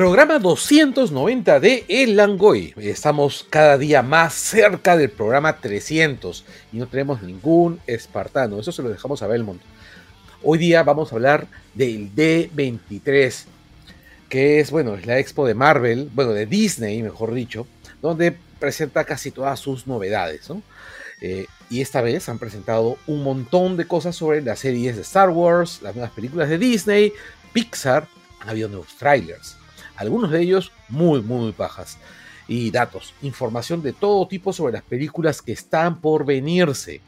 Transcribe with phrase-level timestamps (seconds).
[0.00, 2.72] Programa 290 de El Langoy.
[2.78, 6.42] Estamos cada día más cerca del programa 300
[6.72, 8.58] y no tenemos ningún espartano.
[8.58, 9.60] Eso se lo dejamos a Belmont.
[10.42, 13.44] Hoy día vamos a hablar del D23,
[14.30, 17.66] que es, bueno, es la expo de Marvel, bueno, de Disney, mejor dicho,
[18.00, 20.62] donde presenta casi todas sus novedades, ¿no?
[21.20, 25.28] Eh, y esta vez han presentado un montón de cosas sobre las series de Star
[25.28, 27.12] Wars, las nuevas películas de Disney,
[27.52, 28.08] Pixar,
[28.40, 29.59] ha habido nuevos trailers
[30.00, 31.98] algunos de ellos muy, muy bajas.
[32.48, 37.02] Y datos, información de todo tipo sobre las películas que están por venirse.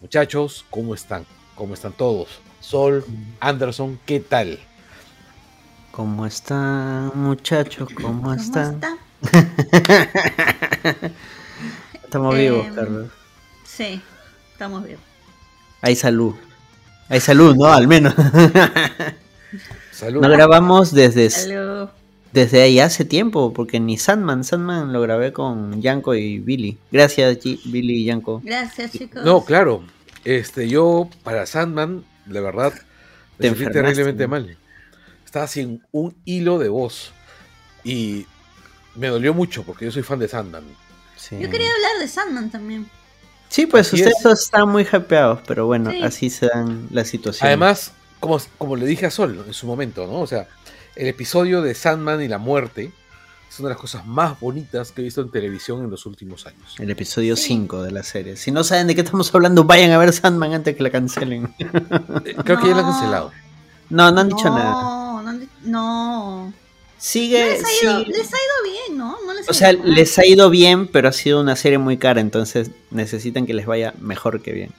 [0.00, 1.24] Muchachos, ¿cómo están?
[1.54, 2.40] ¿Cómo están todos?
[2.60, 3.04] Sol,
[3.40, 4.58] Anderson, ¿qué tal?
[5.90, 7.88] ¿Cómo están, muchachos?
[7.94, 8.80] ¿Cómo, están?
[12.04, 13.10] estamos vivos, em, Carlos.
[13.64, 14.00] Sí,
[14.52, 15.02] estamos vivos.
[15.80, 16.34] Hay salud.
[17.08, 17.64] Hay salud, ¿no?
[17.64, 18.14] Al menos.
[19.90, 20.22] Salud.
[20.22, 21.28] Nos grabamos desde,
[22.32, 26.78] desde ahí hace tiempo, porque ni Sandman, Sandman lo grabé con Yanko y Billy.
[26.92, 28.40] Gracias, Billy y Yanko.
[28.44, 29.24] Gracias, chicos.
[29.24, 29.82] No, claro.
[30.24, 32.72] Este, yo para Sandman, la verdad,
[33.38, 34.56] me sentí terriblemente mal.
[35.24, 37.12] Estaba sin un hilo de voz.
[37.82, 38.26] Y
[38.94, 40.64] me dolió mucho porque yo soy fan de Sandman.
[41.30, 42.86] Yo quería hablar de Sandman también.
[43.48, 47.42] Sí, pues ustedes están muy hypeados, pero bueno, así se dan las situaciones.
[47.48, 50.20] Además, como, como le dije a Sol en su momento, ¿no?
[50.20, 50.48] O sea,
[51.00, 52.92] el episodio de Sandman y la muerte
[53.48, 56.46] es una de las cosas más bonitas que he visto en televisión en los últimos
[56.46, 56.76] años.
[56.78, 58.36] El episodio 5 de la serie.
[58.36, 61.54] Si no saben de qué estamos hablando, vayan a ver Sandman antes que la cancelen.
[61.58, 63.32] Eh, creo que ya la han cancelado.
[63.88, 64.72] No, no han dicho nada.
[64.72, 65.22] No,
[65.64, 66.52] no.
[66.98, 69.16] Sigue, les, ha ido, bien, ¿no?
[69.48, 73.46] o sea, les ha ido bien, pero ha sido una serie muy cara, entonces necesitan
[73.46, 74.70] que les vaya mejor que bien.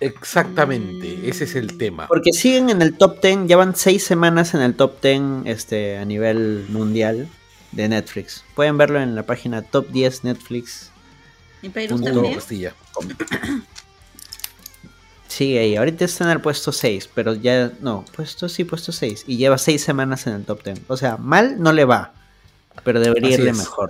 [0.00, 1.78] Exactamente, ese es el mm.
[1.78, 2.06] tema.
[2.06, 5.96] Porque siguen en el top 10, ya van seis semanas en el top 10 este,
[5.96, 7.28] a nivel mundial
[7.72, 8.44] de Netflix.
[8.54, 10.90] Pueden verlo en la página top 10 Netflix.
[11.62, 12.38] ¿Y Perú también?
[15.28, 19.24] Sigue ahí, ahorita está en el puesto 6, pero ya, no, puesto sí, puesto 6.
[19.26, 20.80] Y lleva seis semanas en el top 10.
[20.88, 22.12] O sea, mal no le va,
[22.84, 23.88] pero debería irle mejor.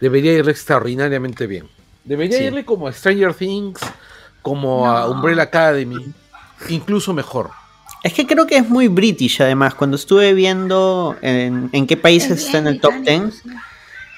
[0.00, 1.68] Debería irle extraordinariamente bien.
[2.04, 3.80] Debería irle como a Stranger Things
[4.42, 6.12] como a Umbrella Academy,
[6.68, 7.50] incluso mejor.
[8.02, 9.74] Es que creo que es muy british además.
[9.74, 13.42] Cuando estuve viendo en, qué países está en el top 10,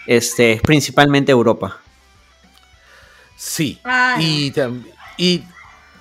[0.06, 1.78] este, es principalmente Europa.
[3.36, 3.80] Sí.
[4.20, 4.52] Y,
[5.16, 5.44] y,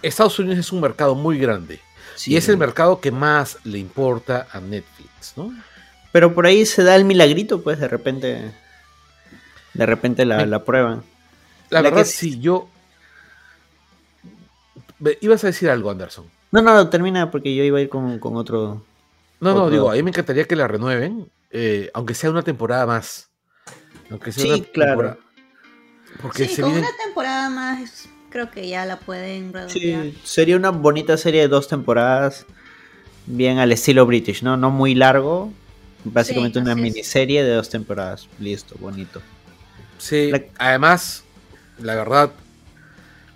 [0.03, 1.79] Estados Unidos es un mercado muy grande.
[2.25, 5.51] y es el mercado que más le importa a Netflix, ¿no?
[6.11, 8.51] Pero por ahí se da el milagrito, pues de repente.
[9.73, 11.03] De repente la, prueban.
[11.69, 12.67] La, verdad, sí, yo,
[15.21, 16.25] Ibas a decir algo, Anderson.
[16.51, 18.83] No, no, termina porque yo iba a ir con, otro.
[19.39, 22.85] No, no, digo, a mí me encantaría que la renueven, eh, aunque sea una temporada
[22.85, 23.29] más.
[24.09, 25.17] Aunque sea sí, claro.
[26.21, 30.05] Porque sí, con una temporada más creo que ya la pueden redondear.
[30.05, 32.45] Sí, sería una bonita serie de dos temporadas,
[33.25, 34.57] bien al estilo British, ¿no?
[34.57, 35.51] No muy largo,
[36.03, 38.27] básicamente una miniserie de dos temporadas.
[38.39, 39.21] Listo, bonito.
[39.97, 41.23] Sí, además,
[41.77, 42.31] la verdad,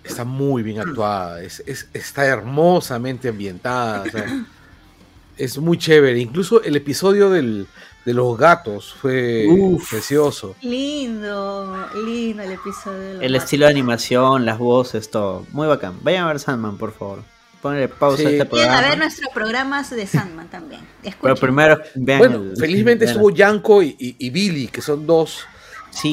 [0.06, 1.62] está muy bien actuada, es,
[1.92, 4.04] está hermosamente ambientada,
[5.36, 6.18] es muy chévere.
[6.18, 7.66] Incluso el episodio del,
[8.06, 9.46] de los gatos fue
[9.90, 10.54] precioso.
[10.62, 13.20] Lindo, lindo el episodio.
[13.20, 15.44] el estilo de animación, las voces, todo.
[15.50, 15.98] Muy bacán.
[16.02, 17.18] Vayan a ver Sandman, por favor.
[17.60, 18.78] Ponle pausa a este programa.
[18.78, 20.82] a ver nuestros programas de Sandman también.
[21.20, 25.44] Pero primero vean Bueno, felizmente estuvo Yanko y, Billy, que son dos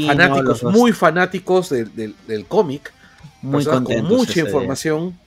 [0.07, 2.91] fanáticos, muy fanáticos del cómic
[3.43, 4.09] muy contentos.
[4.09, 5.19] Con mucha información.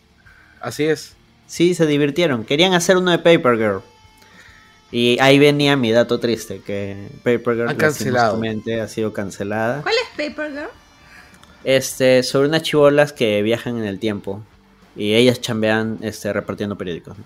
[0.61, 1.15] Así es.
[1.47, 2.45] Sí, se divirtieron.
[2.45, 3.83] Querían hacer uno de Paper Girl.
[4.91, 8.41] Y ahí venía mi dato triste, que Paper Girl cancelado.
[8.83, 9.83] ha sido cancelada.
[9.83, 10.69] ¿Cuál es Paper Girl?
[11.65, 14.43] Este, sobre unas chivolas que viajan en el tiempo.
[14.97, 17.17] Y ellas chambean este, repartiendo periódicos.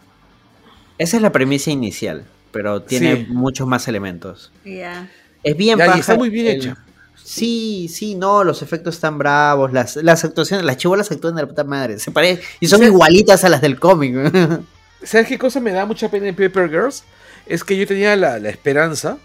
[0.99, 4.51] Esa es la premisa inicial, pero tiene muchos más elementos.
[4.65, 6.77] Es bien ya, está muy bien hecha.
[7.25, 11.49] Sí, sí, no, los efectos están bravos, las, las actuaciones, las chivolas actúan de la
[11.49, 14.15] puta madre, se parecen y son igualitas a las del cómic.
[15.03, 17.05] ¿Sabes qué cosa me da mucha pena en Paper Girls?
[17.47, 19.19] Es que yo tenía la, esperanza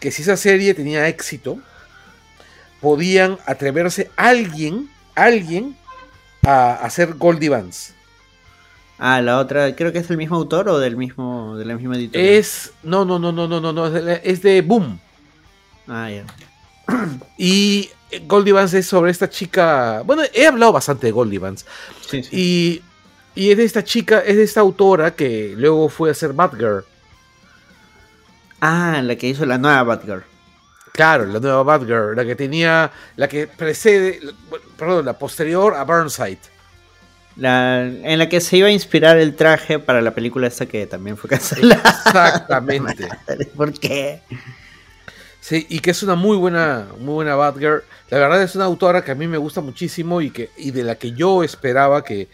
[0.00, 1.58] que si esa serie tenía éxito,
[2.80, 5.76] podían atreverse alguien, alguien,
[6.42, 7.94] a hacer Goldie Vance.
[8.98, 11.96] Ah, la otra, creo que es del mismo autor o del mismo, de la misma
[11.96, 12.32] editorial.
[12.34, 15.00] Es, no, no, no, no, no, no, no, es de Boom.
[15.88, 16.24] Ah, ya.
[17.36, 17.90] Y
[18.26, 20.02] Goldie Vance es sobre esta chica.
[20.04, 21.64] Bueno, he hablado bastante de Goldie Vance.
[22.30, 22.82] Y,
[23.34, 26.84] es de esta chica, es de esta autora que luego fue a ser Batgirl.
[28.60, 30.24] Ah, la que hizo la nueva Batgirl.
[30.92, 34.20] Claro, la nueva Batgirl, la que tenía, la que precede,
[34.78, 36.38] perdón, la posterior a Burnside.
[37.36, 40.86] La, en la que se iba a inspirar el traje para la película esta que
[40.86, 41.82] también fue cancelada.
[42.06, 43.08] Exactamente.
[43.56, 44.22] ¿Por qué?
[45.44, 47.82] Sí, y que es una muy buena, muy buena Batgirl.
[48.08, 50.84] La verdad es una autora que a mí me gusta muchísimo y que y de
[50.84, 52.28] la que yo esperaba que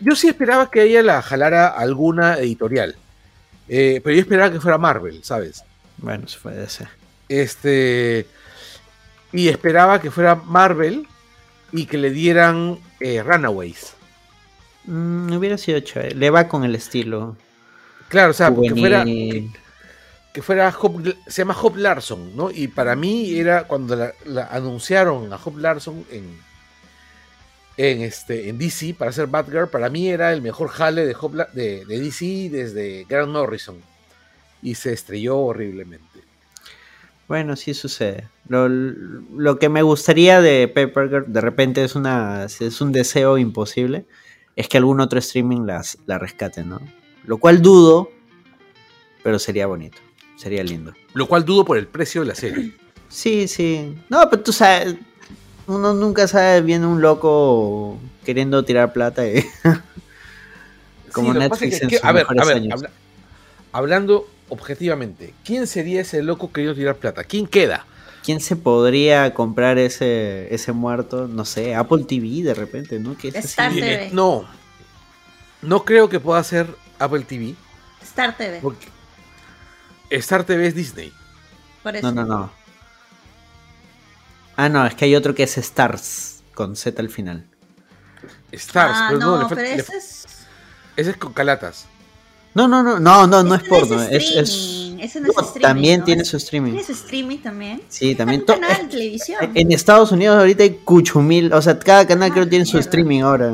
[0.00, 2.94] yo sí esperaba que ella la jalara alguna editorial.
[3.68, 5.64] Eh, pero yo esperaba que fuera Marvel, ¿sabes?
[5.96, 6.86] Bueno, se puede ser.
[7.28, 8.28] Este.
[9.32, 11.08] Y esperaba que fuera Marvel
[11.72, 13.94] y que le dieran eh, Runaways.
[14.84, 16.14] Mm, hubiera sido chévere.
[16.14, 17.36] Le va con el estilo.
[18.06, 19.04] Claro, o sea, que fuera.
[19.04, 19.48] Que,
[20.42, 20.74] fuera
[21.26, 22.50] se llama Hop Larson, ¿no?
[22.50, 26.36] Y para mí era cuando la, anunciaron a Hop Larson en,
[27.76, 31.14] en, este, en DC para hacer Batgirl, para mí era el mejor jale de,
[31.52, 33.76] de, DC desde Grant Morrison.
[34.62, 36.24] Y se estrelló horriblemente.
[37.28, 38.28] Bueno, sí sucede.
[38.48, 44.06] Lo, que me gustaría de Paper de repente es una es un deseo imposible,
[44.56, 46.80] es que algún otro streaming las, la rescate, ¿no?
[47.24, 48.10] Lo cual dudo,
[49.22, 49.98] pero sería bonito,
[50.36, 50.92] sería lindo.
[51.14, 52.72] Lo cual dudo por el precio de la serie.
[53.06, 53.94] Sí, sí.
[54.08, 54.96] No, pero tú sabes,
[55.68, 59.44] uno nunca sabe, viene un loco queriendo tirar plata y...
[61.12, 62.62] como Netflix en a ver, a ver,
[63.70, 67.22] hablando objetivamente, ¿quién sería ese loco queriendo tirar plata?
[67.22, 67.86] ¿Quién queda?
[68.24, 71.28] ¿Quién se podría comprar ese, ese muerto?
[71.28, 73.16] No sé, Apple TV de repente, ¿no?
[73.16, 74.10] ¿Qué Star TV.
[74.12, 74.44] No,
[75.62, 76.66] no creo que pueda ser
[76.98, 77.54] Apple TV.
[78.02, 78.58] Star TV.
[78.60, 78.86] Porque
[80.16, 81.12] Star TV es Disney.
[82.02, 82.50] No, no, no.
[84.56, 87.46] Ah, no, es que hay otro que es Stars, con Z al final.
[88.52, 90.26] Stars, ah, pero no, pero ese es...
[90.96, 91.86] Ese es con calatas.
[92.54, 94.00] No, no, no, no, no, no es porno.
[94.00, 96.70] Es, es, no es también tiene su streaming.
[96.70, 97.82] ¿Tiene su streaming también?
[97.88, 98.42] Sí, también.
[98.42, 99.50] Un canal de televisión.
[99.54, 103.52] En Estados Unidos ahorita hay cuchumil, o sea, cada canal creo tiene su streaming ahora.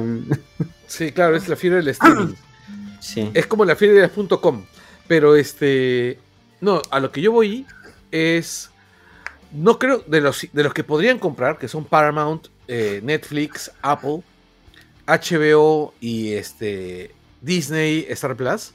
[0.86, 2.34] Sí, claro, es la fiebre del streaming.
[3.00, 3.30] Sí.
[3.32, 4.66] Es como la fiebre de .com,
[5.08, 6.18] pero este
[6.60, 7.66] no, a lo que yo voy
[8.10, 8.70] es
[9.52, 14.22] no creo de los de los que podrían comprar, que son Paramount, eh, Netflix, Apple,
[15.06, 18.72] HBO y este Disney, Star Plus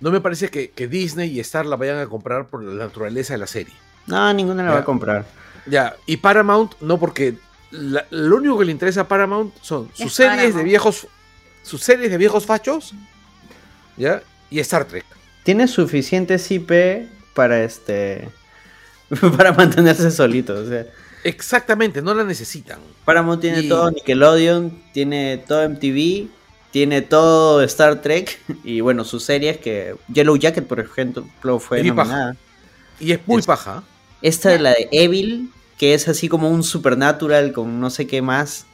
[0.00, 3.38] no me parece que, Disney y Star la vayan a comprar por la naturaleza de
[3.38, 3.74] la serie.
[4.06, 5.26] No, ninguna la va a comprar.
[5.66, 7.36] Ya, y Paramount no, porque
[7.70, 11.06] lo único que le interesa a Paramount son sus series de viejos.
[11.62, 12.94] Sus series de viejos fachos.
[13.98, 14.22] ¿Ya?
[14.48, 15.04] Y Star Trek.
[15.42, 18.28] Tiene suficiente IP para este.
[19.36, 20.54] para mantenerse solito.
[20.54, 20.86] O sea.
[21.24, 22.78] Exactamente, no la necesitan.
[23.04, 26.28] Paramount tiene todo Nickelodeon, tiene todo MTV,
[26.70, 31.24] tiene todo Star Trek y bueno, sus series que Yellow Jacket, por ejemplo,
[31.58, 32.36] fue nominada.
[32.98, 33.82] Y es muy paja.
[34.22, 38.20] Esta es la de Evil, que es así como un supernatural con no sé qué
[38.20, 38.66] más,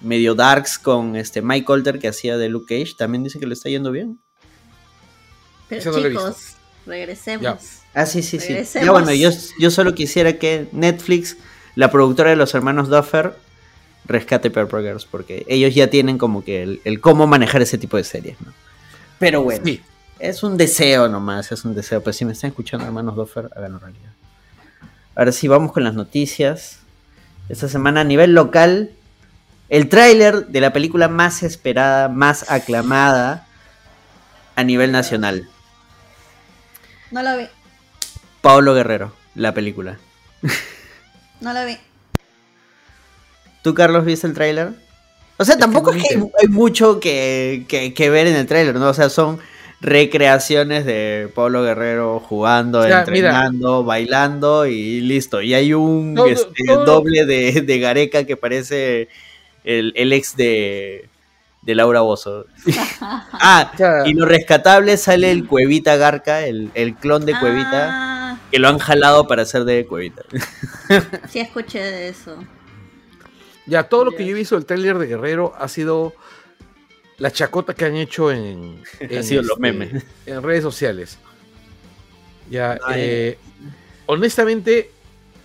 [0.00, 3.54] medio darks con este Mike Colter que hacía de Luke Cage, también dice que le
[3.54, 4.20] está yendo bien.
[5.68, 6.56] Pero chicos,
[6.86, 7.80] regresemos.
[7.94, 8.56] Ah, sí, sí, sí.
[8.74, 11.36] Ya bueno, yo, yo solo quisiera que Netflix,
[11.76, 13.34] la productora de los hermanos Duffer,
[14.06, 18.04] rescate Purple Girls, porque ellos ya tienen como que el, cómo manejar ese tipo de
[18.04, 18.52] series, ¿no?
[19.18, 19.64] Pero bueno,
[20.18, 22.02] es un deseo nomás, es un deseo.
[22.02, 24.10] Pero si me están escuchando, hermanos Doffer, háganlo realidad.
[25.14, 26.80] Ahora sí, vamos con las noticias.
[27.48, 28.90] Esta semana a nivel local,
[29.68, 33.46] el tráiler de la película más esperada, más aclamada
[34.56, 35.48] a nivel nacional.
[37.14, 37.44] No la vi.
[38.40, 39.98] Pablo Guerrero, la película.
[41.40, 41.76] No la vi.
[43.62, 44.72] ¿Tú, Carlos, viste el tráiler?
[45.36, 47.64] O sea, tampoco es que hay mucho que,
[47.98, 48.88] ver en el tráiler, ¿no?
[48.88, 49.38] O sea, son
[49.80, 55.40] recreaciones de Pablo Guerrero jugando, entrenando, bailando y listo.
[55.40, 59.06] Y hay un este, doble de, Gareca que parece
[59.62, 61.08] el, ex de,
[61.74, 62.46] Laura Bozo.
[63.00, 63.72] ah,
[64.04, 68.38] y lo rescatable sale el Cuevita Garca, el, clon de Cuevita, ah.
[68.50, 70.22] que lo han jalado para hacer de Cuevita.
[71.28, 72.36] sí, escuché de eso.
[73.66, 76.12] Ya, todo lo que yo he visto del trailer de Guerrero ha sido
[77.18, 80.04] la chacota que han hecho en, en sido los este, memes.
[80.26, 81.18] En redes sociales.
[82.50, 83.38] Ya, eh,
[84.06, 84.90] honestamente,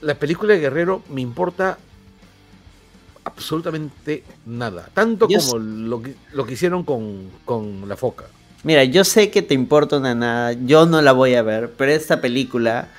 [0.01, 1.77] la película de Guerrero me importa
[3.29, 4.89] absolutamente nada.
[4.93, 8.25] Tanto como lo que, lo que hicieron con, con la foca.
[8.63, 11.91] Mira, yo sé que te importa una nada, yo no la voy a ver, pero
[11.91, 12.89] esta película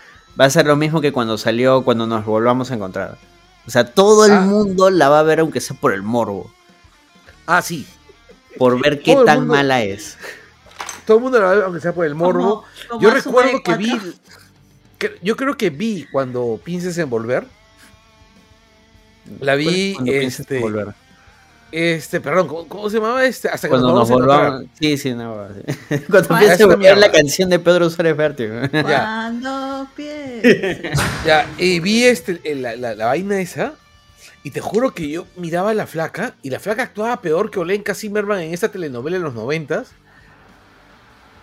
[0.40, 3.18] va a ser lo mismo que cuando salió, cuando nos volvamos a encontrar.
[3.66, 4.40] O sea, todo el ah.
[4.40, 6.50] mundo la va a ver aunque sea por el morbo.
[7.46, 7.86] Ah, sí.
[8.56, 10.16] Por ver qué tan mala es.
[11.06, 12.64] todo el mundo la ve, aunque sea por el morbo.
[12.98, 13.92] yo recuerdo que vi,
[15.22, 17.46] yo creo que vi cuando pienses en volver.
[19.40, 20.60] La vi, este,
[21.72, 23.48] este, perdón, ¿cómo, se llamaba este?
[23.48, 24.64] Hasta que cuando nos, volvamos.
[24.78, 25.46] Sí, sí, no.
[25.54, 25.98] Sí.
[26.10, 28.54] Cuando empieza a volver la canción de Pedro Suárez Vértigo.
[28.70, 29.86] Cuando
[31.26, 33.74] ya, y vi este, la, la, la, vaina esa.
[34.42, 36.34] Y te juro que yo miraba a la flaca.
[36.42, 39.92] Y la flaca actuaba peor que Olenka Zimmerman en esa telenovela en los noventas.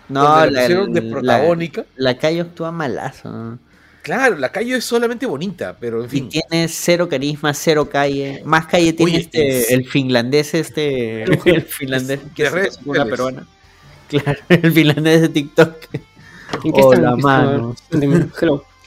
[0.08, 1.86] No, la, la, de protagónica.
[1.96, 3.58] La, la calle actúa malazo.
[4.02, 6.26] Claro, la calle es solamente bonita, pero en fin.
[6.26, 8.42] Y tiene cero carisma, cero calle.
[8.44, 11.22] Más calle tiene este, el finlandés, este.
[11.44, 13.46] El finlandés que es una peruana.
[14.08, 15.76] Claro, el finlandés de TikTok.
[16.64, 17.76] ¿En qué Hola, mano.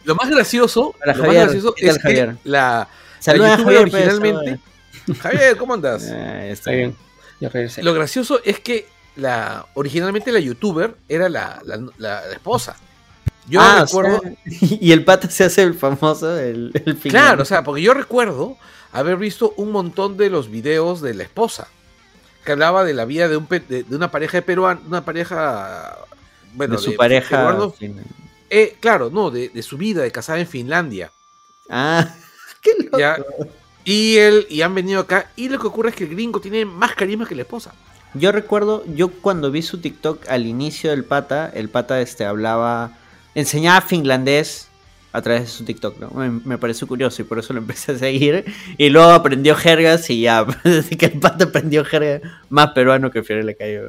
[0.04, 2.88] Lo más gracioso, lo más gracioso es que la,
[3.20, 4.60] Saluda Javier, pues, originalmente.
[5.20, 6.04] Javier, ¿cómo andas?
[6.12, 6.96] Ah, está bien.
[7.82, 12.76] Lo gracioso es que la originalmente la youtuber era la, la, la esposa.
[13.48, 14.22] Yo ah, recuerdo.
[14.46, 16.72] y el pata se hace el famoso, el,
[17.04, 18.58] Claro, o sea, porque yo recuerdo
[18.92, 21.68] haber visto un montón de los videos de la esposa.
[22.46, 25.98] Que hablaba de la vida de, un, de, una pareja de peruana, una pareja.
[26.54, 27.56] Bueno, de su pareja.
[28.50, 31.12] eh, claro, no, de, de, su vida, de casada en Finlandia.
[31.70, 32.16] Ah,
[32.62, 33.36] qué loco.
[33.84, 36.66] y él, y han venido acá, y lo que ocurre es que el gringo tiene
[36.66, 37.74] más carisma que la esposa.
[38.14, 42.98] Yo recuerdo, yo cuando vi su TikTok al inicio del pata, el pata este hablaba
[43.36, 44.68] enseñaba finlandés
[45.14, 46.10] a través de su TikTok, ¿no?
[46.46, 48.46] Me, pareció curioso y por eso lo empecé a seguir.
[48.78, 53.24] Y luego aprendió jergas y ya, desde que el pato aprendió jergas, más peruano que
[53.24, 53.84] Fiore le cayó.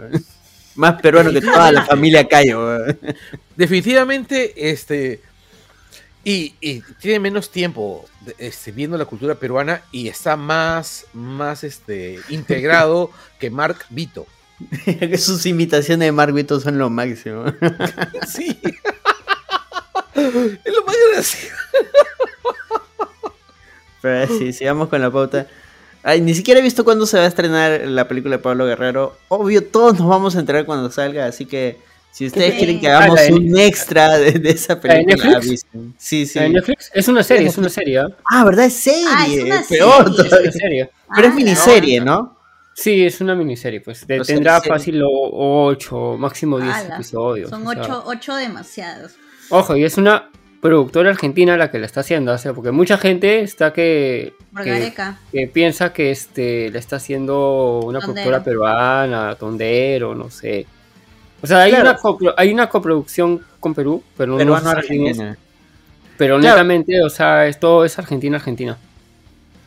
[0.75, 2.79] Más peruano que toda la familia Cayo.
[3.57, 5.21] Definitivamente, este.
[6.25, 6.55] Y,
[7.01, 8.09] tiene menos tiempo
[8.39, 14.27] este, viendo la cultura peruana y está más, más este, integrado que Mark Vito.
[15.19, 17.45] Sus imitaciones de Mark Vito son lo máximo.
[18.29, 18.57] sí.
[20.65, 21.57] Es lo más gracioso.
[24.03, 25.47] Pero sí, sigamos con la pauta.
[26.03, 29.17] Ay, ni siquiera he visto cuándo se va a estrenar la película de Pablo Guerrero.
[29.29, 31.79] Obvio, todos nos vamos a enterar cuando salga, así que
[32.11, 35.95] si ustedes quieren que hagamos ah, un extra de, esa película, avisen.
[35.97, 36.41] Sí, sí.
[36.41, 38.01] Netflix es una serie, es una serie.
[38.01, 38.15] ¿eh?
[38.31, 38.67] Ah, ¿verdad?
[38.67, 39.07] Es serie.
[39.09, 40.53] Ah, es una Peor serie.
[40.53, 40.91] serie.
[41.15, 42.37] Pero es ah, miniserie, ¿no?
[42.75, 44.05] Sí, es una miniserie, pues.
[44.27, 47.51] tendrá fácil 8, máximo 10 episodios.
[47.51, 49.13] Son 8 ocho demasiados.
[49.53, 50.31] Ojo, y es una
[50.63, 54.33] productora argentina la que la está haciendo, o sea, porque mucha gente está que,
[55.31, 60.67] que, piensa que este la está haciendo una productora peruana, Tondero, no sé.
[61.43, 61.99] O sea, hay, una,
[62.37, 65.37] hay una coproducción con Perú, pero no es argentina.
[66.17, 68.79] Pero netamente, o sea, esto es Argentina, Argentina.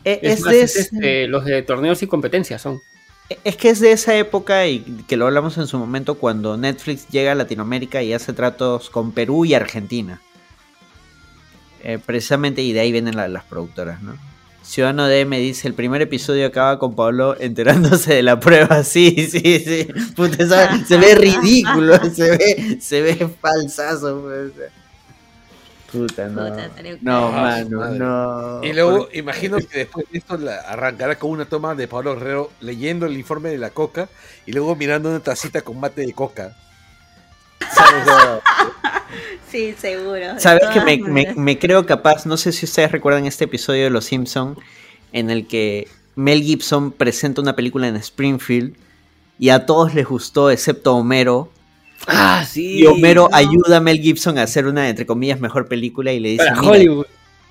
[0.02, 2.80] E, es, este, los de torneos y competencias son.
[3.44, 7.08] Es que es de esa época y que lo hablamos en su momento cuando Netflix
[7.08, 10.20] llega a Latinoamérica y hace tratos con Perú y Argentina.
[11.82, 14.16] Eh, precisamente y de ahí vienen las productoras, ¿no?
[14.62, 18.82] Ciudadano D me dice, el primer episodio acaba con Pablo enterándose de la prueba.
[18.84, 19.88] Sí, sí, sí.
[20.88, 24.22] se ve ridículo, se ve, se ve falsazo.
[24.22, 24.52] Pues.
[25.90, 26.50] Puta, no.
[27.00, 28.64] no, mano, no.
[28.64, 33.06] Y luego, imagino que después de esto arrancará con una toma de Pablo Herrero leyendo
[33.06, 34.08] el informe de la coca
[34.46, 36.56] y luego mirando una tacita con mate de coca.
[39.50, 40.38] sí, seguro.
[40.38, 42.26] ¿Sabes que me, me, creo capaz?
[42.26, 44.58] No sé si ustedes recuerdan este episodio de Los Simpson
[45.12, 48.76] en el que Mel Gibson presenta una película en Springfield
[49.38, 51.50] y a todos les gustó excepto Homero
[52.06, 52.80] Ah, sí.
[52.80, 56.30] Y Homero ayuda a Mel Gibson a hacer una, entre comillas, mejor película y le
[56.30, 56.46] dice...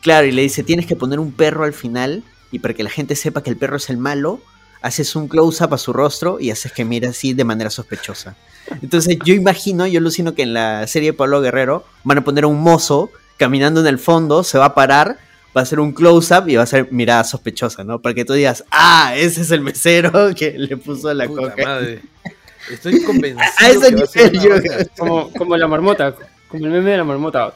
[0.01, 2.91] Claro, y le dice, tienes que poner un perro al final y para que la
[2.91, 4.39] gente sepa que el perro es el malo,
[4.83, 8.35] haces un close-up a su rostro y haces que mire así de manera sospechosa.
[8.83, 12.43] Entonces yo imagino, yo alucino que en la serie de Pablo Guerrero van a poner
[12.43, 15.17] a un mozo caminando en el fondo, se va a parar,
[15.57, 17.99] va a hacer un close-up y va a ser mirada sospechosa, ¿no?
[17.99, 21.79] Para que tú digas, ah, ese es el mesero que le puso la coca.
[22.69, 24.61] Estoy convencido.
[24.61, 26.15] que Como, como la marmota,
[26.47, 27.51] como el meme de la marmota.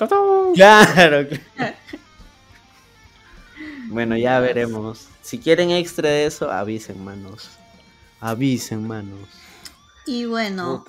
[0.53, 1.27] Claro.
[3.87, 5.07] bueno, ya veremos.
[5.21, 7.49] Si quieren extra de eso, avisen, manos.
[8.19, 9.27] Avisen, manos.
[10.05, 10.83] Y bueno,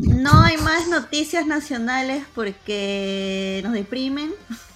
[0.00, 4.32] no hay más noticias nacionales porque nos deprimen.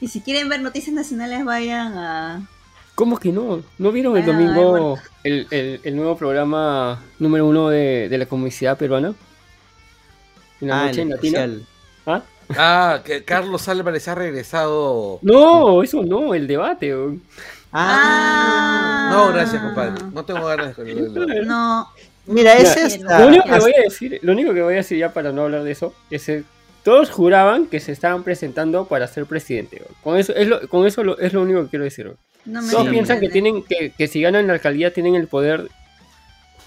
[0.00, 2.48] Y si quieren ver noticias nacionales, vayan a
[2.94, 3.62] ¿Cómo que no?
[3.78, 5.48] ¿No vieron el domingo el,
[5.82, 9.14] el, nuevo programa número uno de, de la comunidad peruana?
[10.60, 11.48] En la ah, noche latina.
[12.06, 12.22] ¿Ah?
[12.56, 15.18] ah, que Carlos Álvarez ha regresado.
[15.22, 16.94] No, eso no, el debate.
[17.72, 19.10] Ah.
[19.12, 20.04] No, gracias, compadre.
[20.12, 21.88] No tengo ganas de No.
[22.26, 24.98] Mira, ese es lo único que voy a decir, lo único que voy a decir
[24.98, 26.30] ya para no hablar de eso es
[26.84, 29.82] todos juraban que se estaban presentando para ser presidente.
[30.02, 32.14] Con eso es lo, con eso es lo único que quiero decir.
[32.70, 35.70] todos piensan que tienen que, que si ganan la alcaldía tienen el poder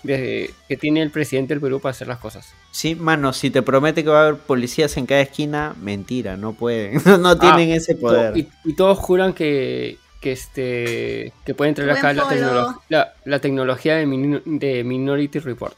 [0.01, 2.51] de, que tiene el presidente del Perú para hacer las cosas.
[2.71, 6.53] Sí, mano, si te promete que va a haber policías en cada esquina, mentira, no
[6.53, 8.37] pueden, no, ah, tienen ese poder.
[8.37, 14.83] Y, todos juran que, que este que puede entrar acá la, la, tecnología de, de
[14.83, 15.77] Minority Report.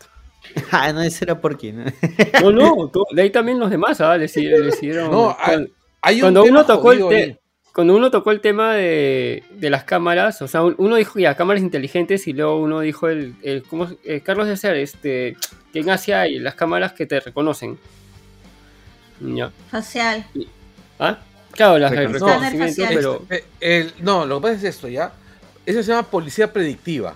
[0.71, 1.93] Ah, no, ese era por quién.
[2.41, 4.17] No, no, de ahí también los demás, ¿ah?
[4.17, 5.11] decidieron.
[5.11, 5.35] No,
[6.01, 7.37] hay, cuando, uno tocó el
[7.73, 11.61] cuando uno tocó el tema de, de, las cámaras, o sea, uno dijo ya cámaras
[11.61, 15.37] inteligentes y luego uno dijo el, el ¿cómo, eh, Carlos de ser este,
[15.71, 17.77] que en Asia hay las cámaras que te reconocen.
[19.21, 19.51] Ya.
[19.69, 20.25] Facial.
[20.99, 21.19] ¿Ah?
[21.51, 23.25] Claro, las de reconocimiento, pero...
[23.59, 25.11] Eh, no, lo que pasa es esto, ¿ya?
[25.65, 27.15] Eso se llama policía predictiva.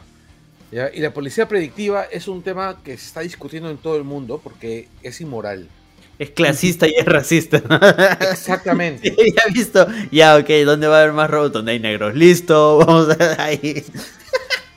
[0.94, 4.40] Y la policía predictiva es un tema que se está discutiendo en todo el mundo
[4.44, 5.68] porque es inmoral.
[6.18, 7.58] Es clasista y es racista.
[8.32, 9.16] Exactamente.
[9.36, 9.88] ya visto.
[10.12, 11.54] Ya, ok, ¿dónde va a haber más robots?
[11.54, 12.16] Donde hay negros.
[12.16, 13.84] Listo, vamos a ahí.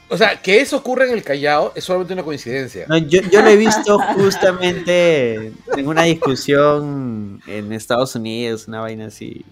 [0.08, 2.86] O sea, que eso ocurra en el Callao es solamente una coincidencia.
[3.08, 9.44] yo, yo lo he visto justamente en una discusión en Estados Unidos, una vaina así.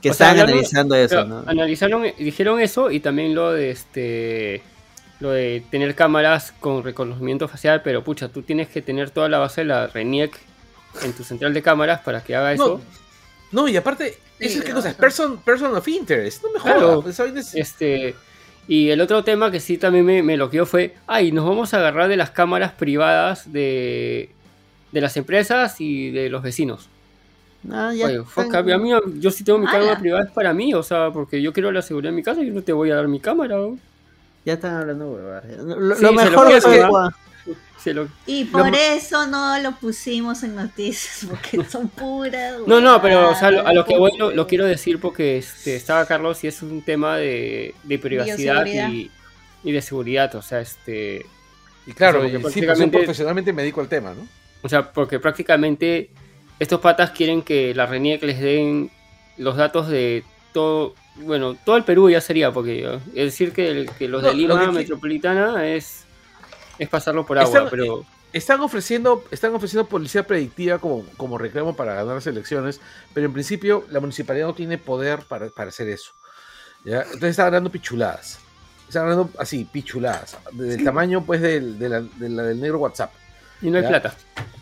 [0.00, 1.44] Que estaban analizando eso, ¿no?
[1.46, 4.62] Analizaron, dijeron eso y también lo de este
[5.20, 9.38] lo de tener cámaras con reconocimiento facial, pero pucha, tú tienes que tener toda la
[9.38, 10.38] base de la RENIEC
[11.02, 12.80] en tu central de cámaras para que haga eso.
[13.52, 17.04] No, y aparte, es que cosa, person, person of interest, no me claro,
[17.54, 18.14] Este,
[18.68, 21.78] y el otro tema que sí también me, me loqueó fue, ay, nos vamos a
[21.78, 24.30] agarrar de las cámaras privadas de,
[24.92, 26.88] de las empresas y de los vecinos.
[27.70, 31.10] Ah, ya a mí, yo sí tengo mi cámara privada es para mí, o sea,
[31.10, 33.18] porque yo quiero la seguridad en mi casa y no te voy a dar mi
[33.18, 33.56] cámara.
[34.46, 35.44] Ya están hablando huevadas.
[35.58, 36.86] Lo, mejor es que...
[38.26, 42.54] Y por eso no lo pusimos en noticias, porque son puras.
[42.66, 46.48] no, no, pero a lo que voy lo, quiero decir porque este, estaba Carlos y
[46.48, 49.10] es un tema de, privacidad y,
[49.62, 51.26] de seguridad, o sea, este...
[51.86, 52.54] Y claro, sí, pues,
[52.90, 54.26] profesionalmente me dedico al tema, ¿no?
[54.62, 56.10] O sea, porque prácticamente
[56.58, 58.90] estos patas quieren que la RENIEC les den
[59.38, 60.24] los datos de
[60.56, 65.66] todo, bueno, todo el Perú ya sería, porque es decir que, los de Lima Metropolitana
[65.66, 66.06] es,
[66.78, 68.06] es pasarlo por agua, están, pero...
[68.32, 72.80] Están ofreciendo, están ofreciendo policía predictiva como, como reclamo para ganar las elecciones,
[73.12, 76.12] pero en principio la municipalidad no tiene poder para, hacer eso.
[76.86, 78.38] Entonces están ganando pichuladas.
[78.88, 80.38] Están ganando así, pichuladas.
[80.52, 83.12] Del tamaño pues del, del negro WhatsApp.
[83.60, 84.14] Y no hay plata.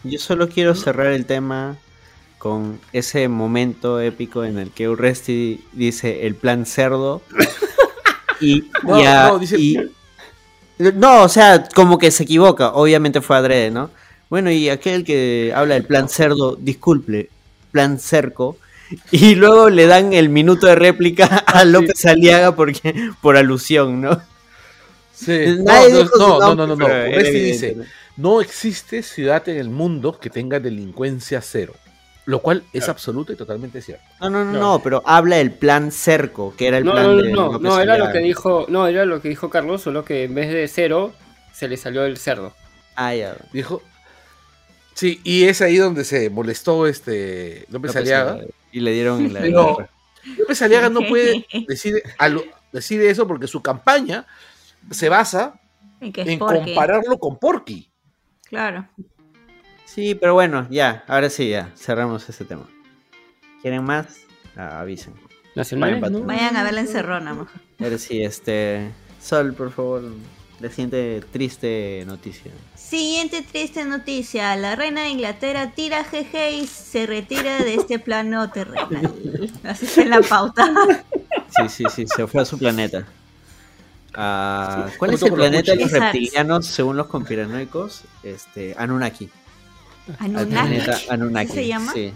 [0.02, 1.78] Yo solo quiero cerrar el tema
[2.44, 7.22] con ese momento épico en el que Urresti dice el plan cerdo.
[8.38, 9.40] y, no,
[10.94, 12.74] no, o sea, como que se equivoca.
[12.74, 13.88] Obviamente fue adrede, ¿no?
[14.28, 17.30] Bueno, y aquel que habla del plan cerdo, disculpe,
[17.72, 18.58] plan cerco.
[19.10, 24.20] Y luego le dan el minuto de réplica a López Aliaga porque, por alusión, ¿no?
[25.14, 25.46] Sí.
[25.60, 27.74] No, no, no, no, no, dice,
[28.18, 31.72] no existe ciudad en el mundo que tenga delincuencia cero.
[32.26, 34.04] Lo cual es absoluto y totalmente cierto.
[34.20, 37.32] No, no, no, no, pero habla del plan cerco, que era el plan de.
[37.32, 40.34] No, no, era lo que dijo, no, era lo que dijo Carlos, solo que en
[40.34, 41.12] vez de cero
[41.52, 42.54] se le salió el cerdo.
[42.96, 43.36] Ah, ya.
[43.52, 43.82] Dijo.
[44.94, 48.40] Sí, y es ahí donde se molestó este López, Aliaga.
[48.72, 49.40] Y le dieron la.
[50.38, 52.02] López Aliaga no puede decir,
[52.72, 54.26] decir eso porque su campaña
[54.90, 55.60] se basa
[56.00, 57.90] en compararlo con Porky.
[58.48, 58.88] Claro.
[59.84, 62.68] Sí, pero bueno, ya, ahora sí, ya, cerramos ese tema.
[63.62, 64.18] ¿Quieren más?
[64.56, 65.14] Ah, avisen.
[65.56, 67.60] Vayan, a ver la encerrona, mejor.
[67.80, 68.90] Ahora sí, este.
[69.20, 70.02] Sol, por favor,
[70.60, 72.50] la siguiente triste noticia.
[72.74, 74.56] Siguiente triste noticia.
[74.56, 79.14] La reina de Inglaterra tira GG y se retira de este plano terrenal.
[79.62, 80.72] Así es la pauta.
[81.56, 83.06] Sí, sí, sí, se fue a su planeta.
[84.12, 88.02] Ah, ¿Cuál es el planeta de los reptilianos según los conspiranoicos?
[88.22, 89.30] Este, Anunnaki.
[91.08, 91.52] Anunnaki.
[91.52, 91.92] ¿Se llama?
[91.92, 92.12] Sí.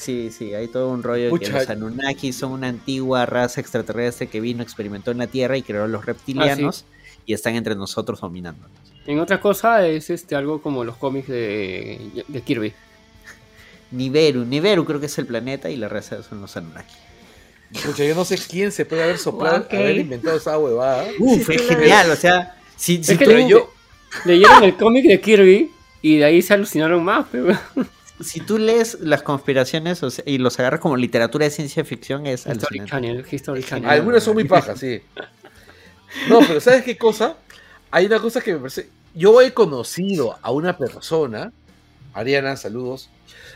[0.00, 4.40] Sí, sí, hay todo un rollo que los Anunnaki son una antigua raza extraterrestre que
[4.40, 8.70] vino, experimentó en la Tierra y creó los reptilianos ah, y están entre nosotros dominándonos.
[9.06, 12.72] En otra cosa es este algo como los cómics de, Kirby.
[13.90, 16.94] Nibiru, Nibiru creo que es el planeta y la raza son los Anunnaki.
[17.74, 21.08] Escucha, yo no sé quién se puede haber soplado, haber inventado esa huevada.
[21.18, 23.70] Uf, es genial, o sea, si, si yo...
[24.24, 25.70] leyeron el cómic de Kirby
[26.02, 27.56] y de ahí se alucinaron más, pero...
[28.20, 32.84] Si tú lees las conspiraciones y los agarras como literatura de ciencia ficción, es History
[32.84, 33.88] Channel, History Channel.
[33.88, 35.00] Algunas son muy pajas, sí.
[36.28, 37.38] No, pero ¿sabes qué cosa?
[37.90, 41.52] Hay una cosa que me parece yo he conocido a una persona,
[42.14, 43.10] Ariana, saludos,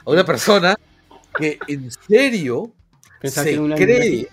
[0.05, 0.77] a una persona
[1.37, 2.73] que en serio
[3.23, 4.29] se cree,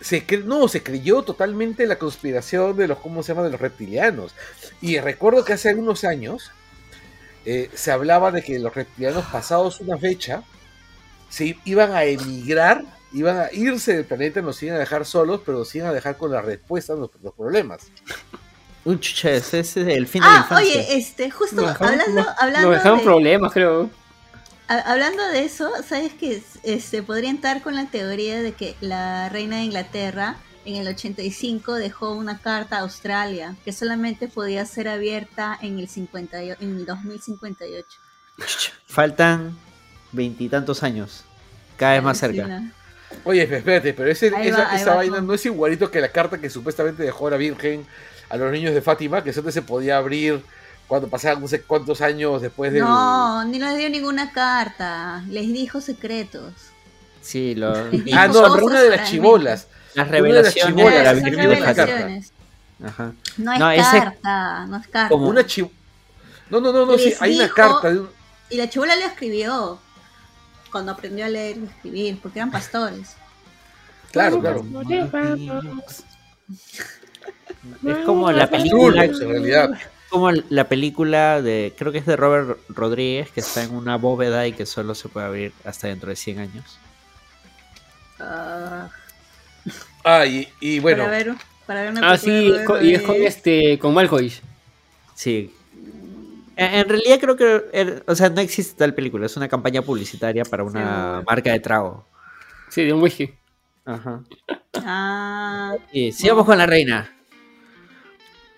[0.00, 4.34] se no, se creyó totalmente la conspiración de los, ¿cómo se llama?, de los reptilianos.
[4.80, 6.50] Y recuerdo que hace algunos años
[7.50, 10.42] eh, se hablaba de que los reptilianos pasados una fecha
[11.30, 15.60] se iban a emigrar, iban a irse del planeta, nos iban a dejar solos, pero
[15.60, 17.86] nos iban a dejar con la respuesta a los, problemas.
[18.84, 22.70] Un chucha, ese es el fin de la ah, Oye, este, justo hablando, hablando.
[22.70, 23.88] dejaron problemas, creo.
[24.66, 29.56] Hablando de eso, ¿sabes que este, podría entrar con la teoría de que la reina
[29.56, 30.36] de Inglaterra
[30.68, 35.88] en el 85 dejó una carta a Australia que solamente podía ser abierta en el,
[35.88, 38.00] 50, en el 2058?
[38.86, 39.56] Faltan
[40.12, 41.24] veintitantos años,
[41.78, 42.62] cada vez más cerca.
[43.24, 47.30] Oye, espérate, pero ese, esa, vaina no es igualito que la carta que supuestamente dejó
[47.30, 47.86] la Virgen
[48.28, 50.44] a los niños de Fátima, que solo se podía abrir
[50.86, 52.80] cuando pasaban no sé cuántos años después de.
[52.80, 55.24] No, ni les dio ninguna carta.
[55.30, 56.52] Les dijo secretos.
[57.22, 57.72] Sí, lo.
[58.12, 59.68] ah, no, pero una de las chivolas.
[59.94, 60.76] Las revelaciones.
[60.76, 62.32] De las revelaciones.
[62.84, 63.12] Ajá.
[63.36, 65.08] No es carta, no es carta.
[65.08, 65.44] Como una
[66.50, 67.92] No, no, no, no, sí, hay una carta.
[68.50, 69.78] Y la chivola le escribió
[70.70, 73.16] cuando aprendió a leer y escribir, porque eran pastores.
[74.12, 74.64] Claro, claro.
[77.84, 79.04] Es como la película.
[79.04, 83.74] En realidad como la película de, creo que es de Robert Rodríguez, que está en
[83.74, 86.78] una bóveda y que solo se puede abrir hasta dentro de 100 años.
[88.20, 88.88] ah,
[90.08, 91.04] ah y, bueno.
[91.04, 91.34] Para ver,
[91.66, 94.40] para ver una ah, sí, y es con, este, con Malkovich.
[95.14, 95.52] Sí.
[96.56, 100.44] En, realidad creo que, er, o sea, no existe tal película, es una campaña publicitaria
[100.44, 102.04] para una marca de trago.
[102.68, 103.30] Sí, de un whisky.
[103.84, 104.22] Ajá.
[104.74, 105.76] Ah.
[105.92, 107.14] Y sigamos con la reina.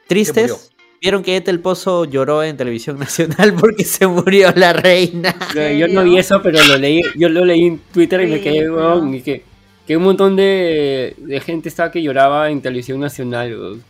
[0.08, 0.72] ¿Tristes?
[1.00, 5.34] Vieron que Ethel Pozo lloró en televisión nacional porque se murió la reina.
[5.54, 8.66] Yo no vi eso, pero lo leí, yo lo leí en Twitter y me quedé,
[9.12, 9.44] y que,
[9.90, 13.82] que un montón de, gente estaba que lloraba en televisión nacional.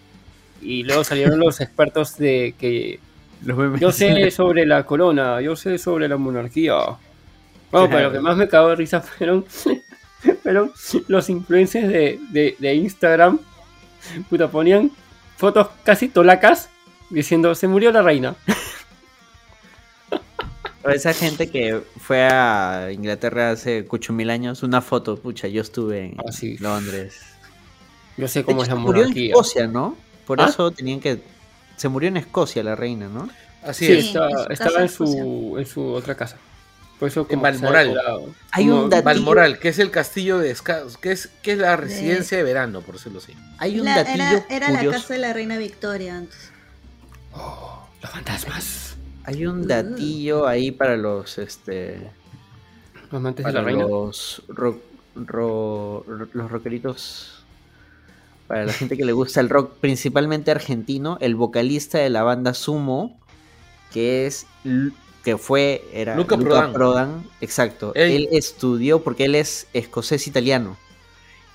[0.63, 2.99] Y luego salieron los expertos de que
[3.79, 6.77] yo sé sobre la corona, yo sé sobre la monarquía.
[7.71, 9.45] Bueno, pero lo que más me cagó de risa fueron,
[10.43, 10.73] fueron
[11.09, 13.39] los influencers de, de, de Instagram.
[14.31, 14.91] Puta, ponían
[15.37, 16.71] fotos casi tolacas
[17.11, 18.37] diciendo, se murió la reina.
[20.85, 26.07] Esa gente que fue a Inglaterra hace cucho mil años, una foto, pucha, yo estuve
[26.07, 27.21] en ah, Londres.
[28.17, 29.07] Yo sé cómo es la monarquía.
[29.07, 29.97] Murió en Escocia, ¿no?
[30.27, 30.47] Por ¿Ah?
[30.49, 31.23] eso tenían que...
[31.77, 33.29] Se murió en Escocia la reina, ¿no?
[33.63, 34.15] Así es.
[34.51, 36.37] estaba en su, en su otra casa.
[37.01, 37.99] Por eso en Balmoral.
[38.51, 40.55] Hay un Balmoral, que es el castillo de
[41.01, 43.35] que es que es la residencia de, verano, por decirlo así.
[43.57, 46.51] Hay un datillo Era, la casa de la reina Victoria antes.
[47.33, 48.90] Oh, los fantasmas.
[49.25, 52.11] Hay un datillo ahí para los este.
[53.11, 53.87] Los amantes de la reina.
[53.87, 54.43] Los,
[55.15, 57.45] los rockeritos.
[58.47, 62.53] Para la gente que le gusta el rock, principalmente argentino, el vocalista de la banda
[62.53, 63.17] Sumo,
[63.93, 64.47] que es
[65.23, 67.25] que fue era Luca, Prodan.
[67.41, 67.93] exacto.
[67.95, 70.77] Él estudió porque él es escocés italiano.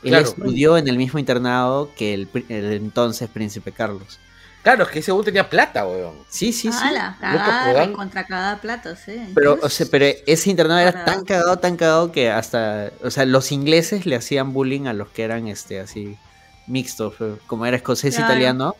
[0.04, 4.19] Él estudió en el mismo internado que el entonces príncipe Carlos.
[4.65, 6.15] Claro, es que ese tenía plata, weón.
[6.28, 6.80] Sí, sí, sí.
[6.82, 9.32] Ah, cagada, contra cada plato, sí.
[9.36, 13.25] Pero, o sea, pero ese internado era tan cagado, tan cagado que hasta, o sea,
[13.25, 16.17] los ingleses le hacían bullying a los que eran, este, así,
[16.65, 17.13] mixtos,
[17.45, 18.75] como era escocés italiano.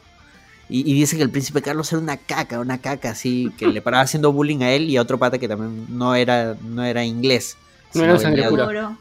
[0.70, 4.02] Y, dice que el príncipe Carlos era una caca, una caca, así, que le paraba
[4.02, 7.58] haciendo bullying a él y a otro pata que también no era, no era inglés.
[7.94, 8.98] No era sangre pura.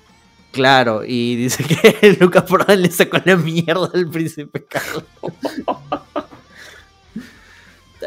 [0.52, 5.04] Claro, y dice que Lucas Prodan le sacó la mierda al príncipe Carlos.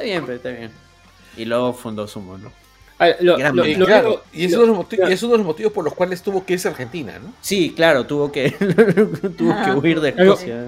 [0.07, 0.71] Bien, pero está bien.
[1.35, 2.51] Y luego fundó Sumo, ¿no?
[2.97, 3.27] Ah, y,
[4.41, 7.33] es uno de los motivos por los cuales tuvo que irse a Argentina, ¿no?
[7.41, 8.51] Sí, claro, tuvo que,
[9.37, 10.65] tuvo que huir de Escocia.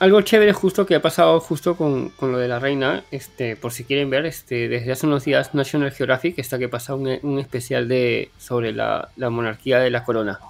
[0.00, 3.84] Algo, chévere justo que ha pasado justo con, lo de la reina, este, por si
[3.84, 7.86] quieren ver, este, desde hace unos días National Geographic está que pasa un, un especial
[7.86, 10.40] de sobre la, monarquía de la corona.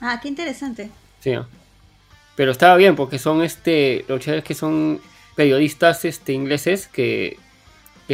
[0.00, 0.90] Ah, qué interesante.
[1.20, 1.32] Sí,
[2.36, 5.00] pero estaba bien porque son este, lo chévere es que son
[5.34, 7.38] periodistas este, ingleses que,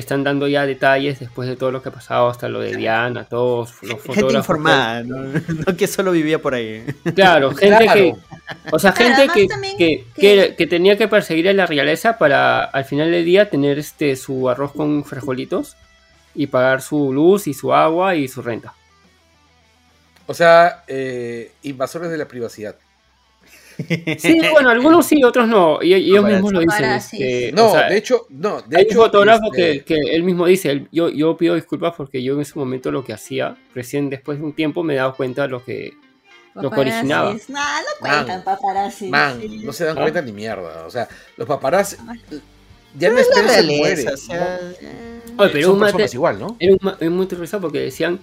[0.00, 3.24] están dando ya detalles después de todo lo que ha pasado, hasta lo de Diana,
[3.24, 4.16] todos los fotógrafos.
[4.16, 5.76] Gente informada, ¿no?
[5.76, 6.84] que solo vivía por ahí.
[7.14, 8.14] Claro, gente que.
[8.70, 9.28] O sea, gente
[9.76, 10.04] que,
[10.56, 14.48] que, tenía que perseguir a la realeza para al final del día tener este su
[14.48, 15.76] arroz con frijolitos
[16.34, 18.74] y pagar su luz y su agua y su renta.
[20.26, 22.76] O sea, eh, invasores de la privacidad.
[24.18, 25.82] Sí, bueno, algunos sí, otros no.
[25.82, 26.84] Y ellos mismos lo dicen.
[26.84, 28.62] Este, no, de hecho, no.
[28.62, 32.22] De hay hecho, un fotógrafo que, que, él mismo dice, yo, yo pido disculpas porque
[32.22, 35.14] yo en ese momento lo que hacía, recién después de un tiempo me he dado
[35.14, 35.92] cuenta de lo que,
[36.54, 37.32] lo que originaba.
[37.32, 37.60] No, no
[38.00, 39.08] cuentan paparazzi.
[39.08, 40.86] Man, no se dan cuenta ni mierda.
[40.86, 41.96] O sea, los paparazzi...
[42.98, 44.06] Ya no es se muere.
[44.12, 44.60] O sea,
[45.38, 46.56] Oye, pero personas igual, ¿no?
[46.58, 46.76] Era,
[47.10, 48.20] muy interesante porque decían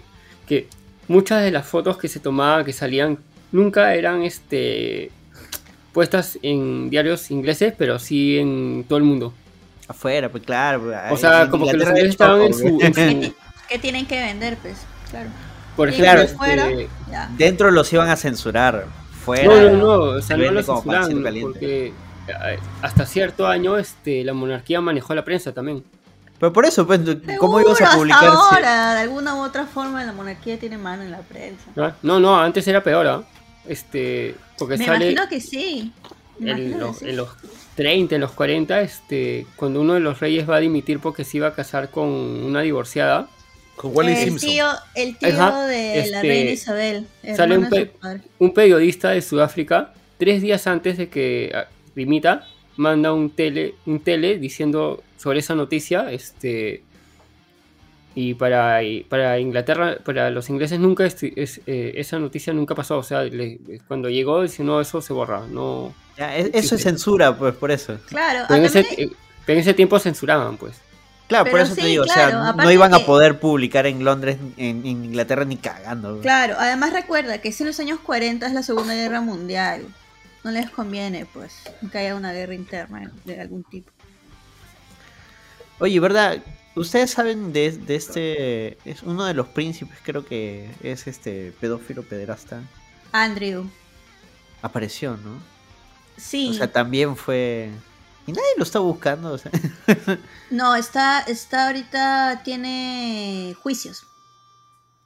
[0.47, 0.67] que
[1.07, 3.17] muchas de las fotos que se tomaban, que salían,
[3.51, 5.11] nunca eran este
[5.99, 9.33] puestas en diarios ingleses, pero sí en todo el mundo.
[9.85, 10.83] Afuera, pues claro.
[10.83, 12.79] Pues, o sea, como que los ingleses estaban en su,
[13.69, 14.77] ¿Qué tienen que vender, pues?
[15.09, 15.27] Claro.
[15.75, 16.87] Por ejemplo, este,
[17.37, 18.85] dentro los iban a censurar.
[19.25, 24.23] Fuera, no, no, no, o sea, no los censuraban porque eh, hasta cierto año este,
[24.23, 25.83] la monarquía manejó la prensa también.
[26.39, 27.01] Pero por eso, pues,
[27.39, 28.23] ¿cómo ibas a publicar?
[28.23, 31.65] ahora, de alguna u otra forma, la monarquía tiene mano en la prensa.
[31.75, 33.21] Ah, no, no, antes era peor, ¿ah?
[33.67, 35.91] Este, porque Me imagino que sí.
[36.41, 37.29] En los, en los
[37.75, 41.37] 30, en los 40, este, cuando uno de los reyes va a dimitir porque se
[41.37, 43.27] iba a casar con una divorciada.
[43.75, 44.49] Con Wally el Simpson.
[44.49, 47.07] Tío, el tío de la este, reina Isabel.
[47.35, 47.89] Sale un,
[48.39, 53.99] un, periodista de Sudáfrica tres días antes de que ah, dimita, manda un tele, un
[54.01, 56.83] tele diciendo sobre esa noticia, este
[58.15, 63.03] y para, para Inglaterra, para los ingleses nunca es, eh, esa noticia nunca pasó, o
[63.03, 63.23] sea,
[63.87, 65.93] cuando llegó dice no eso se borra, no.
[66.17, 67.97] eso es censura, pues por eso.
[68.07, 68.45] Claro.
[68.47, 69.09] Pero en, ese, eh,
[69.47, 70.75] en ese tiempo censuraban, pues.
[71.27, 74.83] Claro, por eso te digo, o sea, no iban a poder publicar en Londres, en,
[74.83, 76.19] Inglaterra ni cagando.
[76.21, 79.83] Claro, además recuerda que si en los años 40 es la Segunda Guerra Mundial
[80.43, 81.53] no les conviene, pues,
[81.91, 83.91] que haya una guerra interna de algún tipo.
[85.79, 86.39] Oye, ¿verdad?
[86.79, 88.77] Ustedes saben de, este.
[88.89, 92.61] Es uno de los príncipes, creo que es este pedófilo pederasta.
[93.11, 93.69] Andrew.
[94.61, 95.41] Apareció, ¿no?
[96.15, 96.51] Sí.
[96.51, 97.69] O sea, también fue.
[98.25, 99.51] Y nadie lo está buscando, o sea.
[100.51, 102.43] no, está, está ahorita.
[102.45, 104.05] Tiene juicios.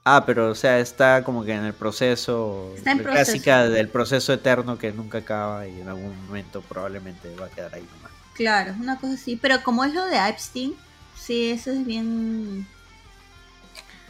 [0.06, 4.32] Ah, pero o sea, está como que en el proceso, está en clásica del proceso
[4.34, 8.12] eterno que nunca acaba y en algún momento probablemente va a quedar ahí nomás.
[8.36, 10.76] Claro, una cosa así, pero como es lo de Epstein,
[11.26, 12.68] sí, eso es bien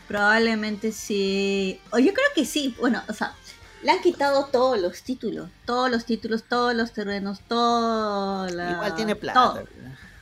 [0.08, 1.80] probablemente sí.
[1.92, 3.34] O yo creo que sí, bueno, o sea,
[3.82, 8.72] le han quitado todos los títulos, todos los títulos, todos los terrenos, todo la...
[8.72, 9.64] Igual tiene plata.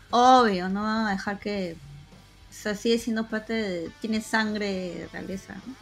[0.10, 1.78] Obvio, no van a dejar que
[2.50, 3.92] sea, sigue siendo parte de...
[4.02, 5.76] Tiene sangre realeza, ¿no?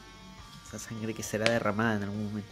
[0.67, 2.51] Esa sangre que será derramada en algún momento.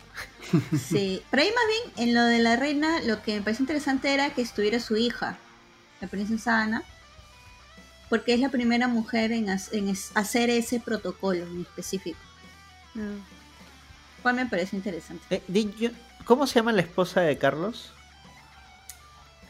[0.77, 4.13] Sí, pero ahí más bien, en lo de la reina, lo que me parece interesante
[4.13, 5.37] era que estuviera su hija,
[6.01, 6.83] la princesa Ana,
[8.09, 12.19] porque es la primera mujer en, hacer ese protocolo en específico.
[12.93, 13.17] Mm.
[14.21, 15.41] ¿Cuál me parece interesante?
[15.47, 15.93] Eh,
[16.25, 17.93] ¿Cómo se llama la esposa de Carlos?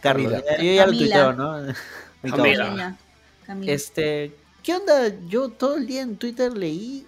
[0.02, 0.58] Carlos, Camila.
[0.58, 1.74] yo ya lo tuiteo, ¿no?
[2.30, 2.98] Camila.
[3.46, 3.72] Camila.
[3.72, 5.12] Este, ¿Qué onda?
[5.28, 7.08] Yo todo el día en Twitter leí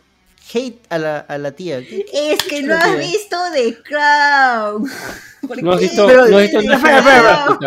[0.53, 1.79] hate a la, a la tía.
[1.79, 4.89] es que no has visto The Crown.
[5.61, 6.59] No has visto, pero, no visto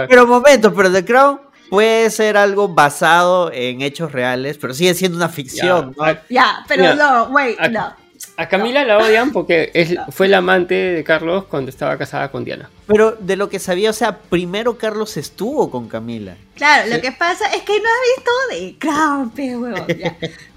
[0.08, 1.40] pero, momento, pero The Crown
[1.72, 5.96] puede ser algo basado en hechos reales, pero sigue siendo una ficción.
[6.28, 7.94] Ya, pero no, wait, no.
[8.36, 12.44] A Camila la odian porque es, fue la amante de Carlos cuando estaba casada con
[12.44, 12.68] Diana.
[12.86, 16.36] Pero de lo que sabía, o sea, primero Carlos estuvo con Camila.
[16.56, 19.32] Claro, lo que pasa es que no has visto de Crown,
[19.62, 19.86] huevón.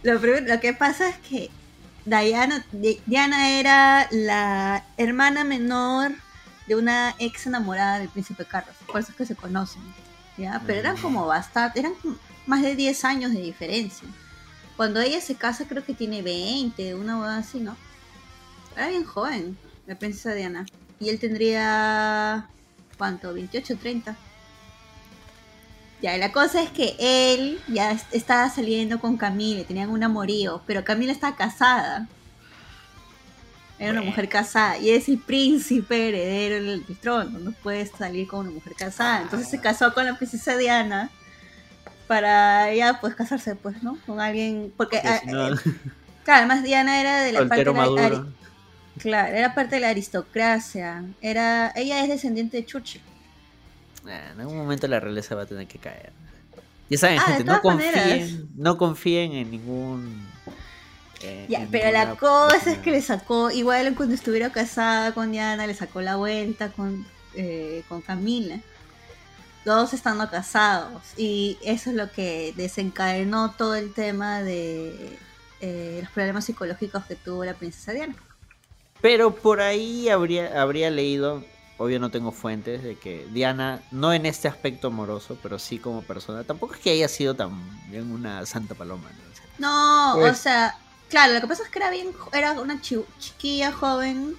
[0.04, 1.49] Lo, lo, que pasa es que
[2.04, 2.65] Diana,
[3.06, 6.12] Diana era la hermana menor
[6.67, 8.75] de una ex enamorada del príncipe Carlos.
[8.86, 9.82] Por eso es que se conocen.
[10.38, 10.62] ¿Ya?
[10.65, 11.93] Pero eran como bastante, eran
[12.45, 14.08] más de 10 años de diferencia.
[14.78, 17.78] Cuando ella se casa creo que tiene 20, una boda así, ¿no?
[18.76, 20.65] Era bien joven, la princesa Diana.
[21.00, 22.48] Y él tendría...
[22.98, 23.36] ¿Cuánto?
[23.36, 24.15] ¿28, 30?
[26.02, 30.84] Ya, la cosa es que él ya estaba saliendo con Camila, tenían un amorío, pero
[30.84, 32.08] Camila está casada.
[33.78, 38.42] Era una mujer casada y es el príncipe heredero del trono, no puede salir con
[38.42, 39.24] una mujer casada.
[39.24, 41.10] Entonces se casó con la princesa Diana
[42.08, 43.98] para ya pues casarse pues, ¿no?
[44.06, 45.30] Con alguien porque ah, eh,
[46.24, 48.26] claro, además Diana era de la parte de la
[48.98, 53.02] claro, era parte de la aristocracia, era ella es descendiente de Churchill.
[54.06, 56.14] en algún momento la realeza va a tener que caer.
[56.90, 60.35] Ya saben, ah, gente, no confíen, no confíen en ningún
[61.47, 65.73] ya, pero la cosa es que le sacó, igual cuando estuviera casada con Diana, le
[65.73, 68.60] sacó la vuelta con, eh, con Camila
[69.63, 71.01] todos estando casados.
[71.17, 75.17] Y eso es lo que desencadenó todo el tema de
[75.60, 78.15] eh, los problemas psicológicos que tuvo la princesa Diana.
[79.01, 81.43] Pero por ahí habría, habría leído
[81.78, 86.01] obvio no tengo fuentes, de que Diana, no en este aspecto amoroso, pero sí como
[86.04, 89.10] persona, tampoco es que haya sido también una santa paloma.
[89.58, 90.78] No, o pues sea,
[91.15, 94.36] claro, lo que pasa es que era bien, era una chiquilla joven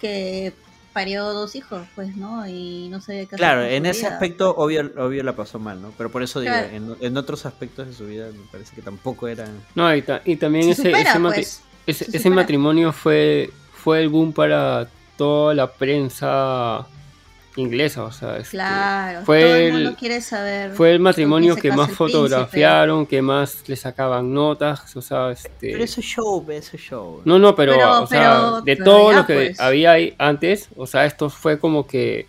[0.00, 0.52] que
[0.92, 2.46] parió dos hijos, pues, ¿no?
[2.46, 5.92] Y no sé qué Claro, en ese aspecto, obvio, obvio la pasó mal, ¿no?
[5.98, 9.48] Pero por eso digo, en, otros aspectos de su vida me parece que tampoco era.
[9.74, 10.02] No, y,
[10.36, 16.86] también ese, pues, ese, matrimonio fue, fue el boom para toda la prensa
[17.56, 20.72] inglesa, o sea, este, claro, fue todo el, mundo quiere saber.
[20.72, 25.72] Fue el matrimonio que más fotografiaron, que más le sacaban notas, o sea, este.
[25.72, 27.20] Pero eso es show, eso es show.
[27.24, 29.60] No, no, pero, o sea, de todo lo que pues.
[29.60, 32.26] había ahí antes, o sea, esto fue como que.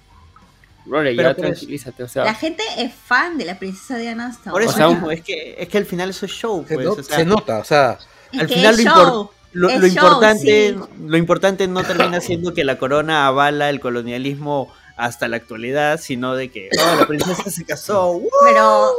[0.85, 2.25] Rore, ya tranquilízate, o sea.
[2.25, 5.77] La gente es fan de la princesa Diana hasta Por eso es que es que
[5.77, 7.97] al final eso es show, pues, se, nota, o sea,
[8.37, 13.79] al final lo, lo, importante, lo importante no termina siendo que la corona avala el
[13.79, 18.21] colonialismo hasta la actualidad, sino de que oh, la princesa se casó.
[18.43, 18.91] Pero,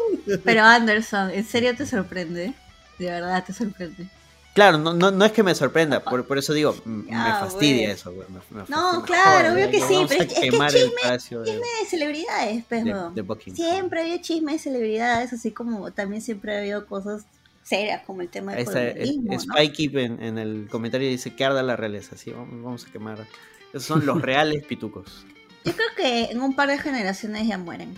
[0.44, 2.54] pero Anderson, ¿en serio te sorprende?
[2.98, 4.09] De verdad te sorprende.
[4.54, 8.12] Claro, no, no, no es que me sorprenda, por, por eso digo, me fastidia eso,
[8.12, 8.28] güey.
[8.68, 13.12] no, claro, obvio que sí, pero es, que chisme, de, de celebridades, pero
[13.52, 17.24] siempre había chisme de celebridades, así como también siempre ha habido cosas
[17.64, 21.74] serias como el tema del colonialismo, Spikey en, en, el comentario dice que arda la
[21.74, 23.26] realeza, sí, vamos, vamos a quemar.
[23.70, 25.26] Esos son los reales pitucos.
[25.64, 27.94] Yo creo que en un par de generaciones ya mueren.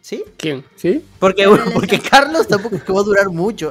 [0.00, 0.24] ¿Sí?
[0.36, 0.64] ¿Quién?
[0.76, 1.04] ¿Sí?
[1.18, 3.70] Porque, porque Carlos tampoco es que va a durar mucho.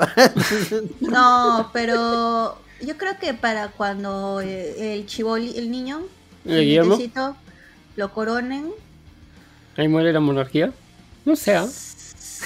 [1.00, 6.02] no, pero yo creo que para cuando eh, el chivoli, el niño,
[6.46, 7.12] el,
[7.96, 8.72] lo coronen.
[9.78, 10.72] ¿Ahí muere la monarquía?
[11.26, 11.56] No sé.
[11.56, 11.68] ¿ah?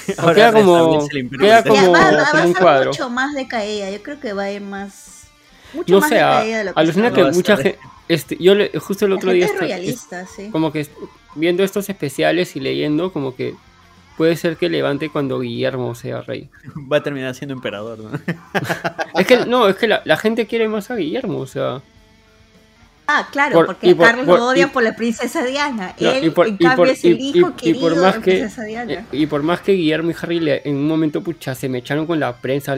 [0.34, 1.08] queda como,
[1.40, 2.92] queda como, va, a un cuadro.
[2.92, 3.92] mucho más de caída.
[3.92, 5.24] Yo creo que va a ir más.
[5.74, 8.54] Mucho no más sé, de caída de lo que alucina que mucha gente este, yo
[8.80, 9.48] justo el otro día
[10.52, 10.88] como que
[11.36, 13.56] viendo estos especiales y leyendo como que
[14.18, 16.50] puede ser que levante cuando Guillermo sea rey.
[16.92, 18.12] Va a terminar siendo emperador, ¿no?
[19.20, 21.82] es que no, es que la, gente quiere más a Guillermo, o sea.
[23.08, 25.96] Ah, claro, porque Carlos lo odia por la princesa Diana.
[25.98, 29.06] Él, y por, en cambio, es el hijo querido por más de la princesa Diana.
[29.12, 32.20] Y, por más que Guillermo y Harry en un momento, pucha, se me echaron con
[32.20, 32.76] la prensa,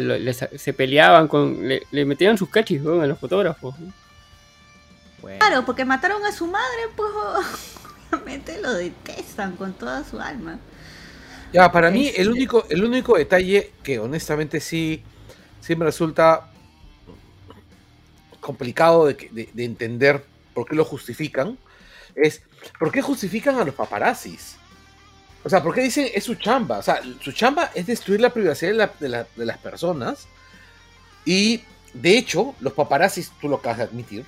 [0.56, 3.76] se peleaban, con, le, metían sus cachis a los fotógrafos.
[5.40, 7.10] Claro, porque mataron a su madre, pues
[8.12, 10.60] obviamente lo detestan con toda su alma.
[11.52, 15.04] Ya, para mí el este único, el único detalle que honestamente sí,
[15.62, 16.50] sí me resulta
[18.40, 21.58] complicado de, entender por qué lo justifican
[22.16, 22.42] es
[22.78, 24.56] por qué justifican a los paparazzis.
[25.44, 26.80] O sea, ¿por qué dicen es su chamba?
[26.80, 30.28] O sea, su chamba es destruir la privacidad de, de las personas.
[31.26, 34.26] Y de hecho, los paparazzis, tú lo acabas de admitir,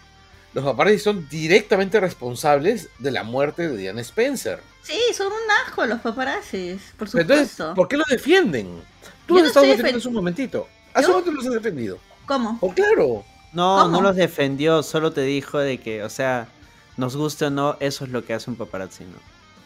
[0.55, 4.61] los paparazzi son directamente responsables de la muerte de Diana Spencer.
[4.83, 7.33] Sí, son un asco los paparazzi, por supuesto.
[7.33, 8.81] Entonces, ¿por qué los defienden?
[9.27, 10.67] Tú los estabas defendiendo hace un momentito.
[10.93, 11.99] Hace un momento los has defendido.
[12.25, 12.57] ¿Cómo?
[12.61, 13.25] Oh, claro.
[13.51, 16.47] No, no los defendió, solo te dijo de que, o sea,
[16.95, 19.17] nos guste o no, eso es lo que hace un paparazzi, ¿no?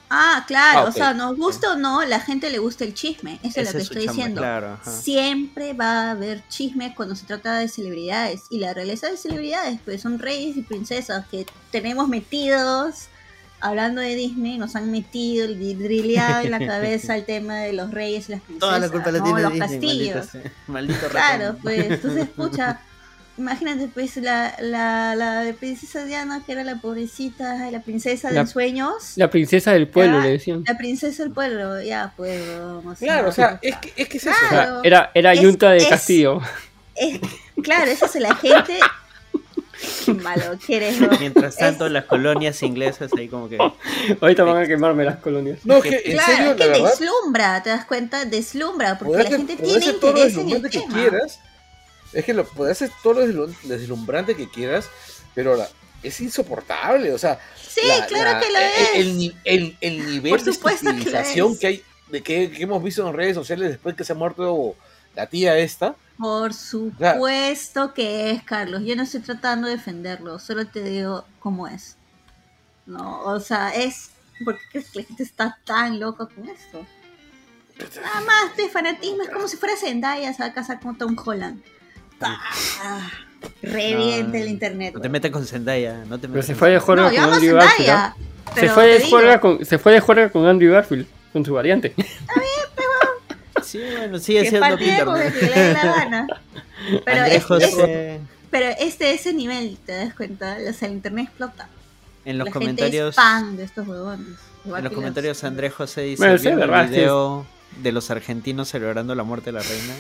[0.10, 3.40] Ah, claro, ah, o sea, nos gusta o no, la gente le gusta el chisme,
[3.44, 4.44] eso es lo que estoy diciendo.
[4.84, 9.80] Siempre va a haber chisme cuando se trata de celebridades y la realeza de celebridades,
[9.86, 13.10] pues son reyes y princesas que tenemos metidos,
[13.60, 17.92] hablando de Disney, nos han metido el vidrileado en la cabeza el tema de los
[17.92, 20.28] reyes y las princesas, Toda la culpa la tiene los castillos.
[20.66, 22.82] Maldito, claro, pues entonces escucha
[23.40, 29.14] Imagínate, pues, la, la, la princesa Diana, que era la pobrecita, la princesa de sueños.
[29.16, 30.66] La princesa del pueblo, le decían.
[30.68, 32.42] La princesa del pueblo, ya, pues.
[33.00, 34.84] claro, o sea, es que es, que es eso.
[34.84, 36.42] era era yunta de castillo.
[37.64, 38.78] claro, esa es la gente.
[40.06, 43.58] Qué malo quieres, Mientras tanto, las colonias inglesas ahí como que.
[44.20, 45.60] Ahorita van a quemarme las colonias.
[45.66, 48.26] No, que, en claro, serio, es que deslumbra, ¿te das cuenta?
[48.26, 51.40] Deslumbra, porque la gente tiene interés en el que quieras
[52.14, 54.90] es que lo puedes hacer todo lo deslumbrante que quieras,
[55.36, 55.58] pero
[56.02, 57.14] es insoportable.
[57.14, 59.36] O sea, sí, claro que lo es.
[59.46, 63.96] El, el, nivel de estilización que, hay, de que, hemos visto en redes sociales después
[63.96, 64.76] que se ha muerto
[65.16, 65.96] la tía esta.
[66.18, 68.82] Por supuesto que es, Carlos.
[68.84, 71.96] Yo no estoy tratando de defenderlo, solo te digo cómo es.
[72.86, 74.12] No, o sea, es.
[74.44, 76.86] ¿Por qué crees que la gente está tan loca con esto?
[78.02, 81.62] Nada más de fanatismo, es como si fuera Zendaya a casar con Tom Holland.
[82.22, 83.10] Ah,
[83.62, 84.94] reviente el internet.
[84.96, 86.04] No te metas con Zendaya.
[86.08, 88.14] No te Pero se fue de juerga con Andrew Garfield.
[88.56, 91.94] Se fue, de juerga con, se fue de juerga con Andrew Garfield, con su variante.
[91.96, 93.64] Está bien, pero.
[93.64, 95.08] Sí, bueno, sigue siendo Peter.
[95.08, 96.28] Le la gana.
[97.06, 100.58] Pero, este, pero ese nivel, ¿te das cuenta?
[100.68, 101.68] O sea, el internet explota.
[102.26, 103.16] En los comentarios.
[103.52, 104.38] de estos huevones.
[104.66, 106.24] en los comentarios, Andrés José dice:
[106.56, 107.46] bueno, el video
[107.84, 109.94] de los argentinos celebrando la muerte de la reina.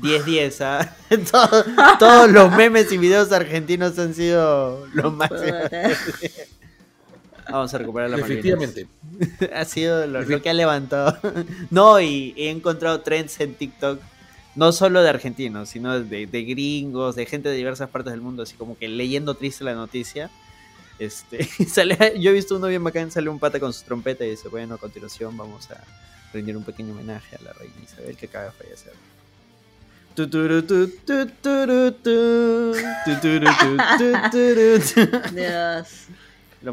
[0.00, 0.96] 10-10, ¿ah?
[1.98, 5.30] todos, los memes y videos argentinos han sido los más.
[7.50, 8.86] Vamos a recuperar la Efectivamente.
[9.54, 11.18] ha sido lo, que ha levantado.
[11.70, 14.00] no, y he encontrado trends en TikTok,
[14.54, 18.56] no solo de argentinos, sino de, gringos, de gente de diversas partes del mundo, así
[18.56, 20.30] como que leyendo triste la noticia.
[20.98, 24.30] Este, sale, yo he visto uno bien bacán, sale un pata con su trompeta y
[24.30, 25.82] dice, bueno, a continuación vamos a
[26.32, 28.92] rendir un pequeño homenaje a la reina Isabel que acaba de fallecer.
[35.32, 36.06] Dios.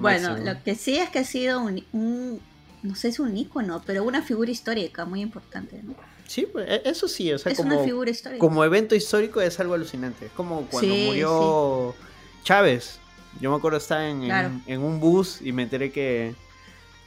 [0.02, 2.42] bueno, lo que sí es que ha sido un,
[2.84, 5.96] no sé, es un ícono, pero una figura histórica muy importante, ¿no?
[6.28, 8.40] Sí, pues, e, eso sí, o sea, es como, una figura histórica.
[8.40, 10.26] como evento histórico es algo alucinante.
[10.26, 11.96] Es como cuando murió
[12.44, 13.00] Chávez.
[13.40, 14.24] Yo me acuerdo estar en,
[14.66, 16.34] en, un bus y me enteré que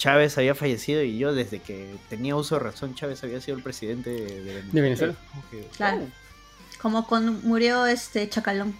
[0.00, 3.62] Chávez había fallecido y yo desde que tenía uso de razón Chávez había sido el
[3.62, 5.14] presidente de, Venezuela.
[5.76, 6.08] claro.
[6.80, 8.74] Como cuando murió este Chacalón.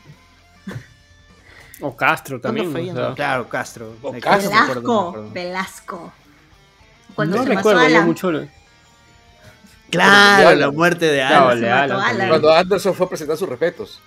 [1.83, 2.73] O Castro también.
[3.14, 3.95] Claro, Castro.
[4.01, 5.29] O Velasco.
[5.31, 6.12] Velasco.
[7.14, 8.33] Cuando no se recuerdo yo mucho.
[9.91, 12.29] Claro, la muerte de Alan.
[12.31, 14.01] Cuando Anderson fue a presentar sus respetos.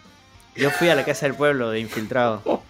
[0.55, 2.41] Yo fui a la casa del pueblo de infiltrado.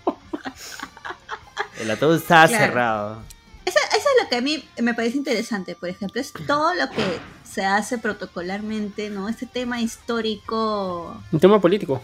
[1.80, 3.33] El ataúd estaba cerrado.
[3.66, 7.03] Eso, es lo que a mí me parece interesante, por ejemplo, es todo lo que
[7.49, 9.30] se hace protocolarmente, ¿no?
[9.30, 11.22] Este tema histórico.
[11.32, 12.01] Un tema político.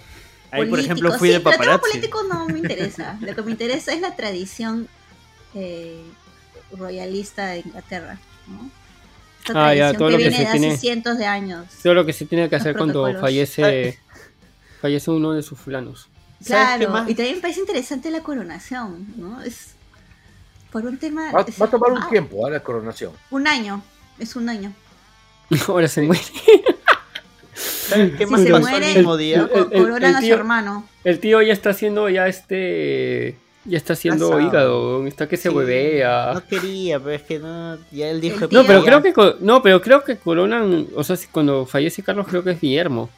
[0.52, 1.62] Ahí, por ejemplo, fui de paparazzi.
[1.62, 3.18] El tema político no me interesa.
[3.22, 4.88] lo que me interesa es la tradición
[5.54, 6.02] eh,
[6.72, 8.70] royalista de Inglaterra, ¿no?
[9.56, 11.66] ah, ya, todo que lo viene que se de tiene, hace cientos de años.
[11.84, 14.00] Todo lo que se tiene que hacer cuando fallece,
[14.82, 16.08] fallece uno de sus fulanos.
[16.46, 19.42] Claro, y también me parece interesante la coronación, ¿no?
[19.42, 19.74] Es
[20.72, 21.32] por un tema...
[21.32, 22.52] Va, a tomar un tiempo ¿eh?
[22.52, 23.12] la coronación.
[23.32, 23.82] Un año,
[24.18, 24.74] es un año.
[25.68, 26.22] Ahora se muere.
[28.18, 29.48] ¿Qué más se muere, el mismo día?
[29.48, 30.86] coronan a su hermano.
[31.04, 33.38] El tío ya está haciendo ya este...
[33.66, 36.32] Ya está haciendo hígado, está que se huevea.
[36.34, 38.48] No quería, pero es que no, ya él dijo...
[38.52, 42.44] No, pero creo que, no, pero creo que coronan, o sea, cuando fallece Carlos creo
[42.44, 43.10] que es Guillermo.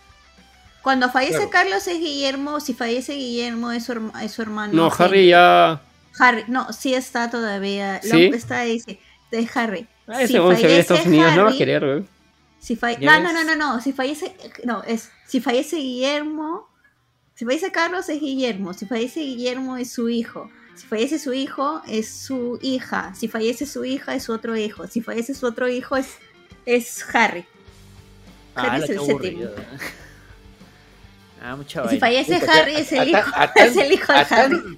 [0.81, 4.73] Cuando fallece Carlos es Guillermo, si fallece Guillermo es su, es su hermano.
[4.73, 5.79] No, Harry ya...
[6.19, 8.01] Harry, no, sí está todavía.
[8.01, 8.25] ¿Sí?
[8.33, 8.81] está ahí,
[9.31, 9.87] de Harry.
[10.07, 12.05] Ah, ese si se ve Estados Unidos, no va a querer, güey.
[12.59, 14.35] Si no, no, no, no, no, si fallece,
[14.65, 16.69] no, es, si fallece Guillermo,
[17.33, 21.81] si fallece Carlos es Guillermo, si fallece Guillermo es su hijo, si fallece su hijo
[21.87, 25.67] es su hija, si fallece su hija es su otro hijo, si fallece su otro
[25.69, 26.17] hijo es,
[26.67, 27.45] es Harry.
[28.53, 29.45] Ah, Harry es el séptimo.
[31.43, 34.77] Ah, mucha si fallece Harry es el hijo, es el hijo de Harry.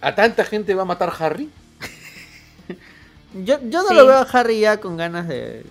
[0.00, 1.50] ¿A tanta gente va a matar Harry?
[3.44, 5.64] yo, yo no lo veo a Harry ya con ganas de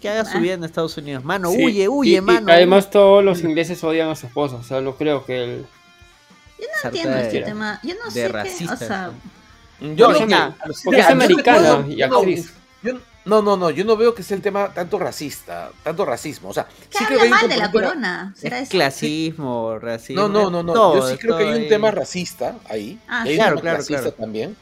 [0.00, 0.40] que haga su ah.
[0.40, 1.24] vida en Estados Unidos.
[1.24, 2.52] Mano, huye, huye, mano.
[2.52, 5.66] además todos los ingleses odian a su esposa, o sea, lo creo que él...
[6.58, 7.80] Yo no entiendo este tema.
[7.82, 9.10] Yo no sé qué, o sea...
[9.80, 10.54] Yo no,
[10.84, 12.52] porque es americana y actriz.
[13.24, 16.50] No, no, no, yo no veo que sea el tema tanto racista, tanto racismo.
[16.50, 18.34] O sea, sí que mal de la corona.
[18.42, 20.28] Es clasismo, racismo.
[20.28, 20.94] No, no, no, no.
[20.96, 22.98] yo sí creo que hay un tema racista ahí.
[23.08, 24.56] Ah, hay claro, un tema racista también.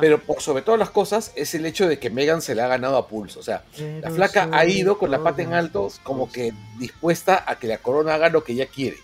[0.00, 2.68] Pero por sobre todas las cosas es el hecho de que Megan se le ha
[2.68, 3.40] ganado a pulso.
[3.40, 3.64] O sea,
[4.00, 7.78] la flaca ha ido con la pata en alto, como que dispuesta a que la
[7.78, 8.98] corona haga lo que ella quiere.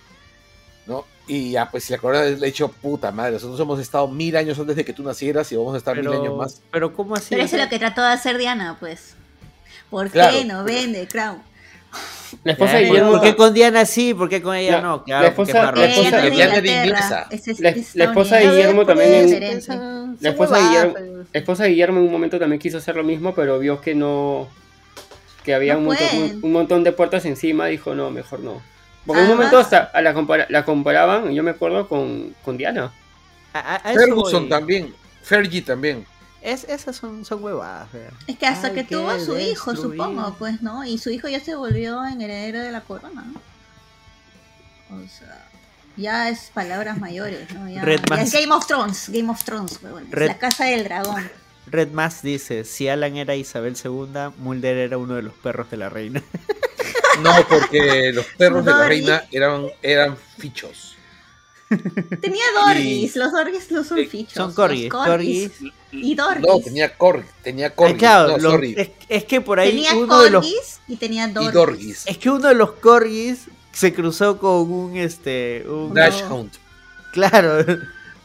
[0.88, 1.04] ¿No?
[1.26, 4.34] Y ya, pues si la corona le ha dicho, puta madre, nosotros hemos estado mil
[4.36, 6.62] años antes de que tú nacieras y vamos a estar mil años más.
[6.70, 7.26] Pero ¿cómo así?
[7.30, 9.14] Pero eso es lo que trató de hacer Diana, pues.
[9.90, 11.42] ¿Por qué no vende Crown?
[12.44, 13.12] La esposa de Guillermo.
[13.12, 14.14] ¿Por qué con Diana sí?
[14.14, 15.02] ¿Por qué con ella no?
[15.06, 16.30] la esposa, la esposa, de
[17.94, 19.60] la, esposa de Guillermo también.
[20.20, 20.94] la esposa de Guillermo,
[21.32, 24.48] esposa de Guillermo en un momento también quiso hacer lo mismo, pero vio que no.
[25.44, 27.66] que había un, montón, un, montón, de puertas encima.
[27.66, 28.60] Dijo, no, mejor no.
[29.08, 32.92] Porque en un momento hasta la, la comparaban, yo me acuerdo, con, con Diana.
[33.82, 34.94] Ferguson también.
[35.22, 36.06] Fergie también.
[36.42, 37.88] Es, esas son, son huevadas.
[38.26, 40.84] Es que hasta que tuvo a su hijo, supongo, pues, ¿no?
[40.84, 43.40] Y su hijo ya se volvió en heredero de la corona, ¿no?
[44.94, 45.48] O sea,
[45.96, 47.66] ya es palabras mayores, ¿no?
[47.66, 49.80] Ya, es Game of Thrones, Game of Thrones,
[50.10, 51.30] la casa del dragón.
[51.70, 55.76] Red Mass dice, si Alan era Isabel II, Mulder era uno de los perros de
[55.76, 56.22] la reina.
[57.22, 60.96] No, porque los perros de la reina eran, eran fichos.
[62.20, 64.34] Tenía Dorgis, los Dorgis no son fichos.
[64.34, 65.50] Son corgis, corgis.
[65.92, 66.46] Y Dorgis.
[66.46, 68.78] No, tenía Corgis, tenía Corgis.
[69.08, 72.06] es, que por ahí tenía uno de los y tenía Dorgis.
[72.06, 76.54] Es que uno de los Corgis se cruzó con un este un Dash Hunt.
[77.12, 77.64] Claro.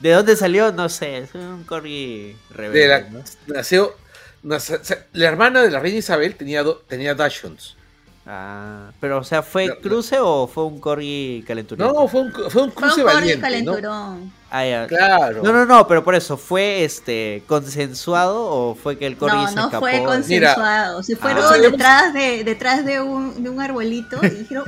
[0.04, 0.74] ¿De dónde salió?
[0.74, 3.06] No sé, es un corgi rebelde.
[3.48, 3.96] nació,
[4.44, 7.78] la hermana de la reina Isabel tenía, tenía Dachshunds.
[8.26, 11.94] Ah, pero o sea, ¿fue cruce o fue un corgi calenturón?
[11.94, 14.34] No, fue un, fue un cruce fue un valiente, calenturón.
[14.52, 15.42] Ah, claro.
[15.42, 19.60] No, no, no, pero por eso, ¿fue este consensuado o fue que el corgi se
[19.60, 19.72] escapó?
[19.72, 21.02] No, no fue consensuado.
[21.02, 24.66] se fueron ah, detrás, de, detrás de un, de un arbolito y dijeron,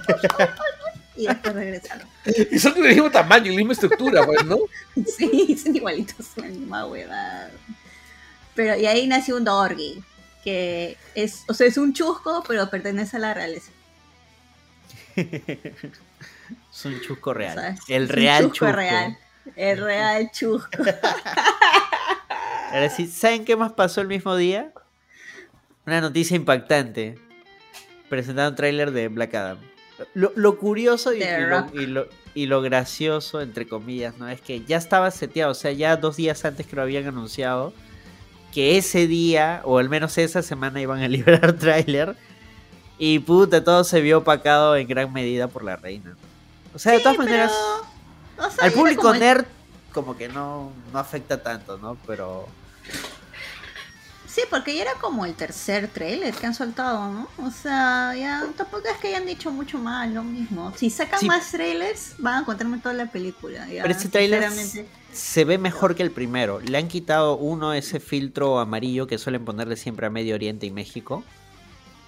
[1.16, 2.08] y después regresaron.
[2.52, 4.58] Y son del mismo tamaño, la misma estructura, pues, ¿no?
[5.18, 7.52] sí, son igualitos, la misma huevada.
[8.56, 10.04] Pero, y ahí nació un Dorgi
[10.44, 13.72] que es, o sea, es un chusco, pero pertenece a la realeza.
[15.16, 17.78] es un chusco real.
[17.88, 18.72] el real chusco.
[18.72, 19.18] Real.
[19.56, 20.84] El real chusco.
[22.72, 24.72] Ahora sí, ¿saben qué más pasó el mismo día?
[25.86, 27.18] Una noticia impactante.
[28.10, 29.75] Presentaron un tráiler de Black Adam.
[30.14, 31.22] Lo, curioso y,
[31.86, 34.28] lo, y, lo, gracioso, entre comillas, ¿no?
[34.28, 37.74] Es que ya estaba seteado, o sea, ya dos días antes que lo habían anunciado,
[38.54, 42.16] que ese día, o al menos esa semana, iban a liberar tráiler.
[42.98, 46.16] Y puta, todo se vio opacado en gran medida por la reina.
[46.74, 47.52] O sea, de todas maneras,
[48.60, 49.46] al público nerd
[49.96, 51.98] como que no, no afecta tanto, ¿no?
[52.06, 52.48] Pero...
[54.36, 57.30] Sí, porque ya era como el tercer trailer que han soltado, ¿no?
[57.38, 60.74] O sea, ya tampoco es que hayan dicho mucho más lo mismo.
[60.76, 63.66] Si sacan más trailers, van a contarme toda la película.
[63.66, 64.44] Pero ese trailer
[65.14, 66.60] se ve mejor que el primero.
[66.60, 70.72] Le han quitado uno ese filtro amarillo que suelen ponerle siempre a Medio Oriente y
[70.72, 71.24] México.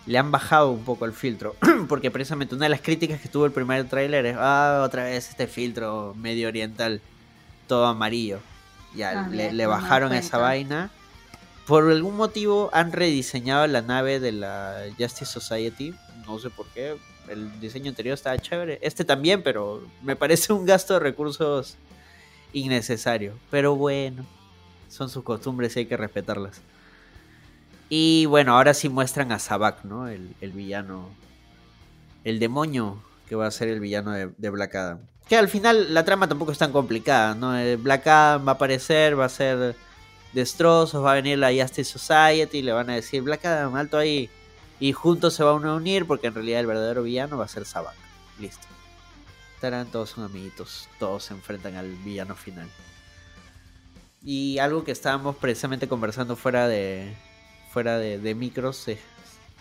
[0.05, 1.55] Le han bajado un poco el filtro.
[1.87, 5.29] Porque precisamente una de las críticas que tuvo el primer tráiler es, ah, otra vez
[5.29, 6.99] este filtro medio oriental,
[7.67, 8.39] todo amarillo.
[8.93, 10.91] Ya, ah, le, bajaron esa vaina.
[11.67, 15.93] Por algún motivo han rediseñado la nave de la Justice Society.
[16.25, 16.95] No sé por qué.
[17.27, 18.79] El diseño anterior estaba chévere.
[18.81, 21.75] Este también, pero me parece un gasto de recursos
[22.53, 23.33] innecesario.
[23.51, 24.25] Pero bueno,
[24.87, 26.61] son sus costumbres y hay que respetarlas.
[27.89, 30.07] Y bueno, ahora sí muestran a Sabak, ¿no?
[30.07, 31.09] El, villano.
[32.23, 34.99] El demonio que va a ser el villano de, Black Adam.
[35.27, 37.57] Que al final la trama tampoco es tan complicada, ¿no?
[37.57, 39.75] Eh, Black Adam va a aparecer, va a ser
[40.33, 43.97] destrozos, va a venir la Justice Society y le van a decir Black Adam, alto
[43.97, 44.29] ahí.
[44.79, 47.65] Y juntos se van a unir porque en realidad el verdadero villano va a ser
[47.65, 47.95] Sabak.
[48.39, 48.67] Listo
[49.91, 52.67] todos son amiguitos, todos se enfrentan al villano final.
[54.23, 57.15] Y algo que estábamos precisamente conversando fuera de
[57.71, 58.99] fuera de, micros es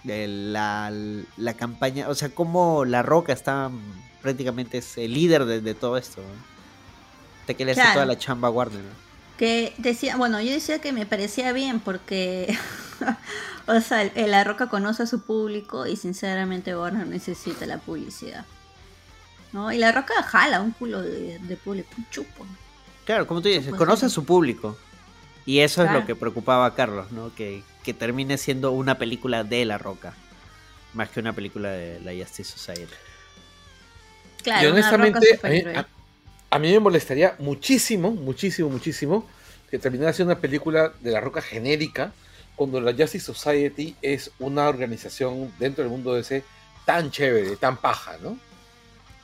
[0.03, 0.91] de la,
[1.37, 3.71] la, campaña, o sea, como La Roca está
[4.23, 6.23] prácticamente es el líder de, todo esto.
[7.47, 8.83] De que le hace toda la chamba a Warner.
[9.39, 12.57] Que decía, bueno, yo decía que me parecía bien porque,
[13.67, 18.47] o sea, La Roca conoce a su público y sinceramente Warner necesita la publicidad.
[19.53, 19.73] ¿no?
[19.73, 22.47] Y la roca jala un culo de, público, un chupo.
[23.05, 24.77] Claro, como tú dices, conoce a su público.
[25.45, 27.33] Y eso es lo que preocupaba a Carlos, ¿no?
[27.35, 27.63] Que,
[27.99, 30.13] termine siendo una película de La Roca,
[30.93, 32.93] más que una película de la Justice Society.
[34.43, 35.63] Claro, y honestamente, a mí,
[36.59, 39.27] me molestaría muchísimo, muchísimo, muchísimo
[39.71, 42.13] que terminara siendo una película de La Roca genérica,
[42.55, 46.45] cuando la Justice Society es una organización dentro del mundo de ese
[46.85, 48.39] tan chévere, tan paja, ¿no?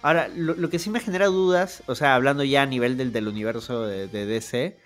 [0.03, 3.29] Ahora, lo, que sí me genera dudas, o sea, hablando ya a nivel del, del
[3.29, 4.77] universo de, DC,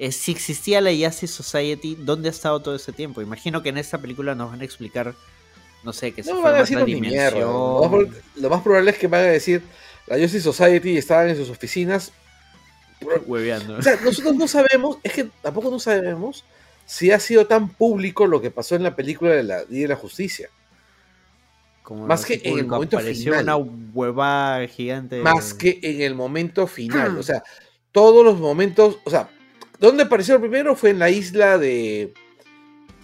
[0.00, 3.22] es si existía la Justice Society, ¿dónde ha estado todo ese tiempo?
[3.22, 5.14] Imagino que en esta película nos van a explicar,
[5.84, 7.40] no sé, que se no fue otra dimensión.
[7.42, 9.62] Lo más, probable es que van a decir,
[10.06, 12.12] la Justice Society estaba en sus oficinas.
[13.26, 13.76] Hueveando.
[13.76, 16.44] O sea, nosotros no sabemos, es que tampoco no sabemos
[16.86, 19.88] si ha sido tan público lo que pasó en la película de la Día de
[19.88, 20.48] la Justicia
[21.94, 23.42] más que en el momento final.
[23.42, 25.20] una hueva gigante.
[25.20, 27.16] Más que en el momento final.
[27.18, 27.42] o sea,
[27.92, 28.98] todos los momentos.
[29.04, 29.28] O sea,
[29.78, 30.74] ¿dónde apareció primero?
[30.74, 32.12] Fue en la isla de.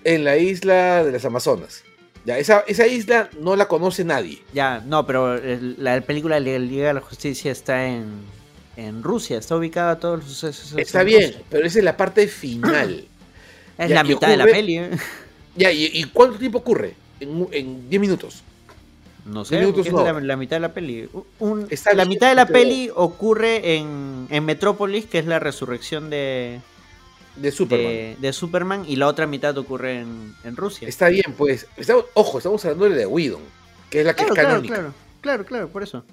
[0.05, 1.84] En la isla de las Amazonas.
[2.24, 4.42] Ya, esa, esa isla no la conoce nadie.
[4.52, 5.40] Ya, no, pero
[5.78, 8.22] la película de Liga de la Justicia está en,
[8.76, 10.74] en Rusia, está ubicada todos los sucesos.
[10.78, 13.04] Está bien, pero esa es la parte final.
[13.78, 14.78] es la mitad de la peli.
[14.78, 14.90] ¿eh?
[15.56, 16.94] Ya, ¿y, cuánto tiempo ocurre?
[17.20, 18.42] En 10 minutos.
[19.24, 21.08] No sé, es la, mitad de la peli.
[21.94, 26.60] la mitad de la peli ocurre en, Metrópolis, que es la resurrección de,
[27.36, 28.20] de Superman.
[28.20, 30.88] De, Superman, y la otra mitad ocurre en, Rusia.
[30.88, 31.66] Está bien, pues.
[32.14, 33.42] ojo, estamos hablando de Whedon,
[33.90, 34.74] que es la que es canónica.
[34.74, 36.04] Claro, claro, claro, por eso.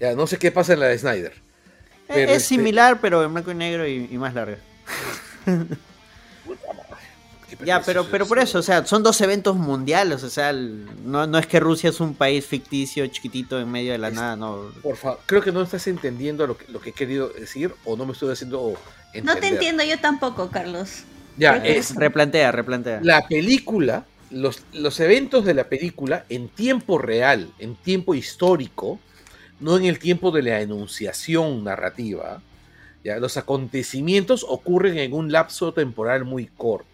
[0.00, 1.32] Ya, no sé qué pasa en la de Snyder.
[2.08, 4.58] es, este similar, pero en blanco y negro y, más larga.
[7.64, 11.38] Ya, pero, pero por eso, o sea, son dos eventos mundiales, o sea, no, no
[11.38, 14.70] es que Rusia es un país ficticio, chiquitito, en medio de la nada, no.
[14.82, 17.96] Por favor, creo que no estás entendiendo lo que, lo que he querido decir o
[17.96, 18.74] no me estoy haciendo
[19.12, 19.34] entender.
[19.34, 21.04] No te entiendo yo tampoco, Carlos.
[21.36, 23.00] Ya, es, replantea, replantea.
[23.02, 29.00] La película, los, los eventos de la película en tiempo real, en tiempo histórico,
[29.60, 32.42] no en el tiempo de la enunciación narrativa,
[33.04, 33.18] ¿ya?
[33.18, 36.91] los acontecimientos ocurren en un lapso temporal muy corto.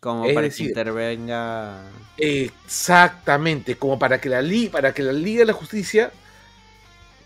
[0.00, 1.82] Como para que intervenga.
[2.16, 6.12] Exactamente, como para que, la para que la Liga de la Justicia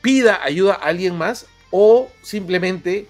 [0.01, 3.07] pida ayuda a alguien más o simplemente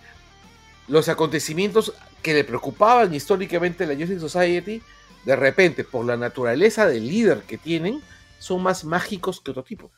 [0.89, 4.83] los acontecimientos que le preocupaban históricamente a la Justice Society,
[5.25, 8.01] de repente, por la naturaleza del líder que tienen,
[8.39, 9.91] son más mágicos que otro tipo.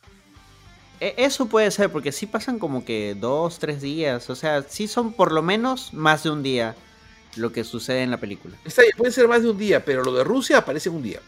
[1.00, 4.30] E, eso puede ser, porque sí pasan como que dos, tres días.
[4.30, 6.76] O sea, sí son por lo menos más de un día
[7.36, 8.56] lo que sucede en la película.
[8.64, 11.20] Está bien, puede ser más de un día, pero lo de Rusia aparece un día.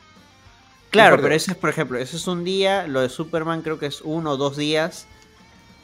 [0.90, 3.86] Claro, pero eso es, por ejemplo, eso es un día, lo de Superman creo que
[3.86, 5.06] es uno o dos días.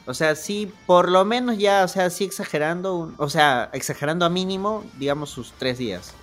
[0.05, 4.29] O sea, sí, por lo menos ya, o sea, sí exagerando, o sea, exagerando a
[4.29, 6.13] mínimo, digamos, sus tres días.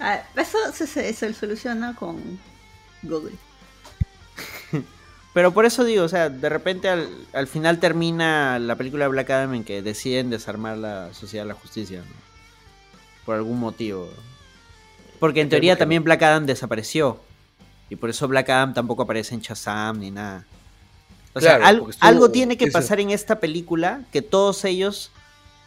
[0.00, 2.40] Ah, eso se, se soluciona con
[3.02, 3.36] Google.
[5.32, 9.30] Pero por eso digo, o sea, de repente al, final termina la película de Black
[9.30, 12.02] Adam en que deciden desarmar la sociedad de la justicia.
[13.24, 14.08] Por algún motivo.
[15.18, 17.20] Porque en teoría también Black Adam desapareció.
[17.88, 20.46] Y por eso Black Adam tampoco aparece en Shazam ni nada.
[21.32, 21.56] O sea,
[22.00, 25.12] algo tiene que pasar en esta película que todos ellos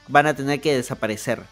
[0.07, 1.43] van a tener que desaparecer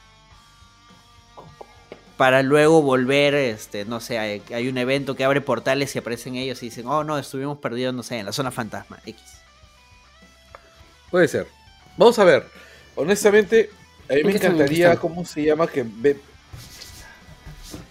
[2.21, 6.61] para luego volver, este, no sé, hay, un evento que abre portales y aparecen ellos
[6.61, 9.23] y dicen, oh no, estuvimos perdidos, no sé, en la zona fantasma, X.
[11.09, 11.47] Puede ser.
[11.97, 12.45] Vamos a ver.
[12.93, 13.71] Honestamente,
[14.11, 15.67] a mí me encantaría, ¿cómo se llama?
[15.67, 15.85] Que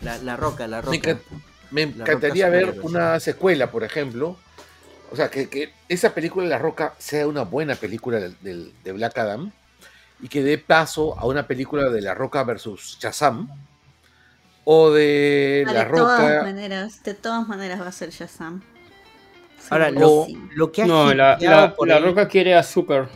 [0.03, 1.19] la, roca, la roca.
[1.71, 4.37] Me, encantaría ver una secuela, por ejemplo.
[5.11, 9.19] O sea, que, esa película de La Roca sea una buena película de, de Black
[9.19, 9.51] Adam
[10.23, 13.49] y que dé paso a una película de La Roca versus Shazam
[14.65, 16.01] o de La Roca.
[16.01, 18.63] De todas maneras, de todas maneras va a ser Shazam.
[19.69, 20.27] Ahora, lo,
[20.73, 23.09] que ha No, la, la, Roca quiere a Super.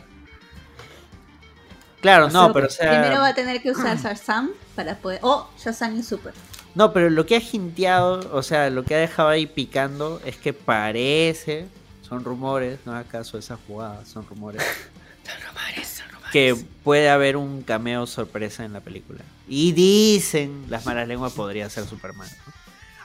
[2.05, 3.01] Claro, no, pero o sea...
[3.01, 5.19] Primero va a tener que usar Shazam para poder...
[5.23, 6.33] Oh, Shazam y Super.
[6.75, 10.35] No, pero lo que ha jinteado, o sea, lo que ha dejado ahí picando es
[10.37, 11.67] que parece,
[12.01, 14.61] son rumores, no acaso esa jugada, son rumores.
[15.25, 16.31] son rumores, son rumores.
[16.31, 19.21] Que puede haber un cameo sorpresa en la película.
[19.47, 22.27] Y dicen las malas lenguas podría ser Superman.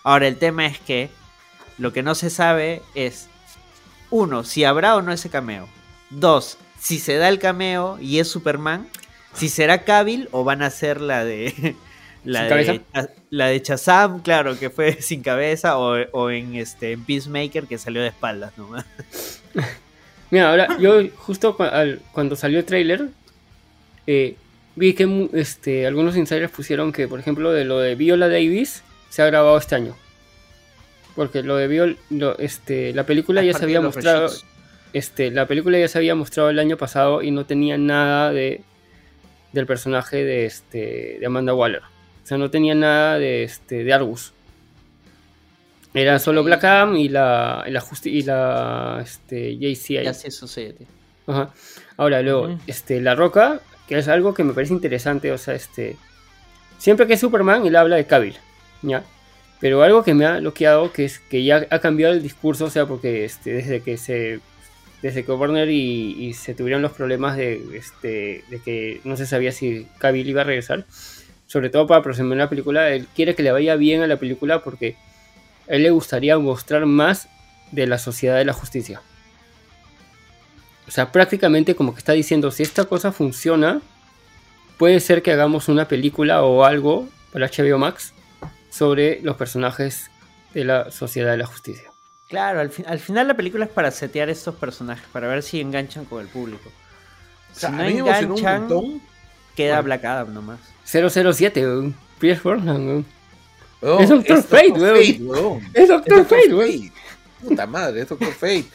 [0.03, 1.09] Ahora el tema es que
[1.79, 3.29] lo que no se sabe es,
[4.11, 5.69] uno, si habrá o no ese cameo.
[6.11, 8.89] Dos, si se da el cameo y es Superman,
[9.35, 11.77] si será Cavill o van a ser la de...
[12.23, 12.83] La de,
[13.31, 18.03] la de Chazam, claro, que fue sin cabeza, o, en este en Peacemaker que salió
[18.03, 18.85] de espaldas nomás.
[20.31, 21.57] Mira, ahora yo justo
[22.13, 23.09] cuando salió el trailer,
[24.07, 24.37] eh,
[24.77, 29.23] vi que este, algunos insiders pusieron que, por ejemplo, de lo de Viola Davis se
[29.23, 29.97] ha grabado este año.
[31.17, 31.97] Porque lo de Viola,
[32.39, 34.31] este, la película ya se había mostrado,
[34.93, 38.63] este, la película ya se había mostrado el año pasado y no tenía nada de
[39.53, 41.83] del personaje de este de Amanda Waller.
[41.83, 44.33] O sea, no tenía nada de este de Argus.
[45.93, 50.07] Era solo Black Adam y la y la, y la este JCI.
[51.27, 51.53] Ajá.
[51.97, 53.61] Ahora luego, este La Roca
[53.91, 55.97] que es algo que me parece interesante, o sea, este,
[56.79, 58.37] siempre que es Superman, él habla de Cavill,
[58.83, 59.03] ¿ya?
[59.59, 62.71] Pero algo que me ha bloqueado, que es que ya ha cambiado el discurso, o
[62.71, 64.39] sea, porque este, desde que se
[65.03, 69.53] desde que Warner y, se tuvieron los problemas de, este, de que no se sabía
[69.53, 70.87] si Cavill iba a regresar,
[71.47, 74.63] sobre todo para promocionar la película, él quiere que le vaya bien a la película
[74.63, 74.97] porque
[75.69, 77.29] a él le gustaría mostrar más
[77.73, 79.03] de la sociedad de la justicia.
[80.87, 83.81] O sea, prácticamente como que está diciendo, si esta cosa funciona,
[84.77, 88.13] puede ser que hagamos una película o algo para HBO Max
[88.71, 90.11] sobre los personajes
[90.55, 91.90] de la Sociedad de la Justicia.
[92.31, 96.23] Claro, al, final la película es para setear estos personajes, para ver si enganchan con
[96.23, 96.71] el público.
[97.53, 99.01] si no enganchan,
[99.57, 100.61] queda Black Adam nomás.
[100.85, 103.05] 007, Pierce Brosnan,
[103.83, 105.61] es Doctor Fate, weón.
[105.75, 106.93] Es Doctor Fate, weón.
[107.43, 108.67] Puta madre, es Doctor Fate.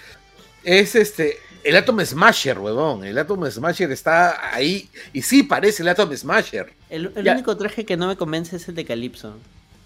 [0.63, 3.05] Es este, el Atom Smasher, huevón.
[3.05, 4.89] El Atom Smasher está ahí.
[5.13, 6.73] Y sí parece el Atom Smasher.
[6.89, 9.37] El, único traje que no me convence es el de Calypso.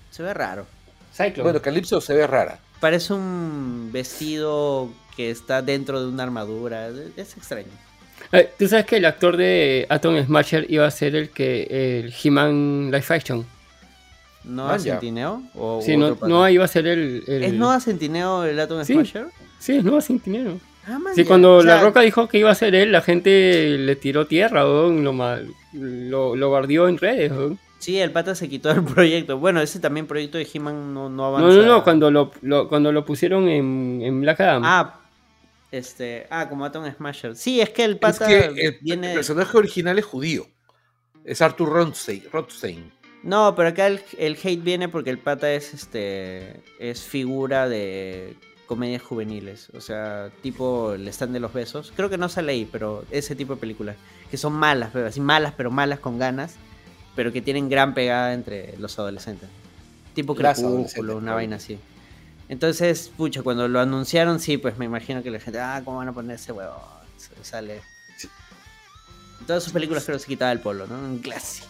[0.10, 0.66] Se ve raro.
[1.42, 2.60] Bueno, Calypso se ve rara.
[2.80, 6.90] Parece un vestido que está dentro de una armadura.
[7.18, 7.68] Es extraño.
[8.32, 12.14] Eh, Tú sabes que el actor de Atom Smasher iba a ser el que el
[12.14, 13.46] He-Man Live Action.
[14.44, 15.44] ¿Noah ah, Centineo?
[15.56, 19.28] ¿O sí, no, iba a ser el, ¿Es Noah Centineo el Atom sí, Smasher?
[19.60, 20.60] Sí, es Noah Centineo.
[20.88, 24.26] Ah, sí, cuando La Roca dijo que iba a ser él, la gente le tiró
[24.26, 24.90] tierra, lo,
[25.74, 27.32] lo, lo guardió en redes.
[27.80, 29.40] Sí, el pata se quitó del proyecto.
[29.40, 31.48] Bueno, ese también proyecto de He-Man no, no avanza.
[31.48, 32.32] No, no, no, cuando lo,
[32.70, 34.62] cuando lo pusieron en, en Black Adam.
[34.66, 35.00] Ah,
[35.72, 37.36] este, ah, como Atom Smasher.
[37.36, 39.10] Sí, es que el pata el, viene...
[39.10, 40.48] el personaje original es judío.
[41.24, 41.70] Es Arthur
[42.32, 42.92] Rothstein.
[43.24, 48.36] No, pero acá el, el, hate viene porque el pata es este es figura de
[48.66, 51.92] comedias juveniles, o sea, tipo el stand de los besos.
[51.96, 53.98] Creo que no sale ahí, pero ese tipo de películas
[54.32, 56.56] que son malas, pero así malas, pero malas con ganas
[57.20, 59.50] pero que tienen gran pegada entre los adolescentes.
[60.14, 61.78] Tipo Crepúsculo, una vaina así.
[62.48, 66.08] Entonces, pucha, cuando lo anunciaron, sí, pues me imagino que la gente, ah, ¿cómo van
[66.08, 66.82] a poner ese huevo?
[67.42, 67.82] Sale.
[69.42, 70.96] En todas sus películas creo que se quitaba el polo, ¿no?
[70.96, 71.68] Un clásico.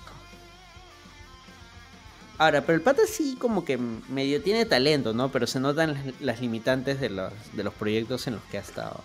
[2.38, 5.32] Ahora, pero el pata sí como que medio tiene talento, ¿no?
[5.32, 9.02] Pero se notan las, limitantes de los, de los proyectos en los que ha estado.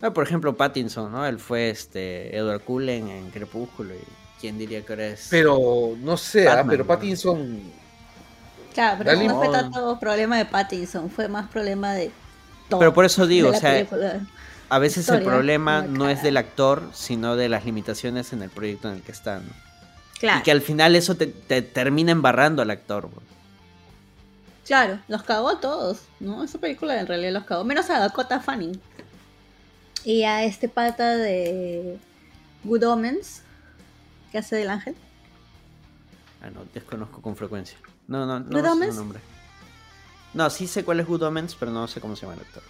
[0.00, 1.26] Ah, por ejemplo, Pattinson, ¿no?
[1.26, 5.26] Él fue este Edward Cullen en Crepúsculo y ¿Quién diría que ahora es?
[5.28, 7.60] Pero no sé, ah, pero Pattinson.
[8.72, 12.10] Claro, pero no fue tanto problema de Pattinson, fue más problema de
[12.68, 12.80] todo.
[12.80, 13.86] Pero por eso digo, o sea,
[14.70, 18.88] a veces el problema no es del actor, sino de las limitaciones en el proyecto
[18.88, 19.42] en el que están.
[20.18, 20.40] Claro.
[20.40, 23.10] Y que al final eso te, termina embarrando al actor.
[24.64, 26.44] Claro, los cagó a todos, ¿no?
[26.44, 28.80] Esa película en realidad los cagó, menos a Dakota Fanning.
[30.04, 31.98] Y a este pata de
[32.64, 33.42] Good Omens,
[34.30, 34.94] ¿Qué hace del ángel?
[36.42, 37.78] Ah, no, desconozco con frecuencia.
[38.06, 39.20] No, no, no, no sé su nombre.
[40.32, 42.62] No, sí sé cuál es Good Omens, pero no sé cómo se llama el actor.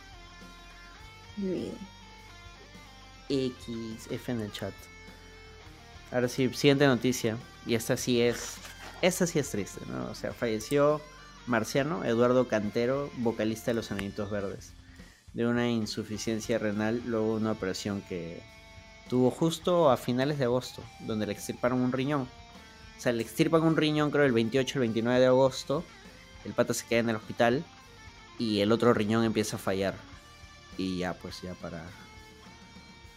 [1.36, 1.74] Bien.
[3.28, 4.72] X, F en el chat.
[6.10, 7.36] Ahora sí, siguiente noticia.
[7.66, 8.56] Y esta sí es.
[9.02, 10.10] Esta sí es triste, ¿no?
[10.10, 11.00] O sea, falleció
[11.46, 14.72] Marciano, Eduardo Cantero, vocalista de Los Anillitos Verdes.
[15.32, 18.42] De una insuficiencia renal, luego una operación que
[19.10, 22.28] Tuvo justo a finales de agosto, donde le extirparon un riñón.
[22.96, 25.82] O sea, le extirpan un riñón creo el 28 o el 29 de agosto.
[26.44, 27.64] El pata se queda en el hospital
[28.38, 29.96] y el otro riñón empieza a fallar.
[30.78, 31.82] Y ya, pues ya para,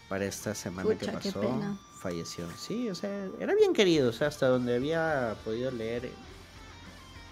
[0.10, 2.48] para esta semana que pasó, falleció.
[2.58, 6.10] Sí, o sea, era bien querido, o sea, hasta donde había podido leer.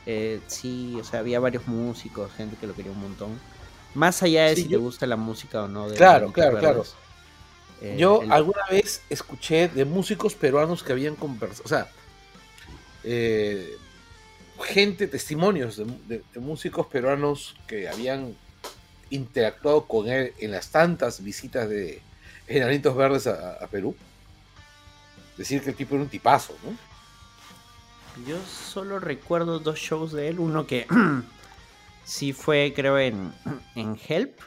[0.05, 3.39] Eh, sí, o sea, había varios músicos, gente que lo quería un montón.
[3.95, 5.89] Más allá de si te gusta la música o no.
[5.89, 6.85] De claro, claro, claro.
[7.81, 11.89] Eh, Yo alguna vez escuché de músicos peruanos que habían conversado, o sea,
[13.03, 13.75] eh,
[14.63, 18.35] gente, testimonios de, músicos peruanos que habían
[19.09, 22.01] interactuado con él en las tantas visitas de
[22.47, 23.95] Enanitos Verdes a, Perú.
[25.37, 26.77] Decir que el tipo era un tipazo, ¿no?
[28.27, 30.85] Yo solo recuerdo dos shows de él, uno que
[32.03, 33.33] sí fue creo en,
[33.75, 34.39] en Help,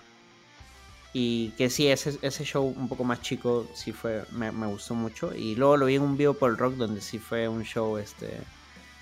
[1.16, 5.32] y que sí, ese, ese show un poco más chico sí fue, me, gustó mucho.
[5.32, 7.96] Y luego lo vi en un vivo por el rock donde sí fue un show
[7.98, 8.40] este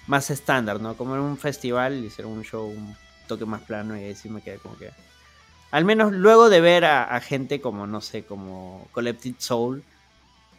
[0.07, 0.95] más estándar, ¿no?
[0.95, 2.95] Como en un festival, hicieron un show un
[3.27, 4.91] toque más plano y ahí sí me quedé como que...
[5.71, 9.83] Al menos luego de ver a, gente como, no sé, como Collected Soul,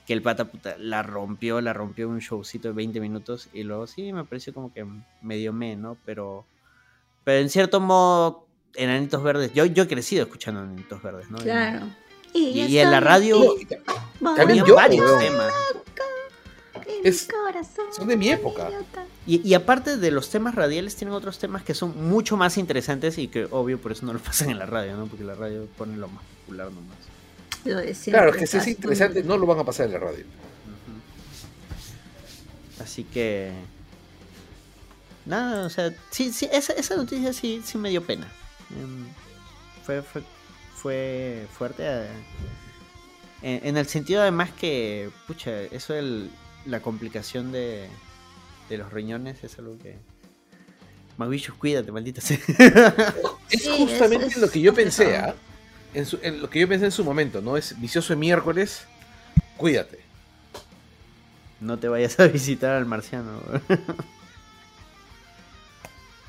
[0.07, 3.85] que el pata puta la rompió, la rompió un showcito de 20 minutos y luego
[3.85, 4.87] sí me pareció como que
[5.21, 5.97] medio me, ¿no?
[6.03, 6.45] Pero,
[7.23, 9.53] pero en cierto modo Enanitos Verdes.
[9.53, 11.37] Yo, yo he crecido escuchando Enanitos Verdes, ¿no?
[11.37, 11.87] Claro.
[12.33, 13.55] Y, en la radio
[14.35, 15.53] también yo, varios temas.
[17.91, 18.69] son de mi época.
[19.27, 23.27] Y, aparte de los temas radiales, tienen otros temas que son mucho más interesantes y
[23.27, 25.05] que, obvio, por eso no lo pasan en la radio, ¿no?
[25.05, 27.93] Porque la radio pone lo más popular nomás.
[28.03, 30.25] claro, que si es interesante, no lo van a pasar en la radio.
[32.79, 33.51] Así que.
[35.25, 38.27] Nada, o sea, sí, sí, esa, esa noticia sí, sí me dio pena.
[38.71, 39.05] Em,
[39.83, 40.23] fue, fue,
[40.75, 41.83] fue fuerte.
[41.85, 46.29] Eh, en, el sentido además que, pucha, eso es
[46.65, 47.89] la complicación de,
[48.69, 49.97] de los riñones es algo que...
[51.17, 52.39] Maguillos, cuídate, maldita sea.
[53.49, 55.35] Es justamente lo que yo pensé, ¿ah?
[55.93, 57.55] en, lo que yo pensé en su momento, ¿no?
[57.55, 58.85] Es vicioso de miércoles,
[59.57, 59.99] cuídate.
[61.59, 63.39] No te vayas a visitar al marciano.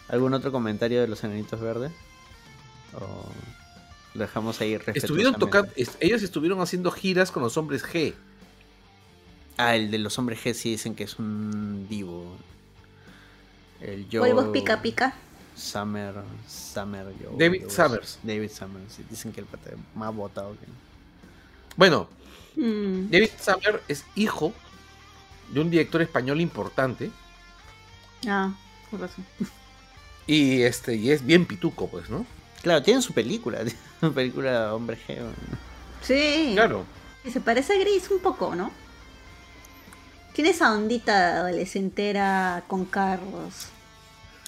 [0.08, 1.92] ¿Algún otro comentario de los enanitos verdes?
[3.00, 5.70] Lo dejamos ahí Estuvieron tocando,
[6.00, 8.14] ellos estuvieron haciendo giras con los hombres G.
[9.56, 12.36] Ah, el de los hombres G sí dicen que es un divo.
[13.80, 14.52] El yo.
[14.52, 15.14] pica pica.
[15.56, 16.14] Summer,
[16.48, 17.06] Summer,
[17.38, 18.18] David Summers.
[18.24, 18.98] David Summers.
[19.08, 20.66] Dicen que el pata más votado que.
[21.76, 22.08] Bueno,
[22.56, 23.10] hmm.
[23.10, 24.52] David Summers es hijo
[25.52, 27.10] de un director español importante
[28.26, 28.52] Ah,
[28.90, 29.24] por razón.
[30.26, 32.24] Y este, y es bien pituco, pues, ¿no?
[32.64, 33.60] Claro, tiene su película,
[34.00, 35.26] su película Hombre Geo.
[36.02, 36.52] Sí.
[36.54, 36.84] Claro.
[37.24, 38.72] Y se parece a Gris un poco, ¿no?
[40.32, 43.68] Tiene esa ondita adolescentera con Carlos.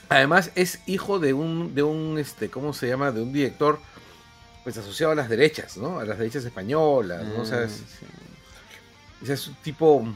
[0.08, 3.12] Además es hijo de un, de un, este, ¿cómo se llama?
[3.12, 3.78] De un director,
[4.64, 5.98] pues asociado a las derechas, ¿no?
[6.00, 7.42] A las derechas españolas, ¿no?
[7.42, 7.82] O sea, es,
[9.28, 10.06] Ah, es un tipo...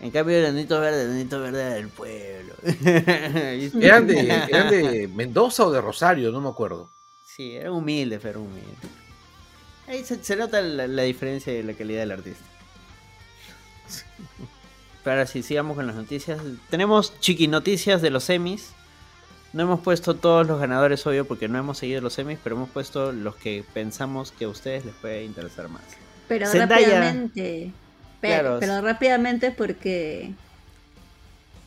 [0.00, 2.54] En cambio, el Anito Verde, el Anito Verde del pueblo.
[3.80, 6.90] Eran de, eran de Mendoza o de Rosario, no me acuerdo.
[7.36, 8.66] Sí, era humilde, pero humilde.
[9.88, 12.44] Ahí se, se nota la, la diferencia y la calidad del artista.
[15.02, 16.40] Pero ahora sí, sigamos con las noticias.
[16.70, 18.70] Tenemos chiqui noticias de los semis.
[19.52, 22.70] No hemos puesto todos los ganadores, obvio, porque no hemos seguido los semis, pero hemos
[22.70, 25.82] puesto los que pensamos que a ustedes les puede interesar más.
[26.28, 26.86] Pero Zendaya.
[26.86, 27.72] rápidamente.
[28.20, 28.58] Claro.
[28.60, 30.32] Pero rápidamente porque.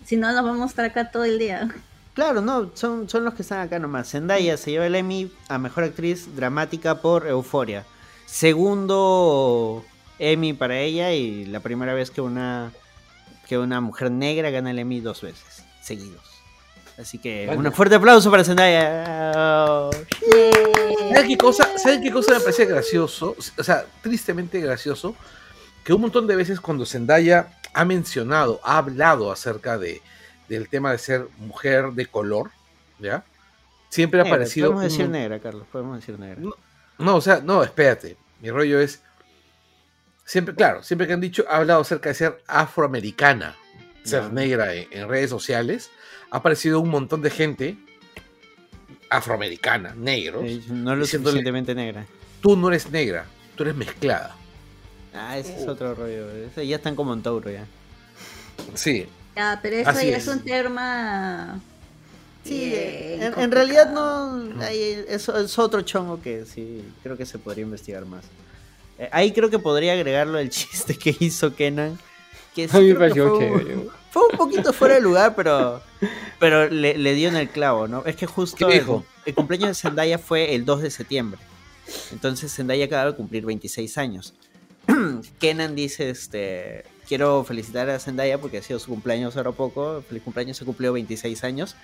[0.05, 1.69] Si no, nos vamos a estar acá todo el día.
[2.15, 4.09] Claro, no, son, son los que están acá nomás.
[4.09, 7.85] Zendaya se lleva el Emmy a Mejor Actriz Dramática por Euforia.
[8.25, 9.83] Segundo
[10.17, 12.71] Emmy para ella y la primera vez que una,
[13.49, 16.23] que una mujer negra gana el Emmy dos veces seguidos.
[16.97, 17.59] Así que Vale.
[17.59, 19.91] un fuerte aplauso para Zendaya.
[21.13, 21.77] ¿Saben qué cosa?
[21.77, 23.35] ¿Saben qué cosa me parece gracioso?
[23.57, 25.15] O sea, tristemente gracioso.
[25.83, 30.01] Que un montón de veces cuando Zendaya ha mencionado, ha hablado acerca de,
[30.49, 32.51] del tema de ser mujer de color,
[32.99, 33.23] ¿ya?
[33.89, 34.71] Siempre ha parecido...
[34.71, 36.37] Podemos decir un- negra, Carlos, podemos decir negra.
[36.39, 36.53] No,
[36.97, 38.17] No, o sea, no, espérate.
[38.41, 39.01] Mi rollo es.
[40.25, 43.55] Siempre, claro, siempre que han dicho, ha hablado acerca de ser afroamericana,
[44.03, 45.91] ser negra en, en redes sociales,
[46.31, 47.77] ha aparecido un montón de gente
[49.09, 50.43] afroamericana, negros.
[50.69, 52.05] No lo suficientemente negra.
[52.41, 53.25] Tú no eres negra,
[53.55, 54.35] tú eres mezclada.
[55.13, 56.29] Ah, ese es otro rollo.
[56.31, 57.65] ese ya están como en Tauro ya.
[58.73, 60.23] Sí, Ya, pero eso Así ya es.
[60.27, 61.59] es un tema.
[62.43, 64.61] Sí, bien en, en realidad no.
[64.63, 68.23] ahí es, es otro chongo que sí, creo que se podría investigar más.
[68.99, 71.97] Eh, ahí creo que podría agregarlo el chiste que hizo Kenan.
[72.53, 73.75] Que sí A mí me creo que pareció fue, chévere.
[73.77, 75.81] un- fue un poquito fuera de lugar, pero,
[76.39, 78.05] pero le, le dio en el clavo, ¿no?
[78.05, 78.85] Es que justo ¿Qué el,
[79.25, 81.41] el cumpleaños de Zendaya fue el 2 de septiembre.
[82.13, 84.33] Entonces Zendaya acaba de cumplir 26 años.
[85.39, 90.03] Kenan dice, este, quiero felicitar a Zendaya porque ha sido su cumpleaños ahora poco.
[90.07, 91.75] Feliz cumpleaños, se cumplió 26 años.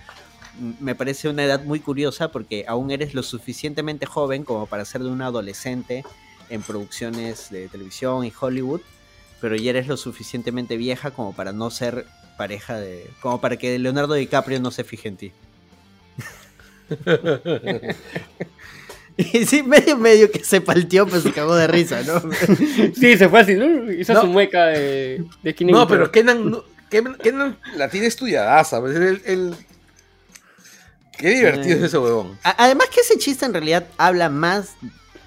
[0.80, 5.02] Me parece una edad muy curiosa porque aún eres lo suficientemente joven como para ser
[5.04, 6.04] de un adolescente
[6.50, 8.82] en producciones de televisión y Hollywood,
[9.40, 12.06] pero ya eres lo suficientemente vieja como para no ser
[12.38, 13.10] pareja de...
[13.22, 15.32] como para que Leonardo DiCaprio no se fije en ti.
[19.34, 22.22] Y sí, medio medio que se palteó, pues se cagó de risa, ¿no?
[22.96, 23.92] Sí, se fue así, ¿no?
[23.92, 24.22] Hizo No.
[24.22, 28.96] su mueca de, de no, pero Kenan, no- Kenan, Kenan la tiene estudiada, ¿sabes?
[28.96, 29.56] El, el-
[31.18, 32.38] Qué divertido es ese huevón.
[32.44, 34.72] Además que ese chiste en realidad habla más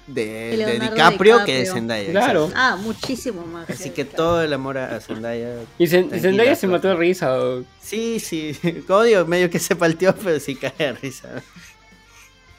[0.07, 1.65] de, de DiCaprio, que de.
[1.65, 2.11] Zendaya.
[2.11, 2.51] Claro.
[2.53, 3.69] Ah, muchísimo más.
[3.69, 5.55] Así que todo el amor a Zendaya.
[5.79, 7.39] Y Zen- Zendaya se mató de risa.
[7.39, 8.57] o- Sí, sí.
[8.87, 11.29] Como digo, medio que se palteó, pero sí cae de risa.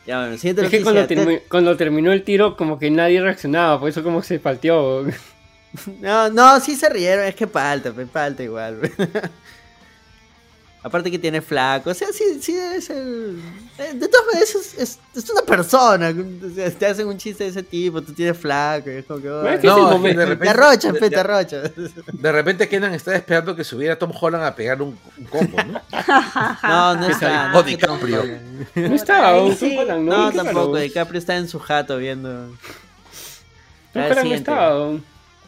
[0.06, 3.80] Ya, bueno, siguiente Es que cuando, termi- cuando terminó el tiro, como que nadie reaccionaba,
[3.80, 5.04] por eso como se palteó.
[6.00, 8.78] No, no, sí se rieron, es que palta, pues, palta igual.
[10.86, 12.96] Aparte que tiene flaco, o sea, sí, sí debe ser...
[12.96, 17.42] eh, De todas maneras, es, es, es una persona, o sea, te hacen un chiste
[17.42, 19.26] de ese tipo, tú tienes flaco, y es como que...
[19.26, 21.16] No, es "Ay, que es el No, es de Te repente, arrochan, de- pe, te
[21.18, 21.72] arrochan.
[22.12, 25.80] de repente Kenan está esperando que subiera Tom Holland a pegar un, un combo, ¿no?
[26.62, 27.48] No, no está.
[27.48, 28.22] O no, DiCaprio.
[28.76, 28.96] No
[29.56, 29.70] sí.
[29.70, 30.76] Tom Holland, No, ¿Qué tampoco?
[30.76, 32.30] DiCaprio está en su jato viendo...
[33.92, 34.50] Tom Holland no siguiente.
[34.52, 34.90] estaba.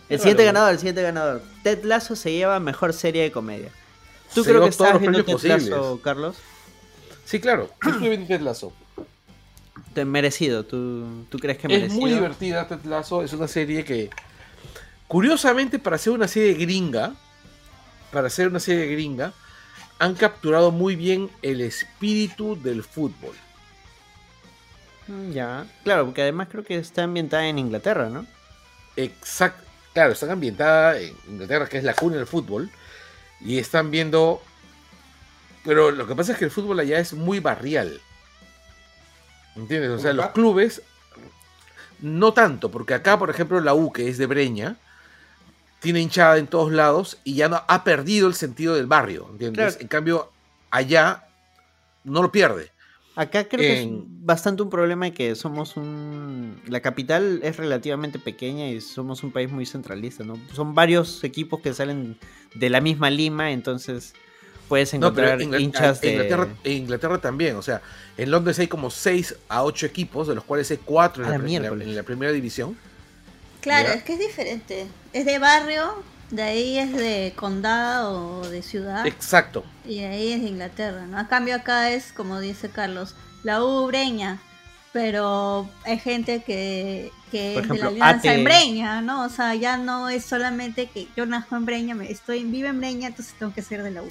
[0.09, 1.43] El siguiente ganador, el siguiente ganador.
[1.63, 3.69] Ted Lasso se lleva mejor serie de comedia.
[4.35, 5.71] ¿Tú creo que estás viendo posibles.
[6.03, 6.37] Carlos?
[7.25, 7.71] Sí, claro.
[7.85, 8.73] Yo estuve viendo Ted Lasso.
[9.95, 12.01] Te- Merecido, ¿tú, tú crees que Es merecido?
[12.01, 13.23] muy divertida Ted Lasso.
[13.23, 14.11] Es una serie que,
[15.07, 17.15] curiosamente, para ser una serie gringa,
[18.13, 19.33] para ser una serie gringa,
[19.99, 23.35] han capturado muy bien el espíritu del fútbol.
[25.09, 28.27] Mm, Ya, claro, porque además creo que está ambientada en Inglaterra, ¿no?
[28.97, 29.65] Exacto.
[29.95, 32.71] Claro, están ambientada en Inglaterra, que es la cuna del fútbol,
[33.41, 34.43] y están viendo.
[35.65, 38.01] Pero lo que pasa es que el fútbol allá es muy barrial.
[39.57, 39.91] ¿Entiendes?
[39.91, 40.83] O sea, los clubes.
[42.01, 44.77] No tanto, porque acá, por ejemplo, la U, que es de Breña,
[45.81, 49.27] tiene hinchada en todos lados y ya no ha perdido el sentido del barrio.
[49.33, 49.75] ¿Entiendes?
[49.75, 49.83] Claro.
[49.83, 50.33] En cambio,
[50.71, 51.25] allá
[52.05, 52.71] no lo pierde.
[53.19, 56.63] Acá creo que es bastante un problema de que somos un...
[56.69, 60.39] La capital es relativamente pequeña y somos un país muy centralista, ¿no?
[60.55, 62.17] Son varios equipos que salen
[62.55, 64.15] de la misma Lima, entonces
[64.69, 66.13] puedes encontrar hinchas de...
[66.13, 67.83] Inglaterra, en Inglaterra también, o sea,
[68.17, 72.03] en Londres hay como 6 a 8 equipos, de los cuales hay 4 en, la,
[72.05, 72.79] primera división.
[73.61, 74.87] Claro, es que es diferente.
[75.13, 79.07] Es de barrio, de ahí es de condado o de ciudad.
[79.07, 79.65] Exacto.
[79.87, 81.19] Y ahí es de Inglaterra, ¿no?
[81.19, 84.41] A cambio acá es, como dice Carlos, la ubreña.
[84.93, 89.25] Pero hay gente que, que es de la alianza en Breña, ¿no?
[89.25, 92.79] O sea, ya no es solamente que yo nazco en Breña, me estoy vivo en
[92.79, 94.09] Breña, entonces tengo que ser de la U.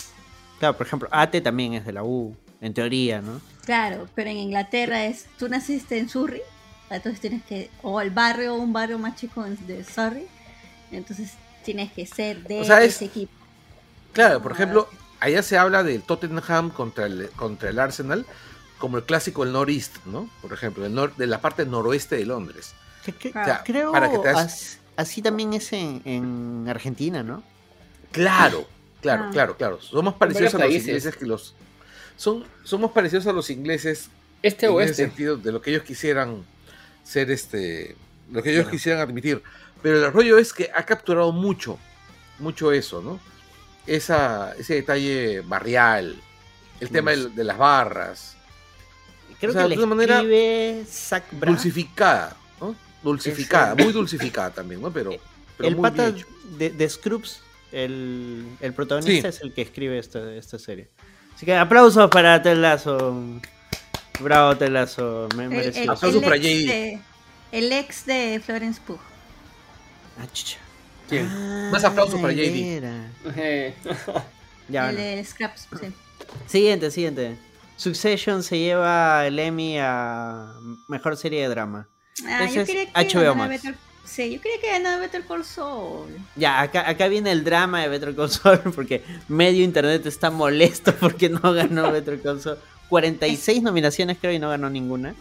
[0.60, 3.42] Claro, por ejemplo, Ate también es de la U, en teoría, ¿no?
[3.66, 6.42] Claro, pero en Inglaterra es, tú naciste en Surrey,
[6.92, 10.28] entonces tienes que, o el barrio, un barrio más chico de Surrey,
[10.92, 11.34] entonces
[11.68, 13.34] tienes que ser de ese equipo.
[14.14, 14.88] Claro, por ejemplo,
[15.20, 18.26] allá se habla del Tottenham contra el, contra el Arsenal
[18.78, 20.30] como el clásico del Northeast, ¿no?
[20.42, 22.74] Por ejemplo, el de la parte noroeste de Londres.
[23.66, 24.18] creo para que
[24.96, 27.44] así también es en, Argentina, ¿no?
[28.14, 28.66] Claro,
[29.02, 29.30] claro, ah.
[29.34, 29.82] claro, claro.
[29.82, 31.54] Somos parecidos a los ingleses que los...
[32.16, 34.10] Son, somos parecidos a los ingleses
[34.42, 36.46] este en ese sentido de lo que ellos quisieran
[37.04, 37.96] ser este
[38.32, 39.44] lo que ellos quisieran admitir
[39.82, 41.78] pero el rollo es que ha capturado mucho,
[42.40, 43.20] mucho eso, ¿no?
[43.86, 46.16] Esa, ese detalle barrial,
[46.80, 48.36] el tema de, las barras.
[49.40, 50.24] Creo que de una manera
[51.32, 52.76] dulcificada, ¿no?
[53.04, 54.92] Dulcificada, muy dulcificada también, ¿no?
[54.92, 55.12] Pero,
[55.60, 56.12] el pata
[56.58, 60.90] de, de, Scrubs, el, el protagonista es el que escribe esta, esta serie.
[61.38, 63.24] Así que aplausos para Telazo.
[64.20, 65.30] Bravo, Telazo.
[65.36, 67.00] Me el, aplausos para Jay.
[67.52, 69.00] El ex de Florence Pugh.
[70.20, 70.26] Ah,
[71.10, 71.28] ¿Quién?
[71.28, 72.82] Ah, Más aplausos para JD.
[74.70, 75.88] ya, el de Scraps, sí.
[76.48, 77.38] Siguiente, siguiente.
[77.78, 80.52] Succession se lleva el Emmy a
[80.88, 81.88] mejor serie de drama.
[82.26, 83.62] Ah, yo quería que HBO Max.
[84.04, 86.10] sí, yo quería que ganara Better Call Saul.
[86.36, 90.94] Ya, acá, acá viene el drama de Better Call Saul porque medio internet está molesto
[90.96, 92.58] porque no ganó Better Call Saul.
[92.90, 95.14] 46 nominaciones creo y no ganó ninguna.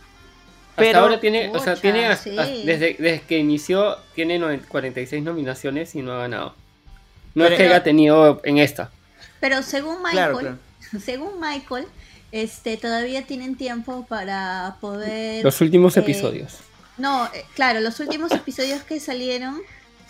[0.77, 6.13] Pero, ahora tiene, o sea, tiene desde, desde, que inició tiene 46 nominaciones y no
[6.13, 6.55] ha ganado.
[7.35, 8.91] No es que haya tenido en esta.
[9.41, 10.59] Pero según Michael,
[11.05, 11.87] según Michael,
[12.33, 16.59] este todavía tienen tiempo para poder los últimos eh, episodios.
[16.99, 19.61] No, eh, claro, los últimos episodios que salieron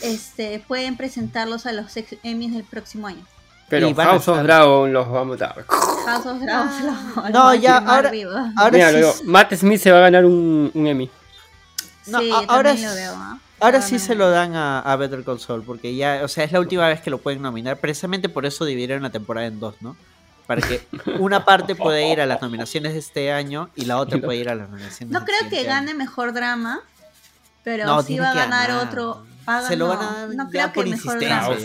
[0.00, 1.92] este pueden presentarlos a los
[2.22, 3.24] Emmys del próximo año.
[3.68, 5.64] Pero House of Dragon los vamos a dar.
[5.66, 8.12] House of Dragon los, No, ya, ahora,
[8.56, 9.24] ahora Mira, sí.
[9.24, 11.10] Matt Smith se va a ganar un, un Emmy.
[12.06, 13.40] No, sí, ahora, lo veo, ¿eh?
[13.58, 16.52] ahora sí se lo dan a, a, Better Call Saul, porque ya, o sea, es
[16.52, 17.78] la última vez que lo pueden nominar.
[17.78, 19.96] Precisamente por eso dividieron la temporada en dos, ¿no?
[20.46, 20.86] Para que
[21.18, 24.48] una parte puede ir a las nominaciones de este año y la otra puede ir
[24.48, 26.80] a las nominaciones No creo que gane mejor drama,
[27.64, 29.26] pero sí va a ganar, otro.
[29.66, 31.56] se lo van a dar no, creo que mejor drama.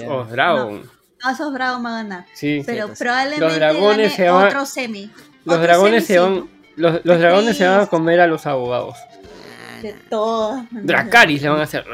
[1.22, 1.86] House of Dragon.
[1.86, 2.26] Va a ganar.
[2.34, 5.12] Sí, pero probablemente los dragones se van, otro semi.
[5.46, 6.50] Los dragones se van.
[6.76, 8.98] Los, los dragones se van a comer a los abogados.
[9.82, 10.66] De todo.
[10.72, 11.86] Dracaris le van a hacer.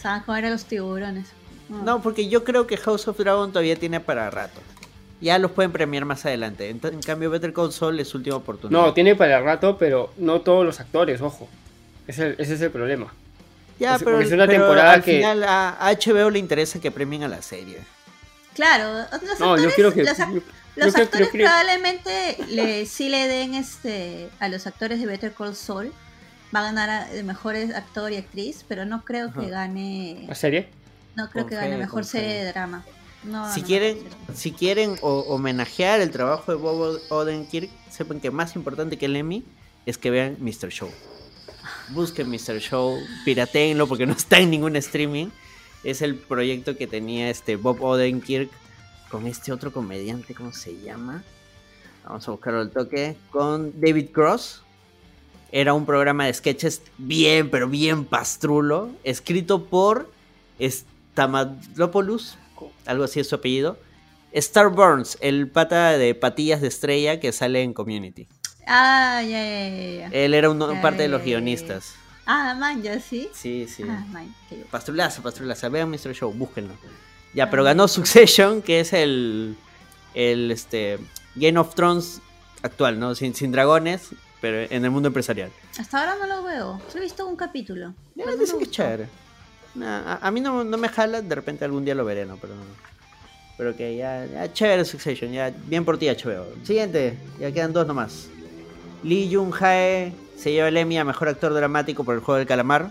[0.00, 1.28] Se van a comer a los tiburones.
[1.68, 4.60] No, porque yo creo que House of Dragon todavía tiene para rato.
[5.20, 6.70] Ya los pueden premiar más adelante.
[6.70, 8.80] En, cambio, Better Call Saul es su última oportunidad.
[8.80, 11.48] No, tiene para rato, pero no todos los actores, ojo.
[12.06, 13.12] Ese, ese es el problema.
[13.80, 17.40] Ya, pero, es una temporada al final a HBO le interesa que premien a la
[17.40, 17.78] serie.
[18.54, 24.48] Claro, los no, yo quiero que, los, actores probablemente le, sí le den este a
[24.48, 25.92] los actores de Better Call Saul.
[26.54, 30.24] Va a ganar de mejores actor y actriz, pero no creo que gane.
[30.28, 30.68] ¿La serie?
[31.16, 32.84] No creo que gane mejor serie de drama.
[33.54, 33.98] si, quieren,
[34.34, 39.42] si quieren homenajear el trabajo de Bob Odenkirk, sepan que más importante que el Emmy
[39.86, 40.68] es que vean Mr.
[40.68, 40.90] Show
[41.92, 42.58] busquen Mr.
[42.60, 45.28] Show, pirateenlo porque no está en ningún streaming.
[45.82, 48.50] Es el proyecto que tenía este Bob Odenkirk
[49.10, 51.24] con este otro comediante, ¿cómo se llama?
[52.04, 53.16] Vamos a buscarlo al toque.
[53.30, 54.62] Con David Cross.
[55.52, 58.90] Era un programa de sketches bien, pero bien pastrulo.
[59.04, 60.10] Escrito por
[60.60, 62.38] Stamadopoulos.
[62.86, 63.76] Algo así es su apellido.
[64.32, 68.28] Star Burns, el pata de patillas de estrella que sale en Community.
[68.66, 70.08] Ah, ya, ya, ya.
[70.12, 71.94] Él era un, parte de los guionistas.
[72.26, 73.28] Ah, man, ya sí.
[73.32, 73.82] Sí, sí.
[73.88, 74.32] Ah, man,
[74.70, 75.68] pastrulaza, pastrulaza.
[75.68, 76.14] Vean Mr.
[76.14, 76.74] Show, búsquenlo.
[77.34, 79.56] Ya, pero ganó Succession, que es el,
[80.14, 80.98] el este,
[81.34, 82.20] Game of Thrones
[82.62, 83.14] actual, ¿no?
[83.14, 85.50] Sin, sin dragones, pero en el mundo empresarial.
[85.78, 86.80] Hasta ahora no lo veo.
[86.88, 87.94] Solo he visto un capítulo.
[88.14, 89.08] Ya, es que chévere.
[89.82, 92.36] a, mí no, no, me jala, de repente algún día lo veré, ¿no?
[92.36, 92.54] Pero,
[93.56, 96.46] pero que ya, ya chévere Succession, ya bien por ti HBO.
[96.64, 98.28] Siguiente, ya quedan dos nomás.
[99.02, 102.46] Lee Jung Hae se lleva el Emmy a mejor actor dramático por el juego del
[102.46, 102.90] calamar.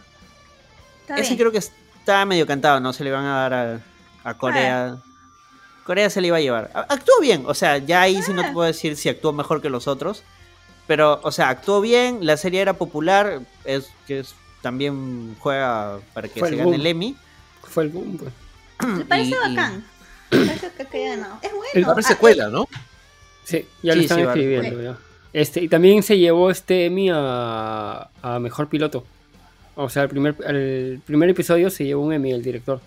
[1.18, 2.93] Ese creo que está medio cantado, ¿no?
[2.93, 3.82] Se le van a dar
[4.24, 4.97] a, Corea.
[5.84, 6.70] Corea se le iba a llevar.
[6.74, 9.70] Actuó bien, o sea, ya ahí sí no te puedo decir si actuó mejor que
[9.70, 10.24] los otros.
[10.86, 16.28] Pero, o sea, actuó bien, la serie era popular, es que es, también juega para
[16.28, 17.16] que se gane el Emmy.
[17.64, 18.34] Fue el boom, pues.
[18.88, 19.86] Me parece bacán.
[20.32, 21.39] Me parece que ya no.
[21.41, 21.95] Es bueno.
[21.95, 22.68] La secuela, ¿no?
[23.43, 24.97] Sí, ya lo están escribiendo.
[25.32, 29.06] Este, y también se llevó este Emmy a, a mejor piloto.
[29.76, 32.82] O sea, el primer, el primer episodio se llevó un Emmy el director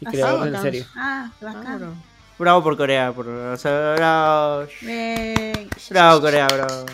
[0.00, 0.86] y creador de la serie.
[0.96, 1.94] Ah, bacán.
[2.38, 4.66] Bravo por Corea, por, o sea, bravo.
[5.90, 6.86] Bravo Corea, bravo.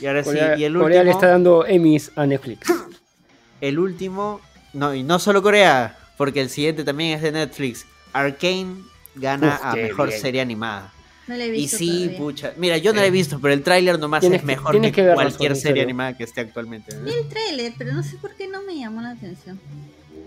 [0.00, 2.66] Y ahora sí, y el Corea le está dando Emmys a Netflix.
[3.60, 4.40] El último,
[4.72, 7.86] no, y no solo Corea, porque el siguiente también es de Netflix.
[8.12, 8.82] Arcane
[9.14, 10.92] gana a mejor serie animada.
[11.26, 11.76] No le he visto.
[11.76, 12.52] Y sí, pucha.
[12.56, 15.54] Mira, yo no la he visto, pero el tráiler nomás es mejor que, que cualquier
[15.56, 16.96] serie animada que esté actualmente.
[17.00, 19.60] Vi el tráiler, pero no sé por qué no me llamó la atención.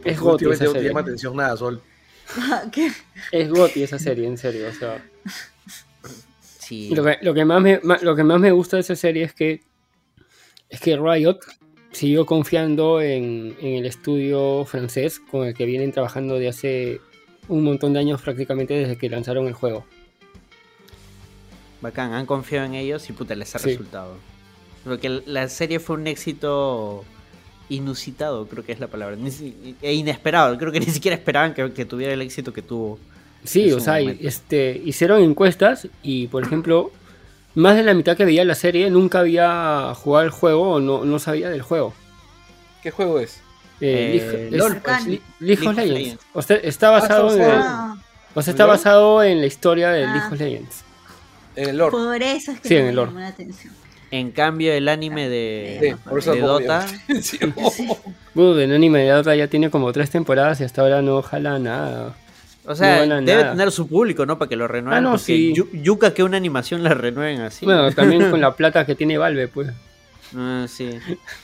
[0.04, 0.90] Es Goti esa serie.
[0.90, 1.82] llama atención nada, Sol.
[2.72, 2.92] ¿Qué?
[3.32, 5.04] Es Goti esa serie, en serio, o sea.
[6.60, 6.90] Sí.
[6.96, 9.34] Lo que, lo que, más me, lo que más me gusta de esa serie es
[9.34, 9.62] que
[10.70, 11.40] es que Riot
[11.92, 17.02] siguió confiando en, en, el estudio francés con el que vienen trabajando de hace
[17.48, 19.86] un montón de años prácticamente desde que lanzaron el juego.
[21.82, 24.16] Bacán, han confiado en ellos y puta, les ha resultado.
[24.84, 27.04] Porque la serie fue un éxito
[27.70, 29.18] inusitado, creo que es la palabra,
[29.82, 33.00] e inesperado, creo que ni siquiera esperaban que, tuviera el éxito que tuvo.
[33.44, 36.92] Sí, o sea, este, hicieron encuestas y, por ejemplo,
[37.54, 41.06] más de la mitad que veía la serie nunca había jugado el juego o no,
[41.06, 41.94] no sabía del juego.
[42.82, 43.42] ¿Qué juego es?
[43.82, 46.24] Eh, League, of Legends.
[46.34, 48.00] O sea, está basado en
[48.38, 50.85] o sea, está basado en la historia de League of Legends.
[51.56, 51.92] En el lore.
[51.92, 53.12] Por eso es que sí, en el lore.
[54.12, 56.86] En cambio, el anime de, de Dota.
[58.36, 61.60] uh, el anime de Dota ya tiene como tres temporadas y hasta ahora no jala
[61.60, 62.16] nada.
[62.68, 64.40] O sea, debe tener su público, ¿no?
[64.40, 64.98] Para que lo renueven.
[64.98, 65.54] Ah, no, sí.
[65.74, 67.66] Yuka que una animación la renueven así.
[67.66, 69.70] Bueno, también con la plata que tiene Valve, pues.
[70.36, 70.90] Ah, sí,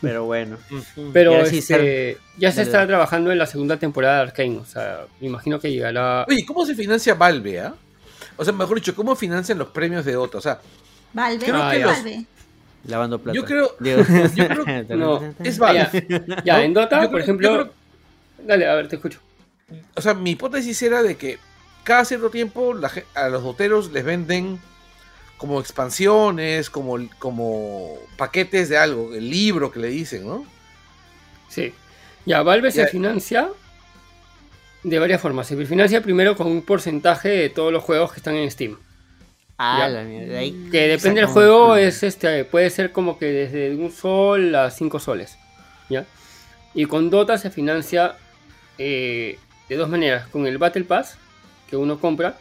[0.02, 0.58] pero bueno.
[1.14, 4.58] pero este, ya se está trabajando en la segunda temporada de Arkane.
[4.58, 6.26] O sea, me imagino que llegará.
[6.28, 7.76] Oye, ¿cómo se financia Valve, ah?
[8.42, 10.40] O sea, mejor dicho, ¿cómo financian los premios de Dota?
[10.40, 10.60] O sea,
[11.14, 12.26] Valve, creo que Valve.
[12.88, 13.36] Lavando plata.
[13.36, 13.76] Yo creo,
[14.36, 16.26] yo creo no, es Valve.
[16.44, 17.72] Ya, en Dota, por ejemplo.
[18.44, 19.20] Dale, a ver, te escucho.
[19.96, 21.38] O sea, mi hipótesis era de que
[21.84, 22.74] cada cierto tiempo
[23.14, 24.60] a los doteros les venden
[25.38, 30.48] como expansiones, como, como paquetes de algo, el libro que le dicen, ¿no?
[31.48, 31.76] Sí.
[32.26, 33.52] Ya, Valve se financia
[34.84, 35.48] de varias formas.
[35.48, 38.78] Se financia primero con un porcentaje de todos los juegos que están en Steam.
[39.58, 40.40] Ah, la mierda.
[40.40, 44.72] Ahí que depende del juego, es este, puede ser como que desde un sol a
[44.72, 45.38] cinco soles.
[45.90, 46.06] ¿Ya?
[46.74, 48.16] Y con Dota se financia
[48.78, 49.38] eh,
[49.70, 50.28] de dos maneras.
[50.30, 51.18] Con el Battle Pass,
[51.70, 52.38] que uno compra,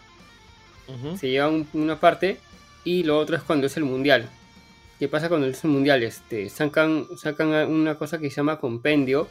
[1.19, 2.39] se lleva una parte,
[2.85, 4.29] y lo otro es cuando es el mundial.
[4.99, 6.03] ¿Qué pasa cuando es el mundial?
[6.03, 9.29] Este, sacan, sacan una cosa que se llama compendio,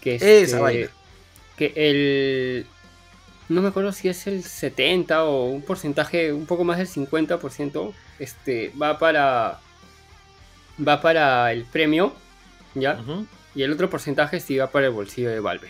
[0.00, 0.90] que es este,
[1.56, 2.66] que el
[3.48, 7.92] no me acuerdo si es el 70 o un porcentaje, un poco más del 50%,
[8.18, 9.60] este, va para
[10.86, 12.14] va para el premio,
[12.74, 13.00] ¿ya?
[13.54, 15.68] Y el otro porcentaje sí va para el bolsillo de Valve.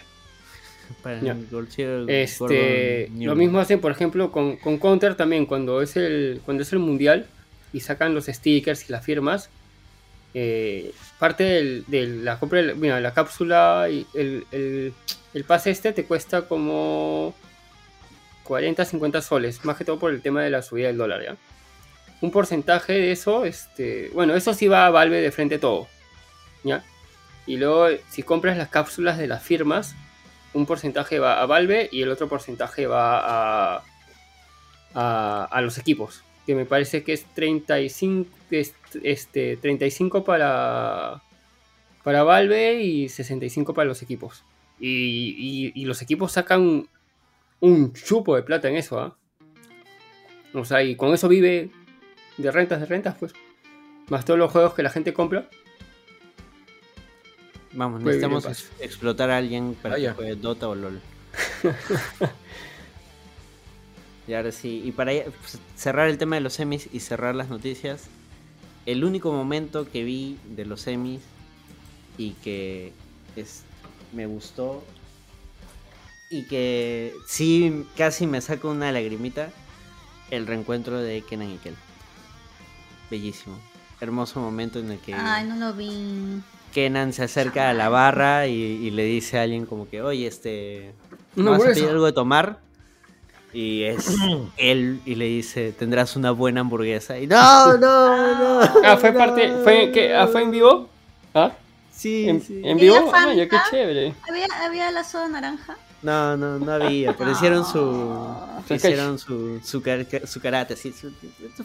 [1.03, 6.41] Para el bolsillo este, lo mismo hacen, por ejemplo, con, Counter también, cuando es el
[6.45, 7.27] cuando es el mundial
[7.73, 9.51] y sacan los stickers y las firmas,
[10.33, 14.93] eh, parte de la compra, mira, la cápsula y el, el,
[15.35, 17.35] el pase este te cuesta como
[18.45, 21.37] 40, 50 soles, más que todo por el tema de la subida del dólar, ¿ya?
[22.21, 25.89] Un porcentaje de eso, este, bueno, eso sí va a Valve de frente todo,
[26.63, 26.85] ¿ya?
[27.47, 29.95] Y luego, si compras las cápsulas de las firmas,
[30.55, 33.83] un porcentaje va a Valve y el otro porcentaje va a,
[34.95, 38.31] a, los equipos, que me parece que es 35,
[39.03, 41.23] este, 35 para,
[42.05, 44.45] para Valve y 65 para los equipos.
[44.79, 46.89] Y, y, y, los equipos sacan
[47.61, 49.17] un chupo de plata en eso, ¿ah?
[50.53, 51.71] O sea, y con eso vive
[52.37, 53.33] de rentas, de rentas, pues.
[54.09, 55.49] Más todos los juegos que la gente compra.
[57.73, 58.47] Vamos, necesitamos
[58.81, 61.01] explotar a alguien para que juegue Dota o LOL.
[64.29, 67.49] y ahora sí, y para pues, cerrar el tema de los semis y cerrar las
[67.49, 68.07] noticias,
[68.87, 71.23] el único momento que vi de los semis
[72.17, 72.93] y que
[73.35, 73.65] es,
[74.15, 74.83] me gustó
[76.31, 79.51] y que sí casi me saca una lagrimita
[80.31, 81.77] el reencuentro de Kenan y Kel.
[83.11, 83.57] Bellísimo.
[84.01, 85.15] Hermoso momento en el que...
[85.15, 86.41] Ay, no lo vi.
[86.73, 90.93] Kenan se acerca a la barra y, le dice a alguien como que, oye, este...
[91.37, 92.59] ¿No vas a pedir algo de tomar?
[93.53, 94.17] Y es
[94.57, 97.19] él y le dice, tendrás una buena hamburguesa.
[97.19, 98.71] Y no, no, no.
[98.85, 100.15] Ah, fue parte, fue, ¿qué?
[100.15, 100.89] Ah, ¿fue en vivo?
[101.35, 101.53] ¿Ah?
[102.05, 102.61] Sí, ¿En, sí.
[102.63, 103.11] ¿en vivo?
[103.15, 104.13] Ah, ya qué chévere.
[104.29, 105.79] ¿Había, ¿Había la soda naranja?
[106.03, 108.37] No, no, no había, pero hicieron su
[108.69, 109.83] hicieron su, su,
[110.27, 110.93] su karate, sí,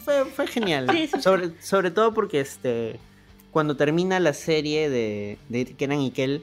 [0.02, 0.88] fue, fue genial.
[1.20, 2.98] Sobre, sobre todo porque este
[3.50, 6.42] cuando termina la serie de, de Kenan y Kel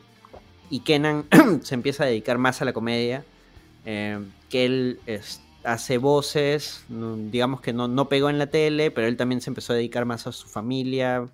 [0.69, 1.25] y Kenan
[1.63, 3.25] se empieza a dedicar más a la comedia,
[3.83, 4.19] eh,
[4.49, 4.99] Kel
[5.63, 9.73] hace voces, digamos que no, no pegó en la tele, pero él también se empezó
[9.73, 11.27] a dedicar más a su familia,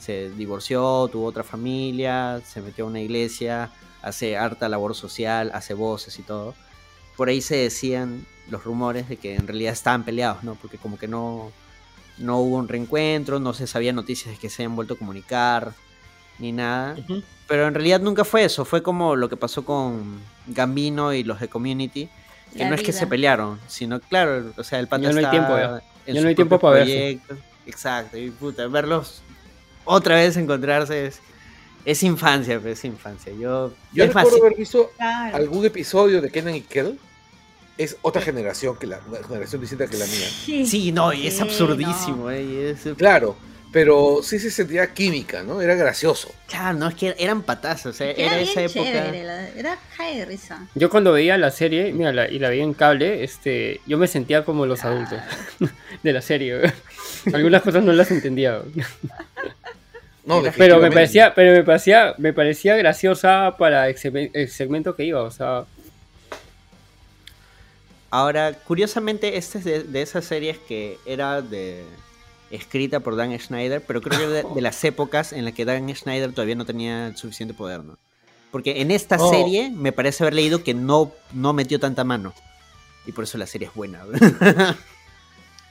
[0.00, 3.70] se divorció, tuvo otra familia, se metió a una iglesia
[4.02, 6.54] hace harta labor social, hace voces y todo.
[7.16, 10.54] Por ahí se decían los rumores de que en realidad estaban peleados, ¿no?
[10.54, 11.52] Porque como que no,
[12.18, 15.74] no hubo un reencuentro, no se sabía noticias de que se hayan vuelto a comunicar,
[16.38, 16.96] ni nada.
[17.46, 21.40] Pero en realidad nunca fue eso, fue como lo que pasó con Gambino y los
[21.40, 22.08] de Community,
[22.56, 25.30] que no es que se pelearon, sino claro, o sea, el pata ya no hay
[25.30, 25.82] tiempo, ya.
[26.20, 27.20] no hay tiempo para verse.
[27.66, 29.22] Exacto, y puta, verlos
[29.90, 31.20] otra vez encontrarse es
[31.84, 33.32] es infancia, pues, es infancia.
[33.32, 36.98] Yo, yo recuerdo haber visto algún episodio de Kenan y Kel.
[37.78, 40.28] Es otra generación que la generación distinta que la mía.
[40.66, 42.30] Sí, no, y es absurdísimo.
[42.30, 43.36] Eh, claro,
[43.72, 45.62] pero sí se sentía química, ¿no?
[45.62, 46.30] Era gracioso.
[46.46, 49.08] Claro, no, es que eran patazos, eh, era, esa época.
[49.56, 50.68] era cae risa.
[50.74, 54.44] Yo cuando veía la serie, mira, y la veía en cable, este, yo me sentía
[54.44, 55.18] como los adultos
[56.02, 56.60] de la serie.
[57.32, 58.60] Algunas cosas no las entendía.
[60.56, 65.30] pero me parecía, pero me parecía, me parecía graciosa para el segmento que iba, o
[65.30, 65.64] sea.
[68.10, 71.84] Ahora, curiosamente, este es de, esas series que era de
[72.50, 75.94] escrita por Dan Schneider, pero creo que de, de las épocas en las que Dan
[75.94, 77.96] Schneider todavía no tenía suficiente poder, ¿no?
[78.50, 79.30] Porque en esta oh.
[79.30, 82.34] serie me parece haber leído que no, no metió tanta mano.
[83.06, 84.02] Y por eso la serie es buena.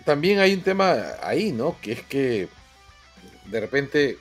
[0.06, 1.76] También hay un tema ahí, ¿no?
[1.82, 2.48] Que es que
[3.46, 4.18] de repente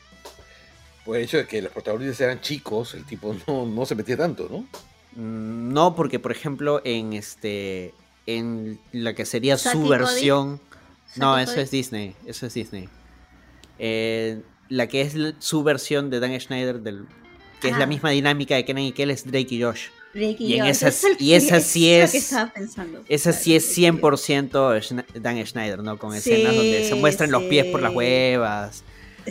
[1.09, 4.47] por el hecho de que los protagonistas eran chicos, el tipo no, se metía tanto,
[4.51, 4.59] ¿no?
[5.16, 7.94] Mm, no, porque por ejemplo en este
[8.26, 10.60] en la que sería su versión.
[11.16, 12.14] No, eso es Disney.
[12.26, 12.90] Eso es Disney.
[13.78, 17.06] Eh, la que es su versión de Dan Schneider, del,
[17.62, 19.86] que es la misma dinámica de Kenan y Kel, es Drake y Josh.
[20.12, 22.35] Drake y, en esa, y esa sí es.
[23.09, 25.98] Esa sí es 100% Dan Schneider, ¿no?
[25.98, 28.85] Con escenas donde se muestran los pies por las huevas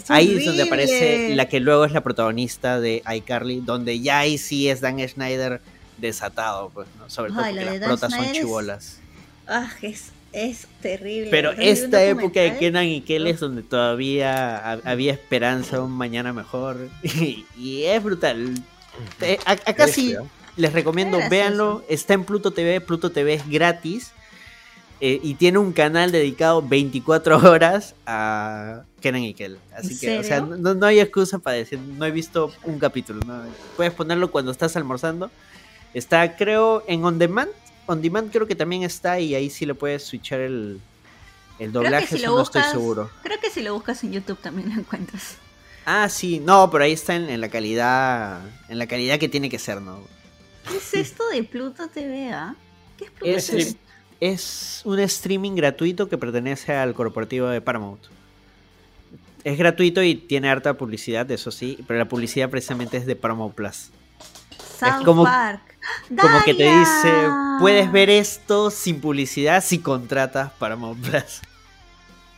[0.07, 4.37] ahí es donde aparece la que luego es la protagonista de iCarly, donde ya ahí
[4.37, 5.61] sí es Dan Schneider
[5.97, 7.09] desatado, pues, ¿no?
[7.09, 8.99] Sobre todo porque las protas son chivolas.
[9.47, 11.29] Ah, es, es terrible.
[11.31, 16.89] Pero esta época de Kenan y Kel es donde todavía había esperanza, un mañana mejor.
[17.03, 18.53] y, es brutal.
[19.21, 20.15] Eh, acá sí
[20.57, 21.83] les recomiendo, véanlo.
[21.87, 22.81] Está en Pluto TV.
[22.81, 24.11] Pluto TV es gratis.
[24.99, 29.59] Eh, y tiene un canal dedicado 24 horas a Kenan y Kel.
[29.75, 33.21] Así que, o sea, no, hay excusa para decir, no he visto un capítulo.
[33.75, 35.29] Puedes ponerlo cuando estás almorzando.
[35.93, 37.49] Está, creo, en On Demand.
[37.85, 40.81] On Demand creo que también está y ahí sí le puedes switchar el,
[41.59, 43.09] el doblaje, no estoy seguro.
[43.23, 45.37] Creo que si lo buscas en YouTube también lo encuentras.
[45.85, 49.57] Ah, sí, no, pero ahí está en, la calidad, en la calidad que tiene que
[49.57, 50.01] ser, ¿no?
[50.69, 52.29] ¿Qué es esto de Pluto TV?
[52.33, 52.55] Ah?
[52.97, 53.77] ¿Qué es Pluto TV?
[54.19, 58.01] Es un streaming gratuito que pertenece al corporativo de Paramount.
[59.43, 63.55] Es gratuito y tiene harta publicidad, eso sí, pero la publicidad precisamente es de Paramount
[63.55, 63.91] Plus.
[64.81, 65.25] es como,
[66.09, 67.13] como que te dice,
[67.59, 71.41] puedes ver esto sin publicidad si contratas Paramount Plus.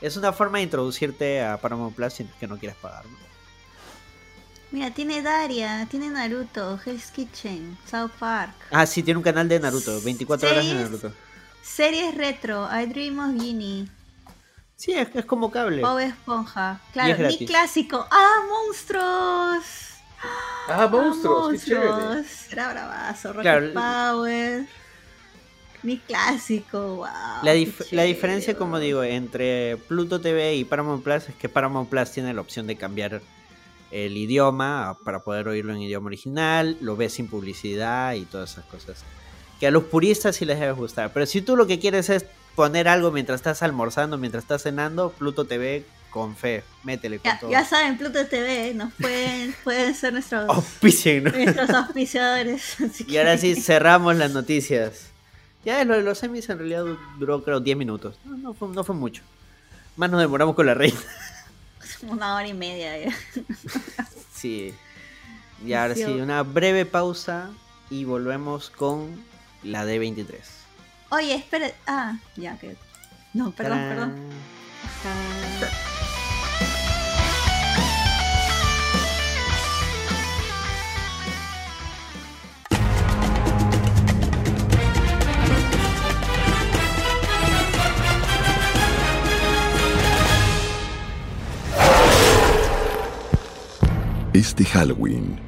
[0.02, 3.06] Es una forma de introducirte a Paramount Plus sin que no quieras pagar.
[4.72, 8.54] Mira, tiene Daria, tiene Naruto, Hell's Kitchen, South Park.
[8.70, 11.12] Ah, sí, tiene un canal de Naruto, 24 horas de Naruto.
[11.62, 13.88] Series retro, I Dream of Ginny.
[14.76, 15.82] Sí, es, es como cable.
[15.82, 16.80] Bob Esponja.
[16.94, 18.08] Claro, mi clásico.
[18.10, 19.64] ¡Ah, monstruos!
[20.68, 21.52] ¡Ah, monstruos!
[21.52, 22.24] ¡Qué chévere!
[22.52, 23.34] Era bravazo.
[23.34, 24.68] Rocket Power.
[25.84, 27.08] Mi clásico, wow.
[27.44, 27.54] La,
[27.92, 32.34] la, diferencia, como digo, entre Pluto TV y Paramount Plus es que Paramount Plus tiene
[32.34, 33.22] la opción de cambiar
[33.92, 38.66] el idioma para poder oírlo en idioma original, lo ves sin publicidad y todas esas
[38.66, 39.04] cosas
[39.60, 41.12] que a los puristas sí les debe gustar.
[41.14, 42.26] Pero si tú lo que quieres es
[42.56, 47.50] poner algo mientras estás almorzando, mientras estás cenando, Pluto TV con fe, métele con ya,
[47.50, 52.78] Ya saben, Pluto TV nos pueden, pueden ser nuestros, nuestros auspiciadores.
[53.08, 55.08] y ahora sí, cerramos las noticias.
[55.66, 56.86] Ya lo de los semis en realidad
[57.20, 58.18] duró creo 10 minutos.
[58.26, 59.22] No, fue, no fue mucho.
[59.98, 61.00] Más nos demoramos con la reina.
[62.08, 63.18] Una hora y media ya.
[64.34, 64.74] sí.
[65.66, 67.50] Y ahora sí, una breve pausa
[67.90, 69.22] y volvemos con
[69.64, 70.38] la D23.
[71.12, 71.72] Oye, espera.
[71.88, 72.76] Ah, ya, que.
[73.34, 74.16] No, perdón, perdón.
[94.34, 95.40] Este Halloween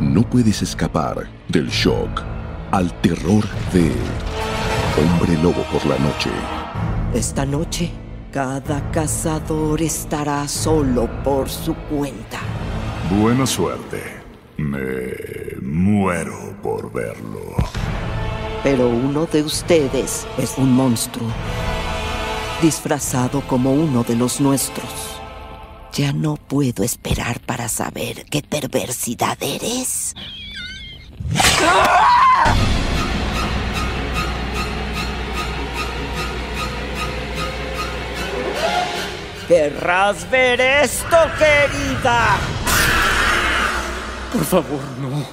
[0.00, 2.31] no puedes escapar del shock
[2.72, 3.92] al terror de
[4.98, 6.30] Hombre Lobo por la noche.
[7.14, 7.90] Esta noche,
[8.32, 12.40] cada cazador estará solo por su cuenta.
[13.10, 14.02] Buena suerte.
[14.56, 17.56] Me muero por verlo.
[18.62, 21.28] Pero uno de ustedes es un monstruo,
[22.62, 25.20] disfrazado como uno de los nuestros.
[25.92, 30.14] Ya no puedo esperar para saber qué perversidad eres.
[39.48, 42.38] Querrás ver esto, querida.
[44.32, 45.26] Por favor, no.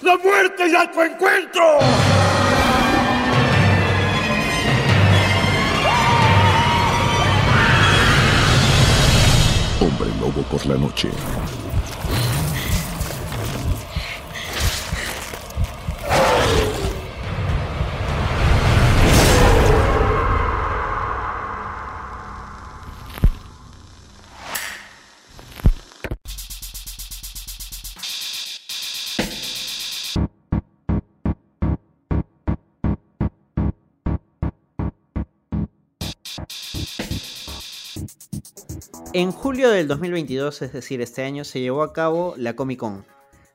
[0.00, 1.78] ¡La muerte ya tu encuentro!
[9.80, 11.10] Hombre Lobo por la noche.
[39.18, 43.06] En julio del 2022, es decir, este año, se llevó a cabo la Comic Con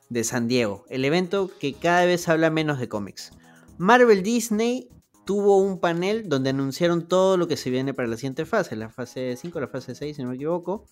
[0.10, 3.32] de San Diego, el evento que cada vez habla menos de cómics.
[3.78, 4.90] Marvel Disney
[5.24, 8.90] tuvo un panel donde anunciaron todo lo que se viene para la siguiente fase, la
[8.90, 10.88] fase 5, la fase 6, si no me equivoco.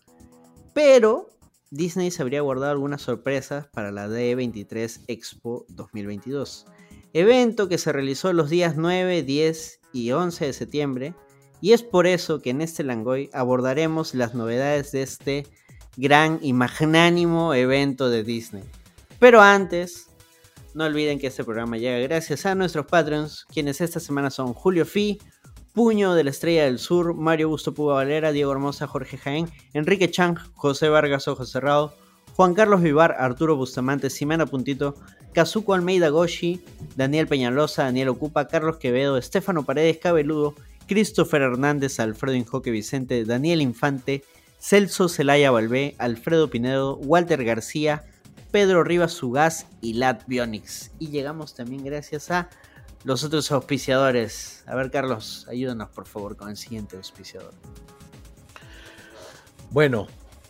[0.76, 1.32] Pero
[1.72, 6.68] Disney se habría guardado algunas sorpresas para la D23 Expo 2022.
[7.14, 11.16] Evento que se realizó los días 9, 10 y 11 de septiembre
[11.62, 15.48] y es por eso que en este Langoy abordaremos las novedades de este
[15.98, 18.64] gran y magnánimo evento de Disney.
[19.20, 20.08] Pero antes,
[20.74, 24.86] no olviden que este programa llega gracias a nuestros patrons, quienes esta semana son Julio
[24.86, 25.20] Fi,
[25.74, 30.10] Puño de la Estrella del Sur, Mario Busto Puga Valera, Diego Hermosa, Jorge Jaén, Enrique
[30.10, 31.94] Chang, José Vargas Ojo Cerrado,
[32.36, 34.96] Juan Carlos Vivar, Arturo Bustamante, Simena Puntito,
[35.34, 36.62] Kazuko Almeida Goshi,
[36.96, 40.56] Daniel Peñalosa, Daniel Ocupa, Carlos Quevedo, Estefano Paredes Cabeludo,
[40.90, 44.24] Christopher Hernández, Alfredo Injoque Vicente, Daniel Infante,
[44.60, 48.04] Celso Celaya Balbé, Alfredo Pinedo, Walter García,
[48.50, 50.90] Pedro Rivas Sugaz y Lat Bionix.
[50.98, 52.50] Y llegamos también gracias a
[53.04, 54.64] los otros auspiciadores.
[54.66, 57.54] A ver, Carlos, ayúdanos por favor con el siguiente auspiciador.
[59.70, 60.08] Bueno,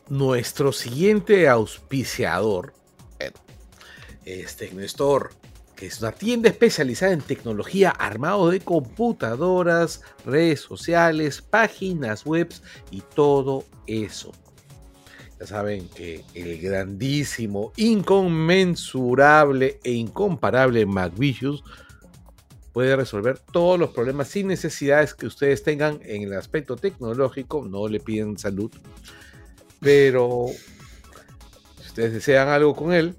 [0.08, 2.74] nuestro siguiente auspiciador,
[4.24, 5.32] este Néstor
[5.80, 12.54] que es una tienda especializada en tecnología armado de computadoras, redes sociales, páginas web
[12.92, 14.34] y todo eso.
[15.40, 21.64] Ya saben que el grandísimo, inconmensurable e incomparable MacVicious
[22.74, 27.66] puede resolver todos los problemas sin necesidades que ustedes tengan en el aspecto tecnológico.
[27.66, 28.70] No le piden salud.
[29.80, 30.48] Pero
[31.80, 33.16] si ustedes desean algo con él,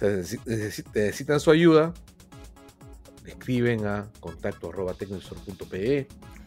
[0.00, 1.94] necesitan su ayuda,
[3.24, 4.94] escriben a contacto arroba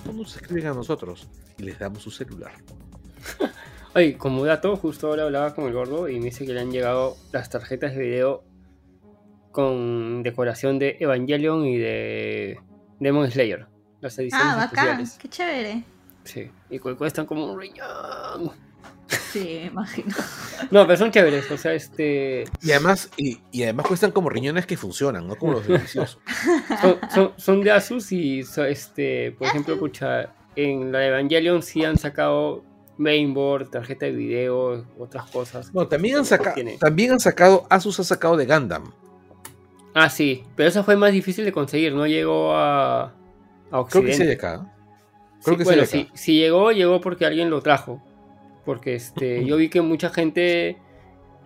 [0.07, 1.27] o nos escriben a nosotros
[1.57, 2.53] y les damos su celular.
[3.95, 6.71] Oye, como dato, justo ahora hablaba con el gordo y me dice que le han
[6.71, 8.43] llegado las tarjetas de video
[9.51, 12.59] con decoración de Evangelion y de
[12.99, 13.67] Demon Slayer.
[13.99, 15.83] Las ediciones ah, bacán, qué chévere.
[16.23, 18.51] Sí, y cuestan como un riñón.
[19.31, 20.15] Sí, me imagino.
[20.71, 22.43] No, pero son chéveres, o sea, este...
[22.61, 26.19] Y además, y, además cuestan como riñones que funcionan, no como los deliciosos.
[27.37, 32.63] son, de Asus y, este, por ejemplo, escucha, en la Evangelion sí han sacado
[32.97, 35.73] mainboard, tarjeta de video, otras cosas.
[35.73, 38.91] No, también han, sacado también han sacado, Asus ha sacado de Gundam.
[39.95, 43.13] Ah, sí, pero esa fue más difícil de conseguir, no llegó a,
[43.71, 44.17] a Occidente.
[44.17, 44.73] Creo que sí acá.
[45.43, 48.03] Creo que bueno, sí, si llegó, llegó porque alguien lo trajo.
[48.65, 50.77] Porque este, yo vi que mucha gente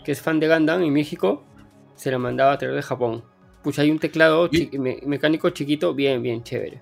[0.04, 1.44] que es fan de Gundam en México
[1.96, 3.24] se la mandaba a traer de Japón.
[3.64, 4.50] Pues hay un teclado
[5.06, 6.82] mecánico chiquito, bien, bien chévere.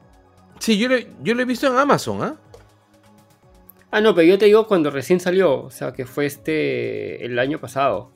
[0.60, 0.90] Sí, yo,
[1.22, 2.36] yo lo he visto en Amazon, ¿ah?
[3.91, 7.38] Ah, no, pero yo te digo cuando recién salió, o sea, que fue este el
[7.38, 8.12] año pasado.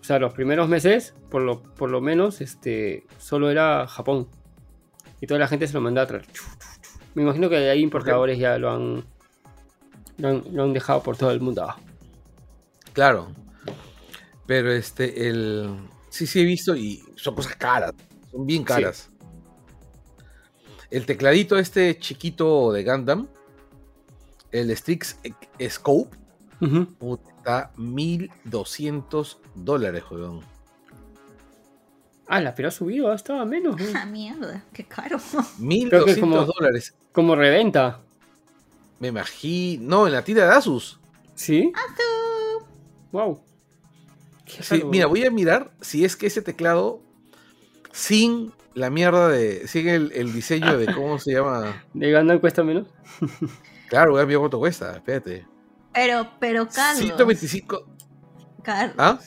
[0.00, 4.28] O sea, los primeros meses, por lo, por lo menos, este, solo era Japón.
[5.20, 6.24] y toda la gente se lo manda a traer.
[7.14, 9.04] Me imagino que hay importadores ya lo han,
[10.20, 11.66] lo han, dejado por todo el mundo.
[12.92, 13.28] Claro.
[14.46, 15.76] Pero este, el.
[16.08, 17.92] Sí, sí he visto y son cosas caras.
[18.30, 19.10] Son bien caras.
[20.90, 23.28] El tecladito este chiquito de Gundam,
[24.50, 25.18] el Strix
[25.68, 26.16] Scope,
[27.38, 30.44] está 1200 dólares, joder.
[32.26, 33.76] Ah, la pero ha subido, estaba menos.
[33.94, 35.18] Ah, mierda, qué caro.
[35.58, 36.94] 1200 dólares.
[37.12, 38.00] Como reventa.
[39.00, 39.88] Me imagino.
[39.88, 41.00] No, en la tira de Asus.
[41.34, 41.72] ¿Sí?
[41.74, 42.68] Asus.
[43.10, 43.42] Wow.
[44.86, 47.02] mira, voy a mirar si es que ese teclado
[47.92, 49.66] sin la mierda de.
[49.66, 51.84] sin el, diseño de cómo se llama.
[51.94, 52.86] ¿De Gundam cuesta menos?
[53.88, 55.46] claro, voy a ver cuánto cuesta, espérate.
[55.92, 57.04] Pero, pero Carlos.
[57.04, 57.86] 125.
[58.62, 58.94] Carlos.
[58.98, 59.18] ¿Ah?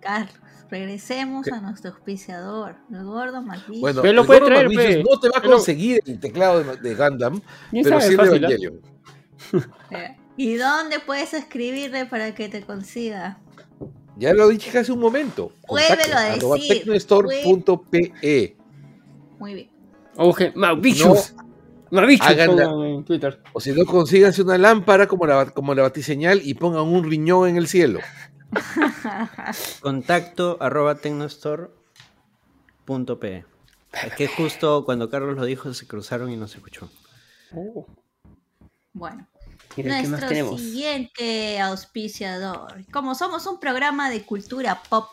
[0.00, 0.34] Carlos.
[0.70, 3.80] Regresemos a nuestro auspiciador, el gordo Malvicious.
[3.80, 7.40] Bueno, el lo puede traer, no te va a conseguir el teclado de, Gundam,
[7.70, 8.74] pero sí de Evangelion.
[8.74, 8.93] Eh,
[10.36, 13.38] ¿Y dónde puedes escribirle para que te consiga?
[14.16, 15.52] Ya lo dije hace un momento.
[15.68, 16.84] Muévelo a decir.
[16.84, 18.56] Tecnostore.pe
[19.38, 19.70] Muy bien.
[20.16, 21.34] Oje, Malvicious.
[21.90, 22.02] No,
[22.84, 23.42] en Twitter.
[23.52, 27.50] O si no, consíganse una lámpara como la, como la batiseñal y pongan un riñón
[27.50, 28.00] en el cielo.
[29.80, 33.44] Contacto arroba tecnostore.pe.
[34.04, 36.90] Es que justo cuando Carlos lo dijo se cruzaron y no se escuchó.
[37.54, 37.86] Oh.
[38.92, 39.28] Bueno.
[39.76, 42.84] Nuestro siguiente auspiciador.
[42.92, 45.08] Como somos un programa de cultura pop,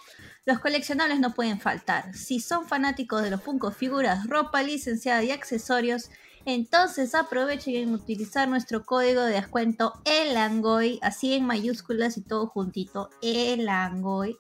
[0.46, 2.16] los coleccionables no pueden faltar.
[2.16, 6.10] Si son fanáticos de los Funko figuras, ropa licenciada y accesorios,
[6.46, 13.10] entonces aprovechen en utilizar nuestro código de descuento ELANGOY, así en mayúsculas y todo juntito,
[13.22, 14.38] ELANGOY,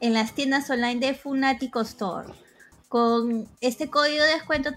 [0.00, 2.32] en las tiendas online de Funatico Store.
[2.88, 4.74] Con este código de descuento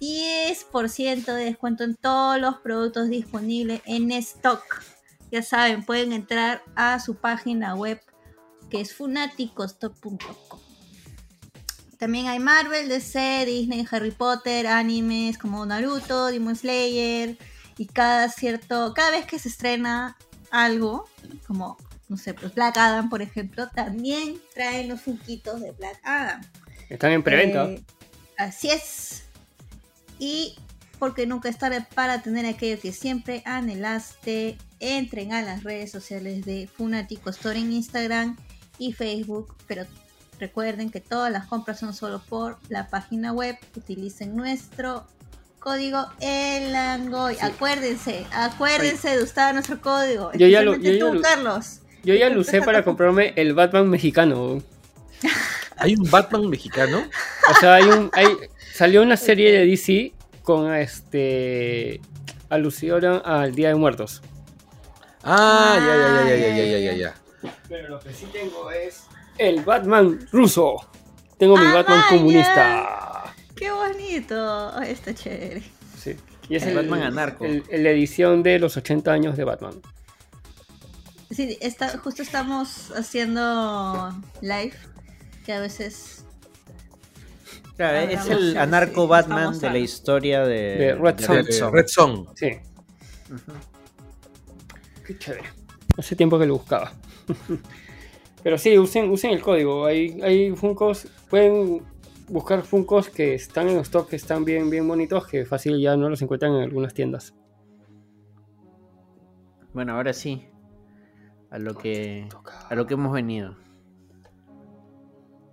[0.00, 4.62] 10% de descuento en todos los productos disponibles en stock.
[5.30, 8.00] Ya saben, pueden entrar a su página web
[8.70, 10.60] que es funaticostock.com.
[11.98, 17.38] También hay Marvel, DC, Disney, Harry Potter, animes como Naruto, Demon Slayer.
[17.78, 18.92] Y cada cierto.
[18.94, 20.16] Cada vez que se estrena
[20.50, 21.08] algo,
[21.46, 21.76] como,
[22.08, 26.40] no sé, pues Black Adam, por ejemplo, también traen los funquitos de Black Adam.
[26.88, 27.64] Están en preventa.
[27.64, 27.84] Eh,
[28.38, 29.25] así es.
[30.18, 30.56] Y
[30.98, 34.58] porque nunca es tarde para tener aquello que siempre anhelaste.
[34.78, 38.36] Entren a las redes sociales de Funatico Store en Instagram
[38.78, 39.86] y Facebook, pero
[40.38, 43.56] Recuerden que todas las compras son solo por la página web.
[43.74, 45.06] Utilicen nuestro
[45.58, 47.38] código ELANGOY.
[47.40, 50.30] Acuérdense, acuérdense de usar nuestro código.
[50.34, 51.80] Yo ya lo, yo tú, Carlos.
[52.04, 54.62] Yo ya lo usé para comprarme el Batman mexicano.
[55.78, 57.02] ¿Hay un Batman mexicano?
[57.50, 58.26] O sea, hay un, hay,
[58.76, 60.12] salió una serie de DC
[60.42, 61.98] con este
[62.50, 64.20] alusión al Día de Muertos.
[65.24, 67.14] Ah, ya, ya, ya, ya, ya, ya, ya.
[67.68, 69.04] Pero lo que sí tengo es
[69.38, 70.76] el Batman ruso.
[71.38, 73.34] Tengo mi ah, Batman comunista.
[73.56, 74.82] Qué bonito.
[74.82, 75.62] está chévere.
[75.98, 76.14] Sí.
[76.50, 77.46] Y es el, Batman anarco.
[77.46, 79.80] la edición de los 80 años de Batman.
[81.30, 84.74] Sí, está, justo estamos haciendo live,
[85.46, 86.25] que a veces...
[87.76, 91.74] Claro, es el anarco Batman de la historia de, Red, Song.
[91.74, 92.26] Red, Song.
[92.34, 92.52] Sí.
[95.06, 95.48] Qué chévere.
[95.98, 96.92] Hace tiempo que lo buscaba.
[98.42, 99.86] Pero sí, usen, usen el código.
[99.86, 101.82] Hay, hay Funcos, pueden
[102.28, 106.08] buscar Funcos que están en stock, que están bien, bien bonitos, que fácil ya no
[106.08, 107.34] los encuentran en algunas tiendas.
[109.74, 110.48] Bueno, ahora sí.
[111.50, 112.28] A lo que,
[112.68, 113.56] a lo que hemos venido.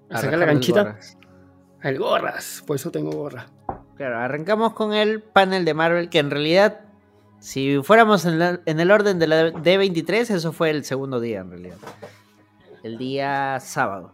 [0.10, 1.00] A, sacar la canchita.
[1.84, 3.48] El gorras, por eso tengo gorra.
[3.96, 6.82] Claro, arrancamos con el panel de Marvel, que en realidad,
[7.40, 11.52] si fuéramos en, en el orden de la D23, eso fue el segundo día en
[11.52, 11.78] realidad
[12.84, 14.14] el día sábado.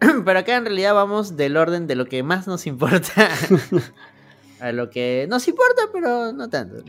[0.24, 3.28] Pero acá en realidad vamos del orden de lo que más nos importa
[4.60, 6.84] a lo que nos importa, pero no tanto.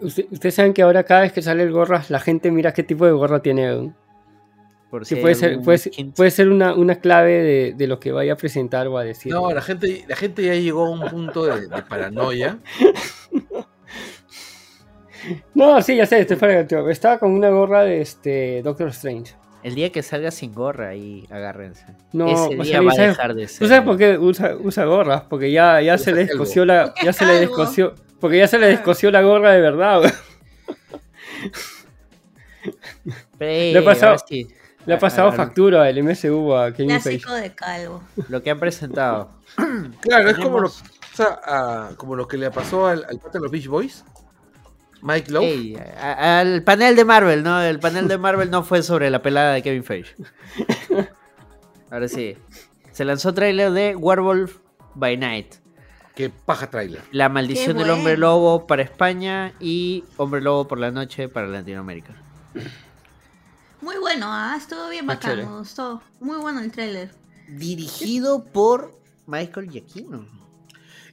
[0.00, 3.06] Ustedes saben que ahora cada vez que sale el gorra, la gente mira qué tipo
[3.06, 3.94] de gorra tiene.
[4.90, 9.32] Puede, ser, puede, ser, una, clave de, lo que vaya a presentar o a decir.
[9.32, 12.58] No, la gente, la gente ya llegó a un punto de, paranoia.
[15.54, 16.26] no, sí, ya sé,
[16.90, 19.34] estaba con una gorra de este Doctor Strange.
[19.62, 21.86] El día que salga sin gorra y agárrense.
[22.12, 23.58] No, Ese día va a dejar de ser.
[23.58, 25.22] ¿Tú sabes por qué usa, usa gorras?
[25.28, 26.94] Porque ya, ya se le descoció la.
[27.02, 27.94] Ya se le descoció.
[28.20, 30.02] Porque ya se le descoció la gorra de verdad,
[33.38, 34.16] le ha pasado,
[34.86, 38.02] le ha pasado factura el MSU a Kevin Clásico de calvo.
[38.28, 39.30] Lo que han presentado.
[40.00, 43.66] claro, es como lo, sea, como lo que le pasó al, al de los Beach
[43.66, 44.04] Boys.
[45.02, 45.78] Mike Lowe.
[45.98, 47.60] al panel de Marvel, ¿no?
[47.60, 50.14] El panel de Marvel no fue sobre la pelada de Kevin Feige.
[51.90, 52.36] Ahora sí.
[52.92, 54.58] Se lanzó trailer de Werewolf
[54.94, 55.56] by Night.
[56.14, 57.02] Qué paja trailer.
[57.12, 62.14] La maldición del hombre lobo para España y hombre lobo por la noche para Latinoamérica.
[63.86, 64.56] Muy bueno, ¿ah?
[64.58, 65.62] estuvo bien bacano.
[65.62, 67.12] Estuvo muy bueno el trailer.
[67.46, 68.92] Dirigido por
[69.28, 70.26] Michael Giacchino.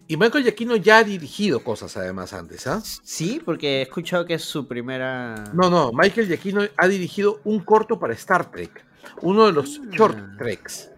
[0.08, 2.82] Y Michael Giacchino ya ha dirigido cosas además antes, ¿ah?
[2.82, 5.36] Sí, porque he escuchado que es su primera.
[5.54, 8.84] No, no, Michael Giacchino ha dirigido un corto para Star Trek,
[9.22, 9.90] uno de los ah.
[9.92, 10.90] short treks.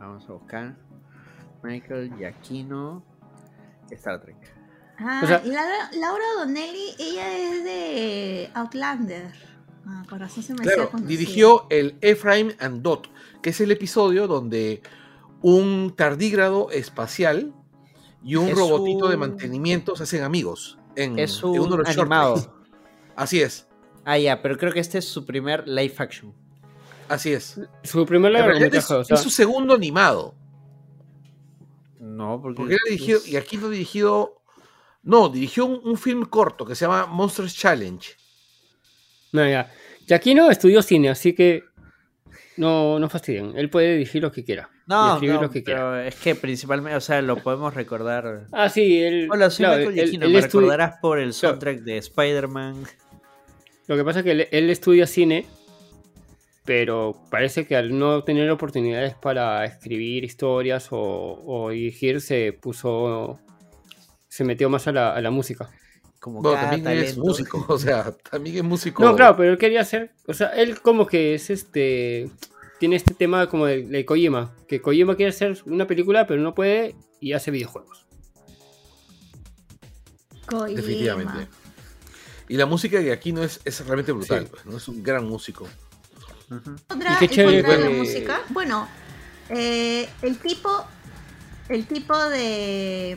[0.00, 0.74] Vamos a buscar.
[1.62, 3.04] Michael Giacchino,
[3.92, 4.56] Star Trek.
[4.98, 5.50] Ah, y
[6.00, 9.55] Laura Donnelly, ella es de Outlander.
[9.86, 13.08] Ah, corazón se me claro, dirigió el Ephraim and Dot,
[13.40, 14.82] que es el episodio donde
[15.42, 17.54] un tardígrado espacial
[18.24, 20.78] y un robotito de mantenimiento se hacen amigos.
[20.96, 22.56] En, es un uno de los animado.
[23.14, 23.68] Así es.
[24.04, 26.34] Ah, ya, pero creo que este es su primer live action.
[27.08, 27.60] Así es.
[27.84, 29.04] Su primer live action.
[29.08, 30.34] Es, su segundo animado.
[32.00, 32.56] No, porque.
[32.56, 34.42] porque era dirigido, y aquí no dirigido.
[35.02, 38.16] No, dirigió un, film corto que se llama Monsters Challenge.
[39.36, 39.70] No, ya.
[40.08, 41.64] Y aquí no estudió cine, así que
[42.56, 43.52] no, no fastidien.
[43.56, 44.70] Él puede dirigir lo que quiera.
[44.86, 48.46] No, lo que pero es que principalmente, o sea, lo podemos recordar.
[48.52, 49.28] Ah, sí, él.
[49.30, 52.84] Hola, soy Michael me recordarás por el soundtrack de Spider-Man.
[53.88, 55.44] Lo que pasa es que él, estudia cine,
[56.64, 63.38] pero parece que al no tener oportunidades para escribir historias o, dirigir, se puso.
[64.28, 65.68] se metió más a la, música.
[66.20, 69.04] Como bueno, también es músico, o sea, también es músico.
[69.04, 72.30] No, claro, pero él quería hacer, o sea, él como que es este,
[72.80, 76.54] tiene este tema como de, de Kojima, que Kojima quiere hacer una película pero no
[76.54, 78.06] puede y hace videojuegos.
[80.68, 81.48] Definitivamente.
[82.48, 84.76] Y la música de aquí no es, es realmente brutal, pues, ¿no?
[84.76, 85.66] Es un gran músico.
[86.48, 88.42] ¿Y qué chévere, la música?
[88.50, 88.88] Bueno,
[89.48, 90.84] eh, el tipo,
[91.68, 93.16] el tipo de,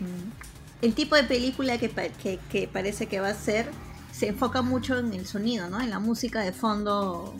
[0.82, 1.90] el tipo de película que,
[2.52, 3.70] que, parece que va a ser
[4.12, 5.80] se enfoca mucho en el sonido, ¿no?
[5.82, 7.36] En la música de fondo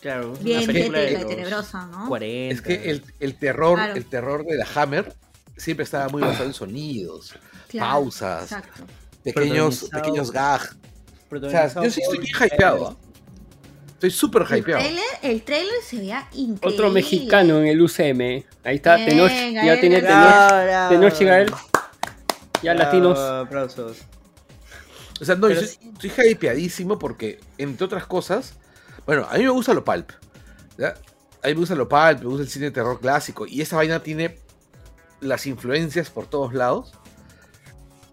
[0.00, 2.16] Claro, bien tétrica y tenebrosa, ¿no?
[2.16, 5.14] Es que el, el terror, el terror de la Hammer
[5.56, 7.34] siempre estaba muy basado en sonidos,
[7.78, 8.54] pausas,
[9.22, 10.76] pequeños, pequeños gags.
[11.30, 12.96] O sea, yo sí estoy bien hypeado.
[13.92, 14.82] Estoy súper hypeado.
[15.20, 16.74] El trailer, se veía increíble.
[16.74, 18.42] Otro mexicano en el UCM.
[18.64, 19.30] Ahí está, Tenoch.
[19.30, 20.88] Ya tiene Tenoch.
[20.88, 21.69] Tenoch
[22.62, 23.18] Ya latinos.
[23.18, 23.98] Aplausos.
[25.20, 28.54] O sea, no, yo estoy hypeadísimo porque, entre otras cosas,
[29.06, 30.10] bueno, a mí me gusta lo pulp.
[30.78, 33.46] A mí me gusta lo pulp, me gusta el cine de terror clásico.
[33.46, 34.38] Y esta vaina tiene
[35.20, 36.92] las influencias por todos lados.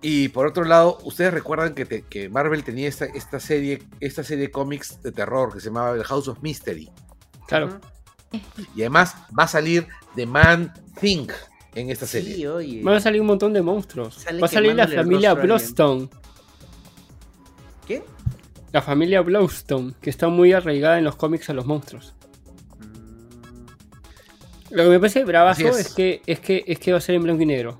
[0.02, 4.52] Y por otro lado, ustedes recuerdan que, Marvel tenía esta, esta, serie, esta serie de
[4.52, 6.92] cómics de terror que se llamaba The House of Mystery.
[7.48, 7.80] Claro.
[8.76, 11.28] Y además va a salir The Man Thing
[11.80, 12.48] en esta serie.
[12.82, 14.26] Van a salir un montón de monstruos.
[14.42, 16.10] va a salir la familia Bloodstone.
[17.88, 18.04] ¿Qué?
[18.74, 22.14] La familia Blowstone, que está muy arraigada en los cómics a los monstruos.
[24.70, 25.94] Lo que me parece bravazo es.
[25.94, 27.80] que, es, que, es que va a ser en blanco y negro.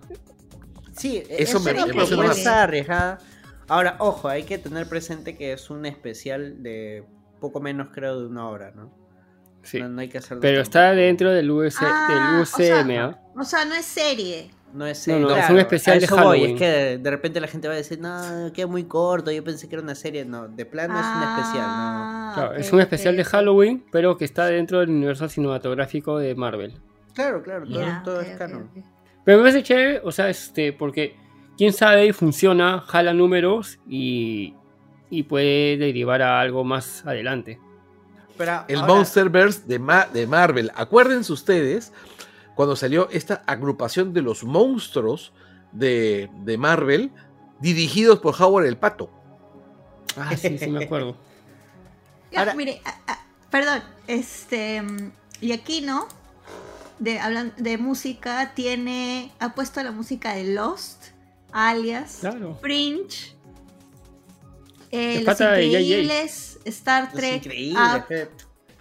[0.96, 3.20] Sí, eso me, parece arriesgada.
[3.68, 7.04] Ahora, ojo, hay que tener presente que es un especial de
[7.42, 8.92] poco menos, creo, de una hora, ¿no?
[9.64, 9.80] Sí.
[10.40, 12.92] Pero está dentro del, del UCM.
[12.98, 13.20] ¿ah?
[13.38, 14.52] O sea, no es serie.
[14.74, 16.52] No es, no, es un especial de Halloween.
[16.52, 19.70] Es que de, repente la gente va a decir, no, queda muy corto, yo pensé
[19.70, 20.26] que era una serie.
[20.26, 21.68] No, de plano es un especial.
[21.68, 22.34] No.
[22.34, 26.74] Claro, es un especial de Halloween, pero que está dentro del universo cinematográfico de Marvel.
[27.14, 27.66] Claro, claro,
[28.04, 28.70] todo, es canon.
[29.24, 31.16] Pero me parece chévere, o sea, este, porque
[31.58, 34.54] quién sabe y funciona, jala números y,
[35.10, 37.60] y puede derivar a algo más adelante.
[38.38, 39.80] Pero el Monsterverse de,
[40.14, 40.72] de Marvel.
[40.76, 41.92] Acuérdense ustedes
[42.58, 45.32] cuando salió esta agrupación de los monstruos
[45.72, 46.28] de,
[46.58, 47.12] Marvel,
[47.60, 49.12] dirigidos por Howard el Pato.
[50.18, 51.16] Ah, sí, sí me acuerdo.
[52.36, 52.82] Ahora, mire,
[53.52, 54.82] perdón, este,
[55.40, 56.08] y aquí no,
[56.98, 61.10] de, hablan, de música, tiene, ha puesto la música de Lost,
[61.52, 62.22] Alias,
[62.60, 63.36] Fringe,
[64.90, 67.44] eh, Los Increíbles, Star Trek,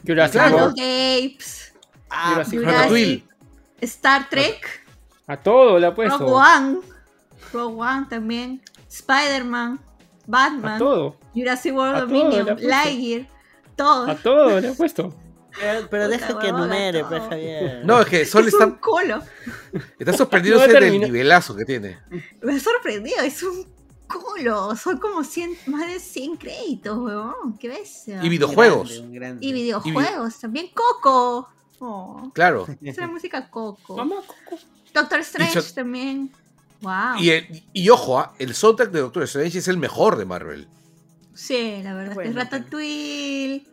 [0.03, 1.75] Jurassic World, Apes,
[2.51, 3.36] Jurassic,
[3.81, 4.85] Star Trek.
[5.27, 6.19] A todo le ha puesto.
[6.19, 6.79] Rogue One.
[7.53, 8.63] Rogue One también.
[8.89, 9.81] Spider-Man.
[10.27, 10.75] Batman.
[10.75, 11.17] A todo.
[11.35, 12.57] Jurassic World Dominion.
[12.61, 13.27] Lightyear.
[13.77, 14.11] Todo.
[14.11, 15.15] A todo le ha puesto.
[15.91, 17.83] Pero, deja que numere, pues, Javier.
[17.85, 18.65] No, es que Sol está.
[18.65, 19.23] Es un culo.
[19.99, 21.99] Está sorprendido del nivelazo que tiene.
[22.43, 23.67] Me ha sorprendido, es un
[24.07, 24.77] culo.
[24.77, 27.57] Son como 100, más de 100 créditos, weón.
[27.59, 28.05] Qué ves.
[28.07, 29.03] Y videojuegos.
[29.41, 30.39] Y videojuegos.
[30.41, 31.49] También Coco.
[31.79, 32.31] Oh.
[32.35, 32.67] Claro.
[32.83, 33.97] Es la música Coco.
[33.97, 34.59] Coco.
[34.95, 36.33] Doctor Strange también.
[36.81, 37.19] Wow.
[37.21, 38.35] Y, y ojo, ¿ah?
[38.39, 40.69] el soundtrack de Doctor Strange es el mejor de Marvel.
[41.35, 43.67] Sí, la verdad es que Ratatouille.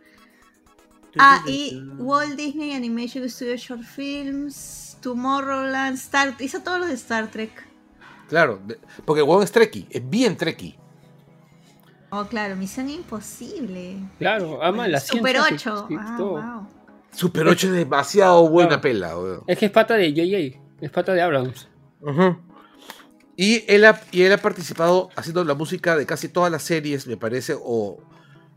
[1.18, 7.30] Ah, y Walt Disney Animation Studio Short Films, Tomorrowland, Star hizo todos los de Star
[7.30, 7.52] Trek.
[8.28, 8.60] Claro,
[9.04, 10.76] porque el es Trekkie, es bien Trekkie.
[12.10, 13.98] Oh, claro, Misión Imposible.
[14.18, 15.88] Claro, ama la Super 8.
[15.98, 16.83] ah, wow.
[17.14, 19.14] Super 8 es demasiado buena pela,
[19.46, 21.68] Es que es pata de JJ, es pata de Abrams.
[23.36, 27.06] y, él ha, y él ha participado haciendo la música de casi todas las series,
[27.06, 27.98] me parece, o,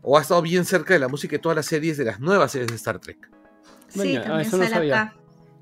[0.02, 2.52] o ha estado bien cerca de la música de todas las series de las nuevas
[2.52, 3.30] series de Star Trek.
[3.88, 5.14] Sí, también eso no sabía.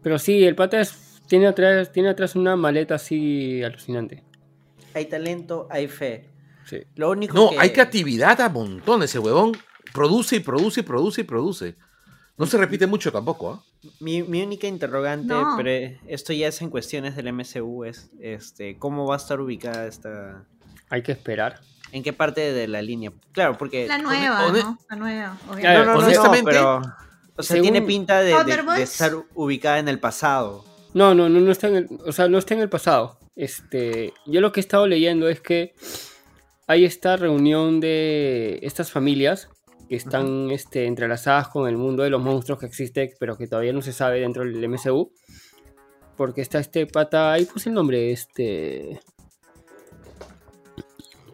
[0.03, 0.83] Pero sí, el pata
[1.27, 4.25] tiene, atrás, tiene atrás una maleta así alucinante.
[4.95, 6.31] Hay talento, hay fe.
[6.65, 6.79] Sí.
[6.95, 9.03] Lo único no, hay creatividad a montón.
[9.03, 9.53] Ese huevón
[9.93, 11.77] produce y produce y produce y produce.
[12.39, 13.63] No se repite mucho tampoco, ¿ah?
[13.99, 19.15] Mi, única interrogante, pero esto ya es en cuestiones del MCU, es este, cómo va
[19.15, 20.45] a estar ubicada esta...
[20.91, 21.61] Hay que esperar.
[21.93, 23.13] ¿En qué parte de la línea?
[23.33, 23.87] Claro, porque...
[23.87, 24.79] La nueva, ¿no?
[24.91, 25.79] La nueva, obviamente.
[25.79, 26.51] No, no, honestamente...
[26.51, 26.83] pero,
[27.37, 28.35] o sea, tiene pinta de,
[28.83, 30.65] estar ubicada en el pasado.
[30.93, 31.89] No, no, no, no está en el...
[32.05, 33.19] O sea, no está en el pasado.
[33.35, 35.75] Este, yo lo que he estado leyendo es que
[36.67, 39.49] hay esta reunión de estas familias
[39.89, 43.73] que están este, entrelazadas con el mundo de los monstruos que existe, pero que todavía
[43.73, 45.13] no se sabe dentro del MCU.
[46.17, 49.01] Porque está este pata, ahí puse el nombre, este...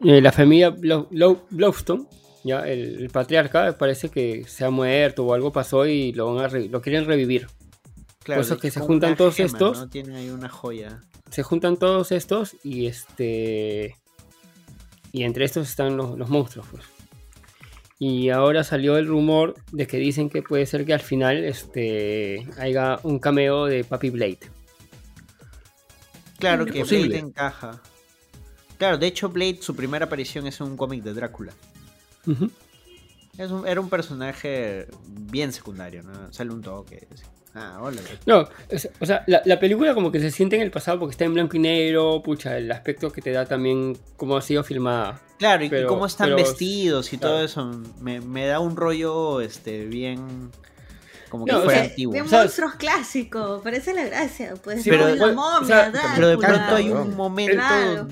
[0.05, 2.07] Eh, la familia Blowstone,
[2.43, 7.07] ya el, patriarca, parece que se ha muerto o algo pasó y lo, lo quieren
[7.07, 7.47] revivir.
[8.25, 9.79] Claro, Por eso que se juntan todos estos.
[9.79, 9.89] ¿no?
[9.89, 11.01] Tiene ahí una joya.
[11.31, 13.97] Se juntan todos estos y este...
[15.13, 16.85] Y entre estos están los, los monstruos, pues.
[18.05, 22.49] Y ahora salió el rumor de que dicen que puede ser que al final este,
[22.59, 24.41] haya un cameo de Papi Blade.
[26.41, 27.81] Claro que Blade encaja.
[28.77, 31.53] Claro, de hecho Blade, su primera aparición es en un cómic de Drácula.
[33.67, 36.33] era un personaje bien secundario, ¿no?
[36.33, 37.07] Sale un toque.
[37.55, 38.01] Ah, hola.
[38.25, 38.49] No,
[39.01, 41.57] o sea, la, película como que se siente en el pasado porque está en blanco
[41.57, 45.21] y negro, pucha, el aspecto que te da también cómo ha sido filmada.
[45.39, 50.51] Claro, y cómo están vestidos y todo eso, me, da un rollo este bien
[51.29, 52.15] como que fuera antiguo.
[52.15, 54.83] De monstruos clásicos, parece la gracia, pues.
[54.85, 55.07] pero,
[56.15, 58.09] pero de pronto hay un momento...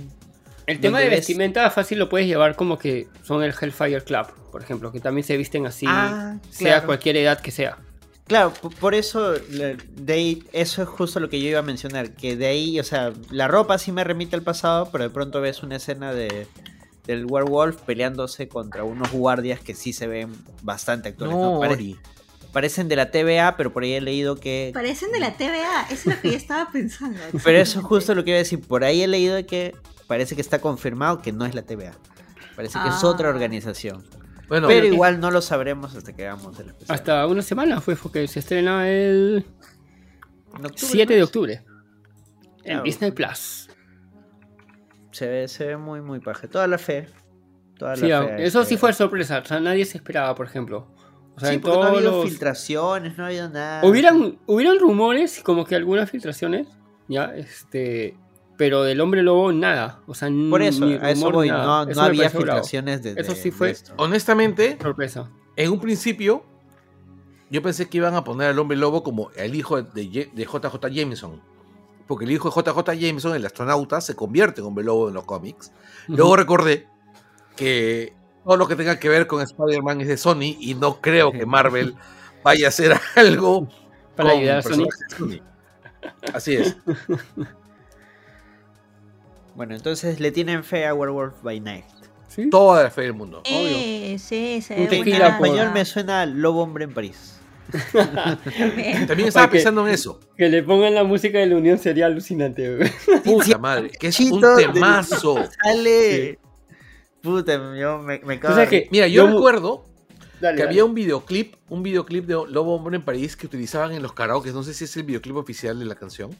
[0.66, 4.62] El tema de vestimenta fácil lo puedes llevar como que son el Hellfire Club, por
[4.62, 7.78] ejemplo, que también se visten así, ah, sea cualquier edad que sea.
[8.30, 12.36] Claro, por eso de ahí, eso es justo lo que yo iba a mencionar, que
[12.36, 15.64] de ahí, o sea, la ropa sí me remite al pasado, pero de pronto ves
[15.64, 16.46] una escena de
[17.08, 20.32] del werewolf peleándose contra unos guardias que sí se ven
[20.62, 21.36] bastante actuales.
[21.36, 21.60] No,
[22.52, 24.70] parecen de la TVA, pero por ahí he leído que...
[24.72, 27.18] Parecen de la TVA, eso es lo que yo estaba pensando.
[27.44, 29.74] pero eso es justo lo que iba a decir, por ahí he leído que
[30.06, 31.98] parece que está confirmado que no es la TVA,
[32.54, 33.32] parece que es otra ah.
[34.50, 36.94] Pero igual no lo sabremos hasta que hagamos el especial.
[36.94, 39.46] Hasta una semana fue porque se estrena el
[40.74, 41.64] 7 de octubre.
[42.64, 43.68] En Disney Plus.
[45.12, 46.48] Se ve, se ve muy, muy paje.
[46.48, 47.08] Toda la fe.
[47.78, 49.38] Toda sí, eso sí fue sorpresa.
[49.38, 50.88] O sea, nadie se esperaba, por ejemplo.
[51.36, 53.86] O sea, sí, porque no ha habido filtraciones, no ha habido nada.
[53.86, 56.66] Hubieran, hubieran rumores, como que algunas filtraciones,
[57.08, 58.16] ya, este,
[58.60, 60.02] pero del hombre lobo nada.
[60.06, 63.74] O sea, Por eso, a eso voy, no, había filtraciones de, Eso sí fue.
[63.96, 65.30] Honestamente, sorpresa.
[65.56, 66.44] En un principio,
[67.48, 71.40] yo pensé que iban a poner al hombre lobo como el hijo de, JJ Jameson.
[72.06, 75.24] Porque el hijo de JJ Jameson, el astronauta, se convierte en hombre lobo en los
[75.24, 75.72] cómics.
[76.06, 76.86] Luego recordé
[77.56, 78.12] que
[78.44, 81.46] todo lo que tenga que ver con Spider-Man es de Sony y no creo que
[81.46, 81.94] Marvel
[82.44, 83.66] vaya a hacer algo
[84.16, 85.40] para ayudar a Sony.
[86.34, 86.76] Así es.
[89.60, 91.84] Bueno, entonces le tienen fe a Werewolf by Night.
[92.28, 92.48] ¿Sí?
[92.48, 93.42] Toda la fe del mundo.
[93.44, 97.38] Eh, Sí, se ve En español me suena Lobo Hombre en París.
[97.92, 100.18] También estaba pensando en eso.
[100.38, 102.90] Que le pongan la música de la unión sería alucinante.
[103.22, 105.46] Puta madre, que es un temazo.
[105.62, 106.38] Sale.
[107.20, 108.62] Puta, yo me, me cago.
[108.90, 109.84] Mira, yo, recuerdo
[110.40, 114.14] que había un videoclip, un videoclip de Lobo Hombre en París que utilizaban en los
[114.14, 114.52] karaoke.
[114.52, 116.30] No sé si es el videoclip oficial de la canción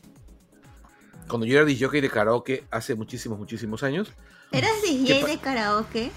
[1.31, 4.13] cuando yo era DJ de karaoke hace muchísimos, muchísimos años.
[4.53, 6.11] ¿Eras DJ de karaoke?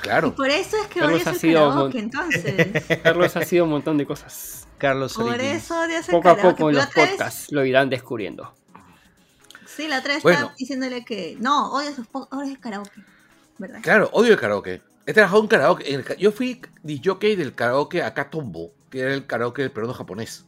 [0.00, 0.34] Claro.
[0.34, 2.84] por eso es que Carlos odias el karaoke, entonces.
[3.02, 4.66] Carlos ha sido un montón de cosas.
[4.78, 8.54] Carlos Por eso odias el Poco a poco en los podcasts lo irán descubriendo.
[9.66, 13.02] Sí, la otra vez estaba diciéndole que no, odias, odias el karaoke.
[13.58, 13.80] ¿verdad?
[13.82, 14.82] Claro, odio el karaoke.
[15.06, 16.16] He trabajado en karaoke.
[16.18, 20.44] yo fui DJ del karaoke a Katombo, que era el karaoke del peruano japonés.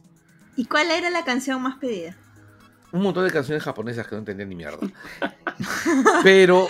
[0.55, 2.17] ¿Y cuál era la canción más pedida?
[2.91, 4.79] Un montón de canciones japonesas que no entendía ni mierda.
[6.23, 6.67] Pero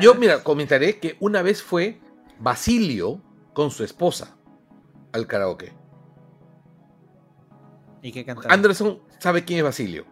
[0.00, 2.00] yo, mira, comentaré que una vez fue
[2.38, 3.20] Basilio
[3.52, 4.36] con su esposa
[5.12, 5.72] al karaoke.
[8.02, 8.54] ¿Y qué cantaba?
[8.54, 10.06] Anderson sabe quién es Basilio.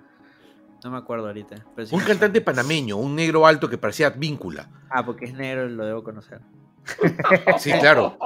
[0.84, 1.56] No me acuerdo ahorita.
[1.90, 4.68] un cantante panameño, un negro alto que parecía víncula.
[4.90, 6.40] Ah, porque es negro y lo debo conocer.
[7.58, 8.16] Sí, claro.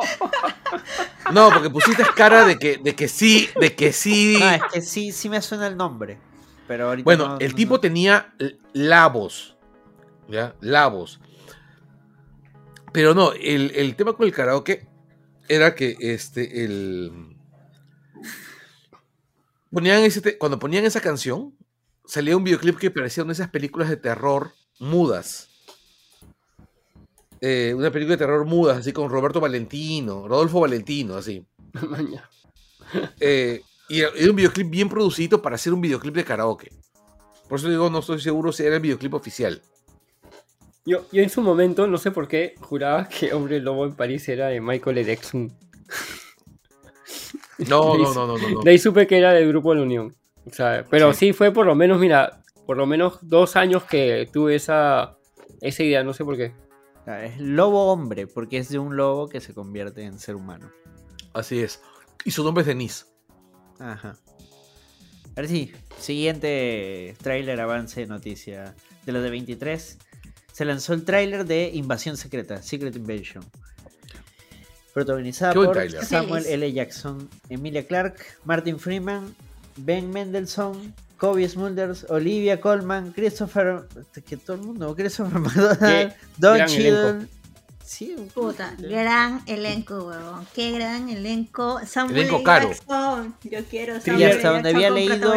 [1.32, 4.36] No, porque pusiste cara de que, de que sí, de que sí.
[4.38, 6.18] No, es que sí, sí me suena el nombre.
[6.72, 8.34] Pero ahorita bueno, el tipo tenía
[8.72, 9.58] la voz.
[10.26, 10.56] ¿Ya?
[10.62, 11.20] La voz.
[12.94, 14.88] Pero no, el, tema con el karaoke
[15.50, 17.36] era que este, el.
[19.70, 21.54] Ponían ese, cuando ponían esa canción,
[22.06, 25.50] salía un videoclip que parecía una de esas películas de terror mudas.
[27.42, 31.44] Eh, una película de terror mudas, así con Roberto Valentino, Rodolfo Valentino, así.
[33.20, 33.60] eh,
[33.92, 36.72] y era un videoclip bien producido para hacer un videoclip de karaoke.
[37.46, 39.60] Por eso digo, no estoy seguro si era el videoclip oficial.
[40.86, 44.26] Yo, yo en su momento, no sé por qué, juraba que Hombre Lobo en París
[44.30, 45.52] era de Michael Edexon.
[47.68, 50.16] No, no, no, no, no, De ahí supe que era del grupo de la Unión.
[50.46, 51.32] O sea, pero sí.
[51.32, 55.16] fue por lo menos, mira, por lo menos dos años que tuve esa,
[55.60, 56.54] esa idea, no sé por qué.
[57.06, 60.72] Es lobo hombre, porque es de un lobo que se convierte en ser humano.
[61.34, 61.80] Así es.
[62.24, 63.11] Y su nombre es Denise.
[63.82, 64.16] Ajá.
[65.34, 68.74] Ahora sí, siguiente tráiler, avance, noticia.
[69.04, 69.98] De los de 23,
[70.52, 73.44] se lanzó el tráiler de Invasión Secreta, Secret Invasion.
[74.94, 76.72] Protagonizada por Samuel L.
[76.72, 79.34] Jackson, Emilia Clarke, Martin Freeman,
[79.76, 83.88] Ben Mendelssohn, Kobe Smulders, Olivia Colman, Christopher.
[84.24, 87.26] Que todo el mundo, Christopher McDonald, Don Cheadle.
[87.92, 90.46] Sí, puta, gran elenco, huevón.
[90.54, 91.78] Qué gran elenco.
[91.84, 92.70] Samuel elenco caro.
[92.70, 93.36] Jackson.
[93.42, 95.34] Yo quiero Samuel hasta donde había leído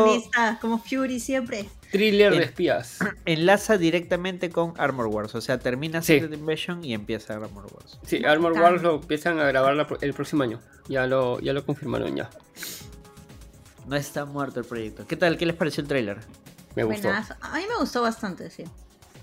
[0.62, 1.70] como Fury siempre.
[1.92, 3.00] Thriller de espías.
[3.26, 8.00] Enlaza directamente con Armor Wars, o sea, termina Secret Invasion y empieza Armor Wars.
[8.06, 10.62] Sí, Armor Wars lo empiezan a grabar el próximo año.
[10.88, 12.30] Ya lo, ya lo confirmaron ya.
[13.86, 15.06] No está muerto el proyecto.
[15.06, 15.38] ¿Qué tal?
[15.38, 16.20] ¿Qué les pareció el tráiler?
[16.74, 17.10] Me gustó.
[17.10, 18.64] A mí me gustó bastante, sí.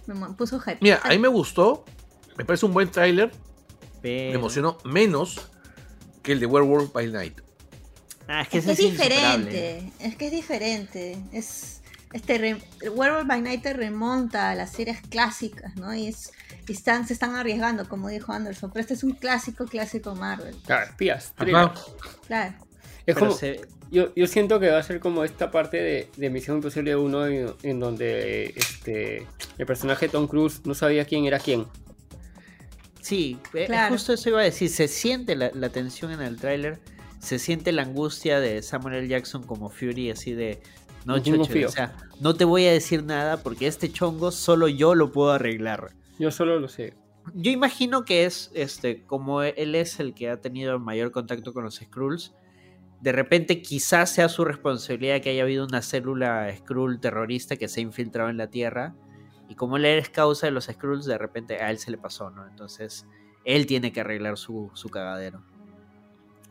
[0.05, 0.77] Me puso hype.
[0.83, 1.87] Mira, a mí me gustó.
[2.37, 3.31] Me parece un buen tráiler.
[4.03, 5.49] Me emocionó menos
[6.23, 7.41] que el de Werewolf by Night.
[8.29, 9.93] Ah, es que es, es diferente.
[10.01, 11.19] Es que es diferente.
[11.33, 11.83] Es
[12.13, 12.57] este
[12.91, 15.95] Werewolf by Night te remonta a las series clásicas, ¿no?
[15.95, 16.33] Y es
[16.73, 18.71] están, se están arriesgando, como dijo Anderson.
[18.71, 20.57] Pero este es un clásico, clásico Marvel.
[20.65, 21.33] Claro, espías.
[22.27, 22.55] Claro.
[23.07, 23.37] Es como,
[23.91, 27.27] yo, yo, siento que va a ser como esta parte de, de Misión Imposible 1
[27.63, 29.27] en, donde este,
[29.59, 31.67] el personaje de Tom Cruise no sabía quién era quién.
[33.03, 34.71] Sí, eh, justo eso iba a decir.
[34.71, 36.81] Se siente la, la tensión en el tráiler.
[37.19, 39.09] Se siente la angustia de Samuel L.
[39.09, 40.63] Jackson como Fury, así de.
[41.05, 44.95] No, chocho, o sea, no te voy a decir nada porque este chongo solo yo
[44.95, 45.91] lo puedo arreglar.
[46.19, 46.95] Yo solo lo sé.
[47.35, 51.65] Yo imagino que es este, como él es el que ha tenido mayor contacto con
[51.65, 52.33] los Skrulls
[53.03, 57.81] de repente quizás sea su responsabilidad que haya habido una célula Skrull terrorista que se
[57.81, 58.95] ha infiltrado en la Tierra.
[59.53, 62.31] Y como él es causa de los Skrulls, de repente a él se le pasó,
[62.31, 62.49] ¿no?
[62.49, 63.05] Entonces,
[63.45, 65.43] él tiene que arreglar su, cagadero.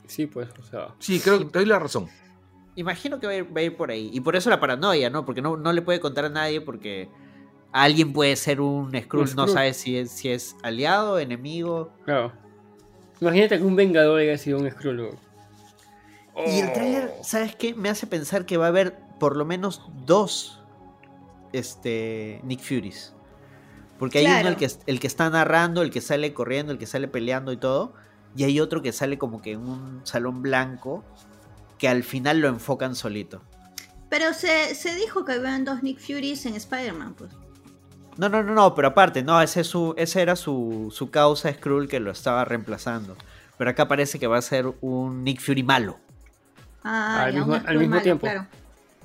[0.05, 0.93] Sí, pues, o sea.
[0.99, 2.07] Sí, creo que te doy la razón.
[2.75, 4.11] Imagino que va a, ir, por ahí.
[4.13, 5.25] Y por eso la paranoia, ¿no?
[5.25, 7.09] Porque no, no le puede contar a nadie porque
[7.71, 11.91] alguien puede ser un Skrull, no sabe si es, si es aliado, enemigo.
[12.05, 12.33] Claro.
[13.19, 15.09] Imagínate que un Vengador haya sido un Skrull.
[16.45, 17.23] Y el tráiler, oh.
[17.23, 17.73] ¿sabes qué?
[17.73, 20.60] Me hace pensar que va a haber por lo menos dos
[21.53, 23.13] este, Nick Furies.
[23.99, 26.87] Porque hay uno el que, el que está narrando, el que sale corriendo, el que
[26.87, 27.93] sale peleando y todo.
[28.35, 31.03] Y hay otro que sale como que en un salón blanco
[31.77, 33.41] que al final lo enfocan solito.
[34.09, 37.31] Pero se, dijo que habían dos Nick Furies en Spider-Man, pues.
[38.17, 41.87] No, no, no, no, pero aparte, no, ese, su, ese era su, su causa Skrull
[41.87, 43.15] que lo estaba reemplazando.
[43.57, 45.99] Pero acá parece que va a ser un Nick Fury malo.
[46.83, 48.21] Ah, al mismo, tiempo.
[48.21, 48.47] Claro.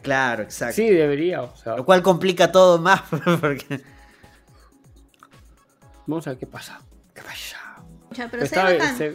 [0.04, 0.74] Exacto.
[0.74, 1.48] Sí, debería.
[1.64, 3.02] Lo cual complica todo más.
[3.40, 3.82] Porque...
[6.06, 6.80] Vamos a ver qué pasa.
[7.14, 7.82] ¿Qué pasa?
[8.30, 9.14] pero se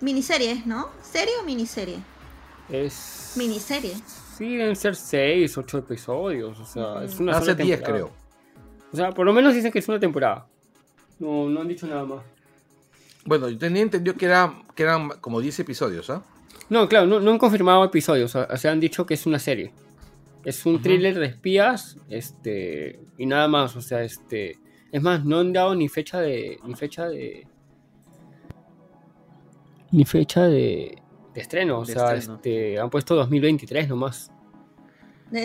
[0.00, 0.90] Miniserie, ¿no?
[1.02, 1.96] ¿Serie o miniserie?
[2.68, 3.34] Es.
[3.36, 3.94] Miniserie.
[4.36, 6.58] Sí, deben ser 6, 8 episodios.
[6.58, 8.10] O sea, es una Hace 10, creo.
[8.92, 10.46] O sea, por lo menos dicen que es una temporada.
[11.18, 12.22] No, no han dicho nada más.
[13.24, 16.22] Bueno, yo tenía entendido que, era, que eran como 10 episodios, ¿ah?
[16.68, 19.72] No, claro, no, han confirmado episodios, o sea, han dicho que es una serie.
[20.44, 24.58] Es un thriller de espías, este, y nada más, o sea, este,
[24.92, 27.46] es más, no han dado ni fecha de, ni fecha de,
[29.90, 31.00] ni fecha de,
[31.34, 34.30] estreno, o sea, este, han puesto 2023 nomás.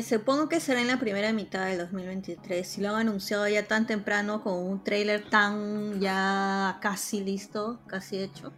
[0.08, 2.68] Supongo que será en la primera mitad del 2023.
[2.68, 8.20] Si lo han anunciado ya tan temprano con un trailer tan ya casi listo, casi
[8.20, 8.54] hecho.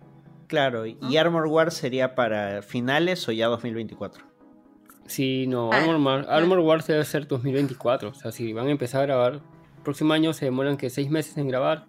[0.52, 4.26] Claro, ¿y Armor Wars sería para finales o ya 2024?
[5.06, 8.10] Sí, no, ah, Armor, Wars debe ser 2024.
[8.10, 11.10] O sea, si van a empezar a grabar, el próximo año se demoran que seis
[11.10, 11.86] meses en grabar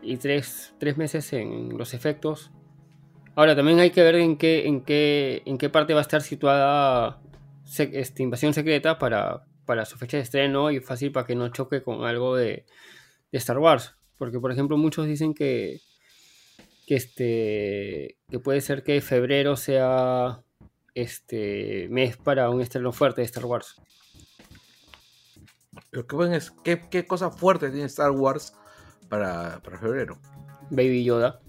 [0.00, 2.52] y tres, tres meses en los efectos.
[3.34, 6.22] Ahora, también hay que ver en qué, en qué, en qué parte va a estar
[6.22, 7.20] situada
[7.76, 11.82] este, Invasión Secreta para, para su fecha de estreno y fácil para que no choque
[11.82, 12.64] con algo de,
[13.32, 13.96] Star Wars.
[14.18, 15.80] Porque, por ejemplo, muchos dicen que,
[16.88, 20.40] que, este, que puede ser que febrero sea
[20.94, 23.74] este mes para un estreno fuerte de Star Wars.
[25.90, 28.54] Pero qué, ¿qué, qué cosa fuerte tiene Star Wars
[29.10, 30.18] para, para febrero?
[30.70, 31.42] Baby Yoda.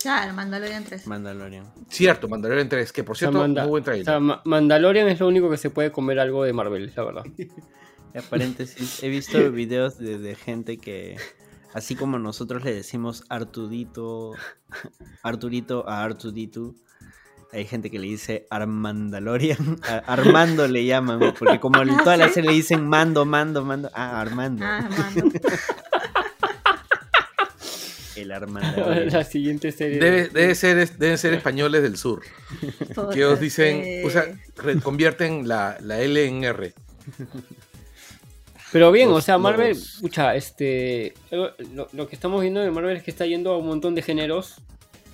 [0.00, 1.08] Claro, Mandalorian 3.
[1.08, 1.72] Mandalorian.
[1.88, 4.20] Cierto, Mandalorian 3, que por cierto, muy buen trailer.
[4.44, 7.24] Mandalorian es lo único que se puede comer algo de Marvel, la verdad.
[8.30, 11.16] Paréntesis, he visto videos de, gente que,
[11.78, 14.32] así como nosotros le decimos Artudito,
[15.22, 16.74] Arturito a Artudito,
[17.52, 22.50] hay gente que le dice Armandalorian, Armando le llaman, porque como en toda la serie
[22.50, 24.64] le dicen mando, mando, mando, ah, Armando.
[24.64, 25.38] Ah, Armando.
[28.16, 28.30] El
[29.12, 30.00] La siguiente serie.
[30.00, 32.20] Debe, ser, deben ser españoles del sur.
[33.12, 34.24] que os dicen, o sea,
[34.82, 36.74] convierten la, la L en R.
[38.72, 43.10] Pero bien, o sea, Marvel, escucha, este, lo, que estamos viendo de Marvel es que
[43.10, 44.56] está yendo a un montón de géneros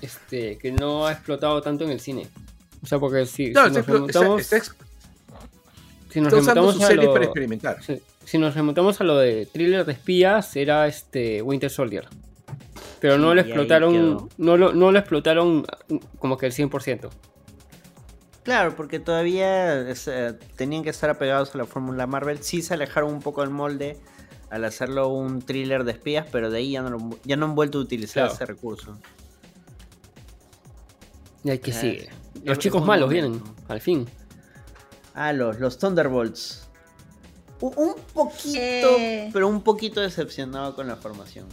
[0.02, 2.26] este, que no ha explotado tanto en el cine.
[2.82, 4.46] O sea, porque si, si nos remontamos...
[6.10, 7.78] si nos remontamos a lo, para experimentar.
[8.24, 12.08] Si, nos remontamos a lo de thriller de espías, era este Winter Soldier
[13.04, 15.66] pero no lo explotaron, no lo, no lo explotaron
[16.18, 17.10] como que el 100%.
[18.44, 22.42] Claro, porque todavía eh, tenían que estar apegados a la fórmula Marvel.
[22.42, 23.98] Sí se alejaron un poco del molde
[24.50, 27.78] al hacerlo un thriller de espías, pero de ahí ya no, ya no han vuelto
[27.78, 28.98] a utilizar ese recurso.
[31.42, 32.10] Y hay que eh, sigue.
[32.44, 34.06] Los chicos malos vienen, al fin.
[35.14, 36.68] Ah, los, los Thunderbolts.
[37.60, 38.58] Un, poquito,
[38.98, 39.30] eh.
[39.32, 41.46] pero un poquito decepcionado con la formación.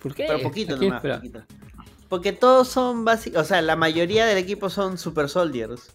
[0.00, 0.24] ¿Por qué?
[0.26, 1.42] Pero poquito nomás, poquito.
[2.08, 5.90] Porque todos son básicos, o sea, la mayoría del equipo son super soldiers.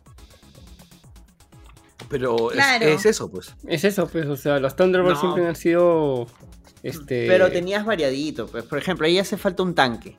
[2.10, 3.56] Pero es, eso, pues.
[3.68, 6.28] Es eso, pues, o sea, los Thunderbolts siempre han sido
[6.82, 10.16] este Pero tenías variadito, pues, por ejemplo, ahí hace falta un tanque.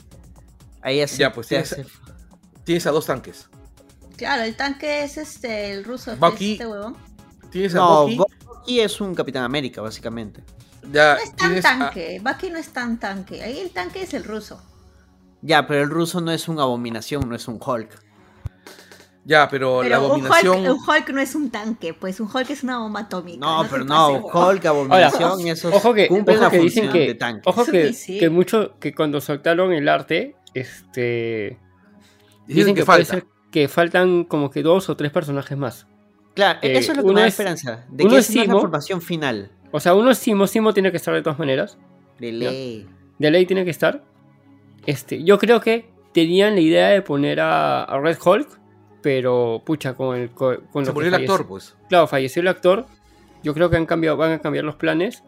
[0.83, 1.77] Ahí hace, Ya, pues tienes,
[2.65, 3.49] tienes a dos tanques.
[4.17, 6.97] Claro, el tanque es este el ruso, Bucky, este huevón.
[7.51, 10.43] Tienes a no, Bucky es un Capitán América, básicamente
[10.93, 12.21] no es tan tanque.
[12.23, 13.43] Bucky no es tan tanque.
[13.43, 14.61] Ahí el tanque es el ruso.
[15.43, 18.10] Ya, pero el ruso no es una abominación, no es un Hulk.
[19.25, 20.67] Ya, pero, la abominación.
[20.67, 23.39] Un Hulk, no es un tanque, pues un Hulk es una bomba atómica.
[23.39, 28.31] No, pero no, Hulk, abominación, eso ojo que, ojo que dicen que, Ojo que, que,
[28.31, 31.59] mucho, que cuando soltaron el arte, este.
[32.47, 33.23] Dicen, que, falta.
[33.53, 35.87] que faltan como que dos o tres personajes más.
[36.35, 37.85] Claro, eh, eso es lo que me da esperanza.
[37.91, 39.51] De que es, es la formación final.
[39.73, 41.79] O sea, uno Simo, Simo tiene que estar de todas maneras.
[42.19, 42.89] De ley.
[43.19, 44.05] De ley tiene que estar.
[44.87, 48.60] Este, yo creo que tenían la idea de poner a, Red Hulk,
[49.03, 50.31] pero pucha, con el.
[50.31, 51.77] Con, Se murió el actor, pues.
[51.89, 52.87] Claro, falleció el actor.
[53.43, 55.23] Yo creo que han cambiado, van a cambiar los planes.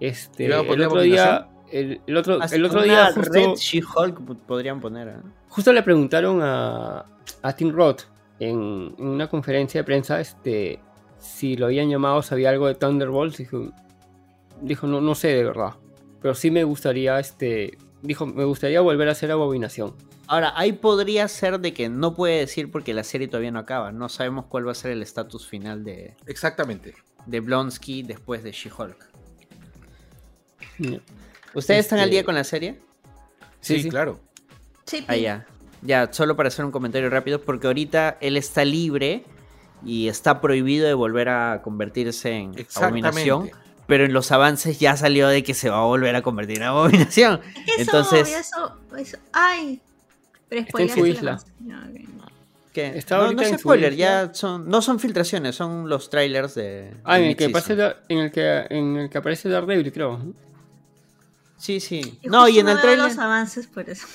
[0.00, 1.48] Este, el otro día.
[1.70, 3.06] El, otro, el otro día.
[3.12, 5.08] Justo, Red She-Hulk podrían poner.
[5.08, 5.16] ¿eh?
[5.48, 7.04] Justo le preguntaron a,
[7.42, 8.02] a Tim Roth
[8.38, 10.78] en, en, una conferencia de prensa este,
[11.18, 13.38] si lo habían llamado, sabía algo de Thunderbolts.
[13.38, 13.72] Dijo,
[14.60, 15.74] dijo no, no sé de verdad.
[16.20, 19.94] Pero sí me gustaría, este, dijo, me gustaría volver a hacer Abominación.
[20.28, 23.92] Ahora, ahí podría ser de que no puede decir porque la serie todavía no acaba.
[23.92, 26.14] No sabemos cuál va a ser el estatus final de.
[26.26, 26.94] Exactamente.
[27.26, 29.06] De Blonsky después de She-Hulk.
[31.54, 32.80] ¿Ustedes están al día este, con la serie?
[33.60, 34.20] Sí, claro.
[34.84, 35.04] Sí.
[35.08, 35.46] Ah, ya.
[35.82, 39.24] Ya, solo para hacer un comentario rápido, porque ahorita él está libre
[39.84, 43.50] y está prohibido de volver a convertirse en abominación.
[43.86, 46.64] Pero en los avances ya salió de que se va a volver a convertir en
[46.64, 47.40] abominación.
[47.66, 48.28] Eso, Entonces.
[48.28, 49.80] Eso, eso, ay.
[50.48, 51.38] Pero está en su isla.
[52.72, 52.98] ¿Qué?
[52.98, 56.94] Está no, no es spoiler, ya son, no son filtraciones, son los trailers de.
[57.04, 57.72] Ah, en, el que aparece,
[58.08, 60.20] en, el que, en el que aparece Daredevil, creo.
[61.56, 62.18] Sí, sí.
[62.24, 63.06] no, y en el trailer.
[63.06, 64.06] los avances por eso.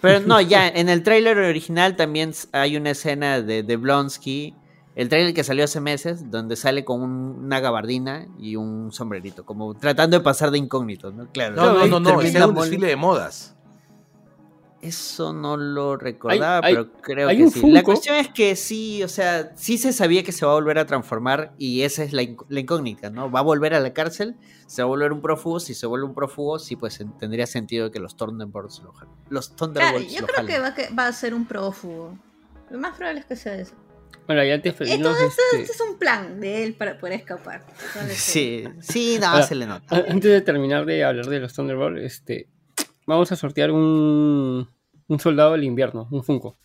[0.00, 4.54] Pero no, ya, en el trailer original también hay una escena de, de Blonsky.
[4.94, 9.74] El trailer que salió hace meses, donde sale con una gabardina y un sombrerito, como
[9.74, 11.28] tratando de pasar de incógnito, ¿no?
[11.30, 11.54] Claro.
[11.54, 13.54] No, no, no, no, es un desfile de modas.
[14.80, 17.68] Eso no lo recordaba, pero creo que sí.
[17.70, 20.78] La cuestión es que sí, o sea, sí se sabía que se va a volver
[20.78, 23.28] a transformar y esa es la, incógnita, ¿no?
[23.28, 24.36] Va a volver a la cárcel,
[24.66, 27.90] se va a volver un prófugo, si se vuelve un prófugo, sí, pues tendría sentido
[27.90, 29.14] que los Thunderbolts lo jalen.
[29.30, 32.16] Los Thunderbolts claro, yo creo que va, que va, a ser un prófugo.
[32.70, 33.74] Lo más probable es que sea eso.
[34.28, 35.62] Bueno, ya te Entonces, este...
[35.62, 35.72] este...
[35.72, 37.64] es un plan de él para poder escapar.
[38.10, 40.04] Sí, sí, nada, se le nota.
[40.08, 42.46] Antes de terminar de hablar de los Thunderbolts, este,
[43.08, 44.68] vamos a sortear un,
[45.08, 46.56] un soldado del invierno, un Funko.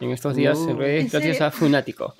[0.00, 2.14] En estos días uh, gracias a Funático.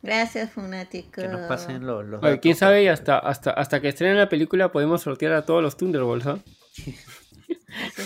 [0.00, 1.20] Gracias, Funático.
[1.20, 2.40] Que nos pasen los.
[2.40, 6.26] quién sabe, hasta, hasta, hasta que estrenen la película podemos sortear a todos los Thunderbolts,
[6.26, 6.38] ¿ah?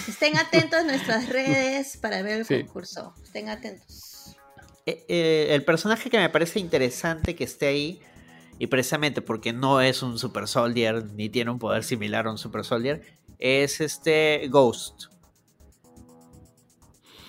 [0.08, 3.14] estén atentos a nuestras redes para ver el concurso.
[3.22, 4.36] Estén atentos.
[4.86, 8.00] Eh, eh, el personaje que me parece interesante que esté ahí,
[8.58, 12.38] y precisamente porque no es un Super Soldier ni tiene un poder similar a un
[12.38, 13.02] Super Soldier,
[13.40, 15.06] es este Ghost.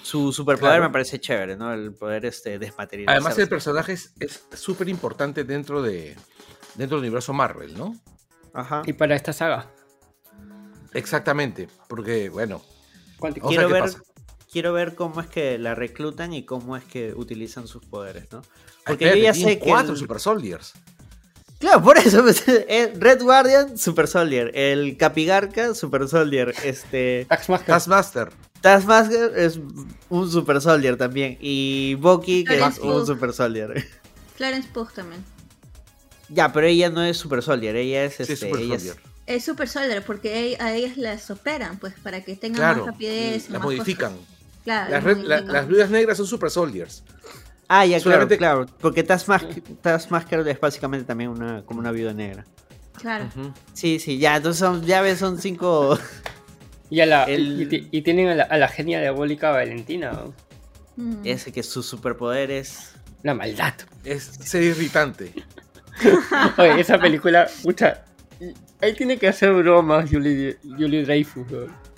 [0.04, 1.74] Su superpoder me parece chévere, ¿no?
[1.74, 3.16] El poder este, desmaterializar.
[3.16, 6.18] Además, el personaje es súper importante dentro, de,
[6.76, 7.96] dentro del universo Marvel, ¿no?
[8.54, 8.82] Ajá.
[8.86, 9.72] Y para esta saga.
[10.94, 12.62] Exactamente, porque, bueno.
[13.48, 13.86] Quiero ver,
[14.52, 18.42] quiero ver cómo es que la reclutan y cómo es que utilizan sus poderes, ¿no?
[18.86, 19.70] Porque yo ya sé que.
[19.70, 20.74] Cuatro Super Soldiers.
[21.62, 22.22] Claro, por eso.
[22.24, 24.52] Pues, eh, Red Guardian, Super Soldier.
[24.56, 26.54] El Capigarca, Super Soldier.
[26.64, 27.28] Este.
[27.30, 28.32] Taskmaster.
[28.60, 29.60] Taskmaster es
[30.10, 31.38] un Super Soldier también.
[31.40, 33.88] Y Bucky, que es un Super Soldier.
[34.36, 35.24] Florence Pugh también.
[36.30, 37.76] Ya, pero ella no es Super Soldier.
[37.76, 38.96] Ella es, este, super ella soldier.
[39.28, 39.46] Es...
[39.46, 43.50] Super Soldier porque a ellas las operan, pues, para que tengan más rapidez.
[43.50, 44.14] La modifican.
[44.64, 47.04] Claro, las, las viudas negras son Super Soldiers.
[47.74, 48.66] Ah, ya, claro, claro.
[48.82, 52.44] Porque Taskmaster, es básicamente también una, como una viuda negra.
[53.00, 53.30] Claro.
[53.72, 55.98] Sí, sí, ya, entonces son, ya ves, son cinco.
[56.90, 60.24] Y, y, tienen a la, genia diabólica Valentina.
[60.98, 61.22] Mm.
[61.24, 62.96] Ese que su superpoder es.
[63.24, 63.76] La maldad.
[64.04, 65.32] Es ser irritante.
[66.58, 68.04] Oye, esa película, mucha.
[68.82, 71.48] Ahí tiene que hacer bromas Julie, Julie Dreyfus,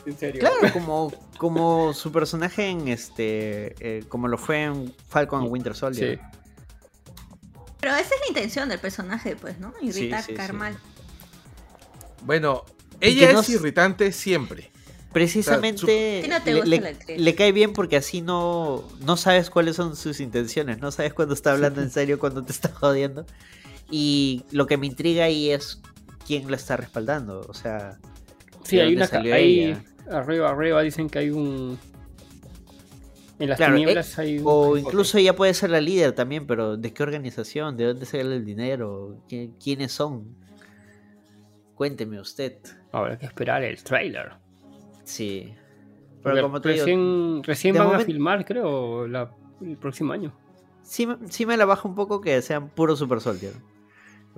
[0.06, 0.42] en serio.
[0.42, 1.12] Claro, como,
[1.44, 3.76] como su personaje en este.
[3.82, 6.16] Eh, como lo fue en Falcon Winter Soldier.
[6.16, 6.40] Sí.
[7.82, 9.74] Pero esa es la intención del personaje, pues, ¿no?
[9.82, 10.78] Irritar, sí, mal.
[12.22, 12.64] Bueno,
[13.02, 14.72] ella es irritante siempre.
[15.12, 16.24] Precisamente
[17.18, 21.34] le, cae bien porque así no, no sabes cuáles son sus intenciones, no sabes cuándo
[21.34, 23.26] está hablando en serio, cuando te está jodiendo.
[23.92, 25.82] Y lo que me intriga ahí es
[26.26, 28.00] quién la está respaldando, o sea...
[28.64, 29.10] Sí, hay una...
[29.12, 29.78] Ahí,
[30.10, 31.78] arriba, arriba dicen que hay un...
[33.40, 34.44] En las tinieblas eh, hay un...
[34.46, 37.76] O incluso ella puede ser la líder también, pero ¿de qué organización?
[37.78, 39.18] ¿De dónde sale el dinero?
[39.62, 40.36] ¿Quiénes son?
[41.76, 42.58] Cuénteme usted.
[42.92, 44.34] Habrá que esperar el trailer.
[45.04, 45.54] Sí.
[46.22, 50.34] Pero como recién, recién van a filmar, creo, el próximo año.
[50.84, 53.54] Sí, sí me la baja un poco que sean puro Super Soldier.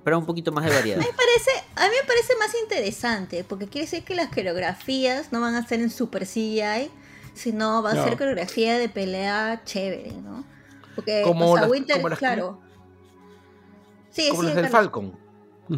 [0.05, 0.99] Pero un poquito más de variedad.
[0.99, 5.41] me parece, a mí me parece más interesante, porque quiere decir que las coreografías no
[5.41, 6.91] van a ser en Super CGI,
[7.33, 10.45] sino va a ser coreografía de pelea chévere, ¿no?
[10.93, 12.61] Porque como o Winter, claro.
[14.11, 15.17] Sí, como las del Falcon.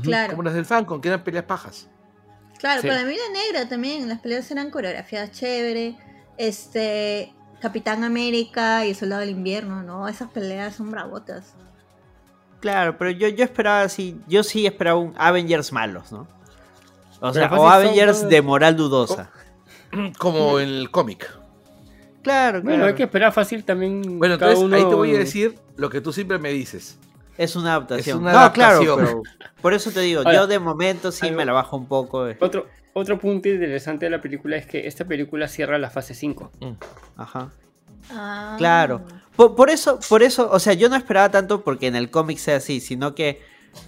[0.04, 0.32] Claro.
[0.32, 1.88] Como las del Falcon, que eran peleas pajas.
[2.60, 5.98] Claro, para mí la negra también, las peleas eran coreografiadas chévere.
[6.38, 10.10] Este, Capitán América y el Soldado del Invierno, ¿no?
[10.10, 11.56] Esas peleas son bravotas.
[12.60, 16.28] Claro, pero yo, yo esperaba así, yo sí esperaba un Avengers malos, ¿no?
[17.20, 19.32] O sea, o Avengers de moral dudosa.
[20.18, 21.32] Como el cómic.
[22.22, 22.64] Claro, claro.
[22.64, 24.20] Bueno, hay que esperar fácil también.
[24.20, 27.00] Bueno, entonces ahí te voy a decir lo que tú siempre me dices.
[27.38, 28.24] Es una adaptación.
[28.24, 29.22] no, claro, pero
[29.62, 32.28] por eso te digo, yo de momento sí me la bajo un poco.
[32.28, 32.38] Eh.
[32.40, 36.52] Otro, otro punto interesante de la película es que esta película cierra la fase 5.
[36.60, 36.72] Mm.
[37.16, 37.52] Ajá.
[38.12, 38.56] Ah.
[38.58, 39.04] Claro.
[39.38, 42.58] Por, eso, por eso, o sea, yo no esperaba tanto porque en el cómic sea
[42.58, 43.40] así, sino que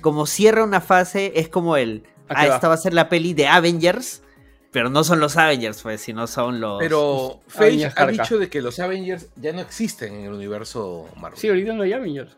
[0.02, 2.04] como cierra una fase, es como el.
[2.30, 4.22] Ah, esta va a ser la peli de Avengers.
[4.72, 6.78] Pero no son los Avengers, pues, sino son los.
[6.78, 11.40] Pero Feige ha dicho de que los Avengers ya no existen en el universo Marvel.
[11.40, 12.38] Sí, ahorita no hay Avengers.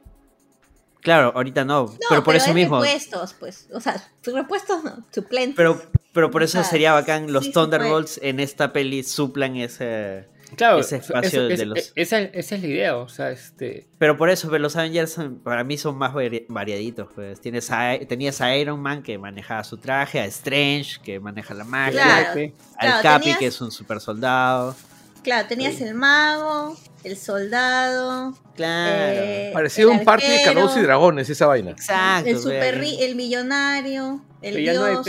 [1.02, 2.80] Claro, ahorita no, pero por eso mismo.
[2.80, 5.56] Repuestos, pues, o sea, repuestos no, suplentes.
[5.58, 5.82] Pero,
[6.14, 11.48] pero por eso sería bacán los Thunderbolts en esta peli suplan ese claro, ese espacio
[11.48, 11.94] de los...
[11.96, 13.88] Esa, esa, es la idea, o sea, este...
[13.98, 16.14] Pero por eso, los Avengers para mí son más
[16.48, 17.40] variaditos, pues.
[17.42, 17.70] Tienes
[18.08, 22.34] tenías a Iron Man que manejaba su traje, a Strange que maneja la magia,
[22.78, 24.76] al Capi que es un super soldado.
[25.24, 28.34] Claro, tenías el mago, el soldado.
[28.56, 29.22] Claro.
[29.22, 31.72] Eh, Parecía un parque de carros y dragones esa vaina.
[31.72, 32.30] Exacto.
[32.30, 35.08] El, super, el millonario, el dios.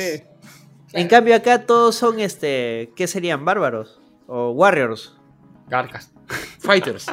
[0.92, 3.44] En cambio acá todos son este, ¿qué serían?
[3.44, 5.14] Bárbaros o warriors.
[5.68, 6.12] Garcas.
[6.60, 7.06] Fighters.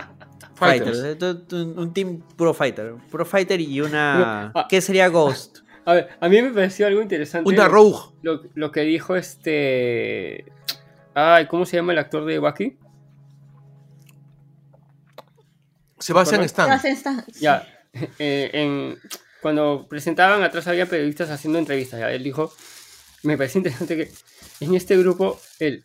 [0.55, 1.21] Fighters.
[1.53, 2.95] Un team puro fighter.
[3.09, 4.51] Puro fighter y una.
[4.53, 4.67] Ah.
[4.69, 5.59] ¿Qué sería Ghost?
[5.85, 7.49] A ver, a mí me pareció algo interesante.
[7.49, 7.97] Una Rogue.
[8.21, 10.45] Lo, lo, que dijo este.
[11.13, 12.77] Ay, ¿cómo se llama el actor de Wacky?
[15.97, 16.79] Sebastián Stan.
[16.85, 17.25] Stan.
[17.39, 17.67] Ya.
[18.19, 18.99] Eh, en,
[19.41, 21.99] cuando presentaban atrás había periodistas haciendo entrevistas.
[22.01, 22.51] Ya, él dijo
[23.23, 24.11] me parece interesante que
[24.59, 25.83] en este grupo el,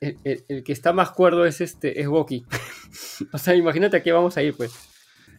[0.65, 2.45] que está más cuerdo es este es Woki.
[3.33, 4.73] o sea, imagínate a qué vamos a ir, pues.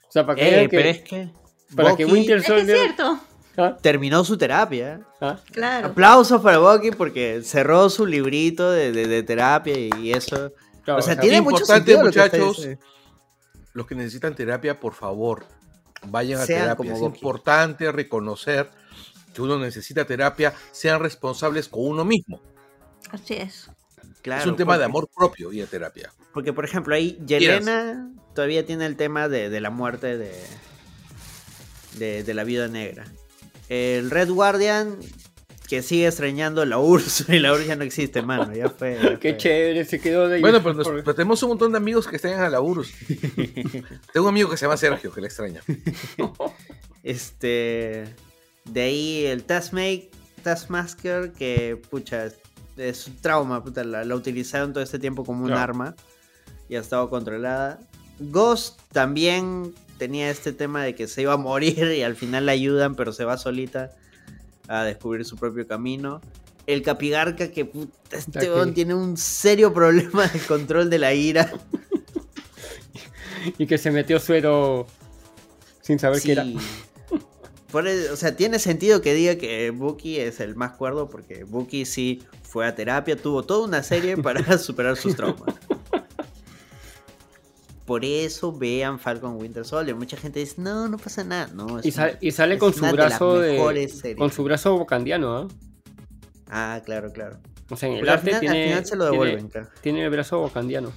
[0.08, 1.30] O sea, para que, eh, pero es que
[1.76, 3.20] para que Winter Soldier es cierto.
[3.58, 3.78] ¿Ah?
[3.82, 5.02] terminó su terapia.
[5.22, 5.40] ¿Ah?
[5.52, 5.88] Claro.
[5.88, 10.54] Aplausos para Bucky porque cerró su librito de, terapia y eso.
[10.88, 12.68] o sea, tiene mucho sentido muchachos.
[13.74, 15.46] los que necesitan terapia, por favor,
[16.08, 16.94] vayan a terapia.
[16.94, 18.70] es importante reconocer
[19.34, 22.42] que uno necesita terapia sean responsables con uno mismo.
[23.16, 23.70] Así es.
[24.22, 26.12] Claro, es un tema de amor propio y de terapia.
[26.34, 30.34] Porque, por ejemplo, ahí Yelena todavía tiene el tema de, la muerte de,
[32.24, 33.06] de, la vida negra.
[33.70, 34.98] El Red Guardian,
[35.70, 38.54] que sigue extrañando la URSS, y la URSS ya no existe, mano.
[38.54, 39.18] Ya fue.
[39.22, 40.76] Qué chévere, se quedó de Bueno, pues
[41.16, 42.94] tenemos un montón de amigos que extrañan a la URSS.
[44.14, 45.62] Tengo un amigo que se llama Sergio, que le extraña.
[47.04, 48.04] este.
[48.66, 50.10] De ahí el Taskmate,
[50.44, 52.32] Taskmaster, que pucha,
[52.78, 55.96] es un trauma, puta, la, utilizaron todo este tiempo como un arma
[56.70, 57.80] y ha estado controlada.
[58.20, 62.52] Ghost también tenía este tema de que se iba a morir y al final la
[62.54, 63.92] ayudan, pero se va solita
[64.68, 66.22] a descubrir su propio camino.
[66.68, 71.54] El Capigarca, que puta, este tiene un serio problema de control de la ira.
[73.58, 74.88] y que se metió suero
[75.82, 76.46] sin saber qué era
[77.74, 82.24] o sea, tiene sentido que diga que Bucky es el más cuerdo porque Bucky sí
[82.44, 85.56] fue a terapia, tuvo toda una serie para superar sus traumas.
[87.86, 89.96] Por eso vean Falcon Winter Soldier.
[89.96, 91.48] Mucha gente dice, no, no pasa nada.
[91.54, 95.48] No, y, sale con su brazo de, con su brazo bocandiano, ¿eh?
[96.50, 97.38] Ah, claro, claro.
[97.70, 98.82] O sea, en el arte tiene,
[99.82, 100.92] tiene, el brazo bocandiano.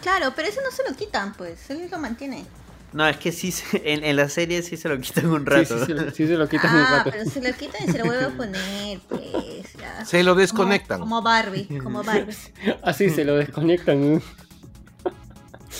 [0.00, 1.68] Claro, pero eso no se lo quitan, pues.
[1.70, 2.44] Él lo mantiene.
[2.92, 3.54] No, es que sí,
[3.84, 5.78] en, en, la serie sí se lo quitan un rato.
[5.86, 7.10] Sí, sí, se, lo, quitan un rato.
[7.10, 9.72] pero se lo quitan y se lo vuelven a poner, pues.
[9.78, 10.04] Ya.
[10.04, 11.00] Se lo desconectan.
[11.00, 12.36] Como, Barbie, como Barbie.
[12.82, 14.22] Así se lo desconectan.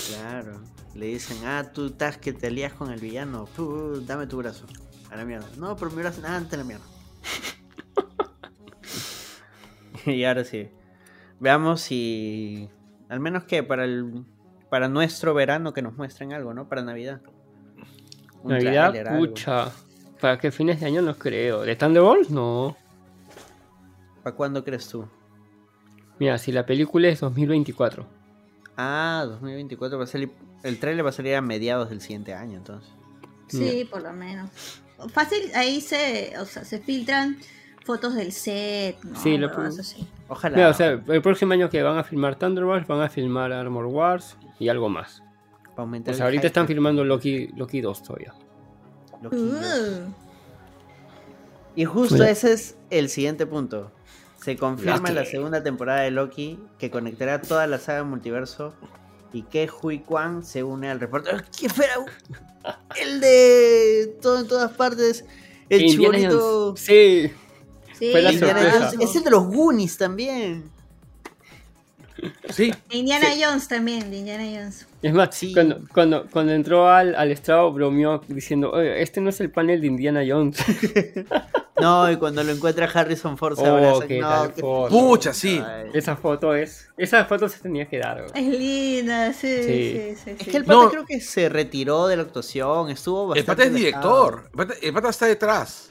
[0.08, 0.60] claro.
[0.94, 3.48] Le dicen, ah, tú estás que te alías con el villano.
[3.56, 4.66] Tú, dame tu brazo.
[5.10, 5.46] A la mierda.
[5.56, 6.84] No, pero mi brazo, nada, ante la mierda.
[10.06, 10.68] y ahora sí.
[11.40, 12.68] Veamos si.
[13.08, 14.24] Al menos que para el
[14.72, 16.66] para nuestro verano que nos muestren algo, ¿no?
[16.66, 17.20] Para Navidad.
[18.42, 19.70] Navidad, pucha.
[20.18, 21.60] ¿Para qué fines de año no creo?
[21.60, 22.30] ¿De Thunderbolts?
[22.30, 22.74] No.
[24.22, 25.06] ¿Para cuándo crees tú?
[26.18, 28.06] Mira, si la película es 2024.
[28.78, 30.32] Ah, 2024 va a salir.
[30.62, 32.90] El trailer va a salir a mediados del siguiente año, entonces.
[33.48, 34.48] Sí, por lo menos.
[35.12, 37.36] Fácil, ahí se, o sea, se filtran
[37.84, 39.20] fotos del set, ¿no?
[39.20, 39.50] Sí, lo
[40.28, 40.70] Ojalá.
[40.70, 44.38] o sea, el próximo año que van a filmar Thunderbolts, van a filmar Armor Wars,
[44.58, 45.22] y algo más.
[45.76, 48.34] o sea, ahorita están filmando Loki, Loki 2 todavía.
[49.22, 50.10] Uh.
[51.74, 53.90] Y justo ese es el siguiente punto.
[54.42, 58.74] Se confirma la segunda temporada de Loki que conectará toda la saga multiverso
[59.32, 61.30] y que Hui Kwan se une al reporte.
[61.58, 62.06] ¡Qué feo!
[63.00, 65.24] El de todo en todas partes.
[65.68, 66.76] El chibolito.
[66.76, 67.30] Sí.
[67.98, 68.10] sí.
[68.10, 70.71] Fue la Es el de los Goonies también.
[72.50, 72.72] Sí.
[72.90, 74.86] Indiana Jones también, de Indiana Jones.
[75.02, 79.40] Es más, cuando, cuando, cuando, entró al, al estrado bromeó diciendo, Oye, este no es
[79.40, 80.58] el panel de Indiana Jones.
[81.80, 83.68] no, y cuando lo encuentra Harrison Ford se
[84.62, 85.60] oh, Pucha, sí.
[85.92, 86.88] Esa foto es.
[86.96, 88.26] Esa foto se tenía que dar.
[88.34, 90.16] Es linda, sí, sí.
[90.22, 93.40] sí, es que el pata creo que se retiró de la actuación, estuvo bastante.
[93.40, 94.50] El pata es director,
[94.80, 95.90] el pata está detrás.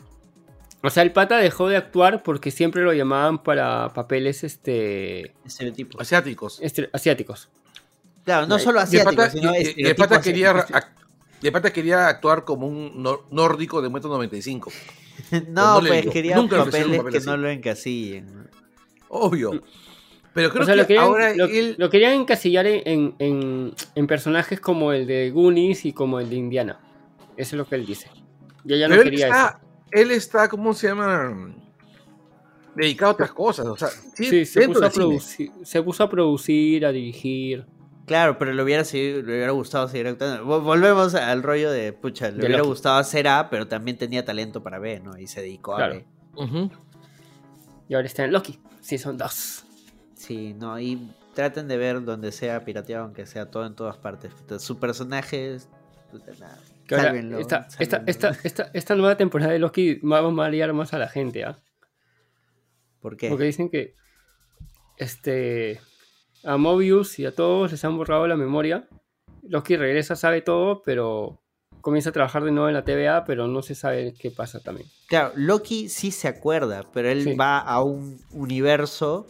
[0.84, 6.02] O sea, el pata dejó de actuar porque siempre lo llamaban para papeles este estereotipos
[6.02, 6.62] asiáticos.
[6.92, 7.50] asiáticos.
[8.26, 10.66] Claro, no solo asiáticos, sino y el pata quería
[11.44, 14.72] el pata quería actuar como un nórdico de 1.95.
[15.50, 18.50] no, pues quería papeles que no lo encasillen.
[19.10, 19.62] Obvio.
[20.34, 25.30] Pero creo que lo querían, ahora lo, querían encasillar en, en, personajes como el de
[25.32, 26.80] Goonies y como el de Indiana.
[27.36, 28.10] Eso es lo que él dice.
[28.64, 29.60] Yo ya no quería él está,
[29.92, 31.54] Él está, ¿cómo se llama?
[32.76, 33.66] Dedicado a otras cosas.
[33.66, 37.66] O sea, sí, se, puso a producir, se puso a producir, a dirigir.
[38.06, 40.46] Claro, pero le hubiera, le hubiera gustado seguir actuando.
[40.62, 44.80] Volvemos al rollo de, pucha, le hubiera gustado hacer A, pero también tenía talento para
[44.80, 45.18] B, ¿no?
[45.18, 46.06] Y se dedicó a B.
[47.88, 48.60] Y ahora está en Loki,
[48.98, 49.66] son dos.
[50.16, 54.34] Sí, no, y traten de ver donde sea pirateado, aunque sea todo en todas partes.
[54.60, 55.70] Su personaje es...
[56.98, 57.68] esta,
[58.06, 61.58] esta, esta, nueva temporada de Loki va a marear más a la gente, ¿ah?
[63.00, 63.30] ¿Por qué?
[63.30, 63.96] Porque dicen que
[64.98, 65.80] este
[66.44, 68.88] a Mobius y a todos les han borrado la memoria.
[69.44, 71.42] Loki regresa, sabe todo, pero
[71.82, 74.88] comienza a trabajar de nuevo en la TVA, pero no se sabe qué pasa también.
[75.08, 79.28] Claro, Loki sí se acuerda, pero él va a un universo.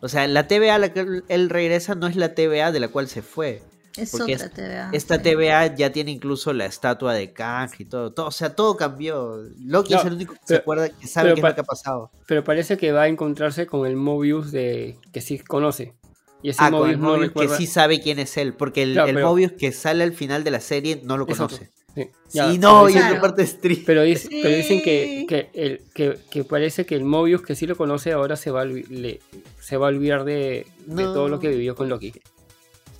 [0.00, 2.88] O sea, la TVA a la que él regresa no es la TVA de la
[2.88, 3.62] cual se fue.
[3.98, 4.90] Es otra TVA.
[4.92, 8.26] Esta TVA ya tiene incluso la estatua de Kang y todo, todo.
[8.26, 9.42] O sea, todo cambió.
[9.58, 12.10] Loki es el único que se acuerda, que sabe qué es lo que ha pasado.
[12.26, 15.94] Pero parece que va a encontrarse con el Mobius de que sí conoce.
[16.42, 18.54] Y ese ah, Mobius, Mobius que sí sabe quién es él.
[18.54, 21.70] Porque el, Mobius que sale al final de la serie no lo conoce.
[22.28, 23.84] Sí, no, y es la parte triste.
[23.86, 24.02] Pero,
[24.42, 28.36] pero dicen que, que, el, que, parece que el Mobius que sí lo conoce ahora
[28.36, 28.66] se va a,
[29.60, 32.12] se va a olvidar de, de todo lo que vivió con Loki.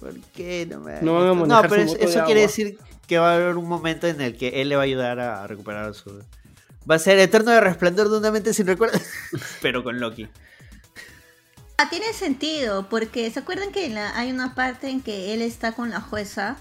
[0.01, 3.67] ¿Por qué no me No, no pero eso quiere decir que va a haber un
[3.67, 6.23] momento en el que él le va a ayudar a recuperar su.
[6.89, 8.99] Va a ser eterno de resplandor de una mente sin recuerdo,
[9.63, 10.29] pero con Loki.
[11.79, 15.91] Ah, tiene sentido, porque ¿se acuerdan que hay una parte en que él está con
[15.91, 16.57] la jueza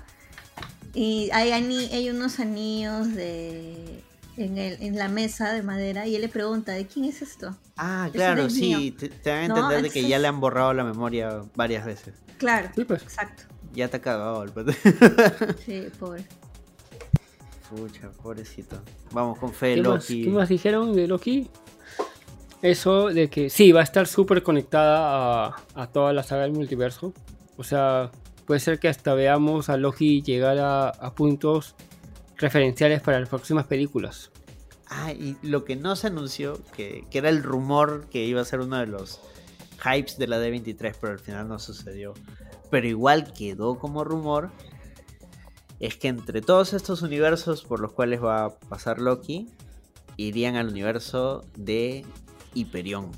[0.93, 4.03] y hay, hay unos anillos de
[4.37, 7.57] en, el, en la mesa de madera y él le pregunta, ¿de quién es esto?
[7.75, 11.41] Ah, claro, sí, te, dan a entender de que ya le han borrado la memoria
[11.55, 12.15] varias veces.
[12.37, 13.03] Claro, pues.
[13.03, 13.43] exacto.
[13.73, 14.51] Ya te ha cagado el
[15.65, 16.25] Sí, pobre.
[17.69, 18.81] Pucha, pobrecito.
[19.11, 20.23] Vamos con fe, Loki.
[20.23, 21.49] ¿Qué más dijeron de Loki?
[22.61, 27.13] Eso de que sí, va a estar súper conectada a, toda la saga del multiverso.
[27.57, 28.11] O sea,
[28.45, 31.75] puede ser que hasta veamos a Loki llegar a, puntos
[32.37, 34.31] referenciales para las próximas películas.
[34.89, 38.45] Ah, y lo que no se anunció, que, que, era el rumor que iba a
[38.45, 39.19] ser uno de los
[39.83, 42.13] hypes de la D23, pero al final no sucedió.
[42.69, 44.51] Pero igual quedó como rumor.
[45.79, 49.47] Es que entre todos estos universos por los cuales va a pasar Loki,
[50.15, 52.03] irían al universo de
[52.53, 53.11] Hyperion.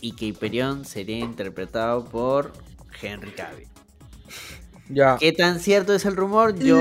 [0.00, 2.52] Y que Hyperion sería interpretado por
[3.00, 3.68] Henry Cavill.
[4.88, 5.16] Ya.
[5.18, 6.58] ¿Qué tan cierto es el rumor?
[6.58, 6.76] Yo.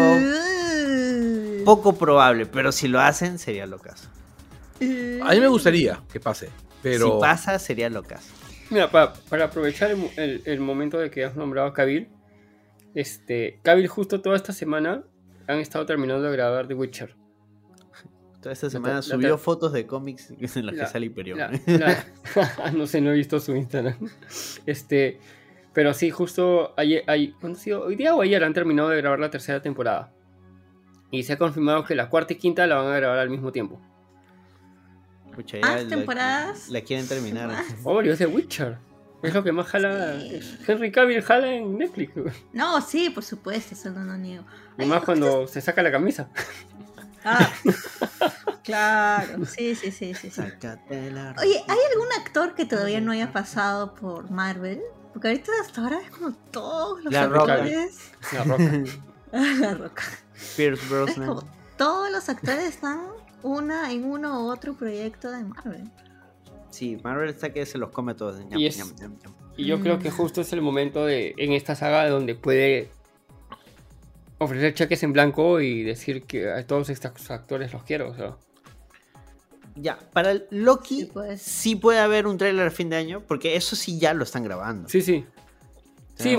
[1.69, 4.09] Poco probable, pero si lo hacen, sería locazo.
[4.81, 6.49] A mí me gustaría que pase,
[6.81, 7.05] pero.
[7.05, 8.33] Si pasa, sería locazo.
[8.71, 12.09] Mira, para, aprovechar el, momento de que has nombrado a Cavill,
[12.95, 15.03] este, Cavill justo toda esta semana
[15.45, 17.15] han estado terminando de grabar The Witcher.
[18.41, 21.39] Toda esta semana subió fotos de cómics en las que sale Hyperion.
[22.73, 24.09] no sé, no he visto su Instagram.
[24.65, 25.19] Este,
[25.73, 30.13] pero sí, justo ayer, hoy día o ayer han terminado de grabar la tercera temporada.
[31.11, 33.51] Y se ha confirmado que la cuarta y quinta la van a grabar al mismo
[33.51, 33.81] tiempo.
[35.63, 36.69] ¿Ah, temporadas?
[36.69, 37.63] La, quieren terminar.
[37.83, 38.77] Obvio, es de Witcher.
[39.21, 40.17] Es lo que más jala.
[40.67, 42.13] Henry Cavill jala en Netflix.
[42.53, 44.45] No, sí, por supuesto, eso no lo niego.
[44.77, 46.29] Y más cuando se saca la camisa.
[47.25, 47.51] Ah,
[48.63, 50.31] claro, sí, sí, sí, sí.
[50.31, 50.41] sí.
[50.41, 54.79] Oye, ¿hay algún actor que todavía no haya pasado por Marvel?
[55.11, 58.11] Porque ahorita hasta ahora es como todos los actores.
[58.31, 58.63] La Roca.
[59.59, 60.03] la Roca.
[60.55, 61.39] Pierce Brosnan.
[61.77, 63.01] todos los actores están
[63.43, 65.89] una en uno u otro proyecto de Marvel.
[66.69, 68.41] Sí, Marvel está que se los come todos.
[68.55, 68.67] y,
[69.57, 72.91] y, yo creo que justo es el momento de en esta saga donde puede
[74.39, 78.09] ofrecer cheques en blanco y decir que a todos estos actores los quiero.
[78.09, 78.37] O sea.
[79.75, 81.41] Ya, para Loki pues.
[81.41, 84.43] sí, puede haber un trailer a fin de año, porque eso sí ya lo están
[84.43, 84.89] grabando.
[84.89, 85.25] Sí, sí.
[86.19, 86.37] Sí,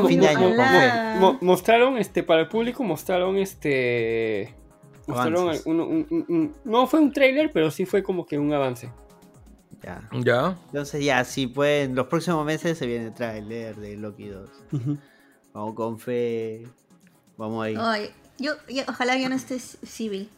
[1.41, 4.55] mostraron este para el público, mostraron este
[6.65, 8.91] no fue un trailer, pero sí fue como que un avance.
[9.83, 10.09] Ya.
[10.13, 10.59] Ya.
[10.67, 14.51] Entonces ya, sí pueden, los próximos meses se viene el trailer de Loki 2.
[15.53, 16.67] Vamos con fe.
[17.37, 17.75] Vamos ahí.
[18.39, 18.53] yo,
[18.89, 20.29] ojalá ya no esté civil.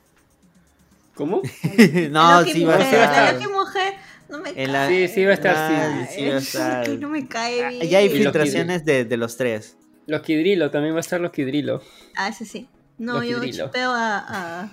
[1.14, 1.42] ¿Cómo?
[2.10, 3.34] no, sí va a estar.
[3.34, 3.94] La mujer
[4.32, 5.08] no me cae.
[5.08, 6.88] Sí, sí va a estar sí, va a estar.
[6.88, 7.88] no me cae bien.
[7.88, 9.76] Ya hay filtraciones de, de, los tres.
[10.06, 11.82] Los Kidrilo, también va a estar los Kidrilo.
[12.16, 12.68] Ah, ese sí.
[12.98, 14.72] No, yo chupeo a,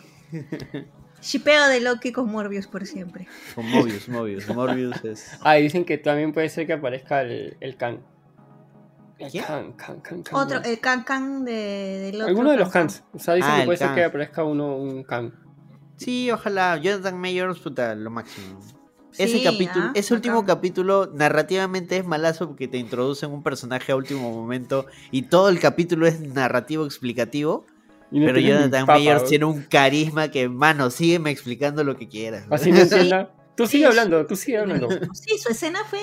[1.22, 3.28] Shipeo de Loki con Morbius por siempre.
[3.54, 5.38] Con Morbius, Morbius, Morbius es.
[5.44, 8.02] Ah, dicen que también puede ser que aparezca el, el Khan.
[9.18, 13.04] El Khan, Khan, Khan, Otro, el Khan Khan de, de Alguno de los Khans.
[13.12, 15.34] O sea, dicen ah, que puede ser que aparezca uno, un Khan.
[15.98, 16.78] Sí, ojalá.
[16.78, 18.79] Jonathan Mayors, puta, lo máximo.
[19.20, 23.96] Ese capítulo, ah, ese último capítulo narrativamente es malazo porque te introducen un personaje a
[23.96, 27.66] último momento y todo el capítulo es narrativo explicativo.
[28.12, 32.46] pero Jonathan Mayors tiene un carisma que, mano, sígueme explicando lo que quieras.
[32.50, 33.34] Así no entienda.
[33.56, 34.88] Tú sigue hablando, tú sigue hablando.
[35.14, 36.00] Sí, su escena fue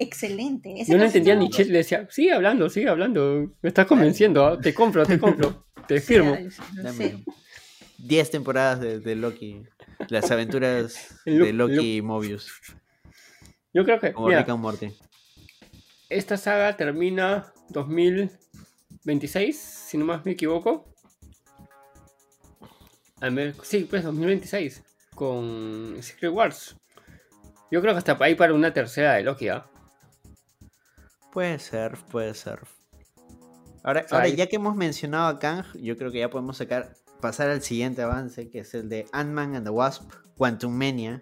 [0.00, 0.74] excelente.
[0.88, 3.52] Yo no entendía ni Chet le decía, sigue hablando, sigue hablando.
[3.62, 4.60] Me estás convenciendo, ¿ah?
[4.60, 6.36] te compro, te compro, te firmo.
[7.98, 9.62] 10 temporadas de, Loki.
[10.08, 12.50] Las aventuras de Loki y Mobius.
[13.72, 14.12] Yo creo que.
[14.12, 14.92] Como Rick and Morty.
[16.08, 20.92] Esta saga termina 2026, si no más me equivoco.
[23.62, 24.82] Sí, pues 2026.
[25.14, 26.76] Con Secret Wars.
[27.70, 29.66] Yo creo que hasta ahí para una tercera de Loki, ¿ah?
[31.32, 32.60] Puede ser, puede ser.
[33.84, 37.50] Ahora, ahora, ya que hemos mencionado a Kang, yo creo que ya podemos sacar pasar
[37.50, 41.20] al siguiente avance, que es el de Ant-Man and the Wasp, Quantum Mania.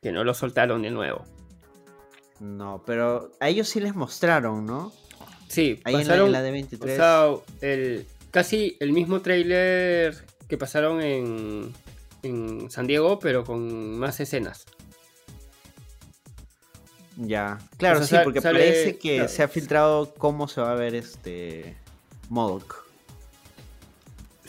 [0.00, 1.24] Que no lo soltaron de nuevo.
[2.40, 4.92] No, pero a ellos sí les mostraron, ¿no?
[5.48, 7.00] Sí, Ahí pasaron, en la, de 23.
[7.60, 11.72] el, casi el mismo trailer que pasaron en,
[12.22, 14.64] en San Diego, pero con más escenas.
[17.16, 21.76] Ya, claro, sí, porque parece que se ha filtrado cómo se va a ver este
[22.28, 22.81] Modoc.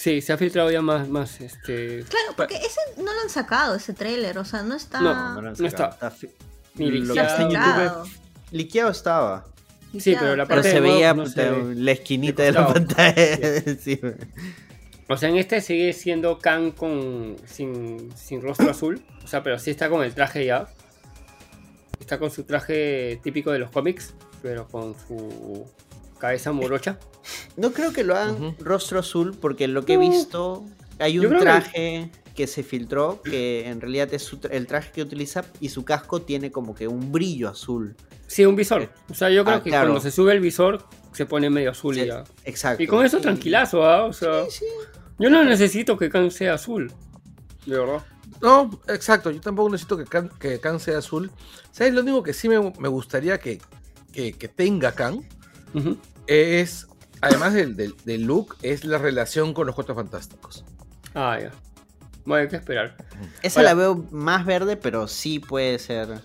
[0.03, 2.03] Sí, se ha filtrado ya más, más este.
[2.09, 4.99] Claro, porque ese no lo han sacado, ese tráiler, o sea, no está.
[4.99, 5.91] No, no, está.
[5.91, 6.13] está
[6.75, 8.03] Ni liqueado.
[8.51, 9.45] Liqueado estaba.
[9.97, 13.15] Sí, pero la parte pero se veía la esquinita de la pantalla.
[13.79, 13.97] sí.
[15.07, 19.01] O sea, en este sigue siendo Khan con sin, sin rostro azul.
[19.23, 20.67] O sea, pero sí está con el traje ya.
[22.01, 25.65] Está con su traje típico de los cómics, pero con su
[26.23, 26.97] cabeza morocha.
[27.57, 30.63] No creo que lo hagan rostro azul, porque lo que he visto,
[30.97, 32.47] hay un traje que...
[32.47, 36.75] se filtró, que en realidad es el traje que utiliza y su casco tiene como
[36.75, 37.97] que un brillo azul.
[38.27, 38.89] Sí, un visor.
[39.09, 41.97] O sea, yo creo ah, que cuando se sube el visor se pone medio azul
[41.97, 42.23] y ya.
[42.45, 42.81] Exacto.
[42.81, 44.05] Y con eso tranquilazo, ¿ah?
[44.05, 44.45] O sea,
[45.19, 46.89] yo no necesito que Khan sea azul.
[47.65, 48.01] De verdad.
[48.41, 51.31] No, exacto, yo tampoco necesito que Khan, que sea azul.
[51.71, 51.93] ¿Sabes?
[51.93, 53.59] Lo único que sí me, gustaría que,
[54.13, 55.19] que, tenga Khan
[56.27, 56.87] es,
[57.21, 60.63] además del, del, look, es la relación con los Cuatro Fantásticos.
[61.13, 61.51] Ah, ya.
[62.25, 62.95] Bueno, hay que esperar.
[63.41, 66.21] Esa la veo más verde, pero sí puede ser.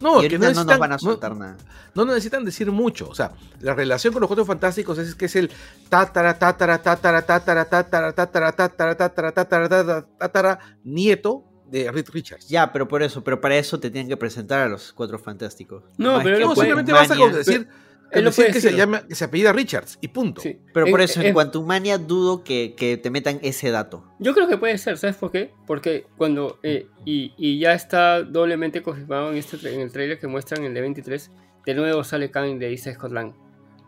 [0.00, 1.56] No, que no, nos van a soltar nada.
[1.94, 3.08] No necesitan decir mucho.
[3.08, 5.50] O sea, la relación con los Cuatro Fantásticos es que es el
[5.88, 12.48] tatara, tatara, tatara, tatara, tatara, tatara, tatara, tatara, tatara, tatara, nieto de Reed Richards.
[12.48, 15.84] Ya, pero por eso, pero para eso te tienen que presentar a los Cuatro Fantásticos.
[15.96, 17.68] No, pero no, simplemente vas a decir
[18.10, 20.42] él lo que se, llama, que se apellida Richards y punto.
[20.72, 24.04] Pero por eso, en, cuanto Quantumania dudo que, te metan ese dato.
[24.18, 25.52] Yo creo que puede ser, ¿sabes por qué?
[25.66, 26.58] Porque cuando.
[26.62, 30.94] Eh, y, ya está doblemente confirmado en, este, en el trailer que muestran en el
[30.94, 31.30] D23.
[31.66, 33.34] De nuevo sale Kang de dice Scotland.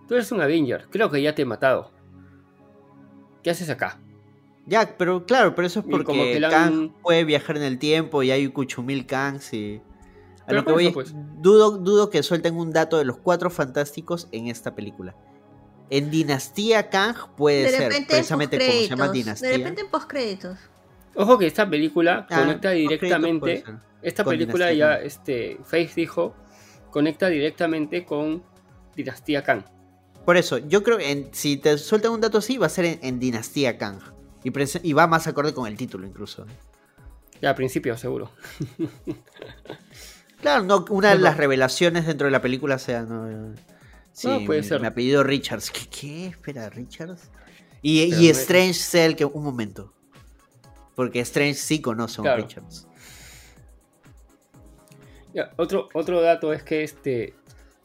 [0.07, 1.93] Tú eres un Avenger, creo que ya te he matado.
[3.43, 4.01] ¿Qué haces acá?
[4.67, 8.49] Ya, pero claro, pero eso es porque Kang puede viajar en el tiempo y hay
[8.49, 9.81] Kuchumil Kangs y
[10.53, 11.15] lo que voy pues.
[11.39, 15.15] dudo, dudo que suelten un dato de los cuatro fantásticos en esta película.
[15.91, 19.49] En Dinastía Kang puede ser, precisamente como se llama Dinastía.
[19.51, 20.59] De repente en postcréditos.
[21.15, 23.65] Ojo que esta película ah, conecta directamente.
[24.03, 26.35] Esta película ya, este, Face dijo,
[26.91, 28.43] conecta directamente con
[28.95, 29.65] Dinastía Kang.
[30.25, 33.19] Por eso, yo creo que si te sueltan un dato así, va a ser en,
[33.19, 34.01] Dinastía Kang.
[34.45, 34.53] Y,
[34.83, 36.47] y, va más acorde con el título incluso.
[37.43, 38.31] Ya, al principio, seguro.
[40.41, 43.03] Claro, no, una de las revelaciones dentro de la película sea.
[43.03, 43.55] No,
[44.13, 44.81] sí, puede ser.
[44.81, 45.71] Mi apellido Richards.
[45.71, 45.87] ¿Qué?
[45.89, 46.27] qué?
[46.29, 47.31] Espera, Richards.
[47.83, 49.25] Y, Strange sea el que.
[49.25, 49.93] Un momento.
[50.95, 52.87] Porque Strange sí conoce a un Richards.
[55.57, 57.35] otro, otro dato es que este.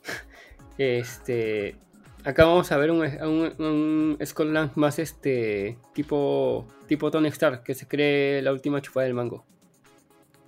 [0.78, 1.78] Este.
[2.26, 5.78] Acá vamos a ver un, un, Scotland más este.
[5.94, 6.68] Tipo.
[6.88, 9.46] Tipo Tony Stark, que se cree la última chupada del mango.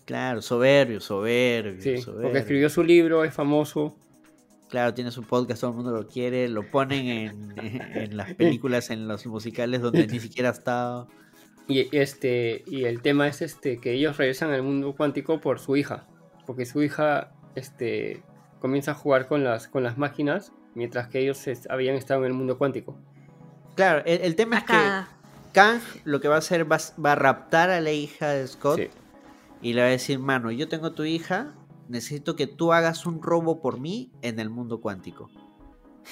[0.08, 1.82] Claro, soberbio, soberbio.
[1.82, 3.94] Sí, porque escribió su libro, es famoso.
[4.70, 9.10] Claro, tiene su podcast, todo el mundo lo quiere, lo ponen en, las películas, en
[9.10, 11.10] los musicales donde ni siquiera ha estado.
[11.68, 15.76] Y este, y el tema es este, que ellos regresan al mundo cuántico por su
[15.76, 16.08] hija.
[16.46, 18.24] Porque su hija este,
[18.62, 22.34] comienza a jugar con las, con las máquinas, mientras que ellos habían estado en el
[22.34, 22.98] mundo cuántico.
[23.76, 24.74] Claro, el, tema es que
[25.52, 26.78] Kang lo que va a hacer va,
[27.12, 28.90] a raptar a la hija de Scott
[29.62, 31.56] y le va a decir, mano, yo tengo tu hija,
[31.88, 35.30] necesito que tú hagas un robo por mí en el mundo cuántico.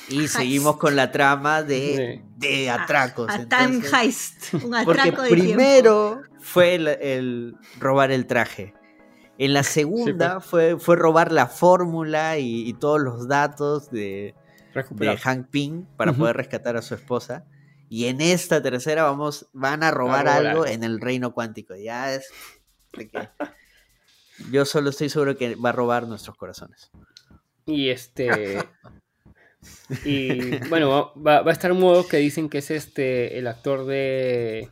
[0.10, 3.30] Y seguimos con la trama de, de atracos.
[3.30, 4.54] A, tan heist.
[4.54, 8.74] Un atraco porque primero fue el, robar el traje.
[9.38, 14.36] En la segunda fue, fue robar la fórmula y, todos los datos de,
[14.92, 17.46] de Hank Ping para poder rescatar a su esposa.
[17.90, 21.76] Y en esta tercera vamos, van a robar algo en el reino cuántico.
[21.76, 22.30] Ya es.
[24.52, 26.92] Yo solo estoy seguro que va a robar nuestros corazones.
[27.66, 28.60] Y este.
[30.06, 34.70] y bueno, va, a estar un modo que dicen que es este el actor de.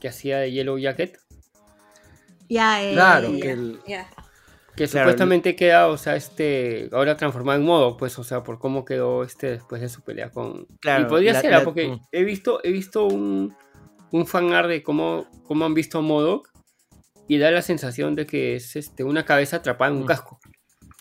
[0.00, 1.18] que hacía de Yellow Jacket.
[2.48, 3.80] Ya, eh, claro, que el,
[4.76, 8.84] que supuestamente queda, o sea, este, ahora transformado en modo, pues, o sea, por cómo
[8.84, 10.66] quedó este después de su pelea con...
[10.80, 11.64] Claro, y podría ser, ¿ah?
[11.64, 12.00] porque mm.
[12.12, 13.56] he visto, he visto un,
[14.12, 16.52] un fanart de cómo, cómo han visto a Modoc
[17.28, 20.06] y da la sensación de que es este, una cabeza atrapada en un mm.
[20.06, 20.40] casco.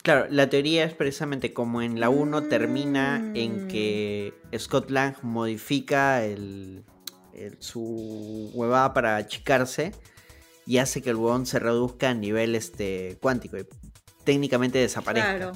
[0.06, 6.23] Claro, la teoría es precisamente como en la 1 termina en que Scott Lang modifica
[6.23, 6.85] el,
[7.57, 9.93] su huevada para achicarse
[10.68, 13.65] y hace que el huevón se reduzca a nivel este, cuántico y
[14.23, 15.53] técnicamente desaparezca.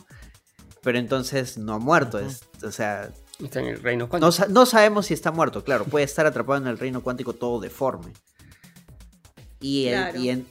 [0.81, 2.19] Pero entonces no ha muerto,
[2.63, 3.11] o sea...
[3.43, 4.47] Está en el reino cuántico.
[4.49, 8.13] No, sabemos si está muerto, claro, puede estar atrapado en el reino cuántico todo deforme.
[9.61, 9.89] Y,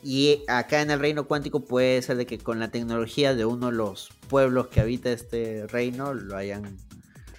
[0.03, 3.67] y, acá en el reino cuántico puede ser de que con la tecnología de uno
[3.67, 6.77] de los pueblos que habita este reino lo hayan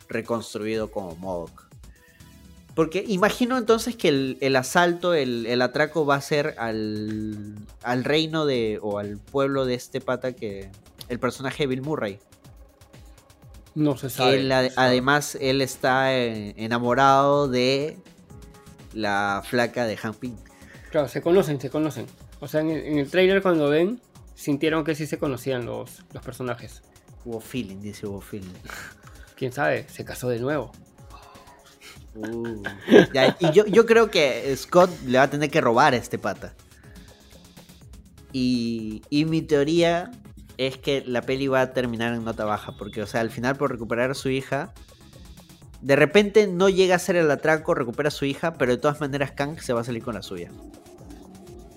[0.08, 1.70] reconstruido como Modoc.
[2.74, 8.80] Porque imagino entonces que el, asalto, el, atraco va a ser al, al, reino de.
[8.82, 10.72] o al pueblo de este pata que.
[11.10, 12.20] el personaje de Bill Murray.
[13.76, 14.72] No se sabe.
[14.76, 17.98] además, él está eh, enamorado de
[18.94, 20.38] la flaca de Han Ping.
[20.92, 22.08] Claro, se conocen, se conocen.
[22.40, 24.02] O sea, en, el trailer cuando ven,
[24.36, 26.82] sintieron que sí se conocían los, los personajes.
[27.26, 28.54] Hubo feeling, dice hubo feeling.
[29.36, 30.72] Quién sabe, se casó de nuevo.
[32.16, 32.64] Uh.
[33.40, 36.54] y yo, creo que Scott le va a tener que robar a este pata.
[38.32, 40.12] Y, mi teoría
[40.58, 42.74] es que la peli va a terminar en nota baja.
[42.78, 44.74] Porque, o sea, al final por recuperar a su hija,
[45.82, 49.00] de repente no llega a ser el atraco, recupera a su hija, pero de todas
[49.00, 50.52] maneras Kang se va a salir con la suya.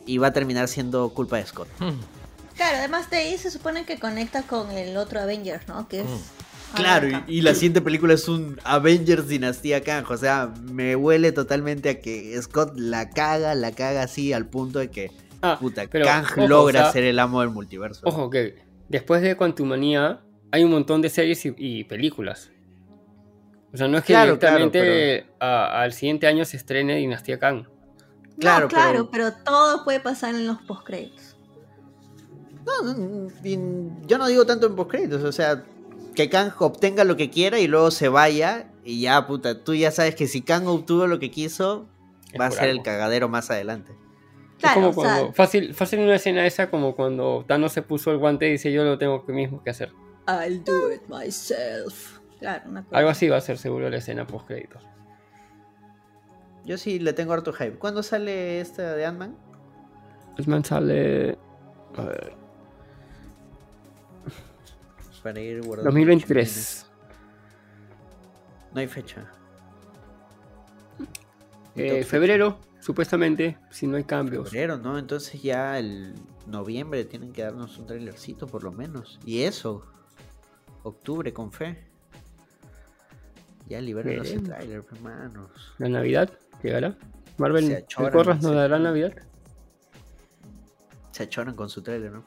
[0.07, 1.69] Y va a terminar siendo culpa de Scott.
[1.79, 2.01] Hmm.
[2.57, 5.89] Claro, además de ahí se supone que conecta con el otro Avenger, ¿no?
[5.89, 6.43] Que es hmm.
[6.75, 10.11] Claro, y, la siguiente película es un Avengers Dinastía Kang.
[10.11, 14.79] O sea, me huele totalmente a que Scott la caga, la caga así al punto
[14.79, 15.11] de que
[15.43, 18.01] ah, puta, Kang logra ser el amo del multiverso.
[18.05, 18.57] Ojo, que
[18.89, 20.21] después de Quantumania
[20.51, 22.51] hay un montón de series y, películas.
[23.73, 27.67] O sea, no es que directamente al siguiente año se estrene Dinastía Kang.
[28.39, 29.33] Claro, claro, pero...
[29.33, 31.37] todo puede pasar en los postcréditos.
[32.65, 33.29] No, no,
[34.07, 35.65] yo no digo tanto en postcréditos, o sea,
[36.15, 38.69] que Kang obtenga lo que quiera y luego se vaya.
[38.85, 41.89] Y ya, puta, tú ya sabes que si Kang obtuvo lo que quiso,
[42.41, 43.95] va a ser el cagadero más adelante.
[44.59, 48.49] Claro, como cuando, fácil, fácil una escena esa como cuando Thanos se puso el guante
[48.49, 49.93] y dice yo lo tengo que mismo que hacer.
[50.29, 52.12] I'll do it myself.
[52.43, 54.83] Claro, Algo así va a ser seguro la escena post créditos.
[56.65, 57.79] Yo sí le tengo harto hype.
[57.79, 59.37] ¿Cuándo sale esta de Ant-Man?
[60.39, 61.39] Ant-Man sale.
[61.97, 62.43] A ver
[65.23, 65.91] para ir guardando.
[65.91, 66.87] 2023.
[68.75, 69.27] No hay fecha.
[71.75, 74.51] Eh, febrero, supuestamente, si no hay cambios.
[74.51, 74.99] Febrero, ¿no?
[74.99, 76.15] Entonces ya el
[76.47, 79.19] noviembre tienen que darnos un trailercito por lo menos.
[79.25, 79.87] Y eso,
[80.83, 81.92] octubre con fe.
[83.73, 85.51] Ya liberen ese trailer, hermanos.
[85.79, 86.31] ¿La Navidad
[86.63, 86.95] llegará?
[87.39, 89.15] Marvel, Corras no dará Navidad?
[91.11, 92.23] Se achoran con su trailer, ¿no?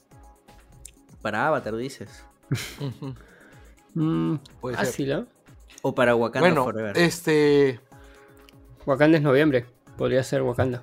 [1.22, 2.26] Para Avatar, dices.
[3.94, 4.38] Mm,
[5.84, 6.98] O para Wakanda bueno, Forever.
[6.98, 7.80] Este.
[8.88, 9.68] Wakanda es noviembre.
[9.98, 10.82] Podría ser Wakanda.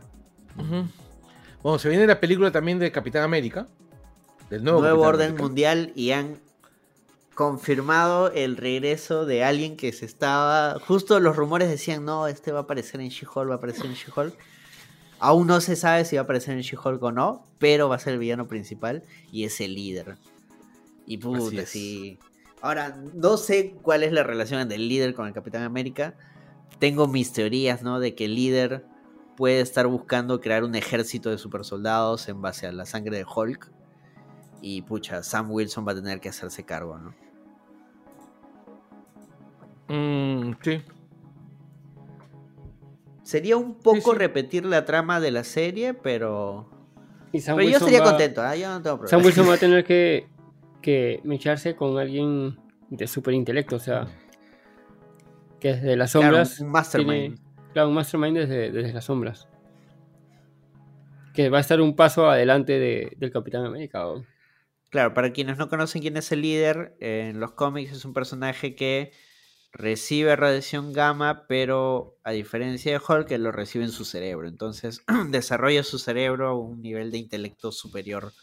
[1.62, 3.66] Bueno, se viene la película también de Capitán América.
[4.48, 6.38] Del nuevo, orden mundial y han
[7.34, 10.78] confirmado el regreso de alguien que se estaba.
[10.80, 13.94] Justo los rumores decían, no, este va a aparecer en She-Hulk, va a aparecer en
[13.94, 14.36] She-Hulk.
[15.18, 17.98] Aún no se sabe si va a aparecer en She-Hulk o no, pero va a
[17.98, 20.18] ser el villano principal y es el líder.
[21.06, 22.18] Y puta, sí.
[22.60, 26.14] Ahora, no sé cuál es la relación del líder con el Capitán América.
[26.78, 27.98] Tengo mis teorías, ¿no?
[27.98, 28.84] De que el líder
[29.36, 33.72] puede estar buscando crear un ejército de supersoldados en base a la sangre de Hulk.
[34.62, 37.14] Y pucha, Sam Wilson va a tener que hacerse cargo, ¿no?
[39.88, 40.82] Mm, sí.
[43.24, 46.70] Sería un poco repetir la trama de la serie, pero.
[47.32, 48.60] pero yo estaría contento, ¿eh?
[48.60, 49.08] yo no tengo problema.
[49.08, 50.28] Sam Wilson va a tener que,
[50.80, 52.58] que mecharse con alguien
[52.90, 54.06] de super intelecto, o sea.
[55.60, 56.60] Que desde las sombras.
[56.60, 57.38] un mastermind.
[57.72, 59.48] claro, un mastermind desde, desde, las sombras.
[61.34, 64.04] Que va a estar un paso adelante de, del Capitán América.
[64.92, 68.74] Claro, para quienes no conocen quién es el líder, en los cómics es un personaje
[68.74, 69.10] que
[69.72, 74.46] recibe radiación gamma, pero a diferencia de Hulk, él lo recibe en su cerebro.
[74.46, 78.34] Entonces desarrolla su cerebro a un nivel de intelecto superior.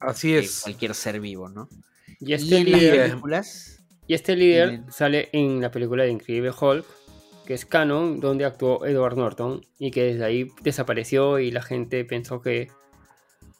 [0.00, 0.62] Así es.
[0.64, 1.68] Cualquier ser vivo, ¿no?
[2.18, 3.16] Y este líder,
[4.08, 6.84] y este líder sale en la película de Increíble Hulk,
[7.46, 12.04] que es canon, donde actuó Edward Norton, y que desde ahí desapareció y la gente
[12.04, 12.68] pensó que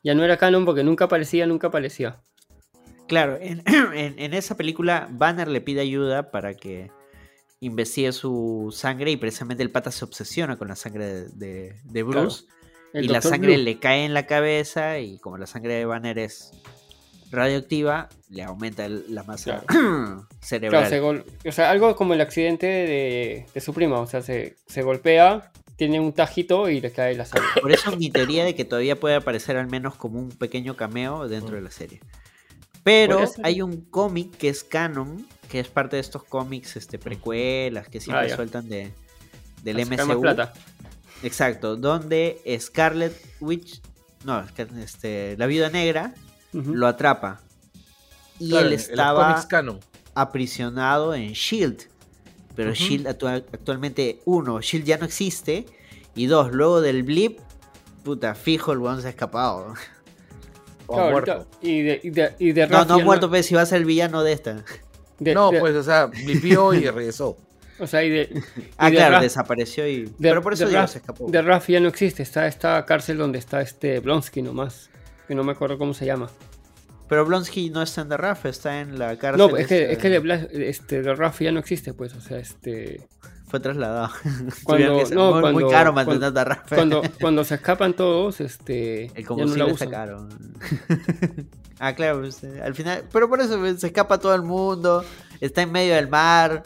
[0.02, 2.20] ya no era canon porque nunca aparecía, nunca aparecía.
[3.06, 6.90] Claro, en, esa película Banner le pide ayuda para que
[7.60, 12.44] investigue su sangre y precisamente el pata se obsesiona con la sangre de, Bruce.
[12.94, 16.52] Y la sangre le cae en la cabeza y como la sangre de Banner es
[17.30, 19.64] radioactiva, le aumenta la masa
[20.40, 21.24] cerebral.
[21.46, 26.00] o sea, algo como el accidente de, su prima, o sea, se, se, golpea, tiene
[26.00, 27.48] un tajito y le cae la sangre.
[27.60, 31.28] Por eso mi teoría de que todavía puede aparecer al menos como un pequeño cameo
[31.28, 32.00] dentro de la serie.
[32.84, 37.88] Pero hay un cómic que es canon, que es parte de estos cómics este, precuelas
[37.88, 38.92] que siempre ah, sueltan de,
[39.62, 40.20] del MCU.
[40.20, 40.52] Plata.
[41.22, 43.80] Exacto, donde Scarlet Witch,
[44.24, 44.44] no,
[44.80, 46.14] este, la viuda negra,
[46.52, 47.40] lo atrapa.
[48.40, 49.40] Y él estaba
[50.14, 51.91] aprisionado en Shield.
[52.54, 55.66] Pero Shield actualmente, uno, Shield ya no existe.
[56.14, 57.38] Y dos, luego del blip,
[58.04, 59.74] puta, fijo el weón se ha escapado.
[60.88, 61.46] muerto.
[61.60, 64.32] Y de, y de, no, no muerto, pero si va a ser el villano de
[64.32, 64.64] esta.
[65.18, 67.36] no, pues, o sea, vivió y regresó.
[67.78, 68.42] O sea, y de.
[68.76, 70.12] ah, claro, desapareció y.
[70.20, 71.28] pero por eso ya se escapó.
[71.28, 74.88] De Raf ya no existe, está esta cárcel donde está este Blonsky nomás.
[75.26, 76.30] Que no me acuerdo cómo se llama.
[77.12, 79.46] Pero Blonsky no está en The Raf, está en la cárcel.
[79.46, 82.38] No, es que, es que de, este, The Raf ya no existe, pues, o sea,
[82.38, 83.06] este
[83.46, 84.08] fue trasladado.
[84.64, 86.88] Cuando, no, muy, muy, caro mantener a Rafael.
[86.88, 89.10] Cuando, cuando se escapan todos, este.
[89.14, 90.26] El combustible ya está caro.
[91.80, 93.04] ah, claro, pues, eh, al final.
[93.12, 95.04] Pero por eso pues, se escapa todo el mundo.
[95.38, 96.62] Está en medio del mar.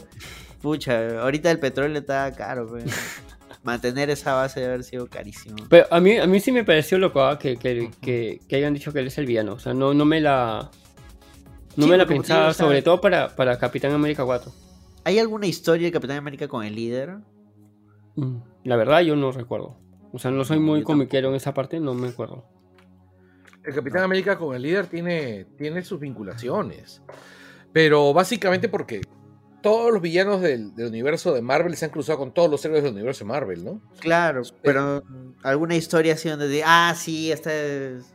[0.61, 2.85] Pucha, ahorita el petróleo está caro, pues.
[3.67, 5.57] Mantener esa base debe haber sido carísimo.
[5.67, 7.37] Pero a mí, a mí sí me pareció loco ¿ah?
[7.37, 9.55] que, que, que, que, hayan dicho que él es el villano.
[9.55, 10.71] O sea, no, no me la.
[11.75, 14.49] No me la pensaba, sobre todo para, para Capitán América 4.
[15.03, 17.17] ¿Hay alguna historia de Capitán América con el líder?
[18.15, 19.77] Mm, la verdad, yo no recuerdo.
[20.13, 22.45] O sea, no soy muy comiquero en esa parte, no me acuerdo.
[23.65, 27.01] El Capitán América con el líder tiene, tiene sus vinculaciones.
[27.73, 29.01] Pero básicamente porque
[29.67, 32.93] todos los villanos del, universo de Marvel se han cruzado con todos los héroes del
[32.93, 33.81] universo de Marvel, ¿no?
[33.99, 35.03] Claro, pero
[35.43, 38.13] alguna historia así donde de, ah, sí, esta es...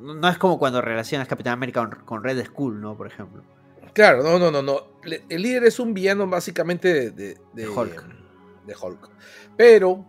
[0.00, 2.96] No es como cuando relacionas Capitán América con Red Skull, ¿no?
[2.96, 3.42] Por ejemplo.
[3.92, 4.86] Claro, no, no, no, no.
[5.28, 8.06] El líder es un villano básicamente de, de, Hulk.
[8.64, 9.10] De Hulk.
[9.54, 10.02] Pero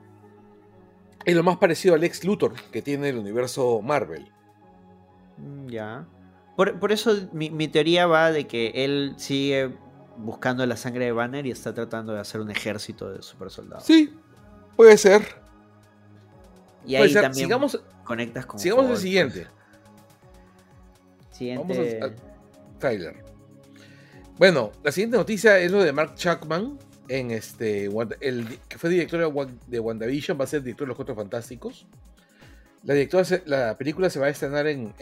[1.26, 4.32] es lo más parecido al ex Luthor que tiene el universo Marvel.
[5.36, 6.08] Mm, ya.
[6.56, 9.76] Por, eso mi, teoría va de que él sigue
[10.18, 13.85] buscando la sangre de Banner y está tratando de hacer un ejército de super soldados.
[13.85, 14.14] Sí,
[14.76, 15.23] puede ser.
[16.85, 18.60] Y ahí también sigamos, conectas con.
[18.60, 19.48] Sigamos el siguiente.
[21.31, 21.99] Siguiente.
[22.02, 23.23] Vamos a, Tyler.
[24.38, 26.77] Bueno, la siguiente noticia es lo de Mark Chuckman,
[27.10, 27.89] en este,
[28.22, 31.88] el que fue director de WandaVision, va a ser director de Los Cuatro Fantásticos.
[32.88, 34.94] La, directora, la película se va a estrenar en,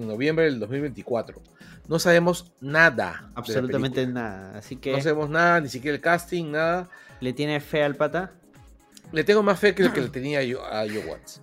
[0.00, 1.40] noviembre del 2024.
[1.86, 3.30] No sabemos nada.
[3.36, 4.58] Absolutamente nada.
[4.58, 4.90] Así que.
[4.90, 6.90] No sabemos nada, ni siquiera el casting, nada.
[7.20, 8.32] ¿Le tiene fe al pata?
[9.12, 11.40] Le tengo más fe que el que le tenía yo, a Joe Watts.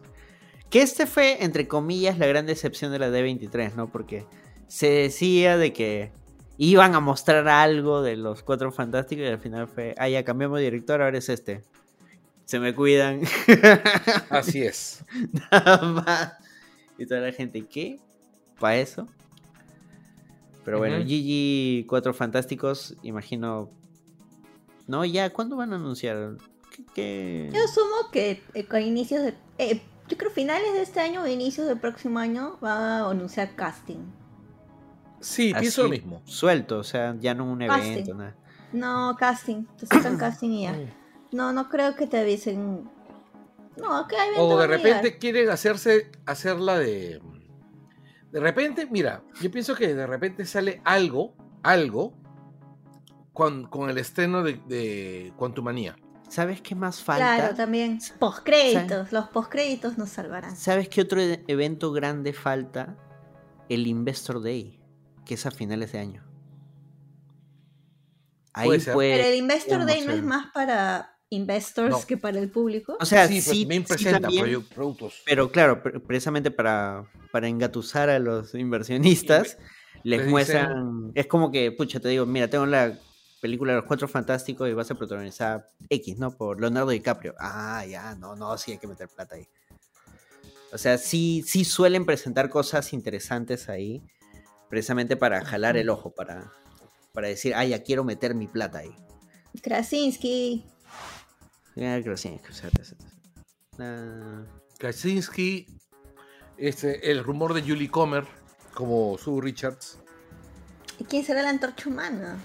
[0.70, 3.90] Que este fue, entre comillas, la gran decepción de la D23, ¿no?
[3.90, 4.26] Porque
[4.68, 6.12] se decía de que
[6.58, 10.58] iban a mostrar algo de los cuatro fantásticos y al final fue, ah, ya cambiamos
[10.60, 11.64] de director, ahora es este.
[12.48, 13.24] Se me cuidan.
[14.30, 15.04] Así es.
[15.52, 16.34] Nada más.
[16.98, 18.00] Y toda la gente, ¿qué?
[18.58, 19.10] ¿Para eso?
[20.64, 23.70] Pero bueno, GG Cuatro Fantásticos, imagino.
[24.88, 26.38] No, ya, ¿cuándo van a anunciar?
[26.96, 29.34] ¿Qué, Yo asumo que eh, con inicios de.
[29.58, 33.56] Eh, yo creo finales de este año o inicios del próximo año va a anunciar
[33.56, 34.06] casting.
[35.20, 36.22] Sí, pienso lo mismo.
[36.24, 38.38] Suelto, o sea, ya no un evento, nada.
[38.72, 39.66] No, casting.
[39.78, 40.80] Te sacan casting y ya.
[41.32, 42.90] No, no creo que te avisen.
[43.78, 47.22] No, que hay O de repente quieren hacerse, hacerla de.
[48.32, 52.14] De repente, mira, yo pienso que de repente sale algo, algo,
[53.34, 55.96] con, con el estreno de, de Quantumania.
[56.28, 57.36] ¿Sabes qué más falta?
[57.38, 58.00] Claro, también.
[58.20, 59.12] Postcréditos.
[59.12, 60.56] Los postcréditos nos salvarán.
[60.56, 62.98] ¿Sabes qué otro e-, evento grande falta?
[63.70, 64.80] El Investor Day,
[65.26, 66.24] que es a finales de año.
[68.54, 72.98] Ahí puede, Pero el Investor Day no es más para investors que para el público.
[73.00, 73.68] O sea, sí, sí,
[74.74, 75.22] productos.
[75.26, 79.58] Pero claro, precisamente para, para engatusar a los inversionistas,
[80.04, 81.12] les muestran.
[81.16, 82.98] Es como que, pucha, te digo, mira, tengo la
[83.42, 86.36] película de los Cuatro Fantásticos y vas a protagonizar X, ¿no?
[86.36, 87.36] Por Leonardo DiCaprio.
[87.40, 89.48] Ah, ya, no, no, sí hay que meter plata ahí.
[90.72, 94.02] O sea, sí, sí suelen presentar cosas interesantes ahí,
[94.70, 96.52] precisamente para jalar el ojo, para,
[97.14, 98.94] para decir, ah, ya quiero meter mi plata ahí.
[99.62, 100.66] Krasinski.
[101.78, 102.96] Krasinski,
[104.80, 105.68] Krasinski,
[106.58, 108.26] este, el rumor de Julie Comer
[108.74, 110.00] como Sue Richards.
[110.98, 112.40] ¿Y quién será la antorcha humana?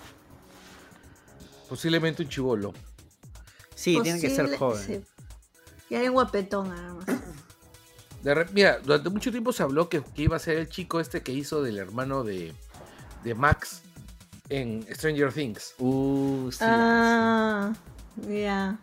[1.68, 2.74] Posiblemente un chivolo.
[3.74, 4.84] Sí, tiene que ser joven.
[4.84, 5.00] Sí.
[5.88, 7.06] Y hay un guapetón además.
[8.52, 11.62] mira, durante mucho tiempo se habló que, iba a ser el chico este que hizo
[11.62, 12.54] del hermano de,
[13.24, 13.80] de Max
[14.50, 15.74] en Stranger Things.
[15.78, 17.72] Uh, sí ah,
[18.28, 18.78] ya.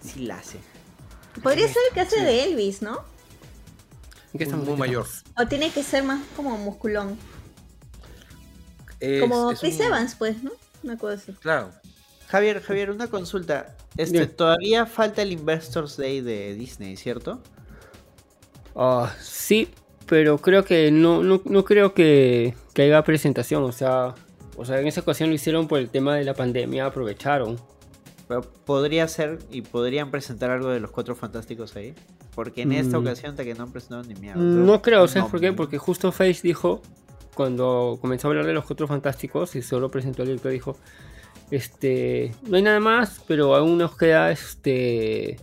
[0.00, 0.58] Sí la hace.
[1.42, 3.02] Podría ser el que hace de Elvis, ¿no?
[4.36, 5.06] Que es muy, mayor.
[5.38, 7.16] O tiene que ser más como musculón.
[9.20, 10.50] como Chris Evans, pues, ¿no?
[10.82, 11.72] Una cosa Claro.
[12.28, 13.76] Javier, Javier, una consulta.
[13.96, 17.40] Este, todavía falta el Investors Day de Disney, ¿cierto?
[18.74, 19.68] Ah, sí,
[20.06, 23.62] pero creo que no, no, no creo que, que, haya presentación.
[23.62, 24.14] O sea,
[24.56, 27.58] o sea, en esa ocasión lo hicieron por el tema de la pandemia, aprovecharon.
[28.26, 31.94] Pero podría ser y podrían presentar algo de los cuatro fantásticos ahí.
[32.34, 33.02] Porque en esta mm.
[33.02, 34.40] ocasión que no han presentado ni mierda.
[34.40, 35.52] No creo, ¿sabes por qué?
[35.52, 36.80] Porque justo Face dijo,
[37.34, 40.76] cuando comenzó a hablar de los cuatro fantásticos y solo presentó el director, dijo,
[41.50, 45.36] este, no hay nada más, pero aún nos queda este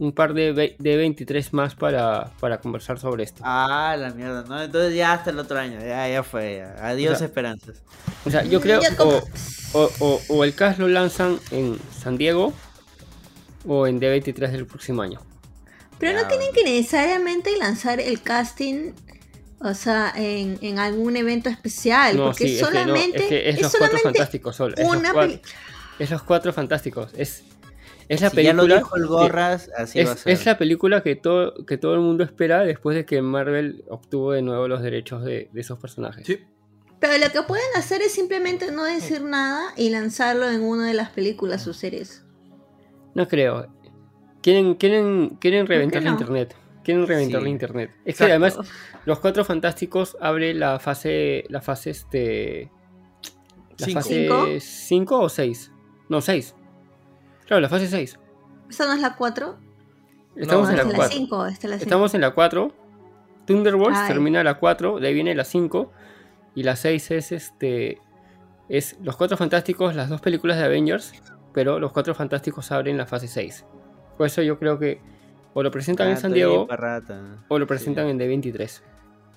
[0.00, 3.42] un par de, de 23 más para, para, conversar sobre esto.
[3.44, 4.62] Ah, la mierda, ¿no?
[4.62, 6.64] Entonces ya hasta el otro año, ya, ya fue.
[6.80, 7.82] Adiós esperanzas.
[8.24, 12.54] O sea, yo creo o, o, o, el cast lo lanzan en San Diego
[13.66, 15.20] o en D23 del próximo año.
[15.98, 18.92] Pero no tienen que necesariamente lanzar el casting
[19.62, 24.74] o sea, en, en algún evento especial, porque solamente es, los cuatro fantásticos solo.
[24.78, 25.12] Una
[25.98, 27.10] es los cuatro fantásticos.
[27.14, 27.44] Es,
[28.10, 28.82] es la película.
[28.96, 30.32] el Gorras, así es, va a ser.
[30.32, 34.32] es la película que todo, que todo el mundo espera después de que Marvel obtuvo
[34.32, 36.26] de nuevo los derechos de, de esos personajes.
[36.26, 36.40] Sí.
[36.98, 40.94] Pero lo que pueden hacer es simplemente no decir nada y lanzarlo en una de
[40.94, 42.24] las películas o series.
[43.14, 43.68] No creo.
[44.42, 46.56] Quieren, quieren, quieren reventar la internet.
[46.82, 47.90] Quieren reventar la internet.
[48.04, 48.58] Es que además,
[49.04, 51.44] los cuatro fantásticos abre la fase.
[51.48, 52.70] La fase este.
[53.78, 55.72] La fase 5 o 6.
[56.08, 56.54] No, 6.
[57.50, 58.16] Claro, la fase 6.
[58.70, 59.56] ¿Esa no es la 4?
[60.36, 61.48] Estamos en la 4.
[61.80, 62.72] Estamos en la 4.
[63.44, 65.90] Thunderbolts termina la 4, de ahí viene la 5.
[66.54, 67.98] Y la 6 es este.
[68.68, 71.12] Es los cuatro fantásticos, las dos películas de Avengers.
[71.52, 73.64] Pero los cuatro fantásticos abren la fase 6.
[74.16, 75.00] Por eso yo creo que
[75.52, 76.68] o lo presentan en San Diego
[77.48, 78.80] o lo presentan en D23.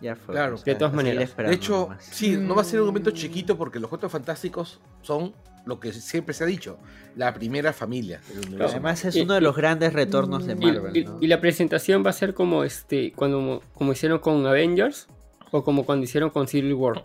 [0.04, 0.36] Ya fue.
[0.36, 1.34] Claro, de todas maneras.
[1.38, 5.34] De hecho, sí, no va a ser un momento chiquito porque los Cuatro Fantásticos son
[5.66, 6.78] lo que siempre se ha dicho,
[7.16, 8.20] la primera familia.
[8.60, 11.08] Además es uno de los grandes retornos de Marvel.
[11.22, 15.08] Y, la presentación va a ser como este, cuando como hicieron con Avengers
[15.52, 17.02] o como cuando hicieron con Civil War.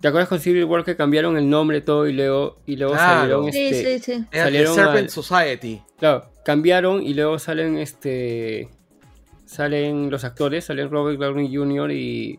[0.00, 3.52] ¿Te acuerdas con Civil War que cambiaron el nombre todo y luego, y luego salieron
[3.52, 4.26] sí, este, sí, sí.
[4.32, 5.82] salieron Serpent Society.
[5.98, 8.70] Claro, cambiaron y luego salen este
[9.50, 11.90] salen los actores, salen Robert Downey Jr.
[11.90, 12.38] y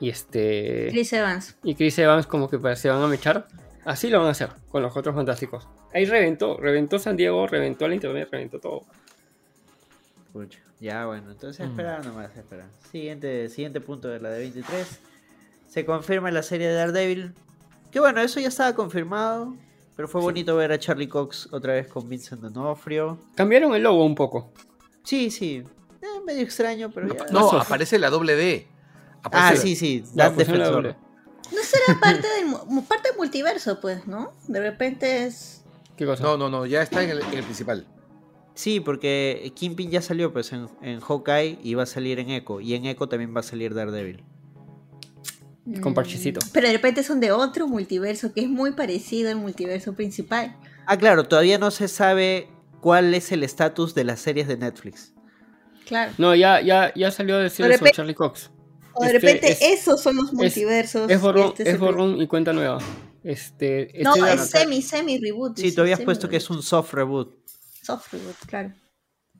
[0.00, 1.56] y este Chris Evans.
[1.62, 3.46] Y Chris Evans como que se van a mechar.
[3.84, 5.68] Así lo van a hacer con los otros fantásticos.
[5.92, 8.82] Ahí reventó, reventó San Diego, reventó la internet, reventó todo.
[10.80, 11.70] Ya bueno, entonces mm.
[11.70, 12.68] esperar nomás, esperar.
[12.90, 15.00] Siguiente, siguiente punto de la de 23.
[15.68, 17.34] Se confirma la serie de Daredevil.
[17.90, 19.54] Que bueno, eso ya estaba confirmado.
[19.94, 23.18] Pero fue bonito ver a Charlie Cox otra vez con Vincent D'Onofrio.
[23.34, 24.52] Cambiaron el logo un poco.
[25.06, 25.62] Sí, sí.
[26.02, 27.26] Eh, medio extraño, pero ya.
[27.32, 28.66] No, aparece la doble D.
[29.22, 30.04] Ah, sí, sí.
[30.14, 30.96] Dan Defensor.
[31.52, 34.32] No será parte del, parte del multiverso, pues, ¿no?
[34.48, 35.62] De repente es.
[35.96, 36.24] ¿Qué cosa?
[36.24, 37.86] No, no, no, ya está en el, principal.
[38.54, 42.60] Sí, porque Kingpin ya salió pues en, en Hawkeye y va a salir en Echo.
[42.60, 44.24] Y en Echo también va a salir Daredevil.
[45.80, 46.40] Con parchecito.
[46.44, 50.56] Mm, pero de repente son de otro multiverso que es muy parecido al multiverso principal.
[50.86, 52.48] Ah, claro, todavía no se sabe
[52.80, 55.12] cuál es el estatus de las series de Netflix.
[55.86, 56.12] Claro.
[56.18, 58.50] No, ya, ya, ya salió a decir eso Charlie Cox.
[58.94, 61.10] O de este repente esos son los multiversos.
[61.10, 62.78] Es, borrón, este es borrón y cuenta nueva.
[63.22, 65.58] Este, no, este es semi, semi reboot.
[65.58, 67.34] Sí, tú habías puesto que es un soft reboot.
[67.82, 68.72] Soft reboot, claro.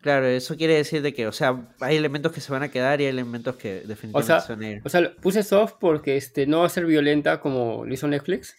[0.02, 3.00] Claro, eso quiere decir de que, o sea, hay elementos que se van a quedar
[3.00, 4.82] y hay elementos que definitivamente se van a ir.
[4.84, 8.54] O sea, puse soft porque este no va a ser violenta como lo hizo Netflix,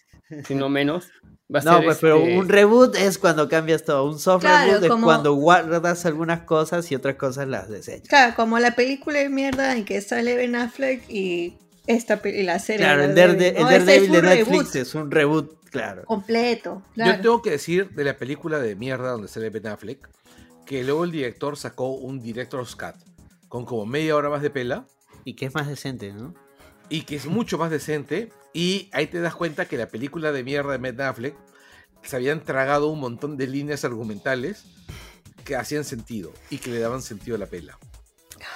[0.46, 1.08] sino menos.
[1.54, 4.04] Va a no, pues, pero este un reboot es cuando cambias todo.
[4.04, 8.08] Un soft reboot es cuando guardas algunas cosas y otras cosas las desechas.
[8.08, 12.58] Claro, como la película de mierda en que sale Ben Affleck y esta y la
[12.58, 12.84] serie.
[12.84, 16.04] Claro, el, Daredevil de Netflix es un reboot, claro.
[16.04, 16.82] Completo.
[16.96, 20.08] Yo tengo que decir de la película de mierda donde sale Ben Affleck
[20.66, 22.94] que luego el director sacó un director's cut
[23.48, 24.86] con como media hora más de pela.
[25.24, 26.34] Y que es más decente, ¿no?
[26.88, 28.30] Y que es mucho más decente.
[28.52, 31.34] Y ahí te das cuenta que la película de mierda de Ben Affleck
[32.02, 34.64] se habían tragado un montón de líneas argumentales
[35.44, 37.78] que hacían sentido y que le daban sentido a la pela.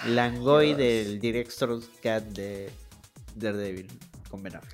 [0.06, 2.70] Langoy del director's cut de
[3.34, 3.88] Daredevil.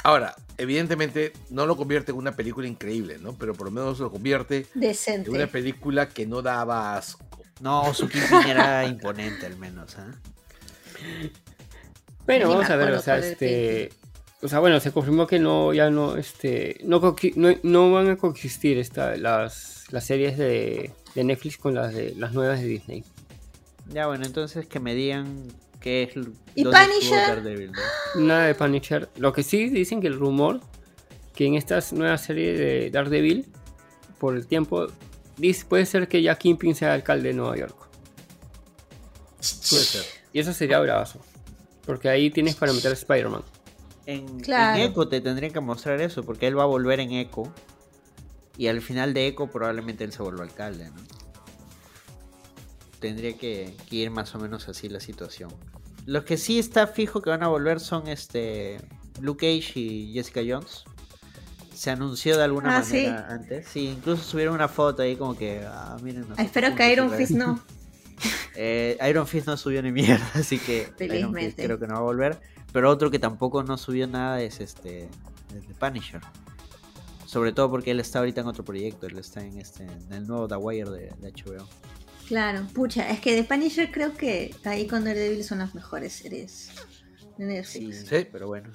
[0.05, 3.37] Ahora, evidentemente no lo convierte en una película increíble, ¿no?
[3.37, 7.27] Pero por lo menos lo convierte en una película que no daba asco.
[7.61, 8.09] No, su
[8.47, 11.31] era imponente al menos, ¿eh?
[12.29, 13.89] Bueno, vamos a ver, o sea, este...
[14.43, 17.01] O sea, bueno, se confirmó que no, ya no, este, no,
[17.63, 22.35] no, van a coexistir esta, las, las series de, de Netflix con las de las
[22.35, 23.03] nuevas de Disney.
[23.89, 25.49] Ya, bueno, entonces que me digan
[25.81, 26.11] que es
[26.55, 27.43] ¿Y Punisher?
[28.17, 29.09] Nada de Punisher.
[29.17, 30.61] Lo que sí dicen que el rumor
[31.35, 33.47] que en esta nueva serie de Daredevil,
[34.19, 34.89] por el tiempo,
[35.69, 37.89] puede ser que ya Kingpin sea alcalde de Nueva York.
[39.39, 40.05] Puede ser.
[40.33, 41.21] Y eso sería bravazo.
[41.89, 43.43] Porque ahí tienes para meter a Spider-Man.
[44.07, 47.53] En, en, Echo te tendrían que mostrar eso, porque él va a volver en Echo.
[48.57, 51.19] Y al final de Echo probablemente él se vuelva alcalde, ¿no?
[52.99, 55.51] tendría que, ir más o menos así la situación.
[56.07, 58.79] Los que sí está fijo que van a volver son este
[59.21, 60.85] Luke Cage y Jessica Jones.
[61.75, 63.69] Se anunció de alguna ah, manera antes.
[63.69, 66.27] Sí, incluso subieron una foto ahí como que, ah, miren.
[66.37, 67.61] Espero que Iron Fist no.
[68.55, 72.41] Eh, Iron Fist no subió ni mierda, así que creo que no va a volver.
[72.73, 75.09] Pero otro que tampoco no subió nada es este
[75.55, 76.21] el Punisher.
[77.25, 80.27] Sobre todo porque él está ahorita en otro proyecto, él está en este en el
[80.27, 81.69] nuevo The Wire de, de HBO.
[82.27, 86.73] Claro, pucha, es que de Punisher creo que ahí con Daredevil son las mejores series
[87.39, 88.07] de Netflix.
[88.07, 88.71] Sí, pero bueno.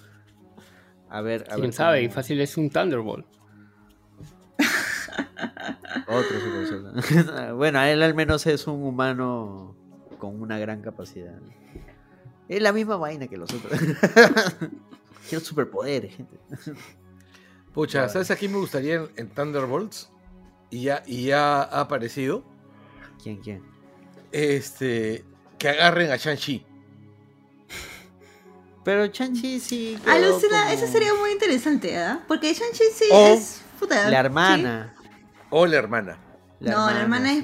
[1.10, 2.02] A ver, a ¿Quién sabe?
[2.02, 3.28] Y fácil es un Thunderbolt.
[6.08, 9.76] Otro Bueno, él al menos es un humano
[10.20, 11.40] con una gran capacidad.
[12.48, 13.80] Es la misma vaina que los otros.
[15.30, 16.38] Quiero superpoderes, gente.
[17.74, 20.10] Pucha, ¿sabes a quién me gustaría en, Thunderbolts?
[20.70, 22.44] Y ya, y ya ha aparecido.
[23.22, 23.64] ¿Quién, quién?
[24.32, 25.24] Este,
[25.58, 26.66] que agarren a Shang-Chi.
[28.84, 29.98] Pero Shang-Chi sí.
[30.06, 32.24] Alucina, eso sería muy interesante, ¿ah?
[32.28, 33.62] Porque Shang-Chi sí es.
[33.80, 34.94] Puta, la hermana.
[35.56, 36.18] O la hermana.
[36.60, 37.44] no, la hermana es.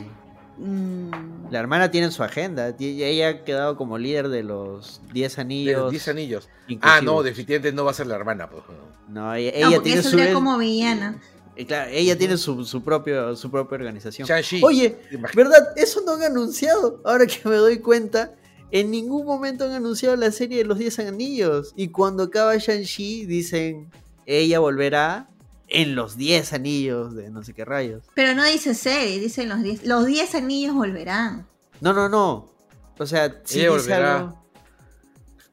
[0.57, 1.11] Mm.
[1.51, 2.75] La hermana tiene su agenda.
[2.79, 5.75] Ella ha quedado como líder de los 10 anillos.
[5.75, 6.49] De los 10 anillos.
[6.81, 8.49] Ah, no, definitivamente no va a ser la hermana.
[8.49, 8.63] Pues.
[9.07, 10.17] No, ella, no, tiene su.
[10.33, 11.21] como villana.
[11.55, 14.27] Eh, claro, ella tiene su, su, propio, su propia organización.
[14.63, 14.97] Oye,
[15.35, 15.73] ¿verdad?
[15.75, 17.01] Eso no han anunciado.
[17.05, 18.33] Ahora que me doy cuenta,
[18.71, 21.73] en ningún momento han anunciado la serie de los 10 anillos.
[21.75, 23.91] Y cuando acaba Shang-Chi, dicen,
[24.25, 25.29] ella volverá
[25.69, 28.03] en los 10 anillos de no sé qué rayos.
[28.13, 29.85] Pero no dice serie, dicen los 10.
[29.85, 31.47] Los 10 anillos volverán.
[31.81, 32.51] No, no, no.
[32.97, 34.37] O sea, sí dice algo.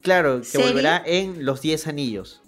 [0.01, 2.41] Claro, que volverá en los 10 anillos.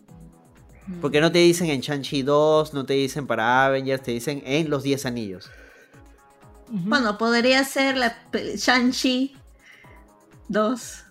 [1.01, 4.69] Porque no te dicen en Shang-Chi 2, no te dicen para Avengers, te dicen en
[4.69, 5.49] los 10 anillos.
[6.67, 9.35] Bueno, podría ser la Shang-Chi
[10.47, 11.03] 2.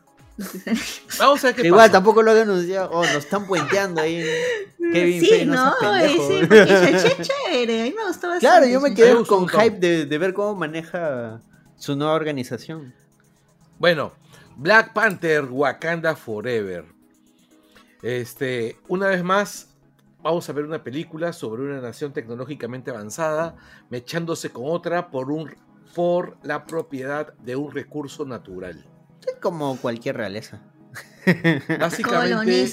[1.18, 2.90] Vamos a ver qué Igual tampoco lo han anunciado.
[2.92, 4.24] Oh, nos están puenteando ahí.
[4.92, 7.80] Kevin sí, no, sí, porque Shang-Chi es chévere.
[7.80, 8.38] A mí me gustó bastante.
[8.40, 11.42] Claro, yo me quedé con hype de, de ver cómo maneja
[11.76, 12.94] su nueva organización.
[13.78, 14.12] Bueno,
[14.56, 16.84] Black Panther Wakanda Forever.
[18.02, 19.74] Este, una vez más,
[20.22, 23.56] vamos a ver una película sobre una nación tecnológicamente avanzada
[23.90, 25.54] mechándose con otra por, un,
[25.94, 28.84] por la propiedad de un recurso natural.
[29.40, 30.60] Como cualquier realeza.
[31.78, 32.72] Básicamente,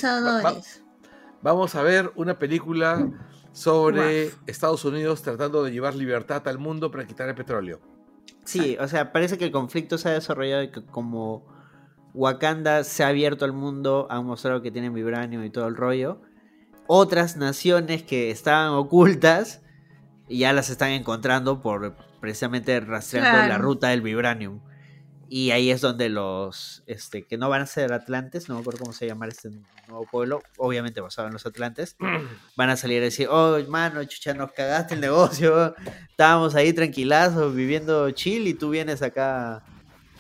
[1.42, 3.10] vamos a ver una película
[3.52, 7.80] sobre Estados Unidos tratando de llevar libertad al mundo para quitar el petróleo.
[8.46, 11.46] Sí, o sea, parece que el conflicto se ha desarrollado como
[12.14, 16.22] Wakanda se ha abierto al mundo, han mostrado que tienen vibranio y todo el rollo
[16.88, 19.62] otras naciones que estaban ocultas
[20.28, 24.60] y ya las están encontrando por precisamente rastreando la ruta del vibranium.
[25.28, 28.80] Y ahí es donde los, este, que no van a ser Atlantes, no me acuerdo
[28.80, 29.50] cómo se llama este
[29.88, 31.96] nuevo pueblo, obviamente basado en los Atlantes,
[32.56, 35.76] van a salir a decir, oh, hermano, chucha, nos cagaste el negocio,
[36.10, 39.64] estábamos ahí tranquilazos, viviendo chill, y tú vienes acá,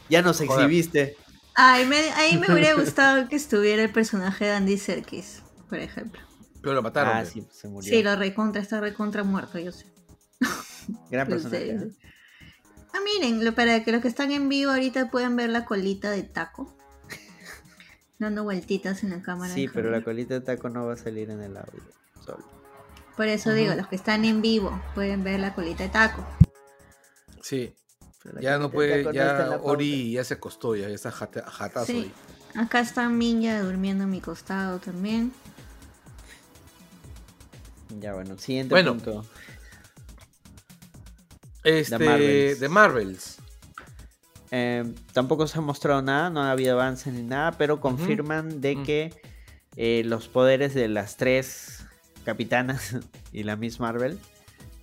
[0.09, 1.17] ya nos exhibiste.
[1.55, 6.21] Ay, me, ahí me hubiera gustado que estuviera el personaje de Andy Serkis, por ejemplo.
[6.61, 7.15] Pero lo mataron.
[7.15, 7.93] Ah, sí, se murió.
[7.93, 9.85] Sí, lo recontra, está recontra muerto, yo sé.
[11.11, 11.91] Gran personaje.
[12.95, 16.23] Ah, miren, para que los que están en vivo ahorita puedan ver la colita de
[16.23, 16.73] taco.
[18.19, 19.53] Dando vueltitas en la cámara.
[19.53, 21.83] Sí, pero la colita de taco no va a salir en el audio.
[22.23, 22.45] Solo.
[23.17, 26.25] Por eso digo, los que están en vivo pueden ver la colita de taco.
[27.41, 27.75] Sí.
[28.39, 32.11] Ya no puede, ya Ori ya se acostó, ya, está jatazo sí.
[32.55, 35.31] Acá está Minya durmiendo a mi costado también.
[37.99, 39.25] Ya bueno, siguiente bueno, punto.
[41.65, 43.39] Este, de Marvels.
[44.51, 48.81] Eh, tampoco se ha mostrado nada, no ha habido avances ni nada, pero confirman de
[48.83, 49.13] que
[49.75, 51.85] eh, los poderes de las tres
[52.23, 52.95] capitanas
[53.33, 54.19] y la Miss Marvel,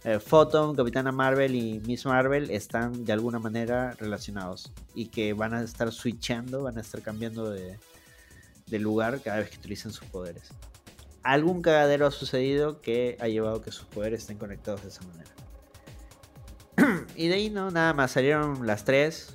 [0.05, 5.55] eh, Photon, Capitana Marvel y Miss Marvel están de alguna manera relacionados y que van
[5.55, 7.79] a estar switchando, van a estar cambiando de,
[8.67, 10.49] de lugar cada vez que utilicen sus poderes.
[11.23, 15.31] Algún cagadero ha sucedido que ha llevado que sus poderes estén conectados de esa manera.
[17.17, 18.13] y de ahí no, nada más.
[18.13, 19.35] Salieron las tres.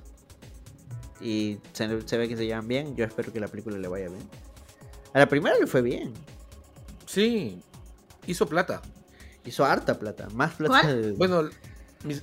[1.19, 2.95] Y se, ve que se llevan bien.
[2.95, 4.27] Yo espero que la película le vaya bien.
[5.13, 6.13] A la primera le fue bien.
[7.05, 7.63] Sí,
[8.27, 8.81] hizo plata.
[9.45, 10.27] Hizo harta plata.
[10.33, 10.87] Más plata.
[11.15, 11.49] Bueno,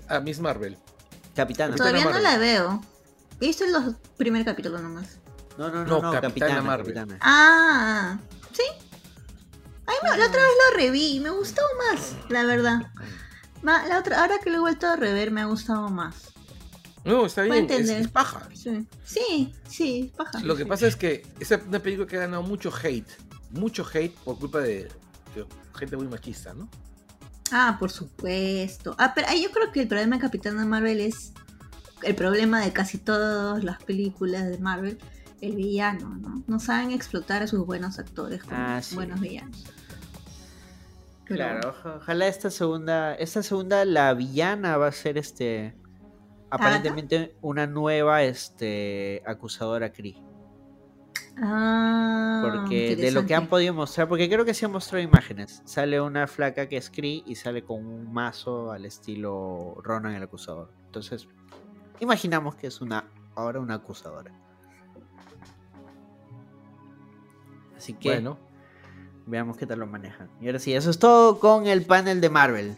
[0.08, 0.76] a Miss Marvel.
[1.34, 1.74] Capitana.
[1.74, 2.80] Todavía no la veo.
[3.40, 5.18] He visto los primeros capítulos nomás.
[5.58, 7.16] No, no, no, no, Capitana, Marvel.
[7.20, 8.18] Ah,
[8.52, 8.62] sí.
[9.86, 11.20] Ay, la otra vez lo reví.
[11.20, 12.90] Me gustó más, la verdad.
[13.64, 16.32] La otra, ahora que lo he vuelto a rever, me ha gustado más.
[17.04, 18.48] No, está bien, es, paja.
[18.54, 18.86] Sí.
[19.04, 20.40] sí, sí, paja.
[20.40, 23.08] Lo que pasa es que es una película que ha ganado mucho hate.
[23.50, 24.90] Mucho hate por culpa de,
[25.74, 26.68] gente muy machista, ¿no?
[27.52, 28.94] Ah, por supuesto.
[28.98, 31.32] Ah, pero yo creo que el problema de Capitana Marvel es
[32.02, 34.98] el problema de casi todas las películas de Marvel,
[35.40, 36.42] el villano, ¿no?
[36.46, 39.64] No saben explotar a sus buenos actores como ah, buenos villanos.
[41.24, 45.74] Claro, ojalá esta segunda, esta segunda, la villana va a ser este,
[46.50, 50.22] aparentemente una nueva, este, acusadora Cree.
[51.36, 55.62] Ah, porque de lo que han podido mostrar, porque creo que se han mostrado imágenes.
[55.64, 60.22] Sale una flaca que es Cree y sale con un mazo al estilo Ronan el
[60.22, 60.70] acusador.
[60.86, 61.26] Entonces,
[62.00, 63.04] imaginamos que es una
[63.34, 64.32] ahora una acusadora.
[67.76, 68.38] Así que bueno.
[69.26, 70.28] Veamos qué tal lo manejan.
[70.40, 72.76] Y ahora sí, eso es todo con el panel de Marvel.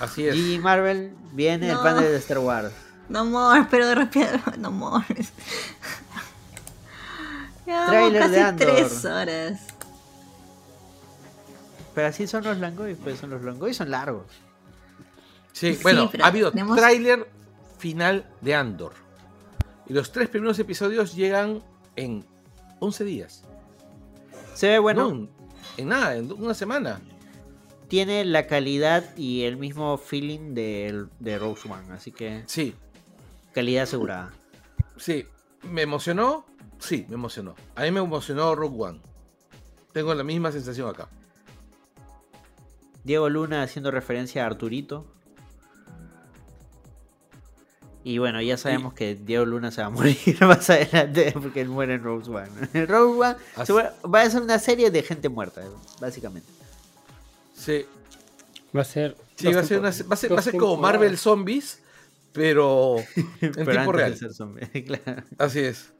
[0.00, 0.34] Así es.
[0.34, 2.72] Y Marvel viene el panel de Star Wars.
[3.08, 5.04] No more, pero de rápido, no more.
[7.64, 8.68] Trailer casi de Andor.
[8.68, 9.60] tres horas.
[11.94, 14.26] Pero así son los Langoy, pues son los Langoy, son largos.
[15.52, 16.76] Sí, bueno, ha habido tenemos...
[16.76, 17.28] tráiler
[17.78, 18.92] final de Andor.
[19.86, 21.62] Y los tres primeros episodios llegan
[21.96, 22.24] en
[22.78, 23.44] 11 días.
[24.54, 25.28] Se ve bueno
[25.76, 27.00] en nada, en una semana.
[27.88, 32.44] Tiene la calidad y el mismo feeling de, de Rose One, así que.
[32.46, 32.74] Sí.
[33.52, 34.32] Calidad asegurada.
[34.96, 35.26] Sí.
[35.62, 36.46] ¿Me emocionó?
[36.78, 37.54] Sí, me emocionó.
[37.74, 39.00] A mí me emocionó Rogue One.
[39.92, 41.08] Tengo la misma sensación acá.
[43.04, 45.06] Diego Luna haciendo referencia a Arturito.
[48.02, 51.68] Y bueno, ya sabemos que Diego Luna se va a morir más adelante porque él
[51.68, 52.48] muere en Rose One.
[52.86, 53.36] Rose
[53.72, 55.62] One va a ser una serie de gente muerta,
[56.00, 56.48] básicamente.
[57.54, 57.84] Sí.
[58.74, 59.16] Va a ser.
[59.36, 61.80] Sí, va a ser, va a ser, como Marvel Zombies,
[62.32, 62.96] pero
[63.40, 64.16] en tiempo real.
[65.38, 65.92] Así es.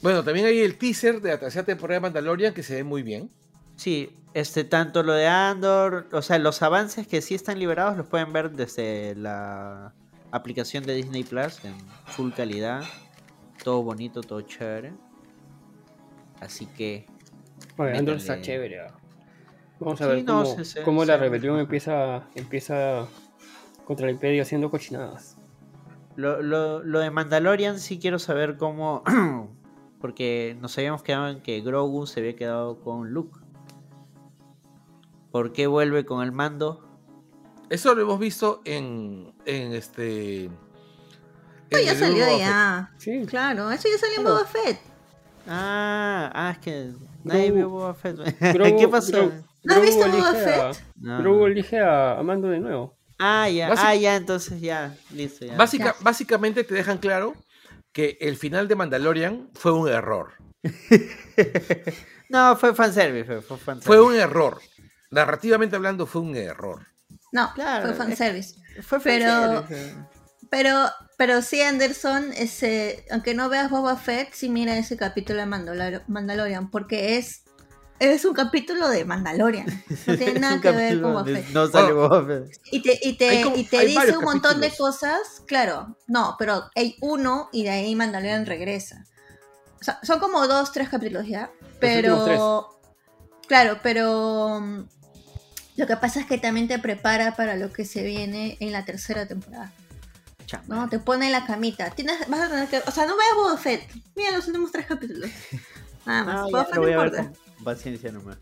[0.00, 3.02] Bueno, también hay el teaser de la tercera temporada de Mandalorian que se ve muy
[3.02, 3.30] bien.
[3.76, 8.06] Sí, este, tanto lo de Andor, o sea, los avances que sí están liberados los
[8.06, 9.94] pueden ver desde la
[10.36, 11.74] aplicación de Disney Plus en
[12.06, 12.82] full calidad.
[13.62, 14.92] Todo bonito, todo chévere.
[16.40, 17.06] Así que.
[17.76, 18.86] Bueno, Android está chévere.
[19.80, 20.24] Vamos a ver
[20.84, 23.06] cómo, la rebelión empieza, empieza
[23.84, 25.36] contra el Imperio haciendo cochinadas.
[26.16, 29.02] Lo, lo, lo de Mandalorian sí quiero saber cómo.
[30.04, 33.40] porque nos habíamos quedado en que Grogu se había quedado con Luke.
[35.30, 36.93] ¿Por qué vuelve con el mando?
[37.70, 40.50] Eso lo hemos visto en, en este.
[41.70, 42.92] Eso ya salió ya.
[42.98, 43.24] Sí.
[43.26, 44.78] Claro, eso ya salió en Boba Fett.
[45.46, 48.18] Ah, ah, es que nadie vio Boba Fett.
[48.78, 49.32] ¿Qué pasó?
[49.62, 50.84] ¿No has visto Boba Fett?
[50.96, 51.46] No.
[51.46, 52.96] elige a, Mando de nuevo.
[53.18, 55.46] Ah, ya, ah, ya, entonces ya, listo.
[55.46, 55.56] Ya.
[55.56, 57.34] Básica, Básicamente te dejan claro
[57.92, 60.32] que el final de Mandalorian fue un error.
[62.28, 63.40] no, fue fanservice.
[63.40, 64.60] Fue, fue un error.
[65.10, 66.93] Narrativamente hablando, fue un error.
[67.34, 68.54] No, claro, fue fanservice.
[68.80, 69.66] Fue pero,
[70.50, 70.88] pero,
[71.18, 75.46] pero sí, Anderson, ese, aunque no veas Boba Fett, sí mira ese capítulo de
[76.06, 77.42] Mandalorian, porque es
[77.98, 79.66] es un capítulo de Mandalorian.
[80.06, 81.48] No tiene nada que ver con Boba Fett.
[81.50, 82.60] No sale Boba Fett.
[82.70, 85.96] Y te, y te, y te dice un montón de cosas, claro.
[86.06, 89.04] No, pero hay uno y de ahí Mandalorian regresa.
[89.80, 91.50] O sea, son como dos, tres capítulos ya.
[91.80, 92.78] Pero.
[93.48, 94.86] Claro, pero.
[95.76, 98.84] Lo que pasa es que también te prepara para lo que se viene en la
[98.84, 99.72] tercera temporada.
[100.68, 100.88] ¿no?
[100.88, 101.90] Te pone en la camita.
[101.90, 102.78] Tienes, vas a tener que.
[102.86, 103.82] O sea, no veas Boba Fett.
[104.14, 105.30] Mira los últimos tres capítulos.
[106.06, 106.42] Nada más.
[106.44, 107.32] Boba Fett no importa.
[107.64, 108.38] Paciencia nomás.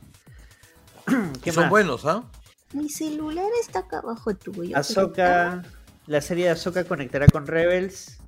[1.53, 2.25] Son buenos, ¿ah?
[2.73, 4.77] Mi celular está acá abajo tuyo.
[4.77, 5.63] Ahsoka,
[6.07, 8.19] la serie de Ahsoka conectará con Rebels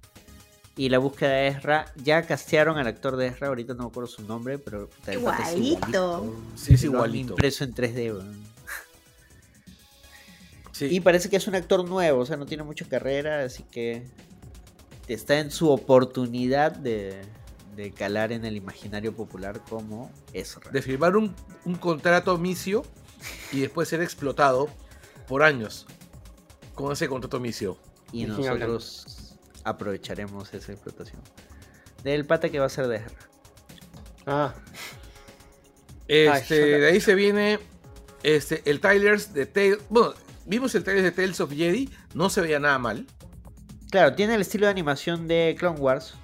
[0.76, 1.86] y la búsqueda de Ezra.
[1.97, 6.34] Ya castearon al actor de Ezra, ahorita no me acuerdo su nombre, pero igualito.
[6.57, 7.33] Sí, es igualito.
[7.33, 8.43] Impreso en 3D.
[10.75, 10.86] Sí.
[10.91, 14.03] Y parece que es un actor nuevo, o sea, no tiene mucha carrera, así que
[15.07, 17.23] está en su oportunidad de,
[17.77, 20.73] de calar en el imaginario popular como Ezra.
[20.73, 21.33] De firmar un,
[21.65, 22.83] un contrato misio
[23.53, 24.69] y después ser explotado
[25.28, 25.86] por años
[26.75, 27.78] con ese contrato misio.
[28.11, 31.20] Y nosotros aprovecharemos esa explotación.
[32.03, 33.19] Del pata que va a ser de Ezra.
[34.27, 34.55] Ah.
[36.07, 37.59] Este, de ahí se viene
[38.23, 39.78] este, el Tylers de Tales.
[39.89, 40.15] Bueno,
[40.47, 43.06] vimos el trailer de Tales of Jedi, no se veía nada mal.
[43.90, 46.14] Claro, tiene el estilo de animación de Clone Wars.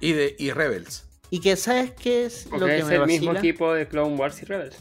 [0.00, 1.04] Y de y Rebels.
[1.30, 4.42] Y que sabes qué es lo que es me el mismo equipo de Clone Wars
[4.42, 4.76] y Rebels.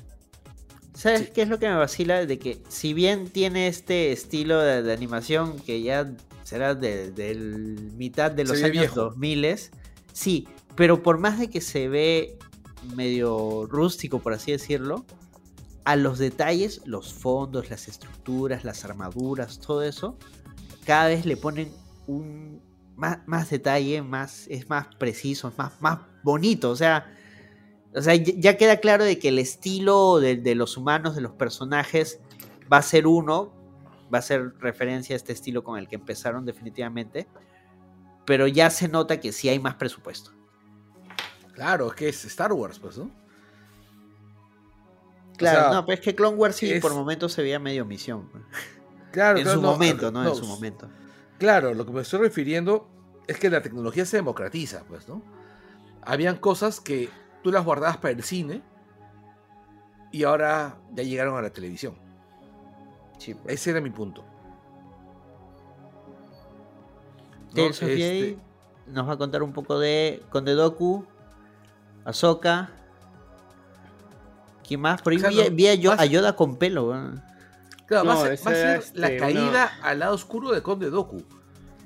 [0.93, 2.25] ¿Sabes qué es lo que me vacila?
[2.25, 6.11] De que si bien tiene este estilo de, animación que ya
[6.43, 7.11] será de,
[7.95, 9.57] mitad de los años 2000,
[10.11, 12.37] sí, pero por más de que se ve
[12.95, 15.05] medio rústico, por así decirlo,
[15.83, 20.17] a los detalles, los fondos, las estructuras, las armaduras, todo eso,
[20.85, 21.71] cada vez le ponen
[22.07, 22.61] un,
[22.95, 26.69] más, detalle, más, es más preciso, es más, más bonito.
[26.69, 27.11] O sea,
[27.93, 32.19] o sea, ya queda claro de que el estilo de, los humanos, de los personajes,
[32.71, 33.53] va a ser uno,
[34.13, 37.27] va a ser referencia a este estilo con el que empezaron definitivamente,
[38.25, 40.31] pero ya se nota que sí hay más presupuesto.
[41.53, 43.11] Claro, es que es Star Wars, pues, ¿no?
[45.41, 48.29] Claro, no, pero es que Clone Wars sí por momentos se veía medio misión.
[49.11, 50.27] Claro, en su momento, ¿no?
[50.27, 50.89] En su momento.
[51.37, 52.87] Claro, lo que me estoy refiriendo
[53.27, 55.21] es que la tecnología se democratiza, pues, ¿no?
[56.01, 57.09] Habían cosas que
[57.43, 58.61] tú las guardabas para el cine
[60.11, 61.95] y ahora ya llegaron a la televisión.
[63.17, 63.55] Sí, pues.
[63.55, 64.23] Ese era mi punto.
[67.53, 67.63] ¿no?
[67.63, 68.37] Este
[68.87, 71.05] nos va a contar un poco de Conde Doku,
[72.05, 72.71] Ahsoka.
[74.67, 75.01] ¿Quién más?
[75.01, 75.19] Por ahí
[75.51, 76.93] vi, a, Yoda con pelo.
[77.88, 81.22] Claro, va, a ser, la este, caída al lado oscuro de Conde Doku.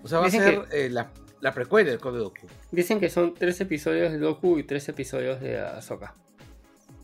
[0.04, 1.10] O sea, va a ser eh, la,
[1.42, 2.48] la, precuela del Conde Doku.
[2.72, 6.14] Dicen que son tres episodios de Doku y tres episodios de Ahsoka.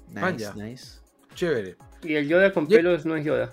[0.10, 1.00] Nice, nice.
[1.34, 1.78] Chévere.
[2.04, 3.52] Y el Yoda con pelos no es Yoda.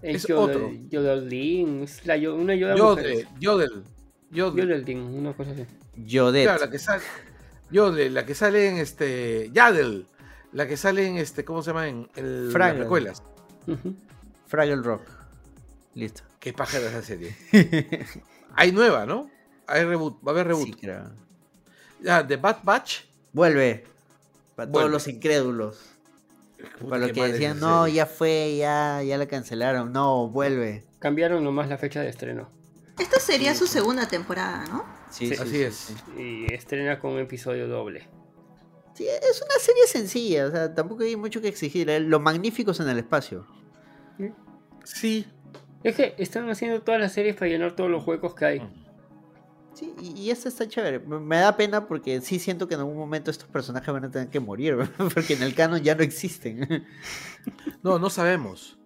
[0.00, 0.72] Es, Yoda, otro.
[0.88, 3.84] Yoda Lin, es la, una Yoda Yodel, Yodel.
[4.30, 5.64] Yodel Lin, una cosa así.
[5.96, 6.44] Yodet.
[6.44, 7.02] Claro, la que sale.
[7.70, 9.50] Yodel, la que sale en este.
[9.52, 10.06] Yadel.
[10.54, 11.44] La que sale en este.
[11.44, 11.88] ¿Cómo se llama?
[11.88, 13.22] En, el, las precuelas.
[14.46, 15.02] Fraggle Rock.
[15.94, 16.22] Listo.
[16.38, 17.36] Qué paja esa serie.
[18.54, 19.28] Hay nueva, ¿no?
[19.66, 20.78] Hay reboot, va a haber reboot.
[20.80, 20.88] Sí,
[22.02, 23.00] Ya, The Bad Batch.
[23.32, 23.84] Vuelve.
[24.54, 25.80] Para todos los incrédulos.
[26.88, 29.92] para los que decían, no, ya fue, ya, ya la cancelaron.
[29.92, 30.84] No, vuelve.
[31.00, 32.48] Cambiaron nomás la fecha de estreno.
[33.00, 34.84] Esta sería su segunda temporada, ¿no?
[35.10, 35.92] Sí, así es.
[36.16, 38.06] Y estrena con un episodio doble.
[38.94, 41.90] Sí, es una serie sencilla, o sea, tampoco hay mucho que exigir.
[41.90, 42.00] ¿eh?
[42.00, 43.44] Lo magníficos en el espacio.
[44.84, 45.26] Sí.
[45.82, 48.62] Es que están haciendo todas las series para llenar todos los huecos que hay.
[49.74, 51.00] Sí, y, esta está chévere.
[51.00, 54.28] Me da pena porque sí siento que en algún momento estos personajes van a tener
[54.28, 54.76] que morir,
[55.14, 56.86] porque en el canon ya no existen.
[57.82, 58.78] No, no sabemos.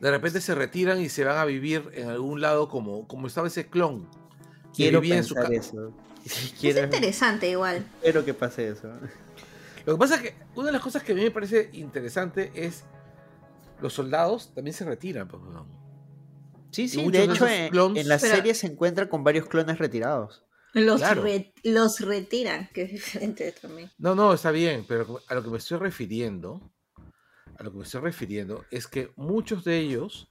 [0.00, 3.48] De repente se retiran y se van a vivir en algún lado como, como estaba
[3.48, 4.08] ese clon.
[4.74, 5.92] Quiero pensar eso.
[6.22, 7.78] Es interesante igual.
[8.02, 8.92] Espero que pase eso.
[9.86, 12.50] Lo que pasa es que una de las cosas que a mí me parece interesante
[12.54, 12.84] es
[13.80, 15.28] los soldados también se retiran.
[15.28, 15.42] Pues,
[16.70, 20.44] sí, sí, de hecho en, la serie se encuentra con varios clones retirados.
[20.72, 21.02] Los,
[21.64, 23.90] los retiran, que es diferente también.
[23.98, 26.60] No, no, está bien, pero a lo que me estoy refiriendo,
[27.56, 30.30] a lo que me estoy refiriendo es que muchos de ellos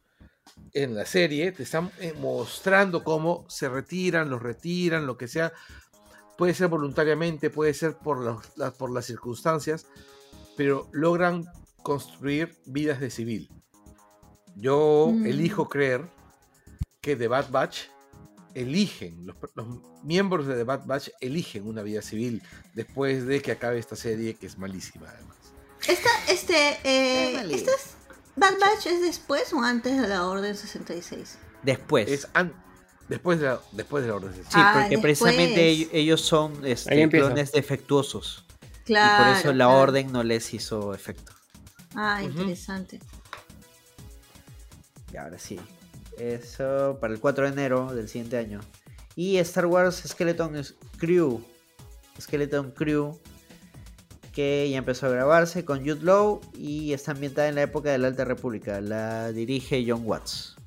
[0.74, 5.52] en la serie te están eh, mostrando cómo se retiran, los retiran, lo que sea,
[6.40, 8.42] puede ser voluntariamente, puede ser por,
[8.78, 9.86] por las circunstancias,
[10.56, 11.46] pero logran
[11.84, 13.52] construir vidas de civil.
[14.56, 15.26] Yo mm.
[15.26, 16.10] elijo creer
[17.02, 17.82] que The Bad Batch
[18.54, 19.36] eligen, los,
[20.02, 22.42] miembros de The Bad Batch eligen una vida civil
[22.74, 25.36] después de que acabe esta serie que es malísima además.
[25.90, 27.66] Esta, este, eh,
[28.38, 31.38] Bad Batch es después o antes de la Orden 66?
[31.64, 32.08] Después.
[32.10, 32.30] Es
[33.10, 34.54] después, de la, después de la Orden 66.
[34.54, 38.46] Sí, ah, porque precisamente ellos son este, clones defectuosos.
[38.86, 41.34] Claro, y por eso la Orden no les hizo efecto.
[41.96, 43.00] Ah, interesante.
[45.14, 45.60] Y ahora sí.
[46.18, 48.60] Eso para el 4 de enero del siguiente año.
[49.16, 50.62] Y Star Wars Skeleton
[50.98, 51.44] Crew.
[52.20, 53.20] Skeleton Crew.
[54.34, 56.42] Que ya empezó a grabarse con Jude Law.
[56.54, 58.82] Y está ambientada en la época de la Alta República.
[58.82, 60.59] La dirige John Watts.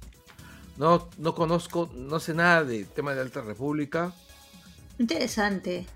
[0.76, 4.12] No, no conozco, no sé nada del tema de la Alta República.
[4.98, 5.86] Interesante.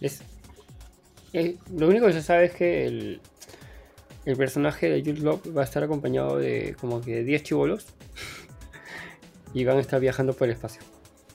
[0.00, 0.22] Es,
[1.32, 3.20] eh, lo único que se sabe es que el,
[4.24, 7.86] el personaje de Jude Law va a estar acompañado de como que 10 chivolos
[9.54, 10.82] y van a estar viajando por el espacio.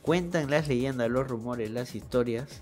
[0.01, 2.61] Cuentan las leyendas, los rumores, las historias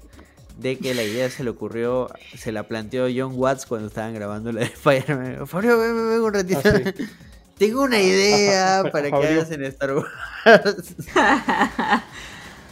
[0.58, 4.52] de que la idea se le ocurrió, se la planteó John Watts cuando estaban grabando
[4.52, 5.42] la de Spider-Man.
[5.42, 6.62] Un ratito.
[6.64, 6.94] Ah,
[7.58, 10.10] Tengo una idea para que hagas en Star Wars.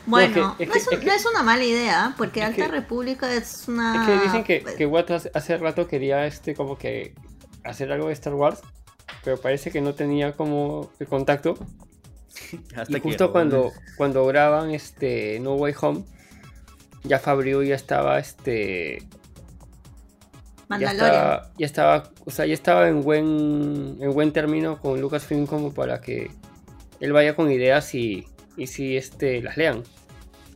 [0.05, 4.01] bueno, no, es, una mala idea, porque Alta República es una...
[4.01, 7.13] Es que dicen que, que Watts hace rato quería este como que
[7.63, 8.59] hacer algo de Star Wars,
[9.23, 11.57] pero parece que no tenía como el contacto.
[12.87, 16.03] y justo cuando, cuando graban este No Way Home,
[17.03, 19.07] ya Fabio ya estaba este.
[20.79, 25.45] Ya estaba, ya estaba, o sea, ya estaba en buen, en buen término con Lucasfilm
[25.45, 26.31] como para que
[26.99, 28.25] él vaya con ideas y,
[28.57, 29.83] y si este, las lean.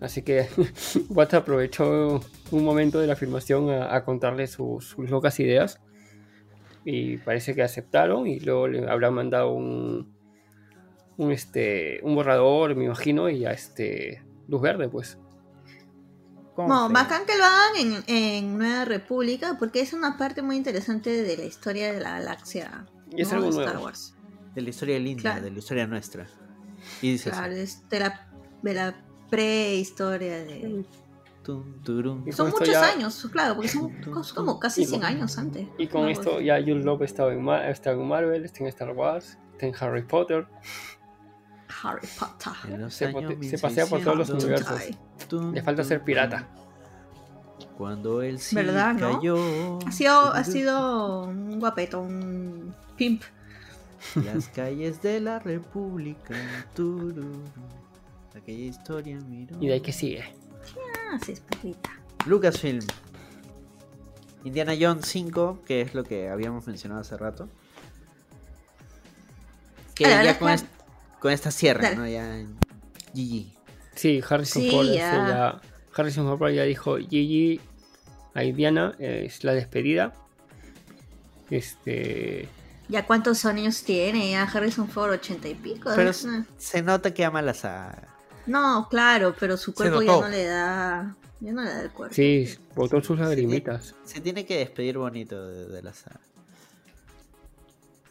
[0.02, 0.48] Así que
[1.10, 2.22] Watt aprovechó
[2.52, 5.82] un momento de la filmación a, contarle sus, sus, locas ideas
[6.84, 10.16] y parece que aceptaron y luego le habrán mandado un,
[11.18, 15.18] un, este, un borrador, me imagino, y a este luz verde, pues.
[16.58, 21.38] No, bacán que lo hagan en, Nueva República porque es una parte muy interesante de
[21.38, 22.86] la historia de la galaxia.
[23.12, 24.16] Y es algo Star Wars.
[24.54, 26.28] De la historia linda, de la historia nuestra.
[27.02, 28.28] Y dice claro, de la,
[28.62, 30.86] de la prehistoria de...
[31.46, 33.92] Son muchos años, claro, porque son
[34.34, 35.68] como casi 100 años antes.
[35.78, 39.38] Y con esto ya Jules Love está en, está en Marvel, está en Star Wars,
[39.52, 40.48] está en Harry Potter.
[41.84, 42.92] Harry Potter.
[42.92, 44.82] Se, pasea por todos los universos.
[45.54, 46.48] Le falta ser pirata.
[47.78, 49.80] Cuando él sí ¿Verdad, cayó.
[49.86, 53.24] Ha sido, ha sido un guapeto, un pimp.
[54.24, 56.36] Las calles de la República.
[58.36, 59.58] Aquella historia, miro.
[59.60, 60.24] Y de ahí que sigue.
[61.12, 61.42] Ah, sí, es
[62.26, 62.86] Lucasfilm.
[64.44, 67.50] Indiana Jones 5, que es lo que habíamos mencionado hace rato.
[69.96, 70.56] Que ya con,
[71.20, 72.08] con, esta cierre, ¿no?
[72.08, 72.44] Ya
[73.14, 73.54] GG.
[73.96, 75.62] Sí, Harrison Ford ya.
[75.94, 77.60] Harrison Ford ya dijo GG
[78.34, 80.14] a Indiana, es la despedida.
[81.50, 82.50] Este.
[82.90, 84.32] ¿Ya cuántos años tiene?
[84.32, 85.92] Ya Harrison Ford, ochenta y pico.
[85.96, 88.16] Pero se nota que ama la saga.
[88.46, 91.16] No, claro, pero su cuerpo ya no le da.
[91.40, 92.14] Ya no le da el cuerpo.
[92.14, 93.96] Sí, botó sus lagrimitas.
[94.04, 96.20] Se, tiene que despedir bonito de, la saga.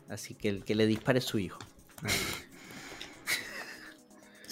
[0.08, 1.58] Así que el que le dispare es su hijo.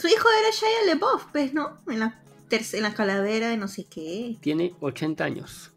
[0.03, 1.79] su hijo era Shia LeBoff, pues, ¿no?
[1.87, 4.37] En la, en la calavera de no sé qué.
[4.41, 5.71] Tiene 80 años.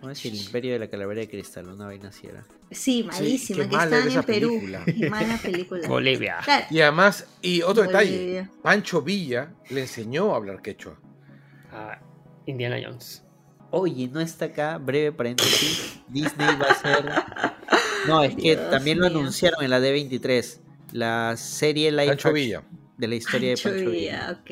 [0.00, 1.68] ¿Cómo es el imperio de la calavera de cristal?
[1.68, 2.44] Una vaina así era.
[2.72, 4.60] Sí, malísima, que están en Perú.
[5.10, 5.86] Mala película.
[5.86, 6.38] Bolivia.
[6.70, 10.98] Y además, y otro detalle, Pancho Villa le enseñó a hablar quechua.
[11.70, 12.00] A
[12.46, 13.22] Indiana Jones.
[13.70, 16.00] Oye, no está acá, breve paréntesis.
[16.08, 17.04] Disney va a ser.
[18.08, 20.58] No, es que también lo anunciaron en la D23.
[20.90, 22.64] La serie live Pancho Villa.
[23.00, 24.38] De la historia de Pancho Villa.
[24.40, 24.50] Ok.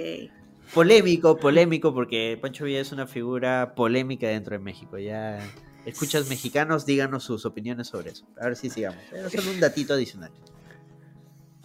[0.75, 4.99] Polémico, polémico, porque Pancho Villa es una figura polémica dentro de México.
[4.99, 5.39] Ya
[5.85, 8.27] escuchas mexicanos, díganos sus opiniones sobre eso.
[8.41, 9.01] A ver si sigamos.
[9.11, 10.31] Pero solo un datito adicional.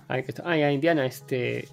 [0.08, 1.68] Ah, ya, Indiana, este.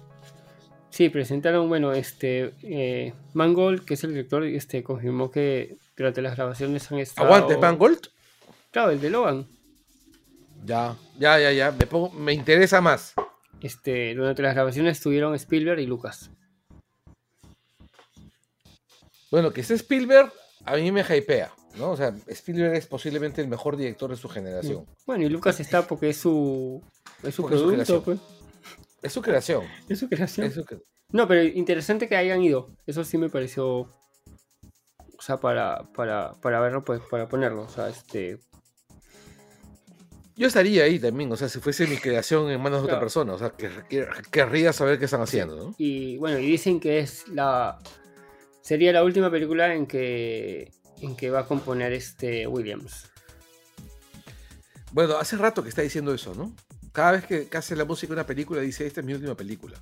[0.89, 2.53] Sí, presentaron, bueno, este.
[2.63, 7.27] Eh, Mangold, que es el director, este, confirmó que durante las grabaciones han estado.
[7.27, 8.07] ¿Aguante, Mangold?
[8.71, 9.47] Claro, el de Logan.
[10.65, 11.71] Ya, ya, ya, ya.
[11.71, 13.13] Me, me interesa más.
[13.61, 16.31] Este, durante las grabaciones estuvieron Spielberg y Lucas.
[19.29, 20.31] Bueno, que ese Spielberg
[20.65, 21.53] a mí me hypea.
[21.77, 21.91] ¿no?
[21.91, 24.85] O sea, Spielberg es posiblemente el mejor director de su generación.
[25.05, 26.83] Bueno, y Lucas está porque es su,
[27.23, 28.19] es su producto, pues.
[29.01, 29.63] Es su creación.
[29.87, 30.51] Es su creación.
[31.09, 32.75] No, pero interesante que hayan ido.
[32.85, 33.87] Eso sí me pareció
[35.21, 37.61] o sea, para, para, para verlo, pues, para ponerlo.
[37.61, 38.39] O sea, este.
[40.41, 43.33] Yo estaría ahí también, o sea, si fuese mi creación en manos de otra persona,
[43.33, 43.69] o sea, que,
[44.31, 45.75] querría saber qué están haciendo, ¿no?
[45.77, 47.77] Y bueno, y dicen que es la.
[48.61, 50.71] Sería la última película en que.
[50.99, 53.11] en que va a componer este Williams.
[54.91, 56.55] Bueno, hace rato que está diciendo eso, ¿no?
[56.91, 59.77] Cada vez que, hace la música de una película dice esta es mi última película.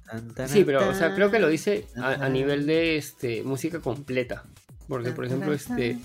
[0.46, 4.44] Sí, pero o sea, creo que lo dice a, nivel de este música completa.
[4.90, 5.98] Porque, por ejemplo, este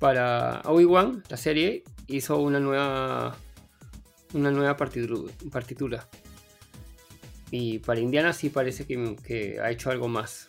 [0.00, 3.36] para Obi-Wan, la serie, hizo una nueva
[4.36, 6.08] una nueva partitura.
[7.50, 10.48] Y para Indiana sí parece que, ha hecho algo más.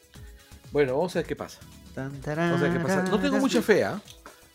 [0.71, 1.59] Bueno, vamos a ver qué pasa.
[1.95, 3.03] Vamos a ver qué pasa.
[3.03, 4.01] No tengo mucha fe, ¿ah?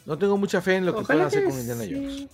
[0.05, 2.29] No tengo mucha fe en lo que puedan hacer con Indiana Jones.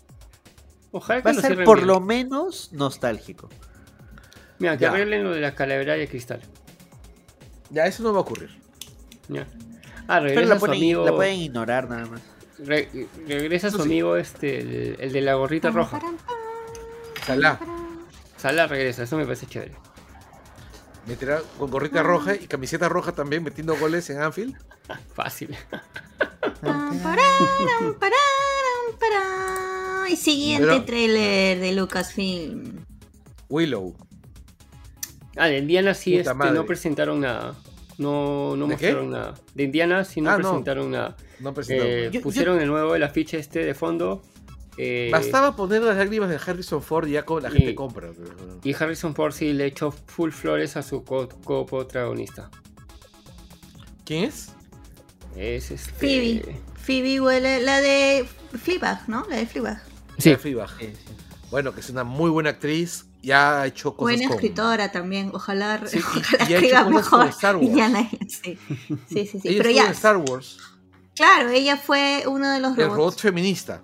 [0.90, 3.48] Ojalá que Va a ser por lo menos nostálgico.
[4.58, 6.40] Mira, que arreglen lo de la calavera de cristal.
[7.70, 8.50] Ya, eso no va a ocurrir.
[9.28, 9.46] Ya.
[10.08, 11.04] Ah, regresa la su amigo.
[11.04, 12.22] La pueden ignorar nada más.
[12.58, 16.00] regresa su amigo, este, el, de la gorrita roja.
[17.28, 17.60] Salah.
[18.38, 19.74] Salah regresa, eso me parece chévere.
[21.06, 24.56] Meterá con gorrita roja y camiseta roja también metiendo goles en Anfield.
[25.14, 25.54] Fácil.
[30.10, 32.84] Y siguiente trailer de Lucasfilm.
[33.50, 33.94] Willow.
[35.36, 37.54] Ah, de Indiana sí este, no presentaron nada.
[37.98, 39.34] No, no mostraron nada.
[39.54, 41.14] De Indiana sí no ah, presentaron nada.
[41.40, 44.22] No presentaron eh, pusieron el nuevo el afiche este de fondo.
[44.80, 48.10] Eh, Bastaba poner las lágrimas de Harrison Ford y ya la gente compra.
[48.62, 52.48] Y Harrison Ford sí le echó full flores a su co-protagonista.
[54.04, 54.50] ¿Quién es?
[55.36, 55.92] Es este...
[55.92, 56.60] Phoebe.
[56.76, 58.26] Phoebe huele la de
[58.62, 59.26] Fleabag, ¿no?
[59.28, 59.82] La de Fleabag.
[60.18, 60.34] Sí.
[61.50, 63.06] Bueno, que es una muy buena actriz.
[63.20, 65.30] Ya ha hecho cosas Buena escritora también.
[65.34, 67.26] Ojalá, escriba mejor.
[67.26, 67.70] Star Wars.
[68.28, 68.58] Sí,
[69.08, 69.40] sí, sí.
[69.40, 69.54] sí.
[69.58, 69.90] Pero ya.
[69.90, 70.58] Star Wars.
[71.16, 72.90] Claro, ella fue uno de los robots.
[72.90, 73.82] El robot feminista.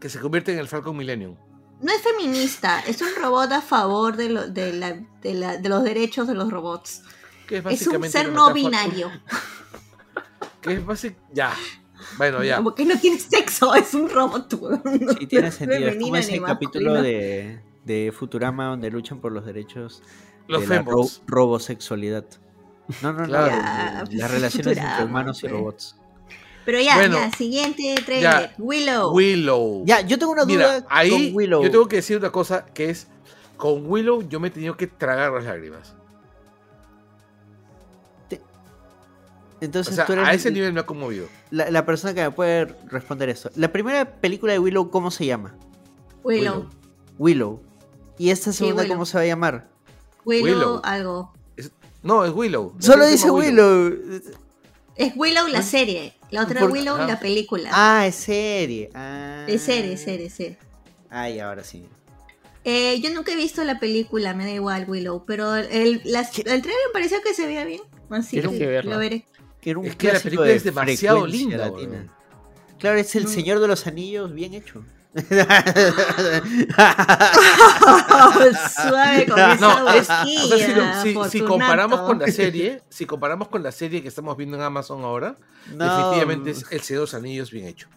[0.00, 1.36] Que se convierte en el Falcon Millennium.
[1.80, 5.68] No es feminista, es un robot a favor de, lo, de, la, de, la, de
[5.68, 7.02] los derechos de los robots.
[7.46, 9.10] Que es, es un ser no binario.
[10.60, 11.34] que es básicamente.
[11.34, 11.54] Ya.
[12.16, 12.56] Bueno, ya.
[12.56, 14.50] Como que no tiene sexo, es un robot.
[15.18, 15.88] Sí, tiene sentido.
[15.88, 20.02] Es como ese capítulo de, de, Futurama donde luchan por los derechos
[20.48, 20.84] los de la
[21.26, 22.24] robosexualidad.
[23.02, 23.28] No, no, no.
[23.28, 25.97] las relaciones entre humanos y robots.
[26.68, 28.50] Pero ya, ya, siguiente trailer.
[28.58, 29.14] Willow.
[29.14, 29.84] Willow.
[29.86, 31.62] Ya, yo tengo una duda ahí con Willow.
[31.62, 33.06] Yo tengo que decir una cosa que es,
[33.56, 35.94] con Willow yo me he tenido que tragar las lágrimas.
[39.62, 41.26] Entonces, a ese nivel me ha conmovido.
[41.50, 43.50] La, persona que me puede responder eso.
[43.56, 45.54] La primera película de Willow, ¿cómo se llama?
[46.22, 46.68] Willow.
[47.18, 47.62] Willow.
[48.18, 49.70] ¿Y esta segunda cómo se va a llamar?
[50.26, 51.32] Willow, algo.
[52.02, 52.74] no, es Willow.
[52.78, 54.20] Solo dice Willow.
[54.96, 56.17] Es Willow la serie.
[56.30, 57.70] La otra es Willow la película.
[57.72, 58.90] Ah, es serie.
[58.94, 59.44] Ah.
[59.48, 60.58] Es serie, serie, serie.
[61.10, 61.86] Ay, ahora sí.
[62.64, 66.64] Eh, yo nunca he visto la película, me da igual Willow, pero el, el trailer
[66.64, 67.80] me pareció que se veía bien.
[68.10, 69.24] Así que, que lo veré
[69.62, 71.72] es que la película es demasiado linda.
[72.78, 74.84] Claro, es el Señor de los Anillos bien hecho.
[78.74, 80.24] Suave con no, esa
[81.30, 85.02] si, comparamos con la serie, si comparamos con la serie que estamos viendo en Amazon
[85.02, 87.88] ahora, definitivamente es el Señor de los Anillos bien hecho.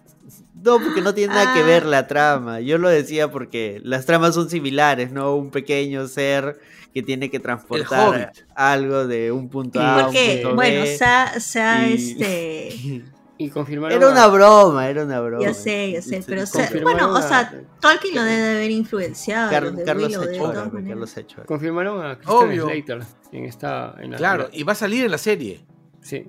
[0.63, 1.87] No, porque no tiene nada que ver ah.
[1.87, 2.61] la trama.
[2.61, 5.35] Yo lo decía porque las tramas son similares, ¿no?
[5.35, 6.59] Un pequeño ser
[6.93, 10.53] que tiene que transportar algo de un punto A a un punto B.
[10.53, 13.03] Bueno, sea, este...
[13.41, 15.43] Y confirmaron Era una broma, era una broma.
[15.43, 16.43] Ya sé, ya sé, pero
[16.83, 19.49] bueno, o sea, Tolkien lo debe haber influenciado.
[19.49, 21.43] Carlos, Hecho, Carlos Hecho.
[21.47, 22.99] Confirmaron a Christian Slater
[23.31, 25.65] en esta en la Claro, y va a salir en la serie.
[26.01, 26.27] Sí.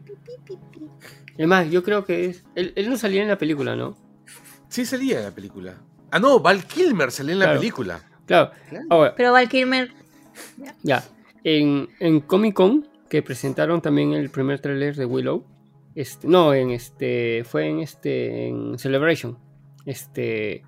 [1.37, 3.95] Es más, yo creo que es él, él no salía en la película, ¿no?
[4.71, 5.75] Sí salía en la película.
[6.11, 8.01] Ah, no, Val Kilmer salía en la película.
[8.25, 8.53] Claro.
[9.17, 9.93] Pero Val Kilmer
[10.83, 11.05] ya.
[11.45, 15.45] En, en Comic Con, que presentaron también el primer tráiler de Willow.
[15.95, 17.45] Este, no, en este.
[17.45, 18.49] Fue en este.
[18.49, 19.39] En Celebration.
[19.85, 20.63] Este.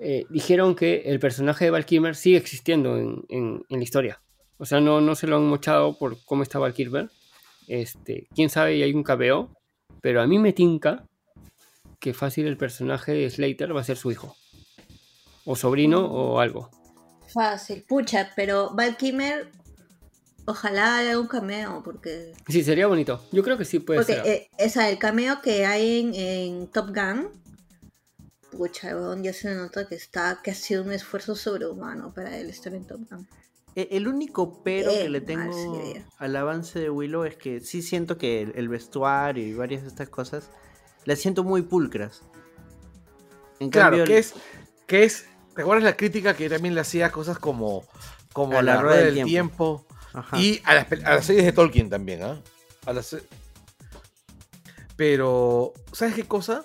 [0.00, 4.22] Eh, dijeron que el personaje de Valkymer sigue existiendo en, la historia.
[4.56, 7.10] O sea, no, no se lo han mochado por cómo está Valkymer.
[7.66, 9.50] Este, quién sabe, y hay un cabeo.
[10.00, 11.04] Pero a mí me tinca
[11.98, 14.36] que fácil el personaje de Slater va a ser su hijo.
[15.44, 16.70] O sobrino o algo.
[17.32, 18.96] Fácil, pucha, pero Val
[20.48, 22.32] ojalá haga un cameo, porque...
[22.48, 23.22] Sí, sería bonito.
[23.32, 24.26] Yo creo que sí puede ser.
[24.26, 27.28] Eh, el cameo que hay en, Top Gun,
[28.50, 32.74] pucha, ya se nota que está, que ha sido un esfuerzo sobrehumano para él estar
[32.74, 33.28] en Top Gun.
[33.76, 35.52] E, el único pero que le tengo
[36.16, 40.08] al avance de Willow es que sí siento que el, vestuario y varias de estas
[40.08, 40.50] cosas
[41.04, 42.22] las siento muy pulcras.
[43.70, 44.32] claro, que es,
[44.86, 47.84] que es, ¿te acuerdas la crítica que también le hacía cosas como,
[48.32, 49.84] como la, rueda del tiempo,
[50.34, 52.40] y a las, series de Tolkien también, ¿ah?
[52.86, 53.16] A las,
[54.98, 56.64] pero, ¿sabes qué cosa?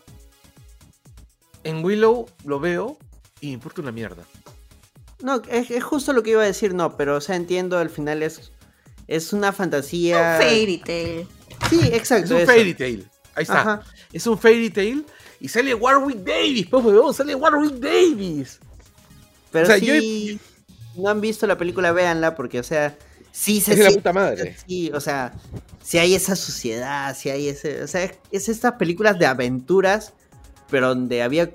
[1.64, 2.98] En Willow lo veo
[3.42, 4.24] y me importa una mierda.
[5.22, 8.24] No, es, justo lo que iba a decir, no, pero o sea, entiendo, al final
[8.24, 8.52] es,
[9.08, 10.38] es una fantasía.
[10.40, 11.28] Un fairy tale.
[11.70, 12.36] Sí, exacto.
[12.36, 13.04] Es un fairy tale.
[13.36, 13.84] Ahí está.
[14.12, 15.04] Es un fairy tale
[15.40, 18.60] y sale Warwick Davis, pues, weón, sale Warwick Davis.
[19.52, 20.40] Pero o si
[20.96, 22.98] no han visto la película, véanla, porque, o sea,
[23.34, 24.56] sí se Es la puta madre.
[24.66, 25.34] Sí, o sea,
[25.84, 27.84] si hay esa suciedad, si hay ese.
[27.84, 30.14] O sea, es estas películas de aventuras,
[30.70, 31.50] pero donde había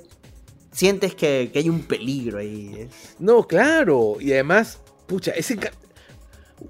[0.73, 2.73] sientes que, hay un peligro ahí.
[2.77, 2.89] ¿eh?
[3.19, 4.17] No, claro.
[4.21, 5.33] Y además, pucha,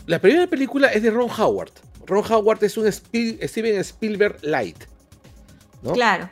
[0.07, 1.73] la primera película es de Ron Howard.
[2.07, 4.85] Ron Howard es un Steven Spielberg light.
[5.83, 5.93] ¿no?
[5.93, 6.31] Claro.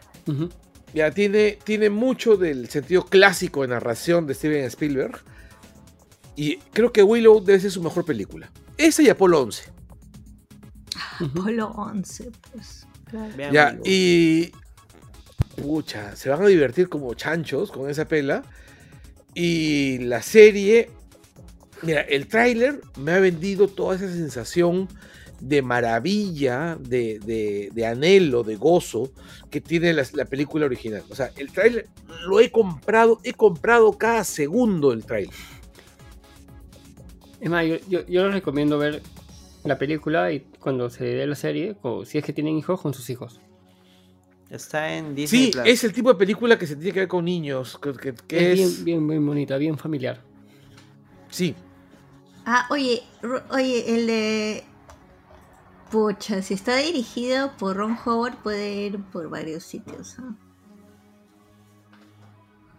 [0.95, 5.21] Ya tiene, tiene mucho del sentido clásico de narración de Steven Spielberg.
[6.35, 8.51] Y creo que Willow debe ser su mejor película.
[8.77, 9.73] Esa y Apolo 11.
[11.21, 12.87] Apolo 11, pues.
[13.53, 14.51] Ya, y,
[15.57, 18.43] pucha, se van a divertir como chanchos con esa pela.
[19.35, 20.91] Y la serie,
[21.83, 24.89] mira, el tráiler me ha vendido toda esa sensación
[25.41, 29.13] de maravilla, de, de, anhelo, de gozo
[29.51, 31.03] que tiene la, película original.
[31.11, 31.89] O sea, el tráiler
[32.27, 35.35] lo he comprado, he comprado cada segundo el tráiler.
[37.47, 39.02] Es más, yo, yo, les recomiendo ver
[39.62, 42.92] la película y cuando se dé la serie, o si es que tienen hijos, con
[42.92, 43.41] sus hijos.
[44.50, 45.52] Está en Disney.
[45.52, 47.78] Sí, es el tipo de película que se tiene que ver con niños.
[48.26, 50.20] Que, es, Bien, bien, bonita, bien familiar.
[51.31, 51.55] Sí.
[52.44, 53.05] Ah, oye,
[53.50, 54.65] oye, el de.
[55.92, 60.16] Pucha, si está dirigido por Ron Howard, puede ir por varios sitios.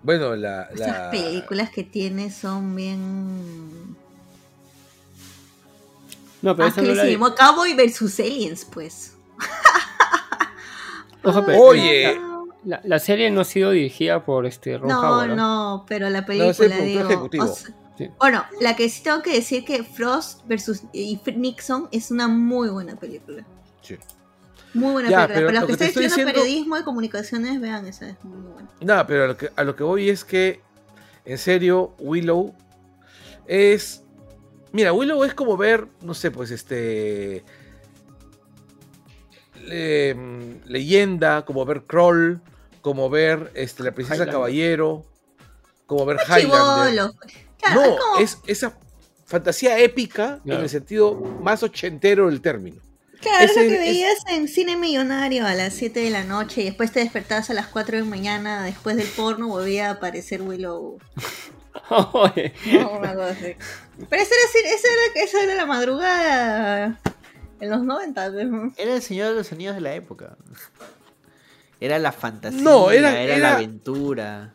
[0.04, 3.97] Bueno, la, Las películas que tiene son bien.
[6.42, 9.16] No, pero ah, que se llamó Cowboy versus Aliens, pues.
[11.24, 12.20] Oye.
[12.64, 17.30] La, serie no ha sido dirigida por este Ron No, no, pero la película, digo.
[18.20, 22.96] Bueno, la que sí tengo que decir que Frost versus Nixon es una muy buena
[22.96, 23.46] película.
[23.82, 23.98] Sí.
[24.74, 25.28] Muy buena película.
[25.34, 28.70] Pero los que, están estudiando periodismo y comunicaciones, vean, esa es muy buena.
[28.82, 30.62] No, pero a lo, que, a lo que voy es que,
[31.26, 32.54] en serio, Willow
[33.48, 34.04] es.
[34.78, 37.44] Mira, Willow es como ver, no sé, pues este.
[39.72, 42.42] Em, leyenda, como ver Kroll,
[42.82, 45.04] como ver este, La Princesa Caballero,
[45.88, 47.10] como ver Highlander.
[47.74, 48.78] no, es, esa
[49.26, 52.80] fantasía épica en el sentido más ochentero del término.
[53.20, 56.66] Claro, es lo que veías en cine millonario a las 7 de la noche y
[56.66, 60.44] después te despertabas a las 4 de la mañana después del porno volvía a aparecer
[60.44, 61.00] Willow.
[61.90, 62.12] no,
[64.10, 67.00] Pero esa era, esa era la madrugada
[67.60, 68.26] en los 90.
[68.78, 70.38] Era el Señor de los Anillos de la época.
[71.80, 74.54] Era la fantasía, no, era, era, la aventura.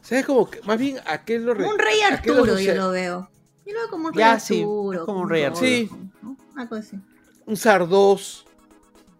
[0.00, 3.30] ¿Sabes como más bien aquel lo Un rey Arturo yo lo veo.
[3.66, 5.06] Yo lo veo como un rey Arturo.
[5.06, 5.66] como un rey Arturo.
[5.66, 5.90] Sí.
[6.54, 6.98] Una cosa así.
[7.46, 8.46] Un Sardos.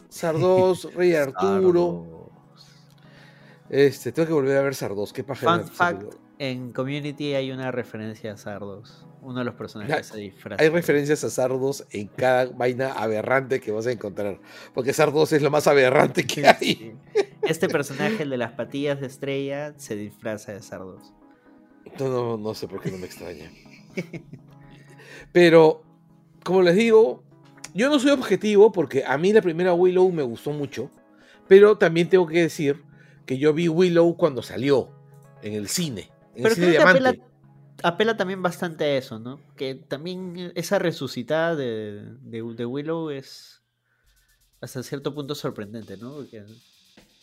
[0.09, 2.20] Sardos, rey Arturo.
[3.71, 5.13] Este, tengo que volver a ver Sardos.
[5.13, 5.59] Qué paja.
[5.59, 9.07] Fun fact, en Community hay una referencia a Sardos.
[9.23, 10.63] Uno de los personajes se disfraza.
[10.63, 14.41] Hay referencias a Sardos en cada vaina aberrante que vas a encontrar.
[14.75, 16.97] Porque Sardos es lo más aberrante que hay.
[17.43, 21.13] Este personaje, el de las patillas de estrella, se disfraza de Sardos.
[21.99, 23.51] No, no, sé por qué no me extraña.
[25.33, 25.83] Pero,
[26.43, 27.23] como les digo,
[27.75, 30.91] yo no soy objetivo porque a mí la primera Willow me gustó mucho.
[31.47, 32.83] Pero también tengo que decir
[33.31, 34.91] que yo vi Willow cuando salió
[35.41, 36.11] en el cine.
[36.35, 37.23] Pero creo que
[37.85, 39.41] apela, también bastante a eso, ¿no?
[39.57, 43.63] Que también esa resucitada de, de, Willow es
[44.61, 46.27] hasta cierto punto sorprendente, ¿no?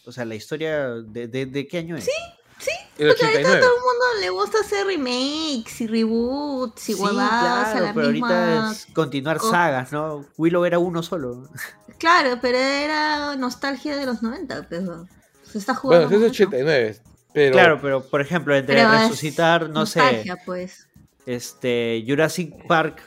[0.06, 2.06] o sea, la historia de, de, qué año es?
[2.06, 2.12] Sí,
[2.58, 2.72] sí.
[2.96, 7.20] Porque ahorita a todo el mundo le gusta hacer remakes y reboots y sí, claro,
[7.20, 10.26] a la pero ahorita es continuar sagas, ¿no?
[10.38, 11.50] Willow era uno solo.
[11.98, 15.08] Claro, pero era nostalgia de los 90, pero
[15.52, 16.10] se está jugando.
[16.10, 16.98] Bueno, es 89.
[17.52, 20.26] Claro, pero por ejemplo, entre resucitar, no sé.
[20.46, 20.88] Pues.
[21.26, 23.02] Este, Jurassic Park,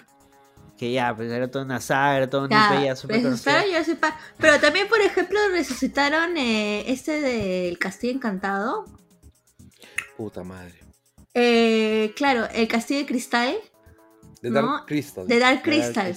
[0.79, 4.17] que ya, pues era toda una saga, era toda una ya, super Jurassic Park.
[4.39, 8.85] Pero también, por ejemplo, resucitaron eh, este del Castillo Encantado.
[10.17, 10.75] Puta madre.
[11.35, 13.57] Eh, claro, el castillo de cristal.
[14.43, 15.27] De Dark Crystal.
[15.27, 16.17] De Dark Crystal.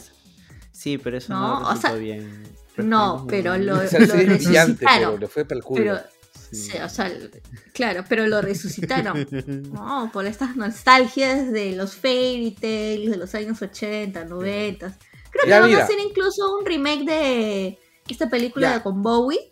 [0.72, 2.44] Sí, pero eso no, no resultó bien.
[2.78, 4.78] No, pero lo, lo resucitaron.
[4.78, 6.00] Pero le fue pel culo.
[6.54, 6.78] Sí.
[6.78, 7.12] o sea,
[7.74, 9.28] claro, pero lo resucitaron.
[9.74, 14.98] no, por estas nostalgias de los fairy tales de los años 80, 90.
[15.32, 19.50] Creo que van a hacer incluso un remake de esta película con Bowie.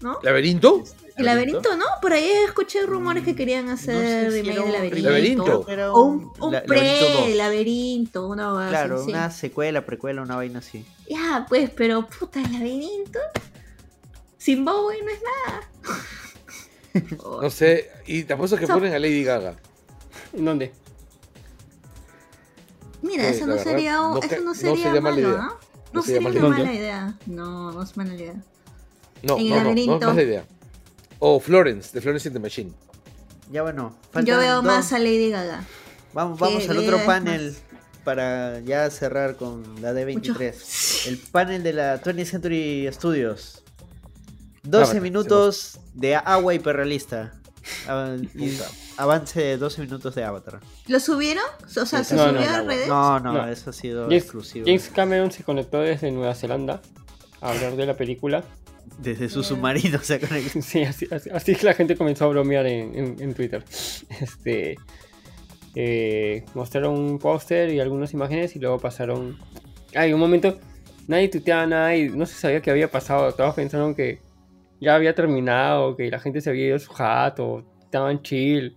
[0.00, 0.18] ¿No?
[0.22, 0.82] ¿Laberinto?
[1.16, 1.84] El laberinto, ¿no?
[2.00, 5.10] Por ahí escuché rumores que querían hacer remake de laberinto.
[5.10, 5.92] ¿Laberinto?
[5.92, 10.84] O un, un pre-laberinto, una vaina Claro, una secuela, precuela, una vaina así.
[11.08, 13.18] Ya, pues, pero puta, el laberinto.
[14.42, 17.16] Sin Bowie no es nada.
[17.42, 19.54] no sé, y te apuesto que ponen a Lady Gaga.
[20.32, 20.72] ¿En dónde?
[23.02, 25.30] Mira, eso no, sería, eso no sería, mala idea.
[25.30, 25.58] ¿no?
[25.92, 27.16] No, sería, mala idea.
[27.26, 28.34] No, no es mala idea.
[29.22, 29.92] No, en el no, laberinto.
[29.92, 30.44] no, no es mala idea.
[31.20, 32.72] O Florence, de Florence in the Machine.
[33.52, 33.96] Ya bueno.
[34.24, 35.62] Yo veo más a Lady Gaga.
[36.14, 37.54] Vamos, vamos al otro panel
[38.02, 41.06] para ya cerrar con la D23.
[41.06, 43.61] El panel de la 20th Century Studios.
[44.62, 47.32] 12 minutos de agua hiperrealista.
[48.96, 50.60] avance de 12 minutos de Avatar.
[50.88, 51.44] ¿Lo subieron?
[51.64, 52.88] O sea, ¿se subió a redes?
[52.88, 54.66] No, no, eso ha sido exclusivo.
[54.66, 56.82] James Cameron se conectó desde Nueva Zelanda
[57.40, 58.44] a hablar de la película
[58.98, 60.20] desde su submarino se
[60.62, 63.64] Sí, así, así, que la gente comenzó a bromear en, Twitter.
[64.20, 64.76] Este,
[65.74, 69.38] eh, mostraron un póster y algunas imágenes y luego pasaron...
[69.94, 70.58] Hay un momento,
[71.06, 73.32] nadie tuiteaba nada y no se sabía qué había pasado.
[73.32, 74.20] Todos pensaron que
[74.82, 78.76] ya había terminado, que la gente se había ido a su jato, estaban chill.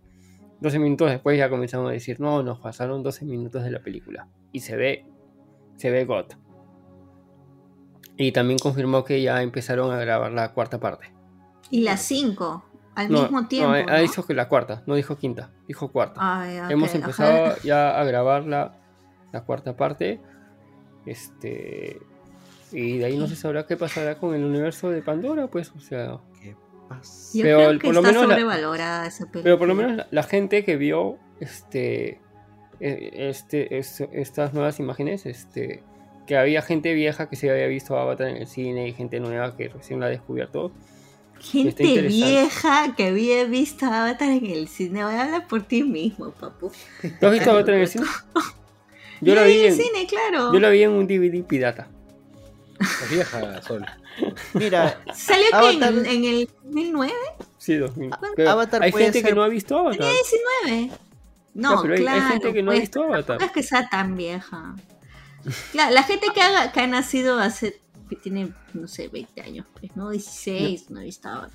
[0.61, 4.27] 12 minutos después ya comenzaron a decir, no, nos pasaron 12 minutos de la película.
[4.51, 5.05] Y se ve,
[5.77, 6.25] se ve God.
[8.17, 11.11] Y también confirmó que ya empezaron a grabar la cuarta parte.
[11.71, 13.71] Y las cinco, al mismo tiempo.
[13.71, 16.69] No, ha dicho que la cuarta, no dijo quinta, dijo cuarta.
[16.69, 18.77] Hemos empezado ya a grabar la,
[19.33, 20.21] la, cuarta parte.
[21.07, 21.99] Este.
[22.75, 25.79] Y de ahí no se sabrá qué pasará con el universo de Pandora, pues, o
[25.79, 26.19] sea.
[26.41, 26.55] ¿Qué
[26.89, 27.31] pasa?
[27.33, 29.43] Yo pero creo que por está lo menos sobrevalorada esa película.
[29.43, 32.19] Pero por lo menos la, gente que vio este,
[32.81, 35.83] e, este, este, estas nuevas imágenes, este
[36.27, 39.55] que había gente vieja que se había visto Avatar en el cine y gente nueva
[39.55, 40.71] que recién la ha descubierto.
[41.39, 45.03] Gente vieja que había visto Avatar en el cine.
[45.03, 46.71] Voy a hablar por ti mismo, papu.
[47.01, 48.05] ¿Tú has visto Avatar en el cine?
[49.21, 50.53] Yo, la vi en el cine, claro.
[50.53, 51.87] Yo la vi en un DVD pirata.
[52.79, 53.85] La vieja, Sol.
[54.53, 57.13] Mira, ¿salió en, en, el 2009?
[57.57, 58.11] Sí, 2000.
[58.47, 59.97] Avatar hay gente que no ha visto Avatar.
[59.97, 60.13] Tenía
[60.67, 60.91] 19.
[61.53, 62.21] No, pero claro.
[62.21, 63.39] Hay gente que no ha pues, visto Avatar.
[63.39, 64.75] No es que sea tan vieja.
[65.73, 67.79] La, gente que ha, que ha nacido hace,
[68.09, 70.09] que tiene, no sé, 20 años, pues, ¿no?
[70.09, 71.49] 16, no, estaba.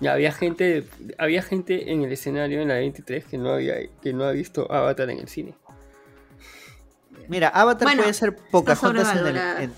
[0.00, 0.88] Ya había gente,
[1.18, 4.70] había gente en el escenario en la 23 que no había, que no ha visto
[4.72, 5.54] Avatar en el cine.
[7.28, 9.72] Mira, Avatar puede ser Pocahontas en el, en,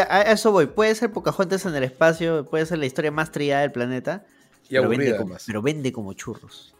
[0.00, 3.62] a eso voy, puede ser Pocahontas en el espacio, puede ser la historia más trillada
[3.62, 4.24] del planeta,
[4.68, 6.74] y pero, vende como, pero vende como churros.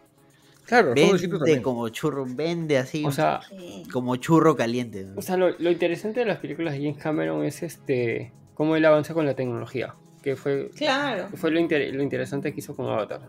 [0.64, 3.40] Claro, vende como churro, vende así, o sea,
[3.92, 5.06] como churro caliente.
[5.16, 9.12] O sea, lo, interesante de las películas de James Cameron es este cómo él avanza
[9.12, 11.28] con la tecnología, que fue, claro.
[11.34, 13.28] fue lo, interesante que hizo con Avatar.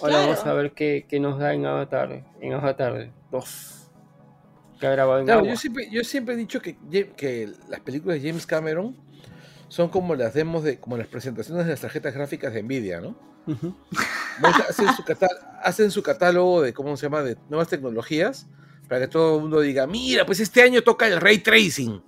[0.00, 3.81] Ahora vamos a ver qué, nos da en Avatar, en Avatar 2.
[4.82, 6.76] Que ha grabado en claro, Yo siempre, yo siempre he dicho que,
[7.16, 8.96] que las películas de James Cameron
[9.68, 13.16] son como las demos de, como las presentaciones de las tarjetas gráficas de Nvidia, ¿no?
[15.62, 18.48] hacen, su catálogo de, ¿cómo se llama?, de nuevas tecnologías,
[18.88, 22.02] para que todo el mundo diga, mira, pues este año toca el ray tracing.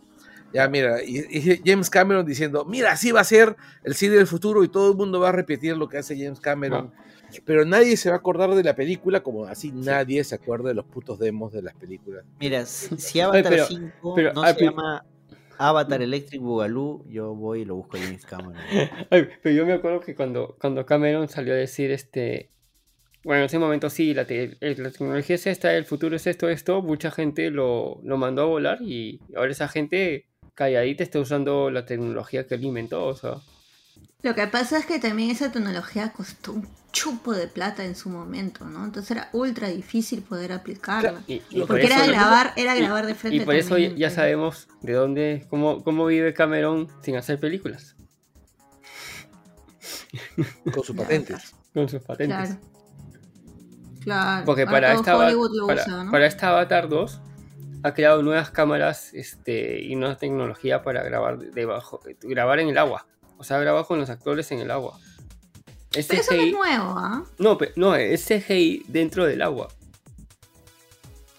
[0.52, 3.54] Ya, mira, y, James Cameron diciendo, mira, así va a ser
[3.84, 6.40] el cine del futuro y todo el mundo va a repetir lo que hace James
[6.40, 6.92] Cameron.
[7.44, 10.74] Pero nadie se va a acordar de la película como así nadie se acuerda de
[10.74, 12.24] los putos demos de las películas.
[12.40, 15.04] Mira, si Avatar 5 no se llama
[15.58, 18.56] Avatar Electric Boogaloo, yo voy y lo busco en James Cameron.
[19.42, 22.50] pero yo me acuerdo que cuando, cuando Cameron salió a decir este.
[23.22, 27.10] Bueno, en ese momento sí, la, tecnología es esta, el futuro es esto, esto, mucha
[27.10, 32.46] gente lo, lo mandó a volar y ahora esa gente calladita está usando la tecnología
[32.46, 33.36] que él inventó, o sea.
[34.22, 38.08] Lo que pasa es que también esa tecnología costó un chupo de plata en su
[38.08, 38.84] momento, ¿no?
[38.84, 41.22] Entonces era ultra difícil poder aplicarla.
[41.66, 43.36] porque era grabar, era grabar de frente.
[43.36, 47.96] Y por eso ya sabemos de dónde, cómo, cómo vive Cameron sin hacer películas.
[50.72, 51.54] Con sus patentes.
[51.74, 52.50] Con sus patentes.
[52.50, 52.74] Claro.
[54.04, 54.44] Claro.
[54.44, 55.16] Porque para esta,
[56.10, 57.20] para, esta Avatar 2
[57.82, 63.06] ha creado nuevas cámaras este, y nueva tecnología para grabar debajo, grabar en el agua.
[63.38, 64.98] O sea, graba con los actores en el agua.
[65.92, 67.24] Es pero eso no es nuevo, ¿ah?
[67.38, 69.68] No, no, es CGI dentro del agua.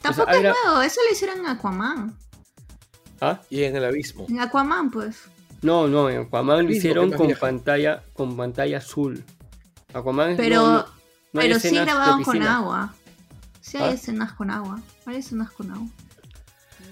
[0.01, 2.17] Tampoco es nuevo, eso lo hicieron en Aquaman.
[3.22, 3.41] ¿Ah?
[3.49, 4.25] Y en el abismo.
[4.30, 5.24] En Aquaman, pues.
[5.61, 9.24] No, no, en Aquaman lo hicieron con pantalla, con pantalla azul.
[9.93, 10.85] Aquaman Pero,
[11.32, 12.93] pero sí grabado con agua.
[13.61, 13.91] Sí hay ¿Ah?
[13.93, 14.80] escenas con agua.
[15.06, 15.88] Hay escenas con agua.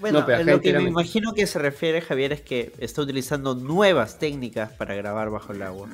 [0.00, 4.72] Bueno, lo que me imagino que se refiere Javier es que está utilizando nuevas técnicas
[4.72, 5.88] para grabar bajo el agua.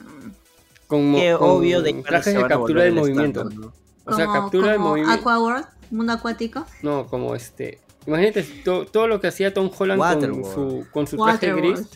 [0.87, 3.49] Con, Qué obvio de trajes de captura de movimiento.
[4.05, 5.20] O sea, captura de movimiento.
[5.20, 6.67] Aquaworld, mundo acuático.
[6.83, 7.81] No, como este.
[8.07, 11.89] Imagínate todo lo que hacía Tom Holland con su, con su traje gris.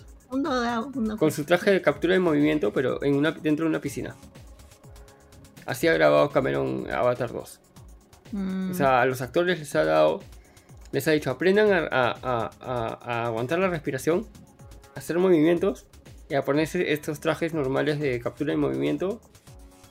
[1.18, 4.15] con su traje de captura de movimiento, pero en una, dentro de una piscina.
[5.66, 7.60] Así ha grabado Cameron Avatar 2.
[8.33, 8.70] Mm.
[8.70, 10.20] O sea, a los actores les ha dado
[10.94, 14.28] les ha dicho, aprendan a, aguantar la respiración,
[14.94, 15.86] hacer movimientos
[16.31, 19.20] y a ponerse estos trajes normales de captura de movimiento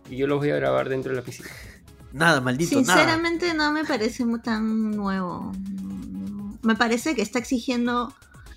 [0.09, 1.49] y yo los voy a grabar dentro de la piscina.
[2.13, 2.69] Nada, maldito.
[2.69, 5.51] Sinceramente no me parece muy tan nuevo.
[6.61, 8.13] Me parece que está exigiendo,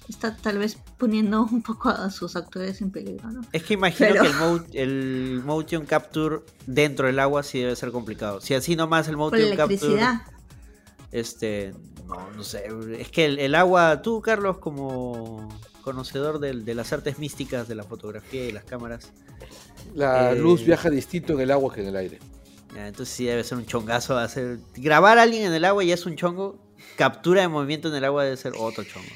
[0.08, 3.41] está tal vez poniendo un poco a sus actores en peligro, ¿no?
[3.52, 4.23] Es que imagino
[4.70, 8.41] que el, motion capture dentro del agua sí debe ser complicado.
[8.41, 10.20] Si así nomás el motion capture...
[11.12, 11.73] Este,
[12.07, 12.68] no, no sé.
[12.99, 15.49] Es que el, agua, tú, Carlos, como
[15.83, 19.12] conocedor de, las artes místicas de la fotografía y las cámaras.
[19.94, 22.18] La eh, luz viaja distinto en el agua que en el aire.
[22.76, 24.59] entonces sí debe ser un chongazo hacer.
[24.76, 26.59] Grabar a alguien en el agua ya es un chongo.
[26.97, 29.07] Captura de movimiento en el agua debe ser otro chongo.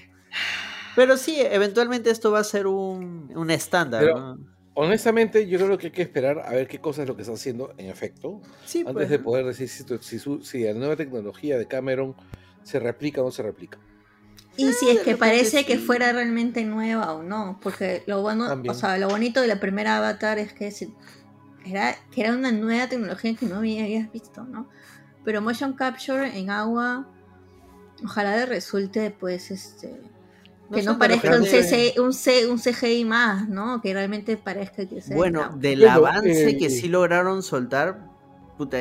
[0.97, 4.37] Pero sí, eventualmente esto va a ser un, un estándar.
[4.75, 7.35] Honestamente, yo creo que hay que esperar a ver qué cosa es lo que están
[7.35, 8.41] haciendo en efecto.
[8.65, 9.09] antes pues.
[9.11, 12.15] de poder decir si, si, la nueva tecnología de Cameron
[12.63, 13.79] se replica o no se replica.
[14.57, 18.75] Y si es que parece que fuera realmente nueva o no, porque lo bueno, o
[18.75, 20.71] sea, lo bonito de la primera Avatar es que
[21.65, 24.69] era, que era una nueva tecnología que no habías visto, ¿no?
[25.25, 27.07] Pero motion capture en agua,
[28.05, 30.01] ojalá resulte, pues, este,
[30.73, 31.43] que no, parezca un,
[32.05, 33.81] un, CGI más, ¿no?
[33.81, 35.17] Que realmente parezca que sea.
[35.17, 38.07] Bueno, del avance que eh, sí lograron soltar,
[38.57, 38.79] puta,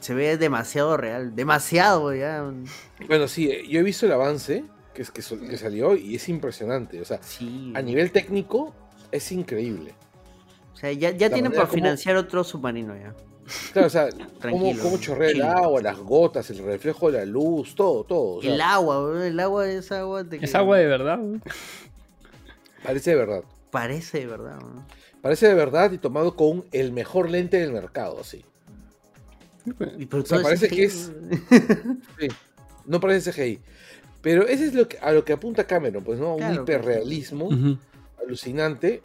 [0.00, 2.44] se ve demasiado real, demasiado ya.
[3.06, 4.64] Bueno, sí, yo he visto el avance
[4.94, 7.00] que, es, que, salió y es impresionante.
[7.00, 7.20] O sea,
[7.74, 8.74] a nivel técnico
[9.12, 9.94] es increíble.
[10.72, 13.14] O sea, ya, ya tienen por financiar otro submarino ya.
[13.72, 14.08] Claro, o sea,
[14.42, 18.40] cómo, chorrea el agua, las gotas, el reflejo de la luz, todo, todo.
[18.42, 20.38] el agua, el agua es agua de...
[20.38, 21.18] Es agua de verdad.
[22.82, 23.44] Parece de verdad.
[23.70, 24.60] Parece de verdad.
[25.20, 28.44] Parece de verdad y tomado con el mejor lente del mercado, así.
[30.12, 31.10] O sea, parece que es.
[32.86, 33.60] no parece CGI.
[34.22, 36.36] Pero ese es lo que, a lo que apunta Cameron, pues, ¿no?
[36.36, 37.48] Un hiperrealismo
[38.22, 39.02] alucinante.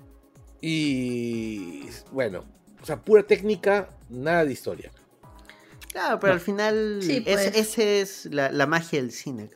[0.62, 2.44] Y bueno,
[2.82, 4.92] o sea, pura técnica, nada de historia.
[5.92, 7.56] Claro, pero al final sí, pues.
[7.56, 9.50] esa es la, magia del cine.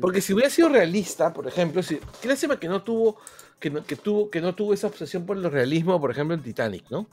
[0.00, 3.16] Porque si hubiera sido realista, por ejemplo, si, qué lástima que no tuvo
[3.58, 6.42] que no, que tuvo que no tuvo esa obsesión por el realismo, por ejemplo, en
[6.42, 7.08] Titanic, ¿no?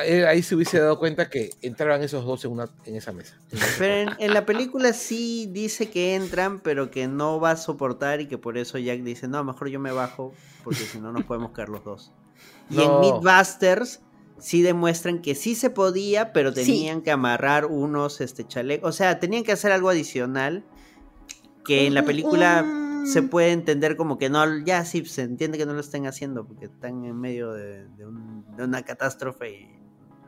[0.00, 3.38] Ahí se hubiese dado cuenta que entraban esos dos en, una, en esa mesa.
[3.78, 8.26] Pero en, la película sí dice que entran, pero que no va a soportar y
[8.26, 10.32] que por eso Jack dice, no, mejor yo me bajo,
[10.64, 12.12] porque si no nos podemos caer los dos.
[12.68, 14.00] Y en Mythbusters
[14.38, 19.18] sí demuestran que sí se podía, pero tenían que amarrar unos este, chalecos, o sea,
[19.18, 20.64] tenían que hacer algo adicional
[21.64, 22.64] que en la película
[23.04, 26.46] se puede entender como que no, ya sí, se entiende que no lo estén haciendo
[26.46, 29.79] porque están en medio de, de una catástrofe y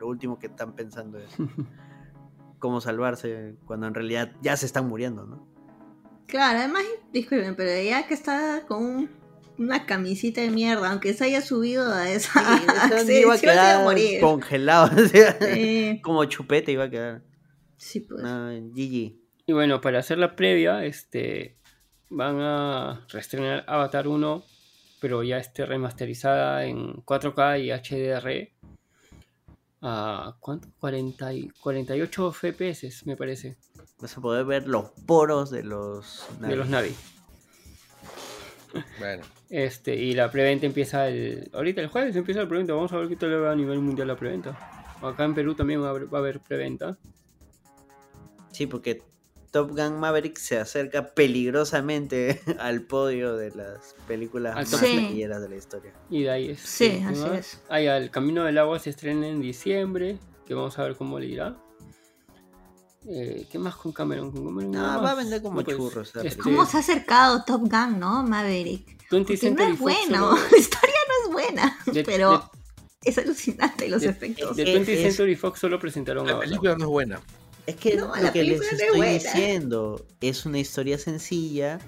[0.02, 1.30] lo último que están pensando es
[2.58, 5.46] cómo salvarse cuando en realidad ya se están muriendo, ¿no?
[6.26, 6.82] Claro, además,
[7.12, 9.08] disculpen, pero ya que está con
[9.58, 12.42] una camisita de mierda, aunque se haya subido a esa,
[13.06, 14.90] sí, iba a quedar congelado,
[16.02, 17.22] como chupete iba a quedar.
[17.76, 18.22] Sí, pues.
[18.22, 19.20] GG.
[19.46, 21.58] Y bueno, para hacer la previa, este
[22.10, 24.44] van a reestrenar Avatar 1
[25.02, 28.51] pero ya esté remasterizada en 4K y HDR
[29.82, 30.68] a ¿cuánto?
[30.78, 33.58] 40 y 48 FPS, me parece.
[34.00, 36.50] Vas a poder ver los poros de los Navi.
[36.50, 36.94] De los Navi.
[38.98, 39.22] Bueno.
[39.50, 41.50] Este, y la preventa empieza el.
[41.52, 42.72] Ahorita el jueves empieza la preventa.
[42.72, 44.58] Vamos a ver qué tal le va a nivel mundial la preventa.
[45.02, 46.96] Acá en Perú también va a haber preventa.
[48.52, 49.02] Sí, porque
[49.52, 55.56] Top Gun Maverick se acerca peligrosamente al podio de las películas más taquilleras de la
[55.56, 55.92] historia.
[56.08, 56.60] Y de ahí es.
[56.60, 57.60] Sí, así es.
[57.68, 61.26] Ahí, El Camino del Agua se estrena en diciembre, que vamos a ver cómo le
[61.26, 61.56] irá.
[63.06, 64.32] Eh, ¿Qué más con Cameron?
[64.32, 66.16] ¿Con Cameron no, va a vender como pues, churros.
[66.16, 68.22] Este, ¿Cómo se ha acercado Top Gun, no?
[68.22, 69.06] Maverick.
[69.10, 72.50] no es bueno, la historia no es buena, pero
[73.04, 74.56] es alucinante los efectos.
[74.56, 77.20] De 20th Century Fox solo presentaron La película no es buena.
[77.66, 81.78] Es que lo que les estoy diciendo es una historia sencilla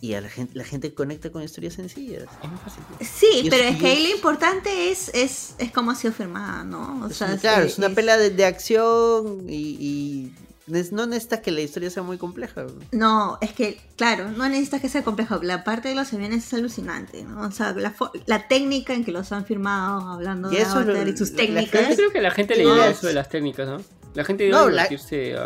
[0.00, 2.22] y a la gente, la gente conecta con historias sencillas.
[2.42, 2.82] Es muy fácil.
[3.00, 7.04] Sí, pero es que ahí lo importante es, es, es cómo ha sido firmada, ¿no?
[7.04, 10.32] O sea, claro, es, una pela de, acción y,
[10.92, 12.66] no necesitas que la historia sea muy compleja.
[12.92, 15.40] No, es que, claro, no necesitas que sea compleja.
[15.42, 17.40] La parte de los aviones es alucinante, ¿no?
[17.40, 17.94] O sea, la,
[18.26, 21.88] la técnica en que los han firmado, hablando de Avatar y sus técnicas.
[21.88, 23.97] yo creo que la gente le diga eso de las técnicas, ¿no?
[24.18, 25.36] La gente debe no, divertirse.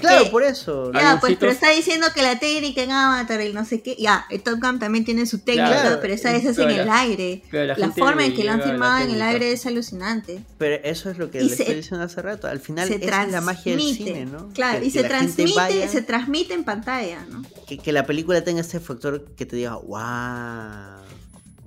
[0.00, 0.90] claro, por eso.
[0.94, 3.94] Ya, pues, pero está diciendo que la técnica en Avatar y no sé qué.
[3.98, 7.42] Ya, el Top Gun también tiene su técnica, pero esa es en el aire.
[7.50, 10.42] La, forma en que lo han filmado en el aire es alucinante.
[10.56, 12.48] Pero eso es lo que le estoy diciendo hace rato.
[12.48, 14.48] Al final es la magia del cine, ¿no?
[14.54, 17.42] Claro, y se transmite, se transmite en pantalla, ¿no?
[17.66, 21.02] Que, que la película tenga este factor que te diga, wow.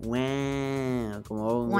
[0.01, 1.79] Wow, como wow.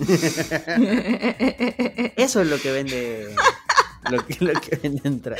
[2.16, 3.34] Eso es lo que vende.
[4.10, 5.38] Lo que, lo que vende entrar.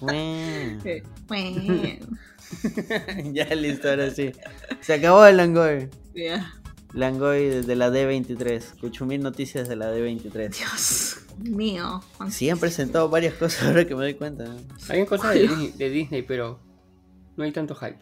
[0.00, 0.72] Bueno.
[3.32, 4.32] ya listo, ahora sí.
[4.80, 5.88] Se acabó el Langoy.
[6.92, 8.50] Langoy desde la D23.
[8.50, 10.48] Escucho mil noticias de la D23.
[10.48, 12.02] Dios mío.
[12.30, 14.56] Sí, han presentado varias cosas ahora que me doy cuenta.
[14.88, 16.58] Hay cosas de de Disney, pero
[17.36, 17.98] no hay tanto hype.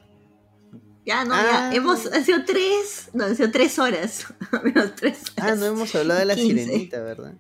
[1.09, 1.71] Ya, no, ya.
[1.71, 1.75] Ah.
[1.75, 3.09] Hemos sido tres.
[3.15, 4.27] No, han sido tres horas.
[4.63, 7.33] Menos tres Ah, no hemos hablado de la sirenita, ¿verdad?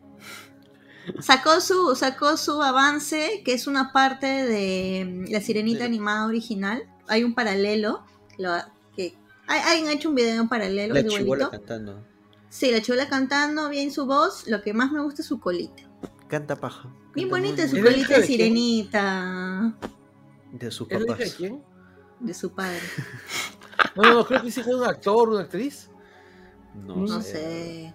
[1.21, 6.83] Sacó su, sacó su avance, que es una parte de mm, la sirenita animada original.
[7.09, 8.07] Hay un paralelo.
[8.39, 8.55] Lo,
[8.97, 10.95] que, hay, alguien ha hecho un video en paralelo.
[10.95, 12.03] La chivola cantando.
[12.49, 14.47] Sí, la chivola cantando, bien su voz.
[14.47, 15.83] Lo que más me gusta es su colita.
[16.27, 16.91] Canta paja.
[17.15, 19.75] Bien bonita su colita de sirenita.
[20.53, 21.19] De sus papás.
[21.19, 21.63] de quién?
[22.19, 22.81] De su padre.
[23.95, 25.91] No, no, creo que sí fue un actor, una actriz.
[26.75, 27.93] No, no sé.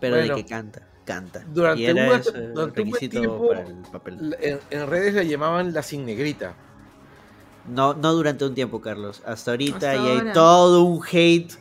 [0.00, 1.44] Pero de que canta, canta.
[1.46, 2.72] Durante, un,
[3.10, 4.36] tiempo, para el papel.
[4.70, 6.54] En, redes la llamaban la sin negrita.
[7.68, 9.22] No, no durante un tiempo, Carlos.
[9.24, 11.54] Hasta ahorita y hay todo un hate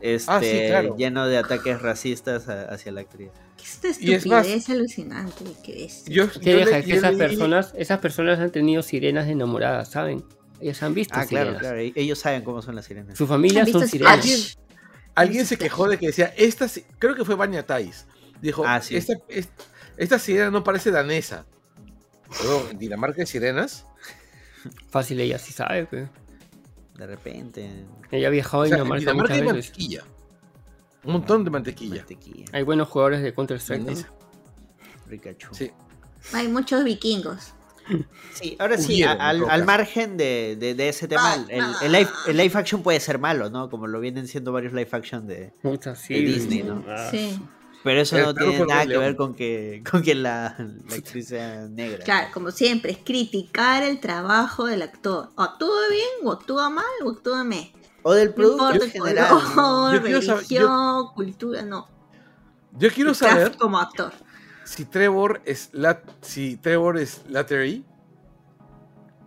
[0.00, 3.30] este, ah, lleno de ataques racistas hacia la actriz.
[3.62, 6.04] Esta estupidez es alucinante que es.
[6.06, 6.82] Yo, deja?
[6.82, 10.24] que esas personas, esas personas han tenido sirenas enamoradas, ¿saben?
[10.62, 11.78] Ellos han visto ah, claro, claro.
[11.78, 13.18] Ellos saben cómo son las sirenas.
[13.18, 14.56] Su familia son sirenas.
[15.14, 16.66] ¿Alguien, se quejó de que decía, esta,
[16.98, 18.06] creo que fue Banya Thais.
[18.40, 19.14] Dijo, ah, esta,
[19.96, 21.44] esta, sirena no parece danesa.
[22.30, 23.86] Perdón, Dinamarca de sirenas.
[24.88, 26.08] Fácil, ella sí sabe, pues.
[26.96, 27.68] De repente.
[28.10, 29.46] Ella ha viajado a Dinamarca, Dinamarca veces.
[29.46, 30.04] mantequilla.
[31.04, 32.06] Un montón de mantequilla.
[32.52, 33.82] Hay buenos jugadores de Counter-Strike.
[33.82, 33.94] ¿no?
[35.50, 35.72] Sí.
[36.32, 37.52] Hay muchos vikingos.
[38.32, 42.82] Sí, ahora sí, al, margen de, ese tema, ah, el, el, live, el, live, action
[42.82, 43.68] puede ser malo, ¿no?
[43.68, 45.52] Como lo vienen siendo varios live action de,
[46.08, 46.84] Disney, ¿no?
[46.88, 47.08] Ah.
[47.10, 47.38] Sí.
[47.84, 50.56] Pero eso no tiene nada que ver con que, con que la,
[50.90, 52.04] actriz sea negra.
[52.04, 55.30] Claro, como siempre, es criticar el trabajo del actor.
[55.34, 57.72] O actúa bien, o actúa mal, o actúa me.
[58.02, 60.00] O del producto en general.
[60.00, 61.88] religión, cultura, no.
[62.78, 63.56] Yo quiero saber.
[63.56, 64.12] Como actor
[64.64, 67.84] si Trevor es la, si Trevor es Lattery,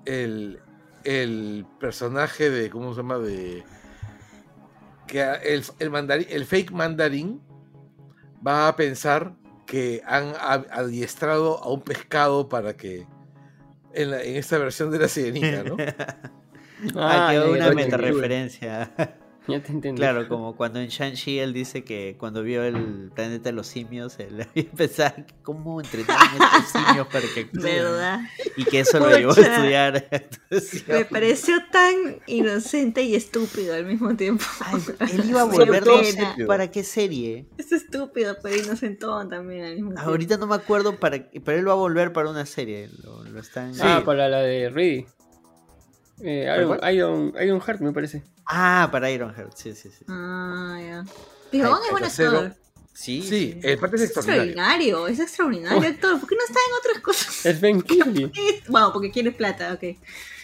[0.05, 0.59] el,
[1.03, 3.17] el personaje de ¿cómo se llama?
[3.19, 3.63] de
[5.07, 7.41] que el, el, el fake mandarín
[8.45, 9.33] va a pensar
[9.65, 13.07] que han adiestrado a un pescado para que
[13.93, 15.77] en, en esta versión de la sirenita, ¿no?
[16.95, 18.91] ah, ah una meta referencia.
[19.47, 19.99] Ya te entendí.
[19.99, 24.17] Claro, como cuando en Shang-Chi él dice que cuando vio el planeta de los simios,
[24.19, 28.21] él pensaba cómo entretienen estos simios para que ¿Verdad?
[28.57, 30.09] Y que eso lo llevó a estudiar.
[30.87, 34.43] Me pareció tan inocente y estúpido al mismo tiempo.
[34.99, 36.01] él iba a volverlo
[36.47, 37.47] para qué serie.
[37.57, 40.09] Es estúpido, pero inocentón también al mismo tiempo.
[40.09, 42.89] Ahorita no me acuerdo, para, pero él va a volver para una serie.
[43.03, 43.73] Lo, lo están...
[43.81, 45.05] Ah, para la de Reedy.
[46.21, 48.23] Eh, Iron, Iron Heart, me parece.
[48.45, 50.05] Ah, para Iron Heart, sí, sí, sí.
[50.07, 51.05] Ah, ya.
[51.51, 52.55] Pijón es buen actor.
[52.93, 55.07] Sí, sí, el parte es extraordinario.
[55.07, 55.83] Es extraordinario, oh.
[55.83, 56.17] actor.
[56.17, 57.45] ¿Por qué no está en otras cosas?
[57.45, 58.31] Es Ben Kingsley.
[58.69, 59.97] Bueno, porque quiere plata, ok.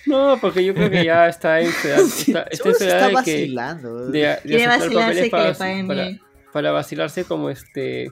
[0.05, 4.11] No, porque yo creo que ya está en edad, está, está, en edad de vacilando.
[4.11, 6.09] que de, de aceptar papeles para, para,
[6.51, 8.11] para, vacilarse como este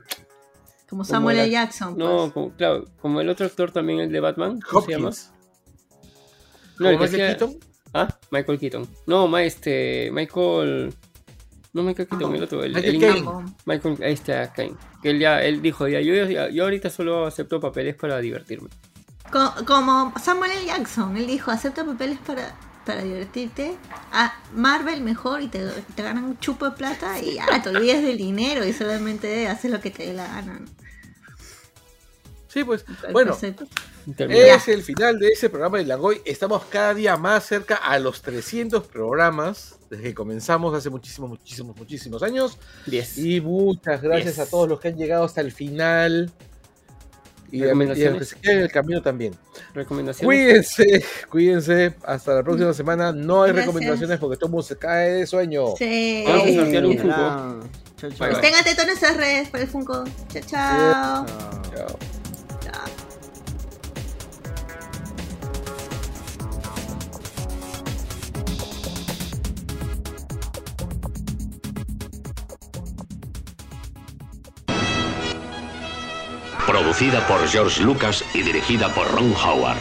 [0.87, 1.49] como Samuel L.
[1.49, 1.95] Jackson.
[1.95, 2.07] Pues.
[2.07, 4.59] No, como, claro, como el otro actor también, el de Batman.
[4.61, 5.11] ¿Cómo se llama?
[6.79, 7.59] No, Michael Keaton?
[7.93, 8.87] Ah, Michael Keaton.
[9.07, 10.93] No, este, Michael...
[11.71, 13.25] No Michael Keaton, el otro, el, Michael
[13.65, 14.73] Michael, ahí está, Kane.
[15.03, 18.69] Que él ya, él dijo, ya, yo, yo ahorita solo acepto papeles para divertirme.
[19.67, 20.65] como Samuel L.
[20.65, 22.55] Jackson, él dijo, acepto papeles para
[22.89, 23.77] para divertirte.
[24.11, 25.63] A Marvel mejor y te,
[25.95, 29.71] te ganan un chupo de plata y ya te olvides del dinero y solamente haces
[29.71, 30.61] lo que te dé la gana.
[32.47, 33.37] Sí, pues, bueno,
[34.17, 36.21] es el final de ese programa de Langoy.
[36.25, 41.75] Estamos cada día más cerca a los 300 programas desde que comenzamos hace muchísimos, muchísimos,
[41.75, 42.57] muchísimos años.
[43.17, 46.31] Y muchas gracias a todos los que han llegado hasta el final.
[47.51, 49.33] Y, a, los que se queden en el camino también.
[49.73, 50.25] Recomendaciones.
[50.25, 51.95] Cuídense, cuídense.
[52.03, 53.11] Hasta la próxima semana.
[53.11, 55.75] No hay recomendaciones porque todo el mundo se cae de sueño.
[55.75, 56.23] Sí.
[56.27, 57.59] Vamos a sortear un Funko.
[58.01, 60.03] Estén atentos a nuestras redes para el Funko.
[60.31, 60.43] chao.
[60.45, 61.25] chao.
[61.75, 62.18] chao.
[76.99, 79.77] Producida por George Lucas y dirigida por Ron Howard.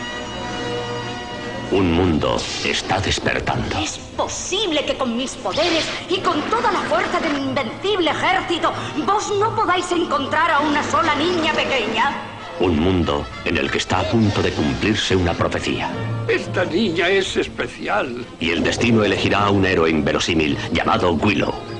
[1.72, 3.76] Un mundo está despertando.
[3.76, 8.72] ¿Es posible que con mis poderes y con toda la fuerza de mi invencible ejército
[9.04, 12.12] vos no podáis encontrar a una sola niña pequeña?
[12.60, 15.90] Un mundo en el que está a punto de cumplirse una profecía.
[16.28, 18.24] Esta niña es especial.
[18.38, 21.77] Y el destino elegirá a un héroe inverosímil llamado Willow.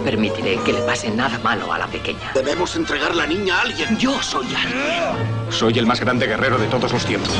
[0.00, 2.32] No permitiré que le pase nada malo a la pequeña.
[2.32, 3.98] Debemos entregar la niña a alguien.
[3.98, 4.82] Yo soy alguien.
[5.50, 7.30] Soy el más grande guerrero de todos los tiempos.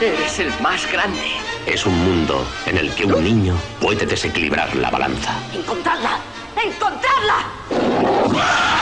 [0.00, 1.20] Eres el más grande.
[1.66, 5.34] Es un mundo en el que un niño puede desequilibrar la balanza.
[5.52, 6.18] ¡Encontrarla!
[6.64, 7.44] ¡Encontrarla!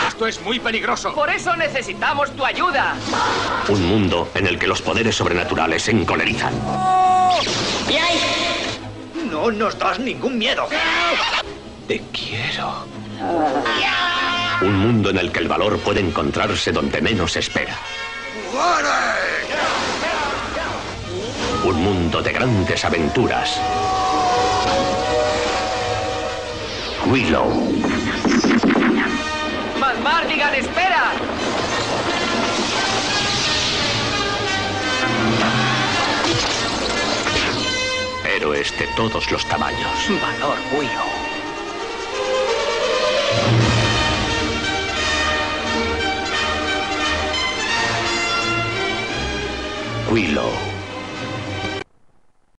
[0.06, 1.16] Esto es muy peligroso.
[1.16, 2.94] Por eso necesitamos tu ayuda.
[3.68, 6.54] Un mundo en el que los poderes sobrenaturales se encolerizan.
[7.90, 8.63] ¿Y ahí?
[9.34, 10.68] No nos das ningún miedo.
[11.88, 12.86] Te quiero.
[14.62, 17.76] Un mundo en el que el valor puede encontrarse donde menos espera.
[21.64, 23.60] Un mundo de grandes aventuras.
[27.06, 27.72] Willow.
[30.00, 31.10] ¡Mardigan, espera!
[38.34, 40.08] Héroes de todos los tamaños.
[40.20, 41.24] Valor Willow.
[50.10, 50.73] Willow.